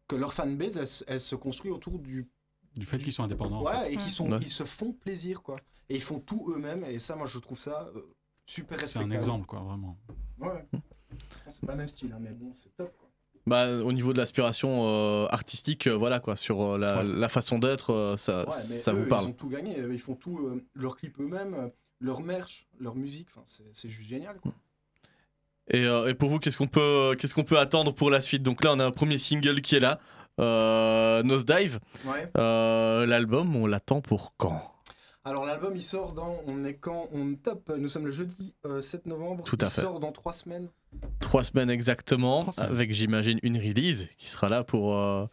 que 0.09 0.17
leur 0.17 0.33
fanbase 0.33 0.79
elle, 0.79 0.87
se- 0.87 1.05
elle 1.07 1.21
se 1.21 1.37
construit 1.37 1.71
autour 1.71 1.99
du 2.01 2.27
Du 2.77 2.87
fait 2.87 2.99
qu'ils 2.99 3.13
sont 3.13 3.23
indépendants. 3.23 3.59
en 3.59 3.63
voilà 3.63 3.83
fait. 3.83 3.93
et 3.95 3.97
qui 3.97 4.11
sont 4.11 4.31
Ouais. 4.33 4.39
ils 4.41 4.49
se 4.49 4.65
font 4.65 4.93
plaisir 4.93 5.43
quoi 5.43 5.61
et 5.89 5.95
ils 5.97 6.03
font 6.03 6.19
tout 6.21 6.51
eux-mêmes 6.55 6.85
et 6.85 6.99
ça 6.99 7.15
moi 7.15 7.27
je 7.27 7.39
trouve 7.39 7.59
ça 7.59 7.91
euh, 7.95 8.03
super 8.47 8.79
C'est 8.79 8.85
respectable. 8.87 9.13
un 9.13 9.17
exemple, 9.17 9.47
quoi, 9.47 9.61
vraiment. 9.61 9.99
Ouais. 10.39 10.67
C'est 11.47 11.67
pas 11.67 11.73
le 11.73 11.79
même 11.79 11.89
style 11.89 12.13
hein, 12.13 12.19
mais 12.21 12.31
bon 12.31 12.53
c'est 12.55 12.75
top 12.77 12.93
quoi. 12.99 13.08
Bah, 13.49 13.67
au 13.83 13.93
niveau 13.93 14.13
de 14.13 14.19
l'aspiration 14.19 14.85
euh, 14.87 15.27
artistique, 15.31 15.87
euh, 15.87 15.97
voilà 15.97 16.21
quoi, 16.21 16.37
sur 16.37 16.63
euh, 16.63 16.79
la, 16.79 17.03
la 17.03 17.29
façon 17.29 17.59
d'être, 17.59 17.93
euh, 17.93 18.17
ça, 18.17 18.45
Ouais, 18.45 18.51
ça 18.51 18.93
eux, 18.93 18.97
vous 18.97 19.03
Ils 19.03 19.09
parle. 19.09 19.27
ont 19.29 19.33
tout 19.33 19.49
gagné. 19.49 19.77
Ils 19.91 19.99
font 19.99 20.15
tout, 20.15 20.39
euh, 20.39 20.63
leurs 20.75 20.97
clips 20.97 21.19
eux-mêmes, 21.21 21.55
euh, 21.55 21.69
leur 22.01 22.21
merch, 22.21 22.67
leur 22.79 22.95
musique. 22.95 23.29
Enfin, 23.35 23.45
c'est 23.73 23.89
juste 23.89 24.09
génial. 24.09 24.39
Quoi. 24.41 24.53
Et, 25.71 25.85
euh, 25.85 26.09
et 26.09 26.15
pour 26.15 26.31
vous, 26.31 26.39
qu'est-ce 26.39 26.57
qu'on 26.57 26.67
peut, 26.69 27.17
qu'est-ce 27.19 27.35
qu'on 27.35 27.45
peut 27.45 27.59
attendre 27.59 27.93
pour 27.93 28.11
la 28.11 28.21
suite? 28.21 28.43
Donc 28.43 28.65
là, 28.65 28.73
on 28.73 28.79
a 28.79 28.85
un 28.87 28.91
premier 28.91 29.19
single 29.19 29.61
qui 29.61 29.77
est 29.77 29.81
là, 29.81 29.99
euh, 30.41 31.23
Nosedive. 31.23 31.79
Ouais. 32.07 32.31
Euh, 32.39 33.05
L'album, 33.07 33.55
on 33.57 33.67
l'attend 33.67 34.01
pour 34.01 34.35
quand? 34.37 34.75
Alors 35.25 35.45
l'album, 35.45 35.75
il 35.77 35.83
sort 35.83 36.15
dans. 36.15 36.41
On 36.47 36.65
est 36.65 36.75
quand 36.77 37.09
On 37.13 37.35
top. 37.35 37.71
Nous 37.77 37.89
sommes 37.89 38.07
le 38.07 38.13
jeudi 38.13 38.55
euh, 38.65 38.81
7 38.81 39.05
novembre. 39.05 39.45
Tout 39.45 39.59
à 39.61 39.67
il 39.67 39.71
fait. 39.71 39.83
sort 39.83 40.01
dans 40.01 40.11
3 40.13 40.33
semaines. 40.33 40.69
Trois 41.21 41.45
semaines 41.45 41.71
exactement, 41.71 42.43
Trois 42.43 42.53
semaines. 42.55 42.71
avec 42.71 42.93
j'imagine 42.93 43.39
une 43.43 43.57
release 43.59 44.09
qui 44.17 44.29
sera 44.29 44.49
là 44.49 44.65
pour. 44.65 44.97
euh, 44.97 45.27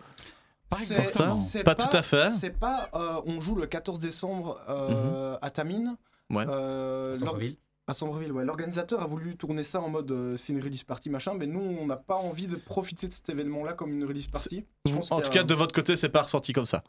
pour 0.70 0.80
ça. 1.10 1.32
c'est 1.34 1.64
Pas 1.64 1.76
tout 1.76 1.96
à 1.96 2.02
fait. 2.02 2.30
C'est 2.32 2.50
pas. 2.58 2.90
euh, 2.96 3.22
on 3.26 3.40
joue 3.42 3.56
le 3.56 3.66
14 3.68 4.00
décembre 4.00 4.60
euh, 4.70 5.38
à 5.42 5.50
Tamine. 5.50 5.96
Ouais. 6.30 6.46
Euh, 6.50 7.14
À 7.14 7.16
Sombreville. 7.16 7.58
À 7.88 7.94
Sombreville, 7.94 8.32
ouais. 8.32 8.44
L'organisateur 8.44 9.00
a 9.02 9.06
voulu 9.06 9.38
tourner 9.38 9.62
ça 9.62 9.80
en 9.80 9.90
mode 9.90 10.12
euh, 10.12 10.38
c'est 10.38 10.54
une 10.54 10.62
release 10.64 10.84
party 10.84 11.12
machin, 11.12 11.34
mais 11.36 11.46
nous 11.46 11.60
on 11.60 11.86
n'a 11.86 11.98
pas 11.98 12.16
envie 12.16 12.48
de 12.48 12.56
profiter 12.56 13.08
de 13.08 13.14
cet 13.14 13.30
événement-là 13.30 13.74
comme 13.74 13.94
une 13.94 14.04
release 14.06 14.26
party. 14.26 14.66
Je 14.86 14.94
pense 14.96 15.12
En 15.12 15.22
tout 15.22 15.30
cas, 15.30 15.44
de 15.44 15.54
votre 15.54 15.74
côté, 15.74 15.96
c'est 15.96 16.10
pas 16.10 16.24
ressenti 16.24 16.52
comme 16.52 16.66
ça. 16.66 16.84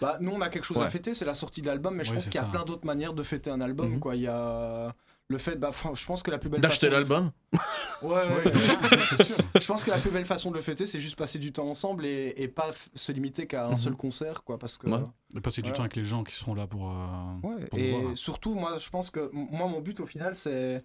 Bah, 0.00 0.16
nous, 0.20 0.30
on 0.30 0.40
a 0.40 0.48
quelque 0.48 0.64
chose 0.64 0.78
à 0.80 0.88
fêter, 0.88 1.12
c'est 1.14 1.24
la 1.26 1.34
sortie 1.34 1.60
de 1.62 1.66
l'album, 1.66 1.94
mais 1.96 2.04
je 2.04 2.14
pense 2.14 2.24
qu'il 2.26 2.36
y 2.36 2.38
a 2.38 2.42
ça. 2.44 2.46
plein 2.48 2.64
d'autres 2.64 2.86
manières 2.86 3.12
de 3.12 3.22
fêter 3.24 3.50
un 3.50 3.60
album. 3.60 3.90
Mhm. 3.94 4.00
Quoi. 4.00 4.14
Il 4.16 4.22
y 4.22 4.28
a 4.28 4.94
le 5.30 5.38
fait, 5.38 5.56
bah, 5.56 5.70
je 5.94 6.04
pense 6.06 6.22
que 6.22 6.30
la 6.30 6.38
plus 6.38 6.50
belle 6.50 6.60
D'acheter 6.60 6.88
façon- 6.88 6.98
l'album 6.98 7.30
Ouais, 8.02 8.08
ouais, 8.10 8.44
Ouais, 8.44 8.52
sûr. 9.24 9.36
Je 9.60 9.66
pense 9.66 9.84
que 9.84 9.90
la 9.90 9.98
plus 9.98 10.10
belle 10.10 10.24
façon 10.24 10.50
de 10.50 10.56
le 10.56 10.60
fêter, 10.62 10.86
c'est 10.86 10.98
juste 10.98 11.16
passer 11.16 11.38
du 11.38 11.52
temps 11.52 11.68
ensemble 11.68 12.04
et, 12.04 12.34
et 12.36 12.48
pas 12.48 12.70
se 12.94 13.12
limiter 13.12 13.46
qu'à 13.46 13.66
un 13.66 13.70
Mhm. 13.72 13.78
seul 13.78 13.94
concert, 13.94 14.42
quoi, 14.42 14.58
parce 14.58 14.76
que. 14.76 14.88
Ouais. 14.88 15.00
De 15.34 15.40
passer 15.40 15.62
du 15.62 15.72
temps 15.72 15.82
avec 15.82 15.96
les 15.96 16.04
gens 16.04 16.24
qui 16.24 16.34
seront 16.34 16.54
là 16.54 16.66
pour, 16.66 16.90
euh, 16.90 16.94
Ouais, 17.44 17.64
pour 17.66 17.78
et 17.78 17.90
voir. 18.00 18.16
surtout, 18.16 18.54
moi, 18.54 18.78
je 18.78 18.90
pense 18.90 19.10
que 19.10 19.30
moi, 19.32 19.68
mon 19.68 19.80
but 19.80 20.00
au 20.00 20.06
final, 20.06 20.34
c'est 20.34 20.82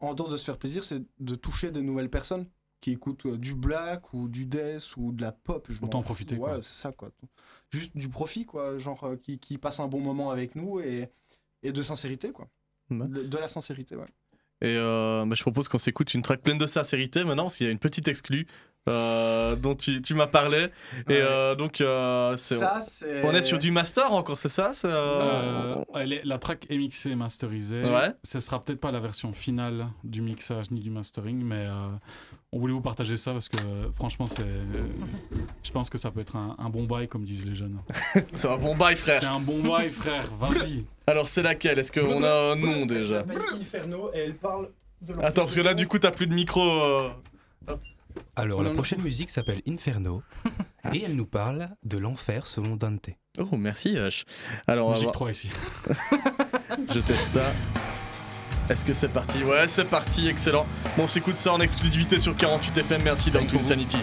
en 0.00 0.12
dehors 0.12 0.28
de 0.28 0.36
se 0.36 0.44
faire 0.44 0.58
plaisir, 0.58 0.84
c'est 0.84 1.02
de 1.18 1.34
toucher 1.34 1.70
de 1.70 1.80
nouvelles 1.80 2.10
personnes 2.10 2.46
qui 2.82 2.90
écoutent 2.92 3.24
euh, 3.24 3.38
du 3.38 3.54
black 3.54 4.12
ou 4.12 4.28
du 4.28 4.44
death 4.44 4.94
ou 4.98 5.12
de 5.12 5.22
la 5.22 5.32
pop. 5.32 5.66
je 5.70 5.82
Autant 5.82 5.98
en 5.98 6.02
fous. 6.02 6.08
profiter, 6.08 6.36
Ouais, 6.36 6.56
c'est 6.56 6.74
ça, 6.82 6.92
quoi. 6.92 7.08
Juste 7.70 7.96
du 7.96 8.10
profit, 8.10 8.44
quoi. 8.44 8.76
Genre, 8.76 9.02
euh, 9.04 9.16
qui, 9.16 9.38
qui 9.38 9.56
passe 9.56 9.80
un 9.80 9.88
bon 9.88 10.00
moment 10.00 10.30
avec 10.30 10.54
nous 10.54 10.80
et, 10.80 11.08
et 11.62 11.72
de 11.72 11.82
sincérité, 11.82 12.32
quoi. 12.32 12.48
De, 12.90 13.22
de 13.24 13.38
la 13.38 13.48
sincérité, 13.48 13.96
ouais. 13.96 14.06
Et 14.62 14.74
euh, 14.76 15.24
bah, 15.26 15.34
je 15.34 15.42
propose 15.42 15.68
qu'on 15.68 15.78
s'écoute 15.78 16.14
une 16.14 16.22
track 16.22 16.40
pleine 16.40 16.56
de 16.58 16.66
sincérité 16.66 17.24
maintenant, 17.24 17.44
parce 17.44 17.56
qu'il 17.58 17.66
y 17.66 17.68
a 17.68 17.72
une 17.72 17.78
petite 17.78 18.08
exclue 18.08 18.46
euh, 18.88 19.54
dont 19.56 19.74
tu, 19.74 20.00
tu 20.00 20.14
m'as 20.14 20.28
parlé. 20.28 20.68
Et 21.08 21.12
Ouais. 21.14 21.18
euh, 21.20 21.54
donc, 21.56 21.80
euh, 21.80 22.36
Ça, 22.36 22.78
on 23.24 23.32
est 23.34 23.42
sur 23.42 23.58
du 23.58 23.70
master 23.70 24.12
encore, 24.14 24.38
c'est 24.38 24.48
ça 24.48 24.70
euh, 24.84 25.76
Euh, 25.94 25.98
est- 26.00 26.24
la 26.24 26.38
track 26.38 26.66
est 26.70 26.78
mixée 26.78 27.10
et 27.10 27.16
masterisée. 27.16 27.82
Ouais. 27.84 28.12
Ce 28.22 28.40
sera 28.40 28.64
peut-être 28.64 28.80
pas 28.80 28.92
la 28.92 29.00
version 29.00 29.32
finale 29.32 29.88
du 30.04 30.22
mixage 30.22 30.70
ni 30.70 30.80
du 30.80 30.90
mastering, 30.90 31.42
mais 31.44 31.66
euh, 31.68 31.88
on 32.56 32.58
voulait 32.58 32.72
vous 32.72 32.80
partager 32.80 33.18
ça 33.18 33.32
parce 33.32 33.50
que 33.50 33.58
franchement, 33.92 34.26
c'est, 34.26 34.42
je 35.62 35.70
pense 35.72 35.90
que 35.90 35.98
ça 35.98 36.10
peut 36.10 36.20
être 36.20 36.36
un, 36.36 36.56
un 36.58 36.70
bon 36.70 36.84
bail, 36.84 37.06
comme 37.06 37.22
disent 37.22 37.44
les 37.44 37.54
jeunes. 37.54 37.78
C'est 38.32 38.48
un 38.48 38.56
bon 38.56 38.74
bail, 38.74 38.96
frère. 38.96 39.20
C'est 39.20 39.26
un 39.26 39.40
bon 39.40 39.62
bail, 39.62 39.90
frère. 39.90 40.24
Vas-y. 40.40 40.86
Alors, 41.06 41.28
c'est 41.28 41.42
laquelle? 41.42 41.78
Est-ce 41.78 41.92
qu'on 41.92 42.22
a 42.24 42.52
un 42.52 42.56
nom 42.56 42.72
Elle 42.80 42.86
déjà? 42.86 43.18
S'appelle 43.18 43.38
Inferno 43.60 44.10
et 44.14 44.18
elle 44.20 44.34
parle 44.36 44.70
de 45.02 45.12
l'enfer 45.12 45.28
Attends, 45.28 45.42
parce 45.42 45.54
que 45.54 45.60
là, 45.60 45.74
du 45.74 45.86
coup, 45.86 45.98
t'as 45.98 46.10
plus 46.10 46.26
de 46.26 46.34
micro. 46.34 46.62
euh. 46.62 47.10
Alors, 48.36 48.62
la 48.62 48.70
prochaine 48.70 49.02
musique 49.02 49.28
s'appelle 49.28 49.60
Inferno 49.68 50.22
et 50.94 51.02
elle 51.04 51.14
nous 51.14 51.26
parle 51.26 51.68
de 51.84 51.98
l'enfer 51.98 52.46
selon 52.46 52.76
Dante. 52.76 53.10
Oh, 53.38 53.56
merci, 53.58 53.90
H. 53.96 54.24
Alors, 54.66 54.86
on 54.86 54.90
va 54.90 54.94
Musique 54.94 55.08
voir. 55.08 55.12
3 55.14 55.30
ici. 55.32 55.50
Je 56.94 57.00
teste 57.00 57.28
ça. 57.28 57.52
Est-ce 58.68 58.84
que 58.84 58.92
c'est 58.92 59.08
parti? 59.08 59.42
Ouais, 59.44 59.68
c'est 59.68 59.84
parti, 59.84 60.28
excellent. 60.28 60.66
Bon, 60.96 61.04
on 61.04 61.08
s'écoute 61.08 61.38
ça 61.38 61.52
en 61.52 61.60
exclusivité 61.60 62.18
sur 62.18 62.36
48 62.36 62.78
FM. 62.78 63.02
Merci, 63.04 63.30
Down 63.30 63.46
to 63.46 63.58
Insanity. 63.58 63.98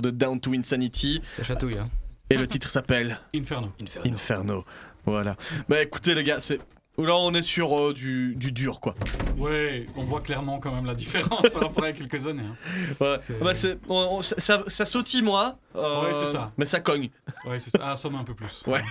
Titre 0.00 0.10
de 0.12 0.16
Down 0.18 0.40
to 0.40 0.52
Insanity. 0.52 1.20
Ça 1.34 1.42
chatouille, 1.42 1.78
hein. 1.78 1.88
Et 2.30 2.36
le 2.36 2.46
titre 2.46 2.68
s'appelle 2.68 3.18
Inferno. 3.34 3.72
Inferno. 4.04 4.64
Voilà. 5.04 5.36
Bah 5.68 5.82
écoutez 5.82 6.14
les 6.14 6.22
gars, 6.24 6.40
c'est. 6.40 6.60
Là 6.98 7.16
on 7.16 7.32
est 7.32 7.40
sur 7.42 7.80
euh, 7.80 7.94
du, 7.94 8.34
du 8.36 8.52
dur 8.52 8.78
quoi. 8.78 8.94
Ouais, 9.38 9.86
on 9.96 10.04
voit 10.04 10.20
clairement 10.20 10.58
quand 10.58 10.72
même 10.74 10.84
la 10.84 10.94
différence 10.94 11.48
par 11.48 11.62
rapport 11.62 11.84
à 11.84 11.92
quelques 11.92 12.26
années. 12.26 12.42
hein. 12.44 12.94
Ouais. 13.00 13.16
Bah, 13.40 13.54
c'est- 13.54 13.78
on- 13.88 14.18
on- 14.18 14.22
ça, 14.22 14.62
ça 14.66 14.84
sautille 14.84 15.22
moi. 15.22 15.56
euh, 15.76 16.02
Ouais, 16.04 16.12
c'est 16.14 16.26
ça. 16.26 16.52
Mais 16.58 16.66
ça 16.66 16.80
cogne. 16.80 17.08
Ouais, 17.46 17.58
c'est 17.58 17.70
ça. 17.70 17.78
Ah, 17.82 17.96
somme 17.96 18.16
un 18.16 18.24
peu 18.24 18.34
plus. 18.34 18.62
Ouais. 18.66 18.82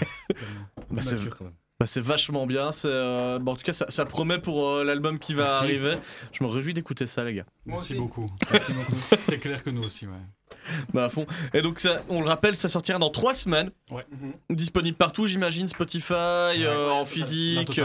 Bah, 0.90 1.02
c'est 1.04 1.16
Nature, 1.18 1.38
quand 1.38 1.46
même. 1.46 1.54
Bah, 1.80 1.86
c'est 1.86 2.02
vachement 2.02 2.46
bien. 2.46 2.72
c'est, 2.72 2.88
euh, 2.90 3.40
bon, 3.40 3.54
en 3.54 3.56
tout 3.56 3.64
cas, 3.64 3.74
ça, 3.74 3.86
ça 3.90 4.06
promet 4.06 4.38
pour 4.40 4.68
euh, 4.68 4.84
l'album 4.84 5.18
qui 5.18 5.34
va 5.34 5.44
Merci. 5.44 5.58
arriver. 5.64 5.94
Je 6.34 6.44
me 6.44 6.50
réjouis 6.50 6.74
d'écouter 6.74 7.08
ça, 7.08 7.24
les 7.24 7.34
gars. 7.34 7.46
Merci 7.66 7.94
beaucoup. 7.96 8.30
Merci 8.52 8.74
beaucoup. 8.74 8.96
C'est 9.22 9.38
clair 9.40 9.64
que 9.64 9.70
nous 9.70 9.84
aussi, 9.84 10.06
ouais. 10.06 10.14
Bah, 10.94 11.06
à 11.06 11.10
fond. 11.10 11.26
Et 11.54 11.62
donc, 11.62 11.80
ça, 11.80 12.04
on 12.10 12.22
le 12.22 12.28
rappelle, 12.28 12.56
ça 12.56 12.68
sortira 12.70 13.00
dans 13.00 13.10
trois 13.12 13.34
semaines. 13.34 13.72
Ouais. 13.92 14.06
Disponible 14.50 14.98
partout, 14.98 15.26
j'imagine. 15.26 15.68
Spotify, 15.70 16.14
euh, 16.14 16.90
en 16.90 17.06
physique, 17.06 17.80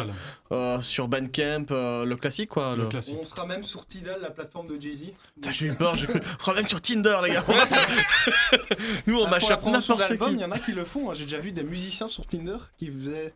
euh, 0.51 0.81
sur 0.83 1.07
Bandcamp, 1.09 1.67
euh, 1.71 2.05
le 2.05 2.17
classique 2.17 2.49
quoi. 2.49 2.75
Le 2.77 2.87
classique. 2.87 3.17
On 3.21 3.25
sera 3.25 3.47
même 3.47 3.65
sur 3.65 3.87
Tidal, 3.87 4.19
la 4.23 4.31
plateforme 4.31 4.67
de 4.67 4.81
Jay-Z. 4.81 5.13
Putain, 5.35 5.51
J'ai 5.53 5.67
eu 5.67 5.75
peur, 5.75 5.95
j'ai 5.95 6.07
cru. 6.07 6.21
On 6.21 6.41
sera 6.43 6.55
même 6.55 6.67
sur 6.67 6.81
Tinder, 6.81 7.17
les 7.25 7.31
gars. 7.31 7.45
On 7.47 7.53
va 7.53 7.67
faire- 7.67 7.89
Nous, 9.07 9.19
on 9.21 9.29
Bah, 9.29 9.39
promotion 9.39 9.95
de 9.95 10.01
n'importe 10.01 10.29
qui. 10.31 10.35
Il 10.35 10.41
y 10.41 10.45
en 10.45 10.51
a 10.51 10.59
qui 10.59 10.73
le 10.73 10.85
font. 10.85 11.11
hein. 11.11 11.15
J'ai 11.15 11.25
déjà 11.25 11.39
vu 11.39 11.53
des 11.53 11.65
musiciens 11.65 12.09
sur 12.09 12.27
Tinder 12.27 12.57
qui 12.79 12.91
faisaient 12.91 13.35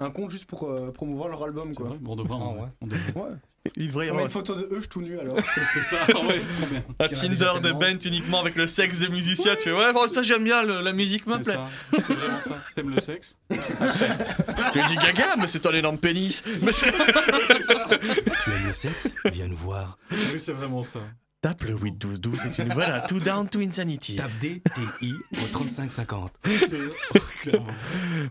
un 0.00 0.10
compte 0.10 0.30
juste 0.30 0.46
pour 0.46 0.64
euh, 0.70 0.90
promouvoir 0.92 1.28
leur 1.28 1.42
album. 1.44 1.74
Quoi. 1.74 1.88
vrai, 1.88 1.98
bon, 2.00 2.12
on 2.12 2.16
devrait, 2.16 2.38
Ah, 2.40 2.48
ouais. 2.62 2.68
on 2.80 2.86
devrait. 2.86 3.12
Ouais. 3.14 3.36
Il 3.76 3.88
devrait 3.88 4.06
y 4.06 4.08
avoir 4.08 4.24
une 4.24 4.30
photo 4.30 4.54
de 4.54 4.62
eux, 4.72 4.80
je 4.80 4.88
tout 4.88 5.02
nu 5.02 5.18
alors. 5.18 5.36
C'est 5.54 5.82
ça, 5.82 5.96
ouais, 6.08 6.40
trop 6.58 6.66
bien. 6.70 6.82
un 6.98 7.08
Tinder 7.08 7.60
de. 7.62 7.72
Bent 7.72 7.98
uniquement 8.06 8.40
avec 8.40 8.56
le 8.56 8.66
sexe 8.66 9.00
des 9.00 9.08
musiciens. 9.10 9.54
Tu 9.56 9.64
fais 9.64 9.72
ouais, 9.72 9.92
bon, 9.92 10.10
ça 10.10 10.22
j'aime 10.22 10.44
bien, 10.44 10.62
le- 10.62 10.80
la 10.80 10.92
musique 10.94 11.26
me 11.26 11.34
C'est 11.34 11.42
plaît. 11.42 11.58
C'est 11.92 12.14
vraiment 12.14 12.40
ça. 12.42 12.56
T'aimes 12.74 12.90
le 12.90 13.00
sexe? 13.00 13.36
Je 13.50 14.88
dis 14.88 14.96
gaga, 14.96 15.36
mais 15.38 15.46
c'est 15.46 15.64
un 15.66 15.72
énorme 15.72 15.98
pénis. 15.98 16.42
Mais 16.62 16.72
c'est- 16.72 16.90
C'est 17.46 17.62
ça. 17.62 17.86
Tu 18.44 18.50
aimes 18.50 18.66
le 18.66 18.72
sexe? 18.72 19.14
Viens 19.26 19.48
nous 19.48 19.56
voir. 19.58 19.98
Oui, 20.10 20.38
c'est 20.38 20.52
vraiment 20.52 20.82
ça. 20.84 21.00
Tape 21.42 21.62
le 21.62 21.74
8 21.74 21.92
12 21.96 22.20
12 22.20 22.44
et 22.46 22.50
tu 22.50 22.64
nous 22.66 22.74
voilà, 22.74 23.00
tout 23.00 23.18
down 23.18 23.48
to 23.48 23.60
insanity. 23.60 24.16
Tape 24.16 24.30
DTI 24.40 25.14
au 25.42 25.46
3550. 25.50 26.32
Clairement. 27.40 27.66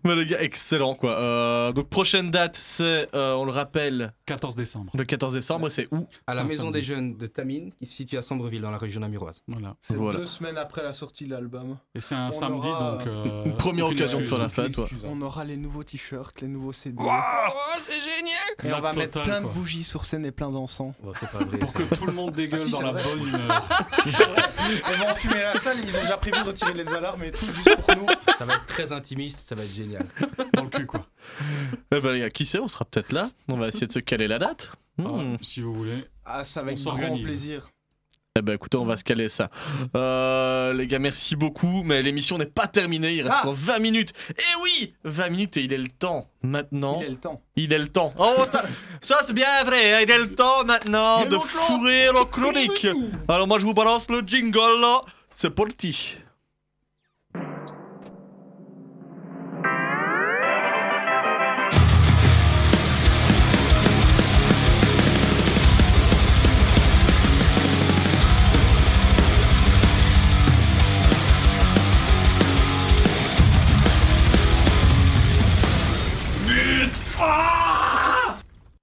Mais 0.04 0.14
le 0.14 0.24
gars, 0.26 0.40
excellent 0.42 0.94
quoi. 0.94 1.18
Euh, 1.18 1.72
donc 1.72 1.90
prochaine 1.90 2.30
date, 2.30 2.56
c'est, 2.56 3.10
euh, 3.16 3.34
on 3.34 3.46
le 3.46 3.52
rappelle, 3.52 4.14
14 4.28 4.56
décembre. 4.56 4.92
le 4.96 5.04
14 5.06 5.34
décembre, 5.34 5.70
c'est 5.70 5.88
où? 5.92 6.06
À 6.28 6.36
la 6.36 6.44
maison 6.44 6.66
samedi. 6.66 6.74
des 6.80 6.86
jeunes 6.86 7.18
de 7.18 7.26
Tamine, 7.26 7.72
qui 7.80 7.88
se 7.88 7.96
situe 7.96 8.16
à 8.20 8.22
Sambreville, 8.22 8.62
dans 8.62 8.70
la 8.70 8.78
région 8.78 9.02
namuroise. 9.02 9.42
Voilà. 9.48 9.76
C'est 9.82 9.96
Voilà. 9.96 10.20
deux 10.20 10.26
semaines 10.26 10.60
après 10.60 10.84
la 10.84 10.94
sortie 10.94 11.26
de 11.26 11.32
l'album. 11.32 11.78
Et 11.96 12.02
c'est 12.02 12.14
un 12.14 12.28
On 12.28 12.32
samedi, 12.32 12.68
aura, 12.68 12.92
donc. 12.92 13.08
euh, 13.08 13.44
Une 13.46 13.58
première 13.58 13.86
aucune 13.88 13.98
occasion 13.98 14.20
de 14.20 14.24
excuse, 14.26 14.30
faire 14.30 14.38
la 14.38 14.46
aucune 14.46 14.66
fête, 14.66 14.78
ouais. 14.78 14.84
excuse, 14.84 15.06
hein. 15.06 15.10
On 15.12 15.22
aura 15.24 15.44
les 15.46 15.58
nouveaux 15.58 15.84
t-shirts, 15.84 16.42
les 16.42 16.48
nouveaux 16.48 16.74
CD. 16.74 16.96
Oh, 17.00 17.10
c'est 17.88 17.94
génial 18.02 18.38
Et 18.64 18.68
La 18.68 18.78
on 18.78 18.82
va 18.82 18.94
mettre 18.94 19.14
totale, 19.14 19.24
plein 19.24 19.42
quoi. 19.42 19.50
de 19.50 19.56
bougies 19.56 19.84
sur 19.84 20.06
scène 20.06 20.28
et 20.28 20.32
plein 20.32 20.52
d'encens. 20.52 20.94
Bon, 21.02 21.12
c'est 21.20 21.32
pas 21.32 21.40
vrai. 21.44 21.58
Pour 21.58 21.70
ça. 21.70 21.80
que 21.80 21.96
tout 21.96 22.06
le 22.06 22.14
monde 22.14 22.34
dégueule 22.34 22.60
Ah 22.62 22.66
si, 22.66 22.70
dans 22.72 22.78
c'est 22.78 22.84
la. 22.84 22.99
Bonne 23.04 23.20
humeur. 23.28 23.64
On 24.88 24.98
va 25.06 25.12
enfumer 25.14 25.42
la 25.42 25.56
salle, 25.56 25.78
ils 25.84 25.96
ont 25.96 26.02
déjà 26.02 26.18
prévu 26.18 26.42
de 26.42 26.48
retirer 26.48 26.74
les 26.74 26.94
alarmes 26.94 27.24
et 27.24 27.32
tout 27.32 27.46
juste 27.46 27.76
pour 27.78 27.96
nous. 27.96 28.06
Ça 28.38 28.46
va 28.46 28.54
être 28.56 28.66
très 28.66 28.92
intimiste, 28.92 29.48
ça 29.50 29.56
va 29.56 29.64
être 29.64 29.74
génial. 29.74 30.06
Dans 30.54 30.64
le 30.64 30.70
cul, 30.70 30.86
quoi. 30.86 31.06
Eh 31.96 32.00
ben 32.00 32.12
les 32.12 32.20
gars, 32.20 32.30
qui 32.30 32.46
sait, 32.46 32.60
on 32.60 32.68
sera 32.68 32.86
peut-être 32.86 33.12
là. 33.12 33.30
On 33.52 33.56
va 33.56 33.68
essayer 33.68 33.88
de 33.88 33.92
se 33.92 34.00
caler 34.00 34.28
la 34.28 34.40
date. 34.40 34.72
Ah, 35.00 35.04
Hmm. 35.04 35.38
si 35.42 35.62
vous 35.62 35.74
voulez. 35.74 36.04
Ah, 36.26 36.44
ça 36.44 36.60
On 36.60 36.64
avec 36.64 36.76
grand 36.78 36.92
s'organise. 36.92 37.24
plaisir. 37.26 37.70
Eh 38.38 38.42
ben 38.44 38.54
écoutez, 38.54 38.78
on 38.78 38.86
va 38.86 38.96
se 38.96 39.04
caler 39.04 39.28
ça. 39.28 39.50
Euh, 39.96 40.72
les 40.74 40.86
gars, 40.86 41.00
merci 41.00 41.36
beaucoup, 41.36 41.82
mais 41.84 42.04
l'émission 42.04 42.38
n'est 42.38 42.46
pas 42.46 42.68
terminée, 42.68 43.14
il 43.16 43.24
reste 43.24 43.34
Ah 43.38 43.42
encore 43.42 43.56
20 43.56 43.80
minutes. 43.80 44.14
Eh 44.30 44.62
oui 44.64 44.94
20 45.04 45.30
minutes 45.30 45.58
et 45.58 45.62
il 45.62 45.74
est 45.74 45.78
le 45.80 45.88
temps 45.88 46.30
maintenant. 46.44 47.00
Il 47.02 47.08
est 47.08 47.10
le 47.10 47.16
temps. 47.16 47.42
Il 47.56 47.74
est 47.74 47.80
le 47.80 47.88
temps. 47.88 48.14
Oh, 48.20 48.46
ça, 48.46 48.64
ça 49.02 49.18
c'est 49.24 49.34
bien 49.34 49.64
vrai, 49.66 49.94
hein, 49.96 50.00
il 50.04 50.12
est 50.12 50.18
le 50.20 50.36
temps 50.36 50.64
maintenant 50.64 51.26
de 51.26 51.38
fourrer 51.38 52.08
le 52.14 52.24
chronique. 52.26 52.88
Alors 53.28 53.48
moi 53.48 53.58
je 53.58 53.66
vous 53.66 53.74
balance 53.74 54.10
le 54.12 54.22
jingle 54.26 54.80
là, 54.80 55.02
c'est 55.32 55.50
parti. 55.50 56.18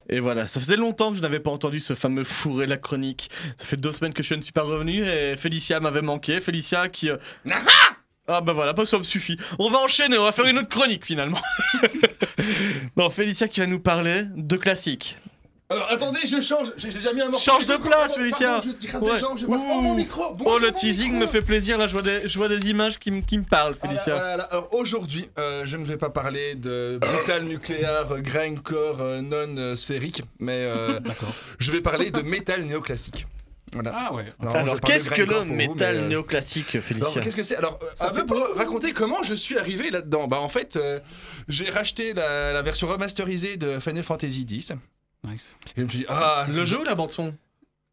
Et 0.09 0.21
voilà, 0.21 0.47
ça 0.47 0.61
faisait 0.61 0.77
longtemps 0.77 1.11
que 1.11 1.17
je 1.17 1.23
n'avais 1.23 1.41
pas 1.41 1.51
entendu 1.51 1.81
ce 1.81 1.95
fameux 1.95 2.25
fourrer 2.25 2.67
la 2.67 2.77
chronique. 2.77 3.31
Ça 3.59 3.65
fait 3.67 3.77
deux 3.77 3.93
semaines 3.93 4.13
que 4.15 4.23
je 4.23 4.35
ne 4.35 4.41
suis 4.41 4.53
pas 4.53 4.63
revenu 4.63 5.05
et 5.05 5.35
Félicia 5.37 5.81
m'avait 5.81 6.03
manqué. 6.03 6.41
Félicia 6.41 6.89
qui... 6.89 7.11
euh, 7.11 7.17
Ah 8.29 8.41
bah 8.41 8.53
voilà, 8.53 8.75
pas 8.75 8.87
ça 8.87 8.99
me 8.99 9.03
suffit. 9.05 9.37
On 9.59 9.71
va 9.71 9.79
enchaîner, 9.79 10.17
on 10.19 10.25
va 10.25 10.33
faire 10.33 10.47
une 10.47 10.59
autre 10.59 10.69
chronique 10.69 11.05
finalement. 11.07 11.39
non, 12.97 13.11
Félicia 13.11 13.49
qui 13.49 13.61
va 13.61 13.67
nous 13.67 13.81
parler 13.81 14.25
de 14.35 14.57
classiques. 14.57 15.17
Alors 15.69 15.91
attendez, 15.91 16.21
je 16.25 16.41
change, 16.41 16.69
j'ai 16.77 16.91
déjà 16.91 17.13
mis 17.13 17.21
un 17.23 17.29
morceau. 17.29 17.51
Change 17.51 17.67
de 17.67 17.77
place, 17.77 18.15
Félicia 18.17 18.47
pardon, 18.55 18.69
Je 18.69 18.73
t'écrase 18.77 19.03
Ouais. 19.03 19.15
des 19.15 19.21
jambes, 19.21 19.39
je 19.39 19.47
passe- 19.47 19.57
Oh 19.61 19.81
mon 19.81 19.95
micro 19.97 20.23
Oh, 20.45 20.59
le 20.61 20.67
mon 20.69 20.73
teasing 20.73 21.13
micro. 21.15 21.27
me 21.27 21.27
fait 21.27 21.43
plaisir, 21.43 21.77
là 21.77 21.89
je 21.89 21.93
vois 21.93 22.03
des, 22.03 22.29
je 22.29 22.39
vois 22.39 22.49
des 22.49 22.71
images 22.71 22.99
qui, 23.01 23.11
me- 23.11 23.21
qui 23.23 23.37
me 23.37 23.43
parlent, 23.43 23.75
Félicia. 23.75 24.15
Voilà, 24.15 24.27
voilà, 24.29 24.45
Alors 24.45 24.73
aujourd'hui, 24.75 25.29
euh, 25.39 25.63
je 25.65 25.77
ne 25.77 25.85
vais 25.85 25.97
pas 25.97 26.11
parler 26.11 26.55
de 26.55 26.99
brutal 27.01 27.43
nucléaire, 27.45 28.13
euh, 28.13 28.21
grindcore 28.21 29.01
euh, 29.01 29.21
non 29.23 29.57
euh, 29.59 29.75
sphérique, 29.75 30.23
mais 30.39 30.53
euh, 30.69 31.01
je 31.59 31.73
vais 31.73 31.81
parler 31.81 32.13
de 32.13 32.21
métal 32.23 32.63
néoclassique. 32.65 33.27
Voilà. 33.73 33.93
Ah 33.93 34.15
ouais. 34.15 34.27
Alors, 34.41 34.77
de 34.77 34.81
qu'est-ce 34.81 35.11
que 35.11 35.17
grindcore 35.23 35.43
le 35.45 35.49
pour 35.57 35.67
vous, 35.67 35.73
métal 35.75 35.97
mais, 35.97 36.03
euh, 36.03 36.09
néoclassique, 36.09 36.77
alors, 36.77 36.85
Félicia 36.87 37.21
qu'est-ce 37.21 37.35
que 37.37 37.43
c'est? 37.43 37.57
Alors, 37.57 37.81
euh, 37.83 37.87
Ça 37.97 38.11
un 38.11 38.13
peu 38.13 38.25
pour 38.25 38.39
raconter 38.55 38.93
comment 38.93 39.25
je 39.25 39.35
suis 39.35 39.59
arrivé 39.59 39.91
là-dedans. 39.91 40.29
Bah, 40.29 40.39
en 40.41 40.49
fait, 40.49 40.77
euh, 40.77 41.01
j'ai 41.49 41.69
racheté 41.71 42.15
la, 42.15 42.53
la 42.53 42.63
version 42.63 42.87
remasterisée 42.87 43.57
de 43.57 43.81
Final 43.81 44.05
Fantasy 44.05 44.47
X. 44.49 44.73
Nice. 45.27 45.57
Et 45.77 45.81
je 45.81 45.83
me 45.85 45.89
suis 45.89 45.99
dit, 46.01 46.07
ah, 46.09 46.47
Le 46.49 46.65
jeu 46.65 46.81
ou 46.81 46.85
la 46.85 46.95
bande-son? 46.95 47.35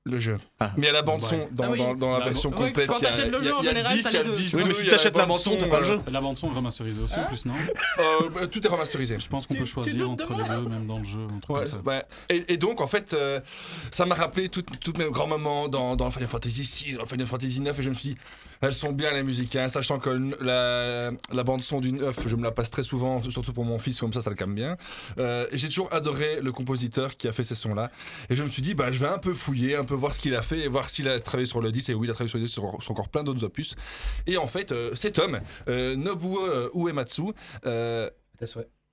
Le 0.05 0.19
jeu. 0.19 0.37
Ah. 0.59 0.73
Mais 0.75 0.83
il 0.83 0.85
y 0.87 0.89
a 0.89 0.91
la 0.91 1.01
bande-son 1.01 1.35
Ouais. 1.37 1.47
dans, 1.51 1.63
Ah 1.63 1.67
oui. 1.71 1.77
dans- 1.77 1.95
dans 1.95 2.11
la 2.11 2.19
La 2.19 2.25
version 2.25 2.49
Ouais, 2.49 2.67
complète. 2.67 2.87
quand 2.87 2.99
Il 2.99 3.03
y 3.03 3.05
a, 3.05 3.09
t'achètes 3.11 3.31
le 3.31 3.37
il 3.39 3.45
y 3.45 3.47
a- 3.47 3.49
jeu, 3.51 3.55
en 3.55 3.63
général, 3.63 3.95
10, 3.95 4.03
t'as 4.03 4.09
il 4.09 4.13
y 4.13 4.17
a 4.17 4.23
les 4.23 4.29
deux. 4.29 4.35
10 4.35 4.53
Oui, 4.55 4.63
mais 4.67 4.73
si 4.73 4.87
t'achètes 4.87 5.15
la 5.15 5.25
bande-son, 5.25 5.55
t'as 5.57 5.67
pas 5.69 5.77
le 5.79 5.85
jeu. 5.85 6.01
La 6.11 6.19
bande-son 6.19 6.51
est 6.51 6.55
remasterisée 6.55 7.01
aussi 7.01 7.15
en 7.17 7.23
plus, 7.23 7.45
non? 7.45 7.53
Euh, 7.99 8.29
bah, 8.35 8.47
tout 8.47 8.65
est 8.67 8.69
remasterisé. 8.69 9.15
Je 9.17 9.29
pense 9.29 9.47
qu'on 9.47 9.55
peut 9.55 9.63
choisir 9.63 10.09
entre 10.09 10.33
les 10.33 10.43
deux, 10.43 10.67
même 10.67 10.87
dans 10.87 10.97
le 10.99 11.05
jeu. 11.05 11.19
Ouais, 11.47 11.65
comme 11.71 11.83
ça. 11.85 12.03
Et, 12.29 12.53
et 12.53 12.57
donc, 12.57 12.81
en 12.81 12.87
fait, 12.87 13.13
euh, 13.13 13.39
ça 13.91 14.05
m'a 14.05 14.15
rappelé 14.15 14.49
tout- 14.49 14.61
tous 14.61 14.93
mes 14.97 15.09
grands 15.09 15.27
moments 15.27 15.69
dans, 15.69 15.95
dans 15.95 16.11
Final 16.11 16.27
Fantasy 16.27 16.63
VI, 16.63 16.97
dans 16.97 17.05
Final 17.05 17.25
Fantasy 17.25 17.59
IX, 17.61 17.69
et 17.79 17.83
je 17.83 17.89
me 17.89 17.93
suis 17.93 18.09
dit, 18.09 18.17
elles 18.63 18.73
sont 18.73 18.93
bien 18.93 19.11
les 19.11 19.23
musiques, 19.23 19.57
hein, 19.57 19.67
sachant 19.67 19.99
que 19.99 20.09
la, 20.41 21.11
la 21.31 21.43
bande-son 21.43 21.81
du 21.81 21.91
9, 21.91 22.27
je 22.27 22.35
me 22.37 22.43
la 22.43 22.51
passe 22.51 22.69
très 22.69 22.83
souvent, 22.83 23.21
surtout 23.29 23.51
pour 23.51 23.65
mon 23.65 23.77
fils, 23.77 23.99
comme 23.99 24.13
ça, 24.13 24.21
ça 24.21 24.29
le 24.29 24.37
calme 24.37 24.55
bien. 24.55 24.77
Euh, 25.17 25.47
J'ai 25.51 25.67
toujours 25.67 25.89
adoré 25.91 26.39
le 26.41 26.51
compositeur 26.53 27.17
qui 27.17 27.27
a 27.27 27.33
fait 27.33 27.43
ces 27.43 27.55
sons-là, 27.55 27.91
et 28.29 28.37
je 28.37 28.43
me 28.43 28.47
suis 28.47 28.61
dit, 28.61 28.73
bah, 28.73 28.89
je 28.89 28.99
vais 28.99 29.07
un 29.07 29.17
peu 29.17 29.33
fouiller, 29.33 29.75
un 29.75 29.83
peu 29.83 29.95
voir 29.95 30.13
ce 30.13 30.21
qu'il 30.21 30.33
a 30.33 30.41
fait, 30.41 30.59
et 30.59 30.69
voir 30.69 30.89
s'il 30.89 31.09
a 31.09 31.19
travaillé 31.19 31.45
sur 31.45 31.59
le 31.59 31.73
10, 31.73 31.89
et 31.89 31.93
oui, 31.93 32.07
il 32.07 32.11
a 32.11 32.13
travaillé 32.13 32.29
sur 32.29 32.39
le 32.39 32.45
10, 32.45 32.51
sur, 32.51 32.63
encore 32.89 33.09
plein 33.09 33.23
d'autres 33.23 33.43
opus. 33.43 33.75
Et 34.27 34.37
en 34.37 34.47
fait, 34.47 34.71
euh, 34.71 34.95
cet 34.95 35.19
homme, 35.19 35.41
euh, 35.67 35.97
Nobuo 35.97 36.39
euh, 36.47 36.69
Uematsu, 36.73 37.33
euh, 37.65 38.09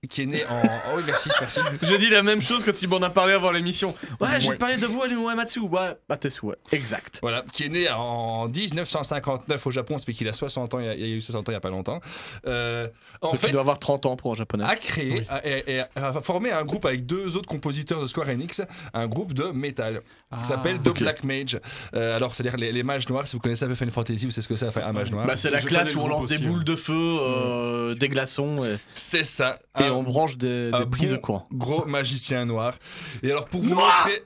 qui 0.09 0.22
est 0.22 0.27
né 0.27 0.43
en... 0.47 0.62
Oh 0.64 0.97
oui, 0.97 1.02
merci, 1.06 1.28
merci. 1.40 1.60
Je 1.82 1.94
dis 1.97 2.09
la 2.09 2.22
même 2.22 2.40
chose 2.40 2.64
quand 2.64 2.72
tu 2.74 2.86
m'en 2.86 3.02
as 3.02 3.10
parlé 3.10 3.35
avant 3.35 3.52
l'émission. 3.52 3.94
Ouais, 4.18 4.28
j'ai 4.40 4.55
parlé 4.55 4.78
de 4.78 4.86
vous 4.86 5.05
et 5.05 5.10
Uematsu. 5.12 5.60
Ouais, 5.60 5.94
t'es 6.18 6.31
ouais, 6.43 6.55
exact. 6.72 7.18
Voilà, 7.20 7.44
qui 7.52 7.64
est 7.64 7.68
né 7.68 7.90
en 7.90 8.48
1959 8.48 9.66
au 9.66 9.70
Japon, 9.70 9.98
ça 9.98 10.05
fait 10.06 10.14
qu'il 10.14 10.27
a 10.28 10.32
60 10.32 10.72
ans, 10.74 10.81
il 10.81 10.86
y 10.86 10.89
a, 10.89 10.94
il 10.94 11.01
y 11.01 11.05
a 11.05 11.16
eu 11.16 11.20
60 11.20 11.40
ans 11.40 11.52
il 11.52 11.52
n'y 11.52 11.56
a 11.56 11.60
pas 11.60 11.68
longtemps. 11.68 12.01
Euh, 12.47 12.89
en 13.20 13.32
Donc, 13.32 13.40
fait, 13.40 13.48
il 13.48 13.52
doit 13.52 13.60
avoir 13.60 13.78
30 13.78 14.06
ans 14.06 14.16
pour 14.16 14.32
un 14.32 14.36
japonais. 14.36 14.64
a 14.64 14.74
créé 14.77 15.27
a- 15.28 15.47
et, 15.47 15.81
a 15.97 16.22
formé 16.22 16.51
un 16.51 16.64
groupe 16.64 16.86
avec 16.86 17.05
deux 17.05 17.36
autres 17.36 17.48
compositeurs 17.48 18.01
de 18.01 18.06
Square 18.06 18.28
Enix, 18.31 18.62
un 18.94 19.06
groupe 19.06 19.35
de 19.35 19.44
métal 19.44 20.01
Ah. 20.31 20.39
qui 20.40 20.48
s'appelle 20.48 20.78
The. 20.81 20.98
Black 20.98 21.24
Mage. 21.24 21.60
Euh, 21.94 22.16
alors, 22.16 22.35
c'est-à-dire 22.35 22.56
les, 22.56 22.72
les 22.72 22.82
mages 22.82 23.06
noirs, 23.10 23.27
si 23.27 23.36
vous 23.36 23.40
connaissez 23.40 23.64
un 23.66 23.68
peu 23.68 23.74
Final 23.74 23.93
Fantasy, 23.93 24.24
vous 24.24 24.32
savez 24.32 24.43
ce 24.43 24.48
que 24.48 24.56
c'est 24.56 24.82
un 24.82 24.93
mage 24.93 25.10
noir 25.10 25.27
Bah, 25.27 25.36
c'est 25.36 25.51
la 25.51 25.59
Je 25.60 25.66
classe 25.66 25.94
où 25.94 26.01
on 26.01 26.09
lance 26.09 26.27
des 26.27 26.39
boules 26.39 26.59
ouais. 26.60 26.64
de 26.64 26.77
feu, 26.77 26.94
euh, 26.97 27.94
des 27.94 28.09
glaçons 28.09 28.64
et, 28.64 28.78
C'est 28.94 29.24
ça. 29.24 29.59
Et 29.90 29.94
on 29.94 30.02
branche 30.02 30.36
des, 30.36 30.70
des 30.70 30.86
prises 30.86 31.10
de 31.12 31.16
courant. 31.16 31.46
Gros 31.52 31.84
magicien 31.86 32.44
noir. 32.44 32.74
Et 33.22 33.30
alors, 33.30 33.44
pour 33.46 33.60
vous 33.62 33.68
Noir 33.70 34.06
montrer. 34.06 34.22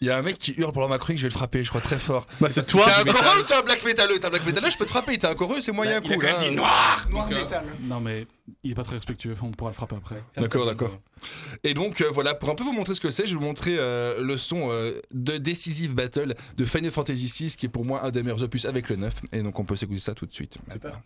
Il 0.00 0.08
y 0.08 0.10
a 0.10 0.18
un 0.18 0.22
mec 0.22 0.36
qui 0.36 0.52
hurle 0.58 0.72
pendant 0.72 0.88
ma 0.88 0.98
chronique, 0.98 1.18
je 1.18 1.22
vais 1.22 1.28
le 1.28 1.32
frapper, 1.32 1.62
je 1.62 1.68
crois 1.68 1.80
très 1.80 1.98
fort. 1.98 2.26
Bah, 2.40 2.48
c'est 2.48 2.66
toi 2.66 2.84
T'es 2.86 3.08
un 3.08 3.12
coreux 3.12 3.38
ou 3.38 3.42
t'es 3.44 3.54
un 3.54 3.62
black 3.62 3.84
métalleux 3.84 4.18
T'es 4.18 4.26
un 4.26 4.30
black 4.30 4.44
métalleux, 4.44 4.68
je 4.68 4.76
peux 4.76 4.84
te 4.84 4.90
frapper. 4.90 5.16
T'es 5.16 5.28
un 5.28 5.36
coreux, 5.36 5.60
c'est 5.60 5.70
moyen 5.70 5.92
Il 5.92 5.94
a 5.98 6.00
cool. 6.00 6.18
quand 6.18 6.26
même 6.26 6.34
hein. 6.40 6.48
dit 6.50 6.56
noir 6.56 7.06
Noir 7.08 7.28
Donc, 7.28 7.36
euh, 7.36 7.40
métal. 7.40 7.64
Non, 7.82 8.00
mais 8.00 8.26
il 8.64 8.72
est 8.72 8.74
pas 8.74 8.82
très 8.82 8.96
respectueux, 8.96 9.36
on 9.40 9.52
pourra 9.52 9.70
le 9.70 9.74
frapper 9.74 9.94
après. 9.94 10.22
D'accord, 10.36 10.66
d'accord. 10.66 10.98
Et 11.62 11.72
donc 11.72 12.00
euh, 12.00 12.08
voilà, 12.12 12.34
pour 12.34 12.50
un 12.50 12.56
peu 12.56 12.64
vous 12.64 12.72
montrer 12.72 12.96
ce 12.96 13.00
que 13.00 13.10
c'est, 13.10 13.26
je 13.26 13.34
vais 13.34 13.38
vous 13.38 13.46
montrer 13.46 13.76
euh, 13.78 14.20
le 14.20 14.36
son 14.36 14.70
euh, 14.72 15.00
de 15.12 15.38
Decisive 15.38 15.94
Battle 15.94 16.34
de 16.56 16.64
Final 16.64 16.90
Fantasy 16.90 17.26
VI, 17.26 17.56
qui 17.56 17.66
est 17.66 17.68
pour 17.68 17.84
moi 17.84 18.04
un 18.04 18.10
des 18.10 18.24
meilleurs 18.24 18.42
opus 18.42 18.64
avec 18.64 18.88
le 18.88 18.96
9. 18.96 19.14
Et 19.32 19.42
donc 19.42 19.56
on 19.60 19.64
peut 19.64 19.76
s'écouter 19.76 20.00
ça 20.00 20.14
tout 20.14 20.26
de 20.26 20.34
suite. 20.34 20.58
Super. 20.72 21.00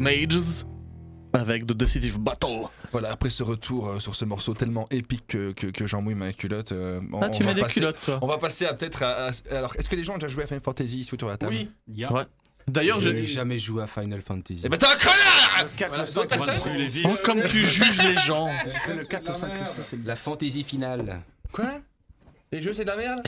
Mages 0.00 0.64
avec 1.32 1.64
The 1.66 1.72
Decisive 1.72 2.18
Battle. 2.18 2.64
Voilà, 2.90 3.12
après 3.12 3.30
ce 3.30 3.42
retour 3.44 3.88
euh, 3.88 4.00
sur 4.00 4.16
ce 4.16 4.24
morceau 4.24 4.52
tellement 4.54 4.86
épique 4.90 5.26
que, 5.28 5.52
que, 5.52 5.68
que 5.68 5.86
j'en 5.86 6.02
mouille 6.02 6.16
ma 6.16 6.32
culotte. 6.32 6.72
euh, 6.72 7.00
on- 7.12 7.22
Ah, 7.22 7.28
tu 7.30 7.36
on 7.36 7.46
mets 7.46 7.46
va 7.52 7.54
des 7.54 7.60
passer- 7.60 7.74
culottes, 7.74 8.00
toi. 8.04 8.18
On 8.22 8.26
va 8.26 8.38
passer 8.38 8.66
à 8.66 8.74
peut-être 8.74 9.02
à, 9.04 9.28
à- 9.28 9.30
Alors, 9.56 9.76
est-ce 9.76 9.88
que 9.88 9.94
les 9.94 10.02
gens 10.02 10.14
ont 10.14 10.18
déjà 10.18 10.26
joué 10.28 10.42
à 10.42 10.46
Final 10.48 10.62
Fantasy 10.64 10.98
ici 11.00 11.14
autour 11.14 11.28
de 11.28 11.32
la 11.34 11.38
table? 11.38 11.52
Oui. 11.52 11.70
Yeah. 11.86 12.12
Ouais. 12.12 12.24
D'ailleurs, 12.66 12.98
je 13.00 13.10
je- 13.10 13.14
n'ai 13.14 13.24
jamais 13.24 13.58
joué 13.58 13.82
à 13.82 13.86
Final 13.86 14.20
Fantasy. 14.22 14.62
Eh 14.64 14.68
ben 14.68 14.76
t'es 14.76 14.86
un 14.86 14.96
connard 14.96 15.66
Voilà, 15.88 16.04
d'autres 16.04 16.26
personnes 16.26 16.72
les 16.74 16.86
vifs. 16.86 17.06
Oh, 17.08 17.16
comme 17.24 17.42
tu 17.42 17.64
juges 17.64 18.02
les 18.02 18.16
gens. 18.16 18.48
J'ai 18.64 18.70
fait 18.70 18.96
le 18.96 19.04
4, 19.04 19.28
le 19.28 19.34
5, 19.34 19.48
le 19.60 19.66
6 19.82 19.92
et 19.92 19.96
le 19.98 20.02
La 20.06 20.16
fantaisie 20.16 20.64
finale. 20.64 21.22
Quoi? 21.52 21.66
Les 22.52 22.60
jeux 22.62 22.74
c'est 22.74 22.82
de 22.84 22.88
la 22.88 22.96
merde? 22.96 23.20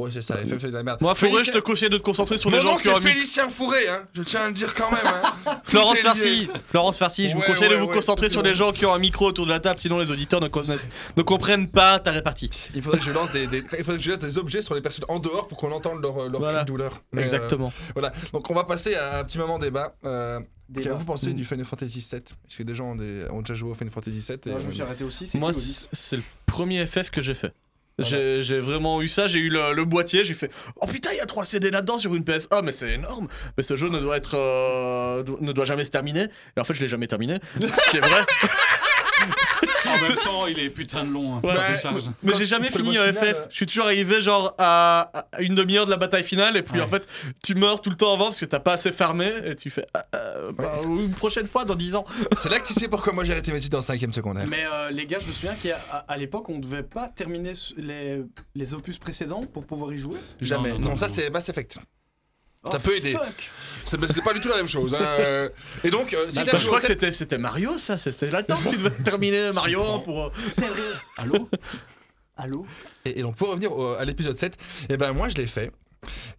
Ouais, 0.00 0.10
c'est 0.12 0.22
ça, 0.22 0.36
FF 0.36 0.58
c'est 0.60 0.66
de 0.68 0.72
la 0.72 0.82
merde. 0.82 0.98
Moi, 1.00 1.14
Fourré, 1.14 1.44
je 1.44 1.50
te 1.52 1.58
conseille 1.58 1.90
de 1.90 1.98
te 1.98 2.02
concentrer 2.02 2.38
sur 2.38 2.50
les 2.50 2.58
gens 2.58 2.64
nom, 2.64 2.76
qui 2.76 2.88
ont 2.88 2.92
c'est 2.92 2.98
un 2.98 3.00
Félicien 3.00 3.48
Fourré, 3.48 3.88
hein. 3.88 4.02
Je 4.14 4.22
tiens 4.22 4.40
à 4.42 4.46
le 4.48 4.52
dire 4.54 4.74
quand 4.74 4.90
même. 4.90 5.00
Hein. 5.04 5.58
Florence 5.64 6.00
Tout 6.00 6.06
est 6.08 6.14
lié. 6.14 6.46
Farcy, 6.46 6.50
Florence 6.68 6.98
Farcy, 6.98 7.28
je 7.28 7.34
vous 7.34 7.40
Ouais, 7.40 7.46
conseille 7.46 7.68
de 7.68 7.74
ouais, 7.74 7.80
vous 7.80 7.86
ouais, 7.88 7.94
concentrer 7.94 8.28
sur 8.28 8.42
les 8.42 8.54
gens 8.54 8.72
qui 8.72 8.86
ont 8.86 8.92
un 8.94 8.98
micro 8.98 9.26
autour 9.26 9.44
de 9.46 9.50
la 9.50 9.60
table, 9.60 9.78
sinon 9.80 9.98
les 9.98 10.10
auditeurs 10.10 10.40
ne, 10.40 11.22
comprennent 11.22 11.68
pas 11.70 11.98
ta 11.98 12.10
répartie. 12.10 12.50
Il 12.74 12.82
faudrait 12.82 12.98
que 12.98 13.04
je 13.04 13.12
lance 13.12 13.30
des, 13.32 13.46
des- 13.46 13.58
il 13.78 13.84
faudrait 13.84 13.96
que 13.98 14.02
je 14.04 14.10
laisse 14.10 14.18
des 14.18 14.38
objets 14.38 14.62
sur 14.62 14.74
les 14.74 14.80
personnes 14.80 15.04
en 15.08 15.18
dehors 15.18 15.48
pour 15.48 15.58
qu'on 15.58 15.72
entende 15.72 16.00
leur, 16.02 16.28
leur 16.28 16.40
cri 16.40 16.60
de 16.60 16.64
douleur. 16.64 17.02
Mais, 17.12 17.22
Exactement. 17.22 17.68
euh, 17.68 17.92
voilà. 17.94 18.12
Donc 18.32 18.50
on 18.50 18.54
va 18.54 18.64
passer 18.64 18.94
à 18.94 19.18
un 19.20 19.24
petit 19.24 19.38
moment 19.38 19.58
débat. 19.58 19.94
Euh, 20.04 20.40
Débat. 20.68 20.84
Qu'avez-vous 20.84 21.04
pensé 21.04 21.30
Mm. 21.30 21.34
du 21.34 21.44
Final 21.44 21.64
Fantasy 21.66 21.98
VII 21.98 22.20
Est-ce 22.20 22.56
que 22.58 22.62
des 22.62 22.76
gens 22.76 22.92
ont, 22.92 22.94
des- 22.94 23.26
ont 23.30 23.40
déjà 23.40 23.54
joué 23.54 23.72
au 23.72 23.74
Final 23.74 23.90
Fantasy 23.92 24.20
VII 24.20 24.38
et- 24.46 24.50
Moi, 24.50 24.60
je 24.60 24.66
me 24.68 24.72
suis 24.72 24.82
arrêté 24.82 25.02
aussi. 25.02 25.26
c'est 25.26 25.36
Moi, 25.38 25.50
que 25.50 25.56
c'est 25.56 26.16
le 26.16 26.22
premier 26.46 26.86
FF 26.86 27.10
que 27.10 27.20
j'ai 27.22 27.34
fait. 27.34 27.52
J'ai 28.00 28.42
j'ai 28.42 28.58
vraiment 28.60 29.02
eu 29.02 29.08
ça, 29.08 29.26
j'ai 29.26 29.38
eu 29.38 29.48
le, 29.48 29.72
le 29.74 29.84
boîtier, 29.84 30.24
j'ai 30.24 30.34
fait 30.34 30.50
Oh 30.80 30.86
putain, 30.86 31.10
il 31.12 31.18
y 31.18 31.20
a 31.20 31.26
3 31.26 31.44
CD 31.44 31.70
là-dedans 31.70 31.98
sur 31.98 32.14
une 32.14 32.24
PS. 32.24 32.48
Oh, 32.50 32.60
mais 32.62 32.72
c'est 32.72 32.92
énorme. 32.92 33.28
Mais 33.56 33.62
ce 33.62 33.76
jeu 33.76 33.88
ne 33.88 33.98
doit 34.00 34.16
être 34.16 34.36
euh, 34.36 35.22
ne 35.40 35.52
doit 35.52 35.64
jamais 35.64 35.84
se 35.84 35.90
terminer. 35.90 36.26
Et 36.56 36.60
en 36.60 36.64
fait, 36.64 36.74
je 36.74 36.82
l'ai 36.82 36.88
jamais 36.88 37.06
terminé. 37.06 37.38
Ce 37.60 37.90
qui 37.90 37.96
est 37.98 38.00
vrai. 38.00 38.20
En 39.98 40.02
même 40.08 40.16
temps, 40.22 40.46
il 40.46 40.58
est 40.58 40.70
putain 40.70 41.04
de 41.04 41.10
long. 41.12 41.36
hein, 41.36 41.40
pour 41.40 41.50
Ouais. 41.50 41.56
la 41.56 41.72
décharge. 41.72 42.04
Mais 42.22 42.32
j'ai 42.34 42.44
jamais 42.44 42.68
fini 42.70 42.90
final, 42.92 43.12
FF. 43.14 43.22
euh. 43.22 43.46
Je 43.50 43.56
suis 43.56 43.66
toujours 43.66 43.84
arrivé 43.86 44.20
genre 44.20 44.54
à, 44.58 45.10
à 45.32 45.40
une 45.40 45.54
demi-heure 45.54 45.86
de 45.86 45.90
la 45.90 45.96
bataille 45.96 46.24
finale 46.24 46.56
et 46.56 46.62
puis 46.62 46.78
Ouais. 46.78 46.84
en 46.84 46.88
fait 46.88 47.06
tu 47.42 47.54
meurs 47.54 47.80
tout 47.82 47.90
le 47.90 47.96
temps 47.96 48.14
avant 48.14 48.24
parce 48.26 48.40
que 48.40 48.44
t'as 48.46 48.60
pas 48.60 48.72
assez 48.74 48.92
farmé 48.92 49.30
et 49.44 49.54
tu 49.56 49.70
fais 49.70 49.86
ah, 49.94 50.04
euh, 50.14 50.52
bah, 50.52 50.72
une 50.84 51.12
prochaine 51.12 51.46
fois 51.46 51.64
dans 51.64 51.74
10 51.74 51.94
ans. 51.96 52.04
C'est 52.36 52.48
là 52.50 52.58
que 52.60 52.66
tu 52.66 52.74
sais 52.74 52.88
pourquoi 52.88 53.12
moi 53.12 53.24
j'ai 53.24 53.32
arrêté 53.32 53.52
mes 53.52 53.58
études 53.58 53.74
en 53.74 53.80
5ème 53.80 54.12
secondaire. 54.12 54.46
Mais 54.48 54.64
euh, 54.64 54.90
les 54.90 55.06
gars, 55.06 55.18
je 55.20 55.26
me 55.26 55.32
souviens 55.32 55.54
qu'à 55.54 55.76
à, 56.08 56.16
l'époque, 56.16 56.48
on 56.48 56.58
devait 56.58 56.82
pas 56.82 57.08
terminer 57.08 57.50
s- 57.50 57.72
les, 57.76 58.22
les 58.54 58.74
opus 58.74 58.98
précédents 58.98 59.44
pour 59.52 59.64
pouvoir 59.66 59.92
y 59.92 59.98
jouer. 59.98 60.18
Jamais. 60.40 60.70
Non, 60.72 60.78
Non, 60.78 60.90
non, 60.90 60.98
ça 60.98 61.08
c'est 61.08 61.30
Mass 61.30 61.48
Effect. 61.48 61.78
Oh, 62.62 62.70
ça 62.70 62.78
peut 62.78 62.94
aider. 62.96 63.12
fuck. 63.12 63.50
C'est 63.86 64.12
c'est 64.12 64.22
pas 64.22 64.34
du 64.34 64.40
tout 64.40 64.48
la 64.48 64.56
même 64.56 64.68
chose. 64.68 64.94
hein, 64.94 64.98
euh. 65.00 65.48
Et 65.82 65.90
donc, 65.90 66.12
euh, 66.12 66.30
si 66.30 66.36
Bah, 66.44 66.52
je 66.54 66.66
crois 66.66 66.80
que 66.80 66.86
c'était 66.86 67.10
c'était 67.12 67.38
Mario 67.38 67.78
ça, 67.78 67.96
c'était 67.96 68.30
là-dedans 68.30 68.58
que 68.58 68.68
tu 68.70 68.76
devais 68.76 68.90
terminer 69.04 69.50
Mario 69.52 69.98
pour. 70.00 70.26
euh, 70.26 70.30
Sérieux 70.50 70.94
Allô 71.16 71.48
Allô 72.36 72.66
Et, 73.04 73.18
et 73.18 73.22
donc 73.22 73.36
pour 73.36 73.48
revenir 73.48 73.72
au- 73.72 73.94
à 73.94 74.04
l'épisode 74.04 74.38
7, 74.38 74.56
et 74.88 74.96
ben 74.96 75.12
moi 75.12 75.28
je 75.28 75.36
l'ai 75.36 75.46
fait 75.46 75.70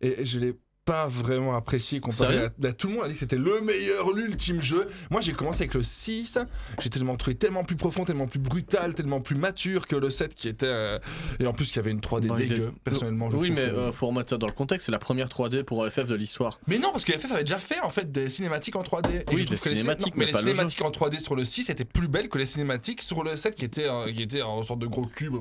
et 0.02 0.24
je 0.26 0.40
l'ai 0.40 0.56
pas 0.86 1.06
vraiment 1.08 1.56
apprécié 1.56 2.00
comparé 2.00 2.46
à 2.46 2.50
bah, 2.58 2.74
tout 2.74 2.88
le 2.88 2.96
monde 2.96 3.04
a 3.06 3.08
dit 3.08 3.14
que 3.14 3.20
c'était 3.20 3.36
le 3.38 3.62
meilleur 3.62 4.12
l'ultime 4.14 4.62
jeu. 4.62 4.88
Moi 5.12 5.22
j'ai 5.22 5.34
commencé 5.34 5.62
avec 5.64 5.76
le 5.76 5.84
6, 5.84 6.40
j'ai 6.80 6.90
tellement 6.90 7.16
trouvé 7.18 7.36
tellement 7.36 7.64
plus 7.64 7.76
profond, 7.76 8.04
tellement 8.04 8.26
plus 8.28 8.40
brutal, 8.40 8.96
tellement 8.96 9.22
plus 9.22 9.36
mature 9.36 9.86
que 9.88 9.96
le 9.96 10.10
7 10.10 10.34
qui 10.34 10.48
était 10.48 10.66
euh, 10.66 10.98
et 11.40 11.46
en 11.46 11.54
plus 11.54 11.68
qu'il 11.68 11.76
y 11.78 11.80
avait 11.80 11.92
une 11.92 12.00
3D 12.02 12.28
Bah, 12.28 12.36
il 12.40 12.46
est- 12.46 12.50
dégueu 12.50 12.74
personnellement 12.84 13.30
je 13.30 13.38
Oui, 13.38 13.50
mais 13.52 13.58
que- 13.58 13.62
euh, 13.76 13.92
faut 13.92 14.08
remettre 14.08 14.32
ça 14.32 14.38
dans 14.38 14.48
le 14.48 14.54
contexte. 14.54 14.88
C'est 14.88 14.92
la 14.92 15.00
première 15.00 15.28
3D 15.30 15.64
pour 15.64 15.86
FF 15.86 16.08
de 16.08 16.16
l'histoire. 16.16 16.60
Mais 16.68 16.80
non, 16.80 16.92
parce 16.92 17.06
que 17.06 17.14
FF 17.14 17.32
avait 17.32 17.44
déjà 17.44 17.60
fait 17.60 17.80
en 17.82 17.90
fait 17.92 18.12
des 18.12 18.30
cinématiques 18.32 18.76
en 18.76 18.84
3D. 18.84 19.10
Et 19.10 19.24
Oui, 19.36 19.44
je 19.44 19.44
des 19.44 19.50
les 19.52 19.58
cinématiques, 19.58 20.16
non, 20.16 20.20
mais, 20.20 20.26
mais 20.26 20.26
les 20.26 20.32
pas 20.32 20.40
le 20.42 20.48
cinématiques 20.48 20.82
en 20.82 20.90
3D 20.90 21.20
sur 21.20 21.36
le 21.36 21.46
6 21.46 21.70
étaient 21.70 21.86
plus 21.86 22.08
belles 22.08 22.28
que 22.28 22.40
les 22.40 22.46
cinématiques 22.46 23.04
sur 23.04 23.24
le 23.24 23.38
7 23.38 23.54
qui 23.56 23.66
était, 23.66 23.88
euh, 23.88 24.12
qui 24.12 24.24
était 24.24 24.42
en 24.42 24.64
sorte 24.64 24.80
de 24.80 24.88
gros 24.88 25.06
cube. 25.06 25.36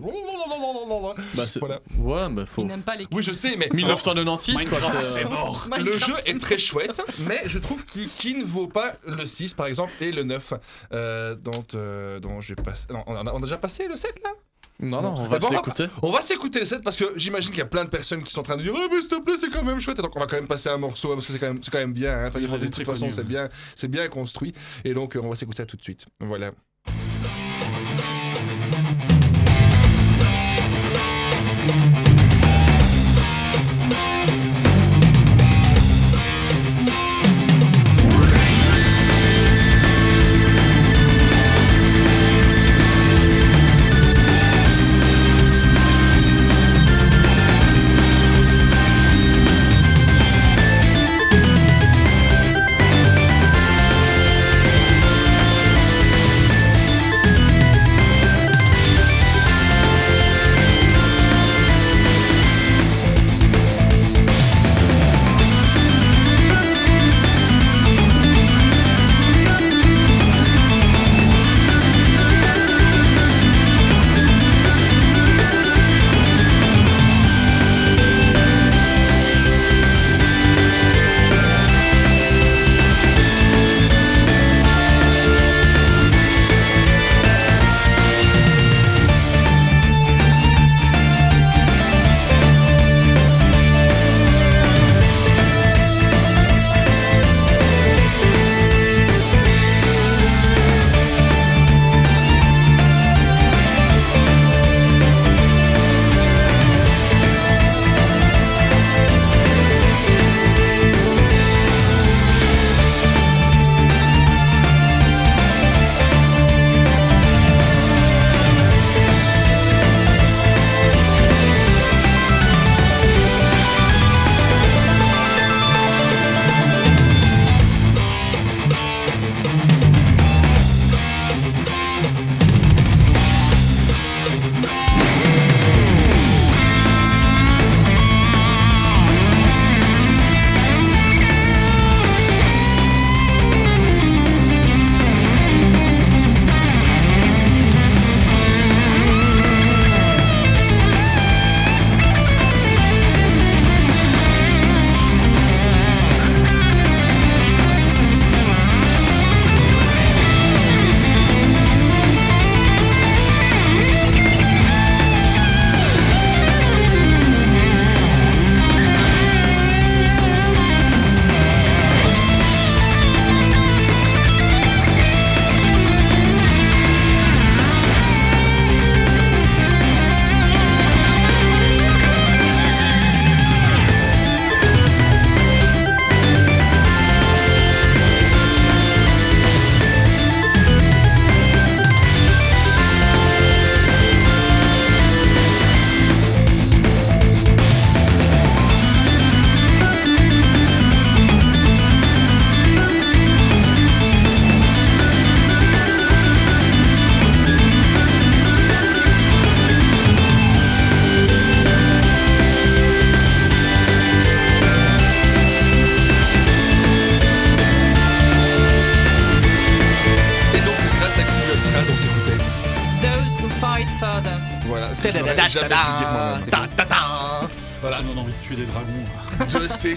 Bah, 1.35 1.45
Voilà. 1.61 1.81
Ouais, 1.99 2.29
bah 2.31 2.45
faut. 2.47 2.63
Il 2.63 2.67
n'aime 2.69 2.83
pas 2.83 2.97
les 2.97 3.07
Oui, 3.13 3.23
je 3.23 3.33
sais, 3.33 3.57
mais 3.57 3.69
1996 3.73 4.65
quoi. 4.67 4.79
Mort. 5.31 5.69
le 5.79 5.97
jeu 5.97 6.15
est 6.27 6.41
très 6.41 6.59
chouette, 6.59 7.01
mais 7.21 7.43
je 7.47 7.59
trouve 7.59 7.85
qu'il 7.85 8.39
ne 8.39 8.45
vaut 8.45 8.69
pas 8.69 8.95
le 9.07 9.25
6 9.27 9.55
par 9.55 9.67
exemple 9.67 9.93
et 10.01 10.13
le 10.13 10.23
9 10.25 10.53
euh, 10.93 11.35
dont, 11.35 11.65
euh, 11.75 12.21
dont 12.21 12.41
j'ai 12.41 12.55
passé. 12.55 12.87
non, 12.91 13.03
on, 13.07 13.15
a, 13.15 13.33
on 13.33 13.39
a 13.39 13.41
déjà 13.41 13.59
passé 13.59 13.87
le 13.89 13.97
7 13.97 14.15
là? 14.25 14.31
Non, 14.83 15.03
non, 15.03 15.15
on 15.15 15.27
va 15.27 15.39
se 15.39 15.51
l'écouter. 15.51 15.85
On 16.03 16.11
va 16.11 16.23
s'écouter 16.23 16.61
le 16.61 16.65
7 16.65 16.83
parce 16.83 16.97
que 16.97 17.05
j'imagine 17.17 17.51
qu'il 17.51 17.59
y 17.59 17.63
a 17.63 17.67
plein 17.67 17.85
de 17.85 17.91
personnes 17.91 18.25
qui 18.25 18.33
sont 18.33 18.41
en 18.41 18.45
train 18.45 18.57
de 18.57 18.63
dire 18.63 18.73
Oh, 18.75 18.89
mais 18.91 18.99
s'il 19.03 19.11
te 19.11 19.21
plaît, 19.21 19.35
c'est 19.39 19.51
quand 19.51 19.63
même 19.63 19.79
chouette. 19.79 19.99
Et 19.99 20.03
donc, 20.03 20.17
on 20.17 20.21
va 20.21 20.27
quand 20.27 20.37
même 20.37 20.47
passer 20.47 20.71
un 20.71 20.79
morceau 20.79 21.11
hein, 21.13 21.17
parce 21.17 21.27
que 21.27 21.33
c'est 21.35 21.39
quand, 21.39 21.49
même- 21.49 21.63
c'est 21.63 21.71
quand 21.71 21.79
même 21.81 21.93
bien. 21.93 22.17
Hein. 22.19 22.31
De 22.31 22.67
toute 22.67 22.87
façon, 22.87 23.11
c'est 23.11 23.25
bien, 23.27 23.51
c'est 23.75 23.89
bien 23.89 24.09
construit. 24.09 24.55
Et 24.85 24.95
donc, 24.95 25.17
euh, 25.17 25.21
on 25.23 25.29
va 25.29 25.35
s'écouter 25.37 25.59
ça 25.59 25.67
tout 25.67 25.77
de 25.77 25.83
suite. 25.83 26.07
Voilà. 26.21 26.53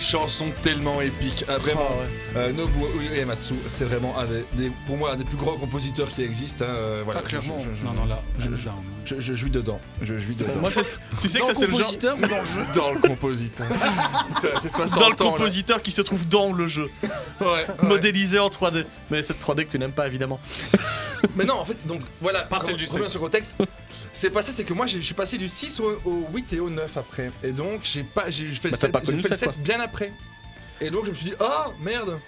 Chansons 0.03 0.51
tellement 0.63 1.01
épiques. 1.01 1.45
Ah, 1.47 1.57
vraiment, 1.57 1.89
euh, 2.35 2.51
Nobuo 2.51 2.87
Uematsu, 3.15 3.53
c'est 3.69 3.85
vraiment 3.85 4.17
un 4.19 4.25
des, 4.25 4.43
des- 4.53 4.71
pour 4.85 4.97
moi 4.97 5.13
un 5.13 5.15
des 5.15 5.23
plus 5.23 5.37
grands 5.37 5.55
compositeurs 5.57 6.09
qui 6.11 6.23
existent. 6.23 6.65
hein, 6.65 6.69
euh, 6.69 7.01
voilà. 7.05 7.21
Ah, 7.23 7.27
clairement. 7.27 7.57
Je- 7.59 7.69
je- 7.69 7.75
je- 7.81 7.85
Non, 7.85 7.93
non, 7.93 8.05
là, 8.05 8.21
je, 8.39 8.43
je- 8.55 8.63
down. 8.65 8.75
je- 9.05 9.19
je 9.19 9.33
jouis 9.33 9.49
dedans. 9.49 9.79
Je 10.01 10.17
jouis 10.17 10.35
dedans. 10.35 10.53
Moi, 10.59 10.71
c'est- 10.71 10.97
tu 11.21 11.27
sais 11.29 11.39
que 11.39 11.45
ça, 11.45 11.53
c'est 11.53 11.67
le 11.67 11.73
genre. 11.77 11.91
dans 12.75 12.91
le 12.91 12.99
compositeur. 12.99 13.67
Putain, 14.35 14.59
c'est 14.61 14.69
60 14.69 14.99
Dans 14.99 15.07
le 15.09 15.13
ans, 15.13 15.17
là. 15.17 15.31
compositeur 15.31 15.81
qui 15.81 15.91
se 15.91 16.01
trouve 16.01 16.27
dans 16.27 16.51
le 16.51 16.67
jeu. 16.67 16.89
Ouais, 17.41 17.65
Modélisé 17.83 18.39
en 18.39 18.49
3D. 18.49 18.85
Mais 19.09 19.23
cette 19.23 19.39
3D 19.39 19.65
que 19.65 19.71
tu 19.71 19.79
n'aimes 19.79 19.91
pas, 19.91 20.07
évidemment. 20.07 20.39
Mais 21.35 21.45
non, 21.45 21.55
en 21.55 21.65
fait, 21.65 21.77
donc 21.87 22.01
voilà, 22.21 22.41
Pas 22.41 22.59
celle 22.59 22.75
du 22.75 22.85
sur 22.85 22.99
le 22.99 23.07
contexte. 23.09 23.55
C'est 24.13 24.29
passé, 24.29 24.51
c'est 24.51 24.63
que 24.63 24.73
moi 24.73 24.85
j'ai- 24.85 24.99
je 24.99 25.05
suis 25.05 25.13
passé 25.15 25.37
du 25.37 25.49
6 25.49 25.79
au, 25.79 25.99
au 26.05 26.27
8 26.33 26.53
et 26.53 26.59
au 26.59 26.69
9 26.69 26.95
après. 26.97 27.31
Et 27.43 27.51
donc 27.51 27.81
j'ai 27.83 28.03
pas, 28.03 28.29
j'ai 28.29 28.45
fait 28.51 28.69
Bah, 28.69 28.77
le 28.77 28.77
t'as 28.77 28.77
7, 28.87 28.91
pas 28.91 28.99
j'ai 28.99 29.05
connu 29.07 29.21
fait 29.23 29.27
le 29.29 29.33
le 29.33 29.37
sept, 29.39 29.51
7 29.53 29.63
bien 29.63 29.79
après. 29.79 30.11
Et 30.81 30.89
donc 30.91 31.05
je 31.05 31.09
me 31.11 31.15
suis 31.15 31.25
dit, 31.29 31.35
oh 31.39 31.71
merde 31.81 32.19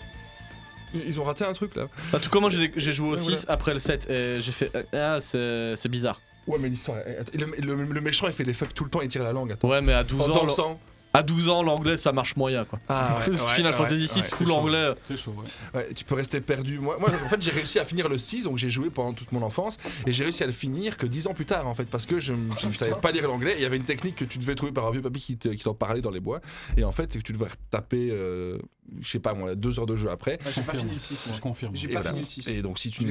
Ils 0.94 1.20
ont 1.20 1.24
raté 1.24 1.44
un 1.46 1.54
truc 1.54 1.76
là. 1.76 1.88
Bah, 2.12 2.20
tout 2.20 2.30
comment 2.30 2.50
j'ai 2.50 2.72
j'ai 2.76 2.92
joué 2.92 3.10
au 3.10 3.12
Ouais, 3.12 3.18
6 3.18 3.26
voilà. 3.30 3.52
après 3.54 3.74
le 3.74 3.80
7 3.80 4.10
et 4.10 4.42
j'ai 4.42 4.52
fait 4.52 4.72
ah 4.94 5.20
c'est 5.22 5.76
c'est 5.76 5.90
bizarre. 5.90 6.20
Ouais, 6.48 6.58
mais 6.60 6.70
l'histoire. 6.70 6.98
Le, 7.34 7.46
le- 7.60 7.84
le 7.84 8.02
méchant 8.02 8.28
il 8.28 8.34
fait 8.34 8.44
des 8.44 8.54
fucks 8.54 8.74
tout 8.74 8.84
le 8.84 8.90
temps, 8.90 9.02
il 9.02 9.08
tire 9.08 9.24
la 9.24 9.34
langue. 9.34 9.52
attends. 9.52 9.68
Ouais 9.70 9.82
mais 9.82 9.94
à 9.94 10.04
12 10.04 10.28
Dans- 10.28 10.34
ans 10.34 10.36
dans 10.38 10.42
le 10.42 10.48
le- 10.48 10.54
sang. 10.54 10.80
À 11.16 11.24
12 11.24 11.50
ans 11.50 11.64
l'anglais 11.64 11.98
ça 11.98 12.12
marche 12.12 12.36
moyen 12.36 12.66
quoi. 12.66 12.80
Ah 12.90 13.18
ouais, 13.28 13.36
Final 13.56 13.72
ouais, 13.72 13.78
Fantasy 13.78 14.02
ouais, 14.02 14.08
6 14.08 14.22
c'est 14.22 14.36
full 14.36 14.52
anglais. 14.52 14.94
C'est 15.04 15.18
chaud, 15.18 15.36
ouais. 15.38 15.80
Ouais, 15.80 15.94
tu 15.94 16.04
peux 16.04 16.16
rester 16.16 16.42
perdu. 16.42 16.80
Moi, 16.80 16.98
moi 17.00 17.10
en 17.26 17.30
fait, 17.30 17.42
j'ai 17.42 17.52
réussi 17.52 17.80
à 17.80 17.86
finir 17.86 18.10
le 18.10 18.18
6, 18.18 18.44
donc 18.44 18.58
j'ai 18.58 18.70
joué 18.70 18.90
pendant 18.90 19.14
toute 19.14 19.32
mon 19.32 19.42
enfance, 19.42 19.78
et 20.06 20.14
j'ai 20.14 20.24
réussi 20.24 20.44
à 20.44 20.46
le 20.48 20.52
finir 20.52 20.98
que 20.98 21.06
10 21.06 21.28
ans 21.28 21.34
plus 21.34 21.46
tard, 21.46 21.68
en 21.68 21.76
fait, 21.76 21.86
parce 21.86 22.06
que 22.06 22.20
je, 22.20 22.34
je 22.60 22.68
ne 22.68 22.74
savais 22.74 23.00
pas 23.02 23.12
lire 23.12 23.28
l'anglais. 23.28 23.56
Il 23.58 23.64
y 23.64 23.66
avait 23.66 23.78
une 23.78 23.84
technique 23.86 24.16
que 24.16 24.26
tu 24.26 24.38
devais 24.40 24.56
trouver 24.56 24.72
par 24.72 24.86
un 24.88 24.92
vieux 24.92 25.02
papy 25.02 25.20
qui 25.22 25.38
te- 25.38 25.50
qui 25.50 25.64
t'en 25.64 25.74
parlait 25.74 26.02
dans 26.02 26.12
les 26.12 26.20
bois, 26.20 26.42
et 26.78 26.84
en 26.84 26.92
fait, 26.92 27.12
c'est 27.14 27.20
que 27.20 27.24
tu 27.24 27.34
devais 27.34 27.46
taper, 27.72 28.10
euh, 28.12 28.58
je 29.02 29.10
sais 29.10 29.20
pas 29.20 29.34
moi, 29.34 29.56
deux 29.56 29.80
heures 29.80 29.86
de 29.86 29.96
jeu 29.96 30.10
après. 30.10 30.38
J'ai 30.54 30.62
pas 30.62 30.74
fini 30.74 30.92
le 30.94 31.00
6, 31.00 31.26
moi. 31.28 31.36
Je 31.36 31.42
confirme. 31.42 31.76
J'ai 31.76 31.90
Et 31.90 31.94
pas 31.94 32.00
voilà. 32.02 32.10
fini 32.12 32.20
le 32.22 32.26
6. 32.26 32.48
Et 32.50 32.62
donc, 32.62 32.80
si 32.80 32.90
tu 32.92 33.04
si 33.04 33.08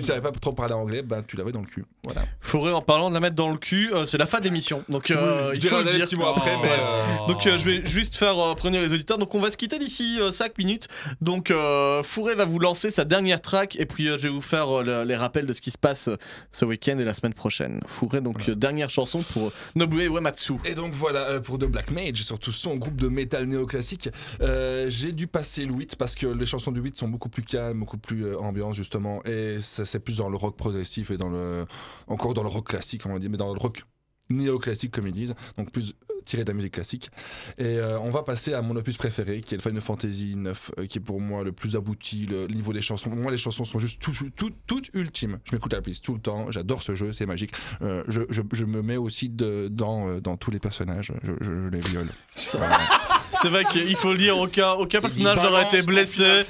mais- 0.00 0.06
savais 0.06 0.20
pas 0.20 0.30
trop 0.30 0.52
parler 0.52 0.74
anglais, 0.74 1.02
ben 1.02 1.22
tu 1.26 1.36
l'avais 1.36 1.52
dans 1.52 1.60
le 1.60 1.66
cul. 1.66 1.84
Voilà. 2.04 2.24
Faudrait 2.40 2.72
en 2.72 2.82
parlant 2.82 3.08
de 3.08 3.14
la 3.14 3.20
mettre 3.20 3.36
dans 3.36 3.50
le 3.50 3.56
cul, 3.58 3.92
euh, 3.92 4.04
c'est 4.04 4.18
la 4.18 4.26
fin 4.26 4.38
de 4.38 4.44
l'émission. 4.44 4.84
Donc 4.88 5.10
euh, 5.10 5.50
Oui, 5.52 5.58
il 5.62 5.66
faut 5.68 5.78
le 5.82 5.90
dire. 5.90 6.04
petit 6.06 6.16
après, 6.22 6.56
mais, 6.62 6.68
Ouais. 6.68 6.76
euh, 6.78 7.26
Donc 7.28 7.46
euh, 7.46 7.56
je 7.56 7.64
vais 7.64 7.86
juste 7.86 8.16
faire 8.16 8.38
euh, 8.38 8.54
prévenir 8.54 8.80
les 8.82 8.92
auditeurs. 8.92 9.18
Donc 9.18 9.34
on 9.34 9.40
va 9.40 9.50
se 9.50 9.56
quitter 9.56 9.78
d'ici 9.78 10.18
5 10.30 10.56
minutes. 10.58 10.88
Donc 11.20 11.50
euh, 11.50 12.02
Fourré 12.02 12.34
va 12.34 12.44
vous 12.44 12.58
lancer 12.58 12.90
sa 12.90 13.04
dernière 13.04 13.40
track 13.40 13.76
et 13.76 13.86
puis 13.86 14.08
euh, 14.08 14.16
je 14.18 14.24
vais 14.24 14.28
vous 14.28 14.40
faire 14.42 14.80
euh, 14.80 14.82
le- 14.82 15.04
les 15.04 15.16
rappels 15.16 15.46
de 15.46 15.52
ce 15.52 15.60
qui 15.60 15.70
se 15.70 15.78
passe 15.78 16.08
euh, 16.08 16.16
ce 16.52 16.64
week-end 16.64 16.98
et 16.98 17.04
la 17.04 17.14
semaine 17.14 17.34
prochaine. 17.34 17.80
Fourré 17.86 18.20
donc 18.20 18.48
euh, 18.48 18.54
dernière 18.54 18.90
chanson 18.90 19.22
pour 19.32 19.48
euh, 19.48 19.52
Nobue 19.74 20.04
Uematsu. 20.06 20.54
Et 20.64 20.74
donc 20.74 20.92
voilà, 20.94 21.20
euh, 21.30 21.40
pour 21.40 21.58
The 21.58 21.64
Black 21.64 21.90
Mage, 21.90 22.22
surtout 22.22 22.52
son 22.52 22.76
groupe 22.76 22.96
de 23.00 23.08
métal 23.08 23.46
néoclassique, 23.46 24.08
euh, 24.40 24.86
j'ai 24.90 25.12
dû 25.14 25.26
passer 25.26 25.64
le 25.64 25.72
8 25.74 25.96
parce 25.96 26.14
que 26.14 26.26
les 26.26 26.46
chansons 26.46 26.72
du 26.72 26.80
8 26.80 26.96
sont 26.96 27.08
beaucoup 27.08 27.28
plus 27.28 27.42
calmes, 27.42 27.80
beaucoup 27.80 27.98
plus 27.98 28.24
euh, 28.26 28.38
ambiance 28.38 28.76
justement, 28.76 29.22
et 29.24 29.58
ça, 29.60 29.84
c'est 29.84 30.00
plus 30.00 30.18
dans 30.18 30.28
le 30.28 30.36
rock 30.36 30.56
progressif 30.56 31.10
et 31.10 31.16
dans 31.16 31.30
le. 31.30 31.66
encore 32.06 32.34
dans 32.34 32.42
le 32.42 32.48
rock 32.48 32.68
classique, 32.68 33.06
on 33.06 33.12
va 33.12 33.18
dire, 33.18 33.30
mais 33.30 33.36
dans 33.38 33.52
le 33.52 33.58
rock 33.58 33.84
néoclassique 34.30 34.90
comme 34.90 35.06
ils 35.06 35.12
disent, 35.12 35.34
donc 35.58 35.70
plus 35.70 35.90
euh, 36.10 36.14
tiré 36.24 36.44
de 36.44 36.48
la 36.48 36.54
musique 36.54 36.72
classique. 36.72 37.10
Et 37.58 37.64
euh, 37.76 37.98
on 38.00 38.10
va 38.10 38.22
passer 38.22 38.54
à 38.54 38.62
mon 38.62 38.74
opus 38.74 38.96
préféré, 38.96 39.42
qui 39.42 39.52
est 39.54 39.58
le 39.58 39.62
Final 39.62 39.82
Fantasy 39.82 40.34
9, 40.34 40.70
qui 40.88 40.96
est 40.96 41.00
pour 41.02 41.20
moi 41.20 41.44
le 41.44 41.52
plus 41.52 41.76
abouti, 41.76 42.24
le 42.24 42.46
niveau 42.46 42.72
des 42.72 42.80
chansons. 42.80 43.10
Moi, 43.10 43.30
les 43.30 43.36
chansons 43.36 43.64
sont 43.64 43.78
juste 43.78 44.00
tout, 44.00 44.12
tout, 44.34 44.50
toutes 44.66 44.88
ultimes. 44.94 45.40
Je 45.44 45.54
m'écoute 45.54 45.74
la 45.74 45.82
playlist 45.82 46.02
tout 46.02 46.14
le 46.14 46.20
temps, 46.20 46.50
j'adore 46.50 46.82
ce 46.82 46.94
jeu, 46.94 47.12
c'est 47.12 47.26
magique. 47.26 47.52
Euh, 47.82 48.02
je, 48.08 48.22
je, 48.30 48.40
je 48.50 48.64
me 48.64 48.80
mets 48.80 48.96
aussi 48.96 49.28
de, 49.28 49.68
dans, 49.70 50.08
euh, 50.08 50.20
dans 50.22 50.38
tous 50.38 50.50
les 50.50 50.58
personnages, 50.58 51.12
je, 51.22 51.32
je- 51.42 51.60
je 51.64 51.68
les 51.68 51.80
viole. 51.80 52.08
C'est 53.44 53.50
vrai 53.50 53.64
qu'il 53.64 53.94
faut 53.96 54.12
le 54.12 54.16
dire, 54.16 54.38
aucun, 54.38 54.74
personnage 54.88 55.36
n'aurait 55.36 55.66
été 55.66 55.82
blessé. 55.82 56.44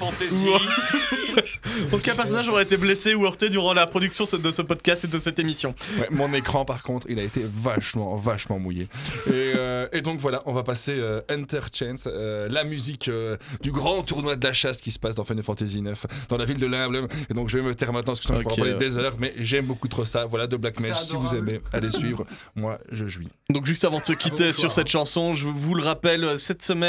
Aucun 1.91 2.15
personnage 2.15 2.47
n'aurait 2.47 2.63
été 2.63 2.77
blessé 2.77 3.15
ou 3.15 3.25
heurté 3.25 3.49
durant 3.49 3.73
la 3.73 3.87
production 3.87 4.25
de 4.37 4.51
ce 4.51 4.61
podcast 4.61 5.05
et 5.05 5.07
de 5.07 5.17
cette 5.17 5.39
émission. 5.39 5.75
Ouais, 5.99 6.07
mon 6.11 6.33
écran, 6.33 6.65
par 6.65 6.83
contre, 6.83 7.07
il 7.09 7.19
a 7.19 7.23
été 7.23 7.45
vachement, 7.45 8.15
vachement 8.15 8.59
mouillé. 8.59 8.83
Et, 9.27 9.53
euh, 9.55 9.87
et 9.91 10.01
donc 10.01 10.19
voilà, 10.19 10.41
on 10.45 10.53
va 10.53 10.63
passer 10.63 10.95
euh, 10.97 11.21
Enter 11.29 11.61
Chance, 11.73 12.07
euh, 12.11 12.47
la 12.49 12.63
musique 12.63 13.07
euh, 13.07 13.37
du 13.61 13.71
grand 13.71 14.01
tournoi 14.03 14.35
de 14.35 14.45
la 14.45 14.53
chasse 14.53 14.79
qui 14.79 14.91
se 14.91 14.99
passe 14.99 15.15
dans 15.15 15.23
Final 15.23 15.43
Fantasy 15.43 15.81
9, 15.81 16.05
dans 16.29 16.37
la 16.37 16.45
ville 16.45 16.57
de 16.57 16.67
l'Humble. 16.67 17.07
Et 17.29 17.33
donc 17.33 17.49
je 17.49 17.57
vais 17.57 17.63
me 17.63 17.75
taire 17.75 17.91
maintenant 17.91 18.13
parce 18.13 18.25
que 18.25 18.27
je 18.27 18.33
Ok, 18.33 18.43
pourrais 18.43 18.55
parler 18.55 18.73
ouais. 18.73 18.79
des 18.79 18.97
heures, 18.97 19.15
mais 19.19 19.33
j'aime 19.39 19.65
beaucoup 19.65 19.87
trop 19.87 20.05
ça. 20.05 20.25
Voilà, 20.25 20.47
de 20.47 20.57
Black 20.57 20.79
Mage, 20.79 21.01
si 21.01 21.15
vous 21.15 21.35
aimez, 21.35 21.61
allez 21.73 21.89
suivre. 21.89 22.25
Moi, 22.55 22.79
je 22.91 23.05
jouis. 23.05 23.29
Donc 23.49 23.65
juste 23.65 23.85
avant 23.85 23.99
de 23.99 24.05
se 24.05 24.13
quitter 24.13 24.47
bon 24.47 24.53
sur 24.53 24.71
cette 24.71 24.87
chanson, 24.87 25.33
je 25.33 25.47
vous 25.47 25.75
le 25.75 25.83
rappelle, 25.83 26.39
cette 26.39 26.63
semaine, 26.63 26.84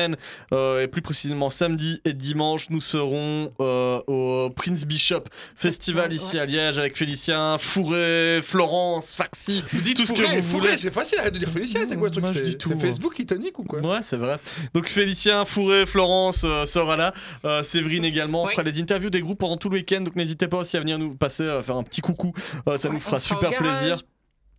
euh, 0.52 0.82
et 0.82 0.88
plus 0.88 1.02
précisément 1.02 1.50
samedi 1.50 2.00
et 2.04 2.12
dimanche, 2.12 2.70
nous 2.70 2.80
serons 2.80 3.52
euh, 3.60 4.00
au 4.06 4.50
Prince 4.50 4.84
Bishop 4.84 5.24
Festival 5.54 6.12
ici 6.12 6.38
à 6.38 6.46
Liège 6.46 6.78
avec 6.78 6.96
Félicien, 6.96 7.56
Fourré, 7.58 8.40
Florence, 8.42 9.14
Farsi, 9.14 9.62
tout 9.96 10.04
ce 10.04 10.12
que 10.12 10.18
vous 10.18 10.26
Fourré, 10.26 10.40
voulez. 10.40 10.76
C'est 10.76 10.92
facile, 10.92 11.18
arrête 11.18 11.34
de 11.34 11.38
dire 11.38 11.50
Félicien, 11.50 11.80
c'est 11.86 11.96
quoi 11.96 12.08
ce 12.08 12.14
truc 12.14 12.26
C'est 12.32 12.66
moi. 12.66 12.80
Facebook 12.80 13.14
qui 13.14 13.26
te 13.26 13.34
nique 13.34 13.58
ou 13.58 13.64
quoi 13.64 13.80
Ouais, 13.80 14.02
c'est 14.02 14.16
vrai. 14.16 14.38
Donc 14.74 14.88
Félicien, 14.88 15.44
Fourré, 15.44 15.86
Florence 15.86 16.42
euh, 16.44 16.64
sera 16.66 16.96
là. 16.96 17.12
Euh, 17.44 17.62
Séverine 17.62 18.04
également. 18.04 18.42
On 18.44 18.46
fera 18.46 18.62
les 18.62 18.80
interviews 18.80 19.10
des 19.10 19.20
groupes 19.20 19.38
pendant 19.38 19.56
tout 19.56 19.68
le 19.68 19.76
week-end. 19.76 20.00
Donc 20.00 20.16
n'hésitez 20.16 20.48
pas 20.48 20.58
aussi 20.58 20.76
à 20.76 20.80
venir 20.80 20.98
nous 20.98 21.14
passer, 21.14 21.42
euh, 21.44 21.62
faire 21.62 21.76
un 21.76 21.82
petit 21.82 22.00
coucou. 22.00 22.32
Euh, 22.68 22.76
ça 22.76 22.88
nous 22.88 23.00
fera 23.00 23.18
super 23.18 23.50
garage, 23.50 23.78
plaisir. 23.80 24.02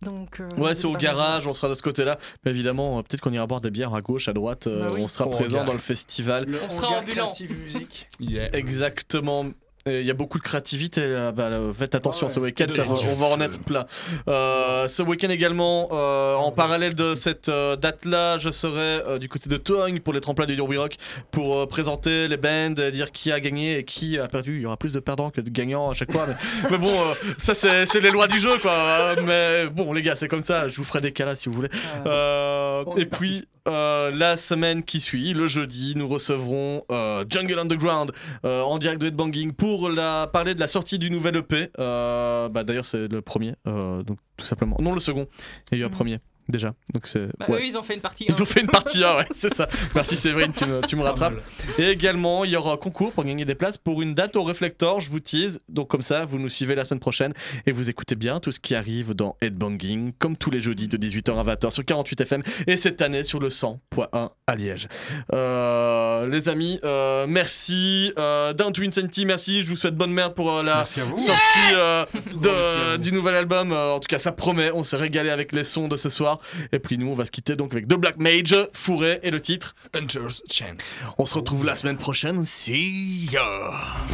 Donc, 0.02 0.40
euh, 0.40 0.48
Ouais, 0.56 0.74
c'est 0.74 0.86
au 0.86 0.92
garage, 0.92 1.46
on 1.46 1.52
sera 1.52 1.68
de 1.68 1.74
ce 1.74 1.82
côté-là. 1.82 2.18
Mais 2.44 2.52
évidemment, 2.52 2.98
euh, 2.98 3.02
peut-être 3.02 3.20
qu'on 3.20 3.32
ira 3.32 3.46
boire 3.46 3.60
des 3.60 3.70
bières 3.70 3.94
à 3.94 4.00
gauche, 4.00 4.28
à 4.28 4.32
droite. 4.32 4.66
euh, 4.68 4.84
Bah 4.88 4.90
oui. 4.94 5.00
On 5.02 5.08
sera 5.08 5.26
Au 5.26 5.30
présent 5.30 5.64
dans 5.64 5.72
le 5.72 5.78
festival. 5.78 6.46
On 6.68 6.70
sera 6.70 6.98
ambulant. 7.00 7.32
musique. 7.64 8.08
Yeah. 8.20 8.54
Exactement. 8.56 9.46
Il 10.00 10.06
y 10.06 10.10
a 10.10 10.14
beaucoup 10.14 10.38
de 10.38 10.42
créativité. 10.42 11.06
là, 11.08 11.32
bah, 11.32 11.50
là, 11.50 11.60
faites 11.76 11.94
attention 11.94 12.26
Ouais, 12.26 12.32
ce 12.32 12.40
week-end, 12.40 12.66
on 12.88 13.14
va 13.14 13.26
en 13.26 13.40
être 13.40 13.60
plein. 13.60 13.86
Euh, 14.28 14.88
ce 14.88 15.02
week-end 15.02 15.28
également, 15.30 15.88
euh, 15.92 16.34
en 16.34 16.50
parallèle 16.52 16.94
de 16.94 17.14
cette 17.14 17.48
euh, 17.48 17.76
date-là, 17.76 18.38
je 18.38 18.50
serai 18.50 19.00
euh, 19.06 19.18
du 19.18 19.28
côté 19.28 19.48
de 19.48 19.56
Togne 19.56 20.00
pour 20.00 20.12
les 20.12 20.20
tremplins 20.20 20.46
du 20.46 20.56
Derby 20.56 20.76
Rock 20.76 20.96
pour 21.30 21.56
euh, 21.58 21.66
présenter 21.66 22.28
les 22.28 22.36
bands, 22.36 22.74
euh, 22.78 22.90
dire 22.90 23.12
qui 23.12 23.32
a 23.32 23.40
gagné 23.40 23.78
et 23.78 23.84
qui 23.84 24.18
a 24.18 24.28
perdu. 24.28 24.56
Il 24.56 24.62
y 24.62 24.66
aura 24.66 24.76
plus 24.76 24.92
de 24.92 25.00
perdants 25.00 25.30
que 25.30 25.40
de 25.40 25.50
gagnants 25.50 25.90
à 25.90 25.94
chaque 25.94 26.12
fois. 26.12 26.26
Mais, 26.26 26.34
mais 26.70 26.78
bon, 26.78 26.92
euh, 26.92 27.14
ça 27.38 27.54
c'est 27.54 28.00
les 28.00 28.10
lois 28.10 28.26
du 28.26 28.38
jeu 28.38 28.58
quoi. 28.58 28.72
Euh, 28.72 29.16
Mais 29.24 29.70
bon, 29.70 29.92
les 29.92 30.02
gars, 30.02 30.16
c'est 30.16 30.28
comme 30.28 30.42
ça. 30.42 30.68
Je 30.68 30.76
vous 30.76 30.84
ferai 30.84 31.00
des 31.00 31.12
cas 31.12 31.24
là 31.26 31.36
si 31.36 31.48
vous 31.48 31.54
voulez. 31.54 31.70
Euh, 32.06 32.84
et 32.96 33.06
puis. 33.06 33.44
Euh, 33.68 34.10
la 34.10 34.36
semaine 34.36 34.82
qui 34.82 35.00
suit, 35.00 35.34
le 35.34 35.46
jeudi, 35.46 35.94
nous 35.96 36.08
recevrons 36.08 36.84
euh, 36.90 37.24
Jungle 37.28 37.58
Underground 37.58 38.12
euh, 38.44 38.62
en 38.62 38.78
direct 38.78 39.00
de 39.00 39.06
Headbanging 39.06 39.52
pour 39.52 39.90
la, 39.90 40.26
parler 40.26 40.54
de 40.54 40.60
la 40.60 40.66
sortie 40.66 40.98
du 40.98 41.10
nouvel 41.10 41.36
EP. 41.36 41.70
Bah, 41.76 42.64
D'ailleurs, 42.64 42.86
c'est 42.86 43.08
le 43.10 43.22
premier, 43.22 43.54
donc 43.64 44.18
tout 44.36 44.46
simplement. 44.46 44.76
Non, 44.80 44.92
le 44.92 45.00
second. 45.00 45.26
Il 45.70 45.78
y 45.78 45.80
a 45.80 45.84
eu 45.84 45.86
un 45.86 45.90
premier 45.90 46.18
déjà. 46.48 46.74
Donc 46.92 47.06
c'est. 47.06 47.26
Bah, 47.38 47.46
ouais. 47.48 47.58
Eux, 47.60 47.64
ils 47.66 47.76
ont 47.76 47.82
fait 47.82 47.94
une 47.94 48.00
partie. 48.00 48.24
Ils 48.28 48.42
ont 48.42 48.44
fait 48.46 48.60
une 48.60 48.66
partie 48.68 49.02
1, 49.04 49.16
ouais, 49.16 49.26
c'est 49.34 49.52
ça. 49.54 49.68
Merci 49.94 50.16
Séverine, 50.16 50.52
tu 50.52 50.64
me, 50.66 50.80
tu 50.86 50.96
me 50.96 51.02
rattrapes. 51.02 51.34
Et 51.78 51.88
également, 51.90 52.44
il 52.44 52.50
y 52.50 52.56
aura 52.56 52.72
un 52.72 52.76
concours 52.76 53.12
pour 53.12 53.24
gagner 53.24 53.44
des 53.44 53.54
places 53.54 53.78
pour 53.78 54.02
une 54.02 54.14
date 54.14 54.36
au 54.36 54.42
Reflector, 54.44 55.00
je 55.00 55.10
vous 55.10 55.20
tease. 55.20 55.60
Donc 55.68 55.88
comme 55.88 56.02
ça, 56.02 56.24
vous 56.24 56.38
nous 56.38 56.48
suivez 56.48 56.74
la 56.74 56.84
semaine 56.84 57.00
prochaine 57.00 57.32
et 57.66 57.72
vous 57.72 57.88
écoutez 57.90 58.14
bien 58.14 58.40
tout 58.40 58.52
ce 58.52 58.60
qui 58.60 58.74
arrive 58.74 59.14
dans 59.14 59.36
Headbanging, 59.40 60.12
comme 60.18 60.36
tous 60.36 60.50
les 60.50 60.60
jeudis 60.60 60.88
de 60.88 60.96
18h 60.96 61.36
à 61.38 61.44
20h 61.54 61.70
sur 61.70 61.84
48 61.84 62.20
FM 62.22 62.42
et 62.66 62.76
cette 62.76 63.02
année 63.02 63.22
sur 63.22 63.40
le 63.40 63.48
100.1 63.48 64.30
à 64.46 64.56
Liège. 64.56 64.88
Euh, 65.34 66.26
les 66.28 66.48
amis, 66.48 66.78
euh, 66.84 67.26
merci. 67.28 68.12
Euh, 68.18 68.52
Down 68.52 68.72
to 68.72 68.82
Insanity, 68.82 69.24
merci. 69.24 69.62
Je 69.62 69.68
vous 69.68 69.76
souhaite 69.76 69.94
bonne 69.96 70.12
merde 70.12 70.34
pour 70.34 70.50
euh, 70.52 70.62
la 70.62 70.84
sortie 70.84 71.30
euh, 71.74 72.04
de- 72.34 72.96
du 72.98 73.12
nouvel 73.12 73.34
album. 73.34 73.72
Euh, 73.72 73.92
en 73.94 74.00
tout 74.00 74.08
cas, 74.08 74.18
ça 74.18 74.32
promet. 74.32 74.70
On 74.72 74.82
s'est 74.82 74.96
régalé 74.96 75.30
avec 75.30 75.52
les 75.52 75.64
sons 75.64 75.88
de 75.88 75.96
ce 75.96 76.08
soir. 76.08 76.37
Et 76.72 76.78
puis 76.78 76.98
nous, 76.98 77.08
on 77.08 77.14
va 77.14 77.24
se 77.24 77.30
quitter 77.30 77.56
donc 77.56 77.72
avec 77.72 77.88
The 77.88 77.94
Black 77.94 78.18
Mage, 78.18 78.54
Fourré 78.72 79.20
et 79.22 79.30
le 79.30 79.40
titre. 79.40 79.74
Hunter's 79.94 80.42
Chance. 80.50 80.94
On 81.18 81.26
se 81.26 81.34
retrouve 81.34 81.64
la 81.64 81.76
semaine 81.76 81.98
prochaine. 81.98 82.44
See 82.44 83.28
ya. 83.30 84.06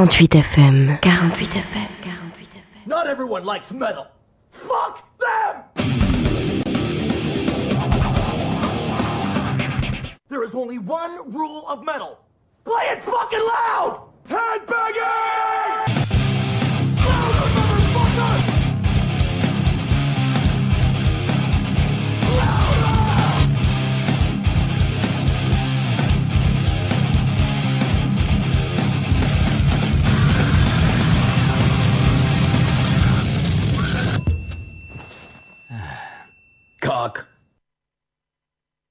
48 0.00 0.30
FM. 0.30 0.98
48 1.02 1.50
FM. 1.50 1.88
Not 2.86 3.06
everyone 3.06 3.44
likes 3.44 3.70
metal. 3.70 4.06